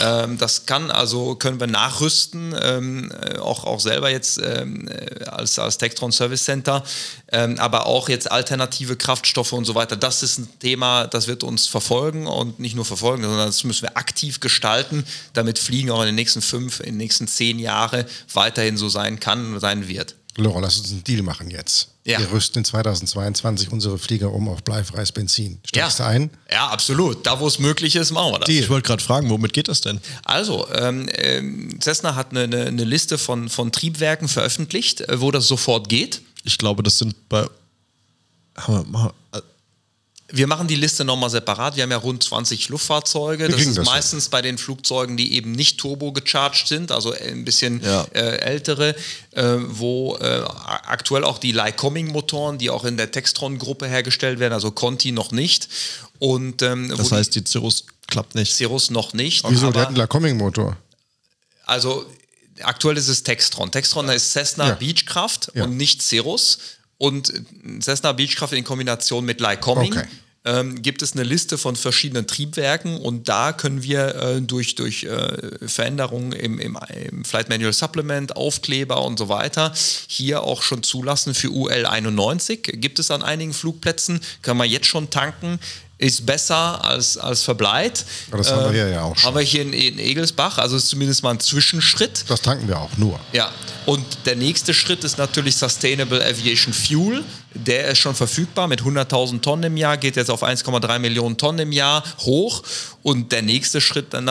Ähm, 0.00 0.38
das 0.38 0.66
kann 0.66 0.90
also 0.90 1.34
können 1.34 1.60
wir 1.60 1.66
nachrüsten, 1.66 2.54
ähm, 2.60 3.12
äh, 3.12 3.38
auch, 3.38 3.64
auch 3.64 3.80
selber 3.80 4.10
jetzt 4.10 4.38
ähm, 4.38 4.88
äh, 4.88 5.24
als, 5.24 5.58
als 5.58 5.78
Textron 5.78 6.12
Service 6.12 6.44
Center, 6.44 6.82
aber 7.58 7.86
auch 7.86 8.08
jetzt 8.08 8.30
alternative 8.30 8.94
Kraftstoffe 8.94 9.52
und 9.52 9.64
so 9.64 9.74
weiter. 9.74 9.96
Das 9.96 10.22
ist 10.22 10.38
ein 10.38 10.48
Thema, 10.60 11.08
das 11.08 11.26
wird 11.26 11.42
uns 11.42 11.63
verfolgen 11.66 12.26
und 12.26 12.58
nicht 12.58 12.76
nur 12.76 12.84
verfolgen, 12.84 13.22
sondern 13.22 13.46
das 13.46 13.64
müssen 13.64 13.82
wir 13.82 13.96
aktiv 13.96 14.40
gestalten, 14.40 15.04
damit 15.32 15.58
Fliegen 15.58 15.90
auch 15.90 16.00
in 16.00 16.06
den 16.06 16.14
nächsten 16.14 16.42
fünf, 16.42 16.80
in 16.80 16.86
den 16.86 16.96
nächsten 16.96 17.28
zehn 17.28 17.58
Jahren 17.58 18.04
weiterhin 18.32 18.76
so 18.76 18.88
sein 18.88 19.20
kann 19.20 19.54
und 19.54 19.60
sein 19.60 19.88
wird. 19.88 20.14
Laura, 20.36 20.60
lass 20.60 20.78
uns 20.78 20.90
einen 20.90 21.04
Deal 21.04 21.22
machen 21.22 21.50
jetzt. 21.50 21.88
Ja. 22.04 22.18
Wir 22.18 22.30
rüsten 22.32 22.58
in 22.58 22.64
2022 22.64 23.70
unsere 23.72 23.98
Flieger 23.98 24.32
um 24.32 24.48
auf 24.48 24.62
bleifreies 24.62 25.12
Benzin. 25.12 25.58
Steigst 25.64 26.00
ja. 26.00 26.04
du 26.04 26.10
ein? 26.10 26.30
Ja, 26.50 26.68
absolut. 26.68 27.24
Da, 27.24 27.38
wo 27.40 27.46
es 27.46 27.58
möglich 27.58 27.96
ist, 27.96 28.10
machen 28.10 28.32
wir 28.32 28.40
das. 28.40 28.46
Deal. 28.46 28.62
Ich 28.62 28.68
wollte 28.68 28.88
gerade 28.88 29.02
fragen, 29.02 29.30
womit 29.30 29.52
geht 29.52 29.68
das 29.68 29.80
denn? 29.80 30.00
Also, 30.24 30.68
ähm, 30.72 31.08
ähm, 31.12 31.78
Cessna 31.80 32.14
hat 32.14 32.32
eine, 32.32 32.42
eine, 32.42 32.66
eine, 32.66 32.84
Liste 32.84 33.16
von, 33.16 33.48
von 33.48 33.72
Triebwerken 33.72 34.28
veröffentlicht, 34.28 35.02
äh, 35.02 35.20
wo 35.20 35.30
das 35.30 35.46
sofort 35.46 35.88
geht. 35.88 36.20
Ich 36.42 36.58
glaube, 36.58 36.82
das 36.82 36.98
sind 36.98 37.28
bei 37.28 37.46
wir 38.66 39.12
machen 40.48 40.66
die 40.66 40.74
Liste 40.74 41.04
nochmal 41.04 41.30
separat. 41.30 41.76
Wir 41.76 41.84
haben 41.84 41.90
ja 41.92 41.96
rund 41.96 42.22
20 42.22 42.68
Luftfahrzeuge. 42.68 43.48
Das 43.48 43.60
ist 43.60 43.78
das 43.78 43.86
meistens 43.86 44.24
ja? 44.24 44.30
bei 44.32 44.42
den 44.42 44.58
Flugzeugen, 44.58 45.16
die 45.16 45.34
eben 45.34 45.52
nicht 45.52 45.78
turbo 45.78 46.12
gecharged 46.12 46.66
sind, 46.66 46.90
also 46.90 47.12
ein 47.12 47.44
bisschen 47.44 47.80
ja. 47.82 48.04
äh, 48.12 48.38
ältere, 48.38 48.96
äh, 49.30 49.44
wo 49.68 50.16
äh, 50.16 50.42
aktuell 50.86 51.22
auch 51.24 51.38
die 51.38 51.52
Lycoming-Motoren, 51.52 52.58
die 52.58 52.70
auch 52.70 52.84
in 52.84 52.96
der 52.96 53.12
Textron-Gruppe 53.12 53.86
hergestellt 53.86 54.40
werden, 54.40 54.54
also 54.54 54.72
Conti 54.72 55.12
noch 55.12 55.30
nicht. 55.30 55.68
Und, 56.18 56.62
ähm, 56.62 56.92
das 56.96 57.12
heißt, 57.12 57.34
die 57.34 57.44
Cirrus 57.46 57.84
klappt 58.08 58.34
nicht. 58.34 58.54
Cirrus 58.54 58.90
noch 58.90 59.12
nicht. 59.12 59.44
Wieso? 59.48 59.70
Der 59.70 59.82
hat 59.82 59.88
einen 59.88 59.96
Lycoming-Motor. 59.96 60.76
Also 61.66 62.06
aktuell 62.62 62.96
ist 62.96 63.08
es 63.08 63.22
Textron. 63.22 63.70
Textron 63.70 64.08
ist 64.08 64.32
Cessna 64.32 64.68
ja. 64.68 64.74
Beechcraft 64.74 65.50
und 65.54 65.76
nicht 65.76 66.02
Cirrus 66.02 66.58
und 66.98 67.32
Cessna 67.80 68.12
Beechcraft 68.12 68.52
in 68.52 68.64
Kombination 68.64 69.24
mit 69.24 69.40
Lycoming. 69.40 69.92
Okay. 69.92 70.06
Ähm, 70.46 70.82
gibt 70.82 71.00
es 71.00 71.14
eine 71.14 71.22
Liste 71.22 71.56
von 71.56 71.74
verschiedenen 71.74 72.26
Triebwerken 72.26 72.98
und 72.98 73.30
da 73.30 73.52
können 73.52 73.82
wir 73.82 74.14
äh, 74.14 74.42
durch, 74.42 74.74
durch 74.74 75.04
äh, 75.04 75.66
Veränderungen 75.66 76.32
im, 76.32 76.58
im, 76.58 76.78
im, 77.10 77.24
Flight 77.24 77.48
Manual 77.48 77.72
Supplement, 77.72 78.36
Aufkleber 78.36 79.02
und 79.04 79.18
so 79.18 79.30
weiter 79.30 79.72
hier 80.06 80.42
auch 80.42 80.60
schon 80.60 80.82
zulassen 80.82 81.32
für 81.32 81.50
UL 81.50 81.86
91. 81.86 82.62
Gibt 82.74 82.98
es 82.98 83.10
an 83.10 83.22
einigen 83.22 83.54
Flugplätzen, 83.54 84.20
kann 84.42 84.58
man 84.58 84.68
jetzt 84.68 84.86
schon 84.86 85.08
tanken 85.08 85.58
ist 85.98 86.26
besser 86.26 86.84
als, 86.84 87.16
als 87.16 87.42
Verbleit. 87.42 88.04
das 88.30 88.50
haben 88.50 88.72
wir 88.72 88.84
hier 88.84 88.88
ja 88.88 89.02
auch 89.02 89.16
schon. 89.16 89.28
Haben 89.28 89.36
wir 89.36 89.42
hier 89.42 89.62
in, 89.62 89.72
in 89.72 89.98
Egelsbach, 89.98 90.58
also 90.58 90.76
ist 90.76 90.88
zumindest 90.88 91.22
mal 91.22 91.30
ein 91.30 91.40
Zwischenschritt. 91.40 92.24
Das 92.28 92.42
tanken 92.42 92.66
wir 92.66 92.80
auch 92.80 92.96
nur. 92.96 93.20
Ja, 93.32 93.50
und 93.86 94.04
der 94.24 94.34
nächste 94.34 94.74
Schritt 94.74 95.04
ist 95.04 95.18
natürlich 95.18 95.56
Sustainable 95.56 96.24
Aviation 96.24 96.72
Fuel. 96.72 97.22
Der 97.54 97.88
ist 97.88 97.98
schon 97.98 98.14
verfügbar 98.14 98.66
mit 98.66 98.80
100.000 98.80 99.40
Tonnen 99.40 99.64
im 99.64 99.76
Jahr, 99.76 99.96
geht 99.96 100.16
jetzt 100.16 100.30
auf 100.30 100.42
1,3 100.42 100.98
Millionen 100.98 101.36
Tonnen 101.36 101.60
im 101.60 101.72
Jahr 101.72 102.02
hoch. 102.20 102.62
Und 103.02 103.30
der 103.30 103.42
nächste 103.42 103.80
Schritt 103.80 104.12
dann 104.14 104.24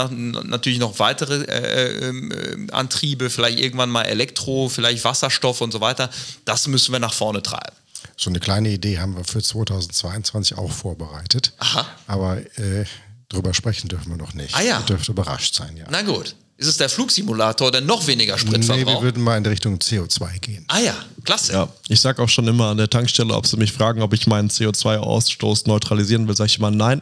natürlich 0.47 0.79
noch 0.79 0.99
weitere 0.99 1.43
äh, 1.43 2.09
äh, 2.09 2.71
Antriebe, 2.71 3.29
vielleicht 3.29 3.59
irgendwann 3.59 3.89
mal 3.89 4.03
Elektro, 4.03 4.67
vielleicht 4.67 5.05
Wasserstoff 5.05 5.61
und 5.61 5.71
so 5.71 5.79
weiter. 5.79 6.09
Das 6.43 6.67
müssen 6.67 6.91
wir 6.91 6.99
nach 6.99 7.13
vorne 7.13 7.41
treiben. 7.41 7.75
So 8.17 8.29
eine 8.29 8.39
kleine 8.39 8.69
Idee 8.69 8.99
haben 8.99 9.15
wir 9.15 9.23
für 9.23 9.41
2022 9.41 10.57
auch 10.57 10.71
vorbereitet. 10.71 11.53
Aha. 11.57 11.85
Aber 12.07 12.37
äh, 12.37 12.85
drüber 13.29 13.53
sprechen 13.53 13.87
dürfen 13.87 14.09
wir 14.09 14.17
noch 14.17 14.33
nicht. 14.33 14.55
Ah 14.55 14.61
ja. 14.61 14.79
Ihr 14.79 14.85
dürft 14.85 15.09
überrascht 15.09 15.55
sein, 15.55 15.75
ja. 15.77 15.85
Na 15.89 16.01
gut. 16.01 16.35
Ist 16.55 16.67
es 16.67 16.77
der 16.77 16.87
Flugsimulator, 16.87 17.71
der 17.71 17.81
noch 17.81 18.05
weniger 18.05 18.37
Sprit 18.37 18.63
verbraucht? 18.63 18.85
Nee, 18.85 18.93
wir 18.93 19.01
würden 19.01 19.23
mal 19.23 19.37
in 19.37 19.45
Richtung 19.45 19.77
CO2 19.77 20.39
gehen. 20.39 20.65
Ah 20.67 20.79
ja, 20.79 20.95
klasse. 21.23 21.51
Ja, 21.51 21.67
ich 21.89 21.99
sage 21.99 22.21
auch 22.21 22.29
schon 22.29 22.47
immer 22.47 22.69
an 22.69 22.77
der 22.77 22.89
Tankstelle, 22.89 23.33
ob 23.33 23.47
sie 23.47 23.57
mich 23.57 23.73
fragen, 23.73 24.01
ob 24.01 24.13
ich 24.13 24.27
meinen 24.27 24.49
CO2-Ausstoß 24.49 25.67
neutralisieren 25.67 26.27
will, 26.27 26.37
sage 26.37 26.49
ich 26.51 26.59
immer 26.59 26.69
nein. 26.71 27.01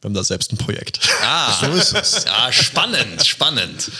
Wir 0.00 0.08
haben 0.08 0.14
da 0.14 0.24
selbst 0.24 0.52
ein 0.52 0.58
Projekt. 0.58 1.00
Ah, 1.22 1.52
so 1.60 1.66
ist 1.68 1.94
es. 1.94 2.24
Ja, 2.24 2.52
spannend, 2.52 3.24
spannend. 3.24 3.90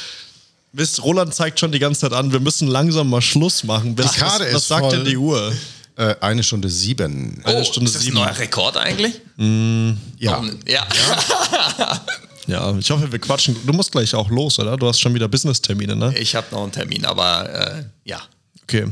Wisst, 0.76 1.04
Roland 1.04 1.32
zeigt 1.32 1.60
schon 1.60 1.70
die 1.70 1.78
ganze 1.78 2.00
Zeit 2.00 2.12
an, 2.12 2.32
wir 2.32 2.40
müssen 2.40 2.66
langsam 2.66 3.08
mal 3.08 3.22
Schluss 3.22 3.62
machen. 3.62 3.96
Was, 3.96 4.20
was, 4.20 4.40
was 4.52 4.68
sagt 4.68 4.90
denn 4.90 5.04
die 5.04 5.16
Uhr? 5.16 5.52
Äh, 5.96 6.16
eine 6.20 6.42
Stunde 6.42 6.68
sieben. 6.68 7.40
Oh, 7.44 7.50
eine 7.50 7.64
Stunde 7.64 7.86
ist 7.86 7.94
das 7.94 8.02
sieben. 8.02 8.18
ein 8.18 8.24
neuer 8.24 8.36
Rekord 8.36 8.76
eigentlich? 8.76 9.20
Mm, 9.36 9.92
ja. 10.18 10.42
ja. 10.66 10.84
ja. 12.48 12.76
ich 12.76 12.90
hoffe, 12.90 13.12
wir 13.12 13.20
quatschen. 13.20 13.56
Du 13.64 13.72
musst 13.72 13.92
gleich 13.92 14.12
auch 14.16 14.28
los, 14.30 14.58
oder? 14.58 14.76
Du 14.76 14.88
hast 14.88 14.98
schon 14.98 15.14
wieder 15.14 15.28
Business-Termine, 15.28 15.94
ne? 15.94 16.12
Ich 16.18 16.34
habe 16.34 16.48
noch 16.50 16.64
einen 16.64 16.72
Termin, 16.72 17.04
aber 17.04 17.48
äh, 17.48 17.84
ja. 18.02 18.20
Okay. 18.64 18.90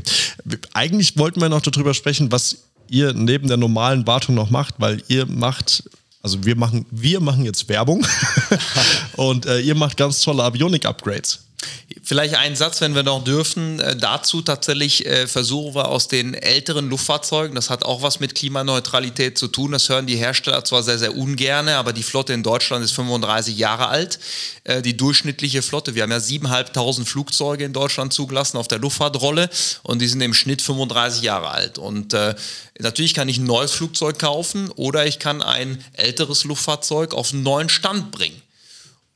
Eigentlich 0.71 1.17
wollten 1.17 1.41
wir 1.41 1.49
noch 1.49 1.61
darüber 1.61 1.93
sprechen, 1.93 2.31
was 2.31 2.59
ihr 2.87 3.11
neben 3.11 3.49
der 3.49 3.57
normalen 3.57 4.07
Wartung 4.07 4.35
noch 4.35 4.49
macht, 4.49 4.75
weil 4.77 5.03
ihr 5.09 5.25
macht 5.25 5.83
also 6.21 6.45
wir 6.45 6.55
machen, 6.55 6.85
wir 6.89 7.19
machen 7.19 7.43
jetzt 7.43 7.67
Werbung 7.67 8.07
und 9.17 9.45
äh, 9.45 9.59
ihr 9.59 9.75
macht 9.75 9.97
ganz 9.97 10.21
tolle 10.21 10.41
Avionik-Upgrades. 10.43 11.39
Vielleicht 12.05 12.35
einen 12.35 12.57
Satz, 12.57 12.81
wenn 12.81 12.95
wir 12.95 13.03
noch 13.03 13.23
dürfen. 13.23 13.79
Äh, 13.79 13.95
dazu 13.95 14.41
tatsächlich 14.41 15.05
äh, 15.05 15.25
versuchen 15.25 15.73
wir 15.73 15.87
aus 15.87 16.09
den 16.09 16.33
älteren 16.33 16.89
Luftfahrzeugen, 16.89 17.55
das 17.55 17.69
hat 17.69 17.85
auch 17.85 18.01
was 18.01 18.19
mit 18.19 18.35
Klimaneutralität 18.35 19.37
zu 19.37 19.47
tun. 19.47 19.71
Das 19.71 19.87
hören 19.87 20.05
die 20.05 20.17
Hersteller 20.17 20.65
zwar 20.65 20.83
sehr, 20.83 20.99
sehr 20.99 21.15
ungern, 21.15 21.69
aber 21.69 21.93
die 21.93 22.03
Flotte 22.03 22.33
in 22.33 22.43
Deutschland 22.43 22.83
ist 22.83 22.91
35 22.91 23.57
Jahre 23.57 23.87
alt. 23.87 24.19
Äh, 24.65 24.81
die 24.81 24.97
durchschnittliche 24.97 25.61
Flotte, 25.61 25.95
wir 25.95 26.03
haben 26.03 26.11
ja 26.11 26.17
7.500 26.17 27.05
Flugzeuge 27.05 27.63
in 27.63 27.71
Deutschland 27.71 28.11
zugelassen 28.11 28.57
auf 28.57 28.67
der 28.67 28.79
Luftfahrtrolle 28.79 29.49
und 29.83 30.01
die 30.01 30.07
sind 30.09 30.19
im 30.19 30.33
Schnitt 30.33 30.61
35 30.61 31.21
Jahre 31.21 31.51
alt. 31.51 31.77
Und 31.77 32.13
äh, 32.13 32.35
natürlich 32.79 33.13
kann 33.13 33.29
ich 33.29 33.37
ein 33.37 33.45
neues 33.45 33.71
Flugzeug 33.71 34.19
kaufen 34.19 34.69
oder 34.75 35.05
ich 35.05 35.19
kann 35.19 35.41
ein 35.41 35.83
älteres 35.93 36.43
Luftfahrzeug 36.43 37.13
auf 37.13 37.31
einen 37.31 37.43
neuen 37.43 37.69
Stand 37.69 38.11
bringen. 38.11 38.42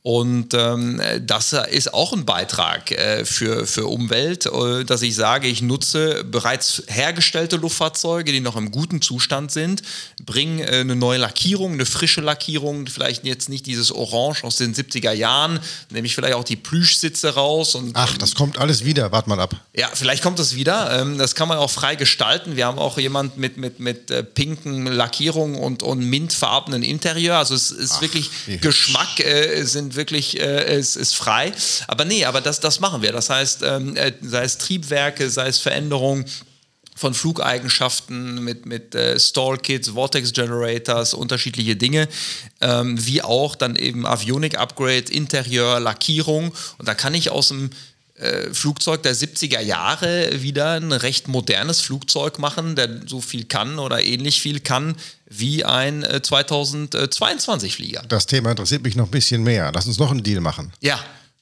Und 0.08 0.54
ähm, 0.54 1.02
das 1.20 1.52
ist 1.52 1.94
auch 1.94 2.14
ein 2.14 2.24
Beitrag 2.24 2.92
äh, 2.92 3.26
für, 3.26 3.68
für 3.68 3.88
Umwelt, 3.88 4.46
äh, 4.46 4.86
dass 4.86 5.02
ich 5.02 5.16
sage, 5.16 5.50
ich 5.50 5.62
nutze 5.62 6.24
bereits 6.24 6.84
hergestellte 6.88 7.58
Luftfahrzeuge, 7.58 8.32
die 8.32 8.40
noch 8.40 8.56
im 8.56 8.72
guten 8.72 9.02
Zustand 9.02 9.52
sind, 9.52 9.82
bringe 10.26 10.64
äh, 10.64 10.80
eine 10.80 10.96
neue 10.96 11.18
Lackierung, 11.18 11.74
eine 11.74 11.86
frische 11.86 12.22
Lackierung, 12.22 12.88
vielleicht 12.88 13.26
jetzt 13.26 13.50
nicht 13.50 13.66
dieses 13.66 13.92
Orange 13.92 14.46
aus 14.46 14.56
den 14.56 14.74
70er 14.74 15.12
Jahren, 15.12 15.60
nehme 15.90 16.08
ich 16.08 16.16
vielleicht 16.16 16.36
auch 16.36 16.46
die 16.46 16.56
Plüschsitze 16.56 17.34
raus. 17.34 17.76
Und, 17.76 17.92
Ach, 17.94 18.18
das 18.18 18.34
kommt 18.34 18.60
alles 18.60 18.86
wieder, 18.86 19.12
wart 19.12 19.28
mal 19.28 19.42
ab. 19.42 19.58
Ja, 19.76 19.90
vielleicht 19.94 20.24
kommt 20.24 20.40
es 20.40 20.56
wieder. 20.56 21.02
Ähm, 21.02 21.18
das 21.18 21.36
kann 21.36 21.50
man 21.50 21.58
auch 21.58 21.70
frei 21.70 21.98
gestalten. 21.98 22.56
Wir 22.56 22.66
haben 22.66 22.80
auch 22.80 22.98
jemand 22.98 23.38
mit, 23.38 23.58
mit, 23.58 23.82
mit 23.82 24.10
äh, 24.10 24.24
pinken 24.24 24.86
Lackierungen 24.86 25.60
und, 25.60 25.84
und 25.84 26.00
mintfarbenen 26.00 26.82
Interieur. 26.82 27.40
Also 27.40 27.56
es 27.56 27.72
ist 27.72 27.96
Ach, 27.98 28.02
wirklich 28.02 28.30
Geschmack, 28.62 29.20
äh, 29.20 29.66
sind 29.66 29.97
wirklich, 29.98 30.40
äh, 30.40 30.80
ist, 30.80 30.96
ist 30.96 31.16
frei. 31.16 31.52
Aber 31.88 32.06
nee, 32.06 32.24
aber 32.24 32.40
das, 32.40 32.62
das 32.62 32.80
machen 32.80 33.02
wir. 33.02 33.12
Das 33.12 33.30
heißt, 33.30 33.64
ähm, 33.64 33.98
äh, 33.98 34.14
sei 34.22 34.44
es 34.44 34.58
Triebwerke, 34.58 35.30
sei 35.30 35.48
es 35.48 35.60
Veränderungen, 35.60 36.26
von 36.98 37.14
Flugeigenschaften 37.14 38.44
mit, 38.44 38.66
mit 38.66 38.96
äh, 38.96 39.20
Stall-Kits, 39.20 39.90
Vortex-Generators, 39.90 41.14
unterschiedliche 41.14 41.76
Dinge, 41.76 42.10
ähm, 42.60 43.06
wie 43.06 43.22
auch 43.22 43.56
dann 43.56 43.76
eben 43.76 44.08
Avionik-Upgrade, 44.08 45.12
Interieur, 45.12 45.80
Lackierung. 45.80 46.52
Und 46.80 46.88
da 46.88 46.96
kann 46.96 47.14
ich 47.14 47.30
aus 47.30 47.50
dem 47.50 47.70
Flugzeug 48.54 49.04
der 49.04 49.16
70er 49.16 49.60
Jahre 49.62 50.42
wieder 50.42 50.72
ein 50.74 50.92
recht 50.92 51.28
modernes 51.28 51.82
Flugzeug 51.82 52.40
machen, 52.40 52.76
der 52.76 53.02
so 53.08 53.22
viel 53.22 53.46
kann 53.46 53.78
oder 53.80 54.04
ähnlich 54.04 54.42
viel 54.42 54.60
kann 54.60 54.96
wie 55.30 55.64
ein 55.66 56.04
äh, 56.04 56.22
2022 56.22 57.76
Flieger. 57.76 58.04
Das 58.08 58.26
Thema 58.26 58.52
interessiert 58.52 58.84
mich 58.84 58.96
noch 58.96 59.06
ein 59.06 59.12
bisschen 59.12 59.44
mehr. 59.44 59.72
Lass 59.74 59.86
uns 59.88 60.00
noch 60.00 60.12
einen 60.12 60.24
Deal 60.24 60.42
machen. 60.42 60.72
Ja, 60.82 61.00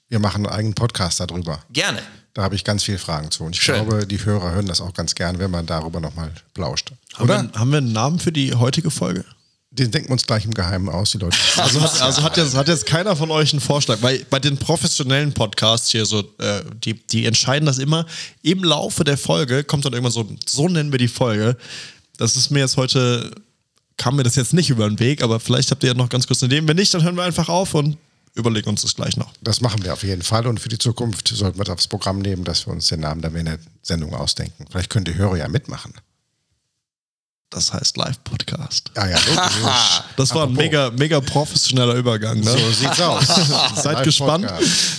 Wir 0.10 0.20
machen 0.20 0.46
einen 0.46 0.54
eigenen 0.56 0.76
Podcast 0.76 1.20
darüber. 1.20 1.64
gerne. 1.72 2.02
Da 2.34 2.44
habe 2.44 2.56
ich 2.56 2.66
ganz 2.66 2.84
viele 2.84 2.98
Fragen 2.98 3.32
zu. 3.32 3.46
Und 3.46 3.56
ich 3.56 3.62
Schön. 3.62 3.76
glaube, 3.76 4.06
die 4.06 4.24
Hörer 4.24 4.52
hören 4.52 4.66
das 4.66 4.82
auch 4.82 4.94
ganz 4.94 5.16
gern, 5.16 5.40
wenn 5.40 5.50
man 5.52 5.66
darüber 5.66 6.02
nochmal 6.02 6.32
plauscht. 6.54 6.92
Haben 7.14 7.24
Oder? 7.24 7.44
wir, 7.44 7.60
haben 7.60 7.72
wir 7.72 7.78
einen 7.78 7.94
Namen 7.94 8.20
für 8.20 8.34
die 8.34 8.54
heutige 8.54 8.92
Folge? 8.92 9.24
Den 9.78 9.92
denken 9.92 10.08
wir 10.10 10.14
uns 10.14 10.26
gleich 10.26 10.46
im 10.46 10.54
Geheimen 10.54 10.88
aus, 10.88 11.12
die 11.12 11.18
Leute. 11.18 11.38
Also, 11.58 11.82
hat, 11.82 12.02
also 12.02 12.24
hat, 12.24 12.38
jetzt, 12.38 12.56
hat 12.56 12.68
jetzt 12.68 12.86
keiner 12.86 13.16
von 13.16 13.30
euch 13.32 13.52
einen 13.52 13.60
Vorschlag, 13.60 13.98
weil 14.02 14.26
bei 14.30 14.40
den 14.40 14.58
professionellen 14.58 15.34
Podcasts 15.34 15.90
hier 15.90 16.06
so, 16.06 16.20
äh, 16.38 16.62
die, 16.84 16.94
die 16.94 17.26
entscheiden 17.26 17.66
das 17.66 17.78
immer. 17.78 18.06
Im 18.42 18.64
Laufe 18.64 19.04
der 19.04 19.18
Folge 19.18 19.64
kommt 19.64 19.86
dann 19.86 19.94
irgendwann 19.94 20.14
so, 20.14 20.30
so 20.46 20.70
nennen 20.70 20.92
wir 20.92 21.00
die 21.00 21.08
Folge. 21.08 21.58
Das 22.18 22.38
ist 22.38 22.52
mir 22.52 22.60
jetzt 22.60 22.78
heute, 22.78 23.32
kam 23.98 24.16
mir 24.16 24.24
das 24.24 24.36
jetzt 24.36 24.54
nicht 24.54 24.70
über 24.70 24.88
den 24.88 25.00
Weg, 25.00 25.22
aber 25.22 25.40
vielleicht 25.40 25.72
habt 25.72 25.84
ihr 25.84 25.90
ja 25.90 25.94
noch 25.94 26.10
ganz 26.10 26.28
kurz 26.28 26.42
eine 26.42 26.54
Idee. 26.54 26.68
Wenn 26.68 26.78
nicht, 26.78 26.94
dann 26.94 27.04
hören 27.04 27.16
wir 27.16 27.24
einfach 27.24 27.50
auf 27.50 27.74
und 27.74 27.98
überlegen 28.36 28.70
uns 28.70 28.82
das 28.82 28.96
gleich 28.96 29.18
noch. 29.18 29.32
Das 29.42 29.62
machen 29.62 29.84
wir 29.84 29.94
auf 29.94 30.04
jeden 30.04 30.22
Fall. 30.22 30.48
Und 30.48 30.60
für 30.60 30.70
die 30.70 30.78
Zukunft 30.78 31.28
sollten 31.30 31.58
wir 31.58 31.64
das 31.64 31.74
aufs 31.74 31.88
Programm 31.88 32.20
nehmen, 32.20 32.44
dass 32.44 32.68
wir 32.68 32.74
uns 32.74 32.88
den 32.88 33.00
Namen 33.02 33.22
dann 33.22 33.36
in 33.36 33.46
der 33.46 33.60
Sendung 33.82 34.14
ausdenken. 34.14 34.66
Vielleicht 34.70 34.90
können 34.90 35.06
die 35.06 35.16
Hörer 35.16 35.38
ja 35.38 35.48
mitmachen. 35.48 35.94
Das 37.52 37.72
heißt 37.72 37.96
Live-Podcast. 37.96 38.92
Ja, 38.96 39.08
ja, 39.08 39.18
logisch. 39.18 39.62
Das 40.18 40.34
war 40.34 40.44
ein 40.44 40.50
Apropos. 40.50 40.64
mega, 40.64 40.92
mega 40.92 41.22
professioneller 41.22 41.94
Übergang. 41.96 42.40
Ne? 42.40 42.52
So 42.52 42.72
sieht's 42.72 43.00
aus. 43.00 43.28
Seid 43.84 44.04
gespannt. 44.04 44.52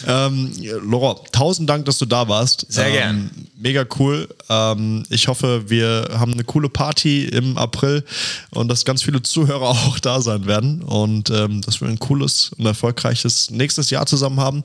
Ähm, 0.06 0.52
Laura, 0.88 1.16
tausend 1.32 1.68
Dank, 1.68 1.84
dass 1.86 1.98
du 1.98 2.06
da 2.06 2.28
warst. 2.28 2.66
Sehr 2.68 2.86
ähm, 2.86 2.92
gern. 2.92 3.30
Mega 3.56 3.84
cool. 3.98 4.28
Ähm, 4.48 5.04
ich 5.10 5.28
hoffe, 5.28 5.68
wir 5.68 6.08
haben 6.12 6.32
eine 6.32 6.44
coole 6.44 6.68
Party 6.68 7.24
im 7.24 7.58
April 7.58 8.04
und 8.50 8.68
dass 8.68 8.84
ganz 8.84 9.02
viele 9.02 9.22
Zuhörer 9.22 9.68
auch 9.70 9.98
da 9.98 10.20
sein 10.20 10.46
werden 10.46 10.82
und 10.82 11.30
ähm, 11.30 11.62
dass 11.62 11.80
wir 11.80 11.88
ein 11.88 11.98
cooles 11.98 12.52
und 12.56 12.64
erfolgreiches 12.64 13.50
nächstes 13.50 13.90
Jahr 13.90 14.06
zusammen 14.06 14.40
haben. 14.40 14.62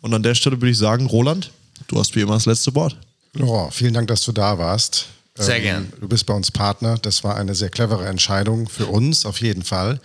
Und 0.00 0.14
an 0.14 0.22
der 0.22 0.34
Stelle 0.34 0.56
würde 0.56 0.70
ich 0.70 0.78
sagen, 0.78 1.06
Roland, 1.06 1.50
du 1.88 1.98
hast 1.98 2.16
wie 2.16 2.20
immer 2.20 2.34
das 2.34 2.46
letzte 2.46 2.74
Wort. 2.74 2.96
Laurent, 3.34 3.74
vielen 3.74 3.94
Dank, 3.94 4.08
dass 4.08 4.22
du 4.22 4.32
da 4.32 4.58
warst. 4.58 5.06
Ähm, 5.38 5.44
Sehr 5.44 5.60
gern. 5.60 5.92
Du 6.00 6.08
bist 6.08 6.26
bei 6.26 6.34
uns 6.34 6.50
Partner. 6.50 6.98
Das 6.98 7.24
war 7.24 7.36
eine 7.36 7.54
sehr 7.54 7.70
clevere 7.70 8.06
Entscheidung 8.06 8.68
für 8.68 8.86
uns 8.86 9.24
auf 9.24 9.40
jeden 9.40 9.62
Fall, 9.62 10.00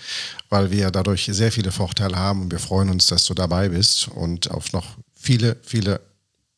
weil 0.49 0.71
wir 0.71 0.91
dadurch 0.91 1.29
sehr 1.31 1.51
viele 1.51 1.71
Vorteile 1.71 2.17
haben 2.17 2.43
und 2.43 2.51
wir 2.51 2.59
freuen 2.59 2.89
uns, 2.89 3.07
dass 3.07 3.25
du 3.25 3.33
dabei 3.33 3.69
bist 3.69 4.07
und 4.09 4.51
auf 4.51 4.73
noch 4.73 4.97
viele, 5.15 5.57
viele 5.63 6.01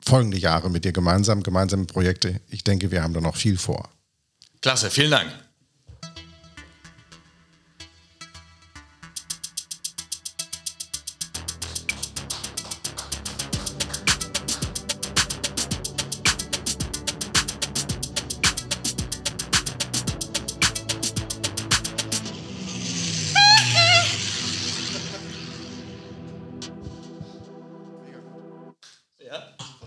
folgende 0.05 0.37
Jahre 0.37 0.69
mit 0.69 0.85
dir 0.85 0.91
gemeinsam, 0.91 1.43
gemeinsame 1.43 1.85
Projekte. 1.85 2.41
Ich 2.49 2.63
denke, 2.63 2.91
wir 2.91 3.01
haben 3.01 3.13
da 3.13 3.21
noch 3.21 3.35
viel 3.35 3.57
vor. 3.57 3.89
Klasse, 4.61 4.89
vielen 4.89 5.11
Dank. 5.11 5.31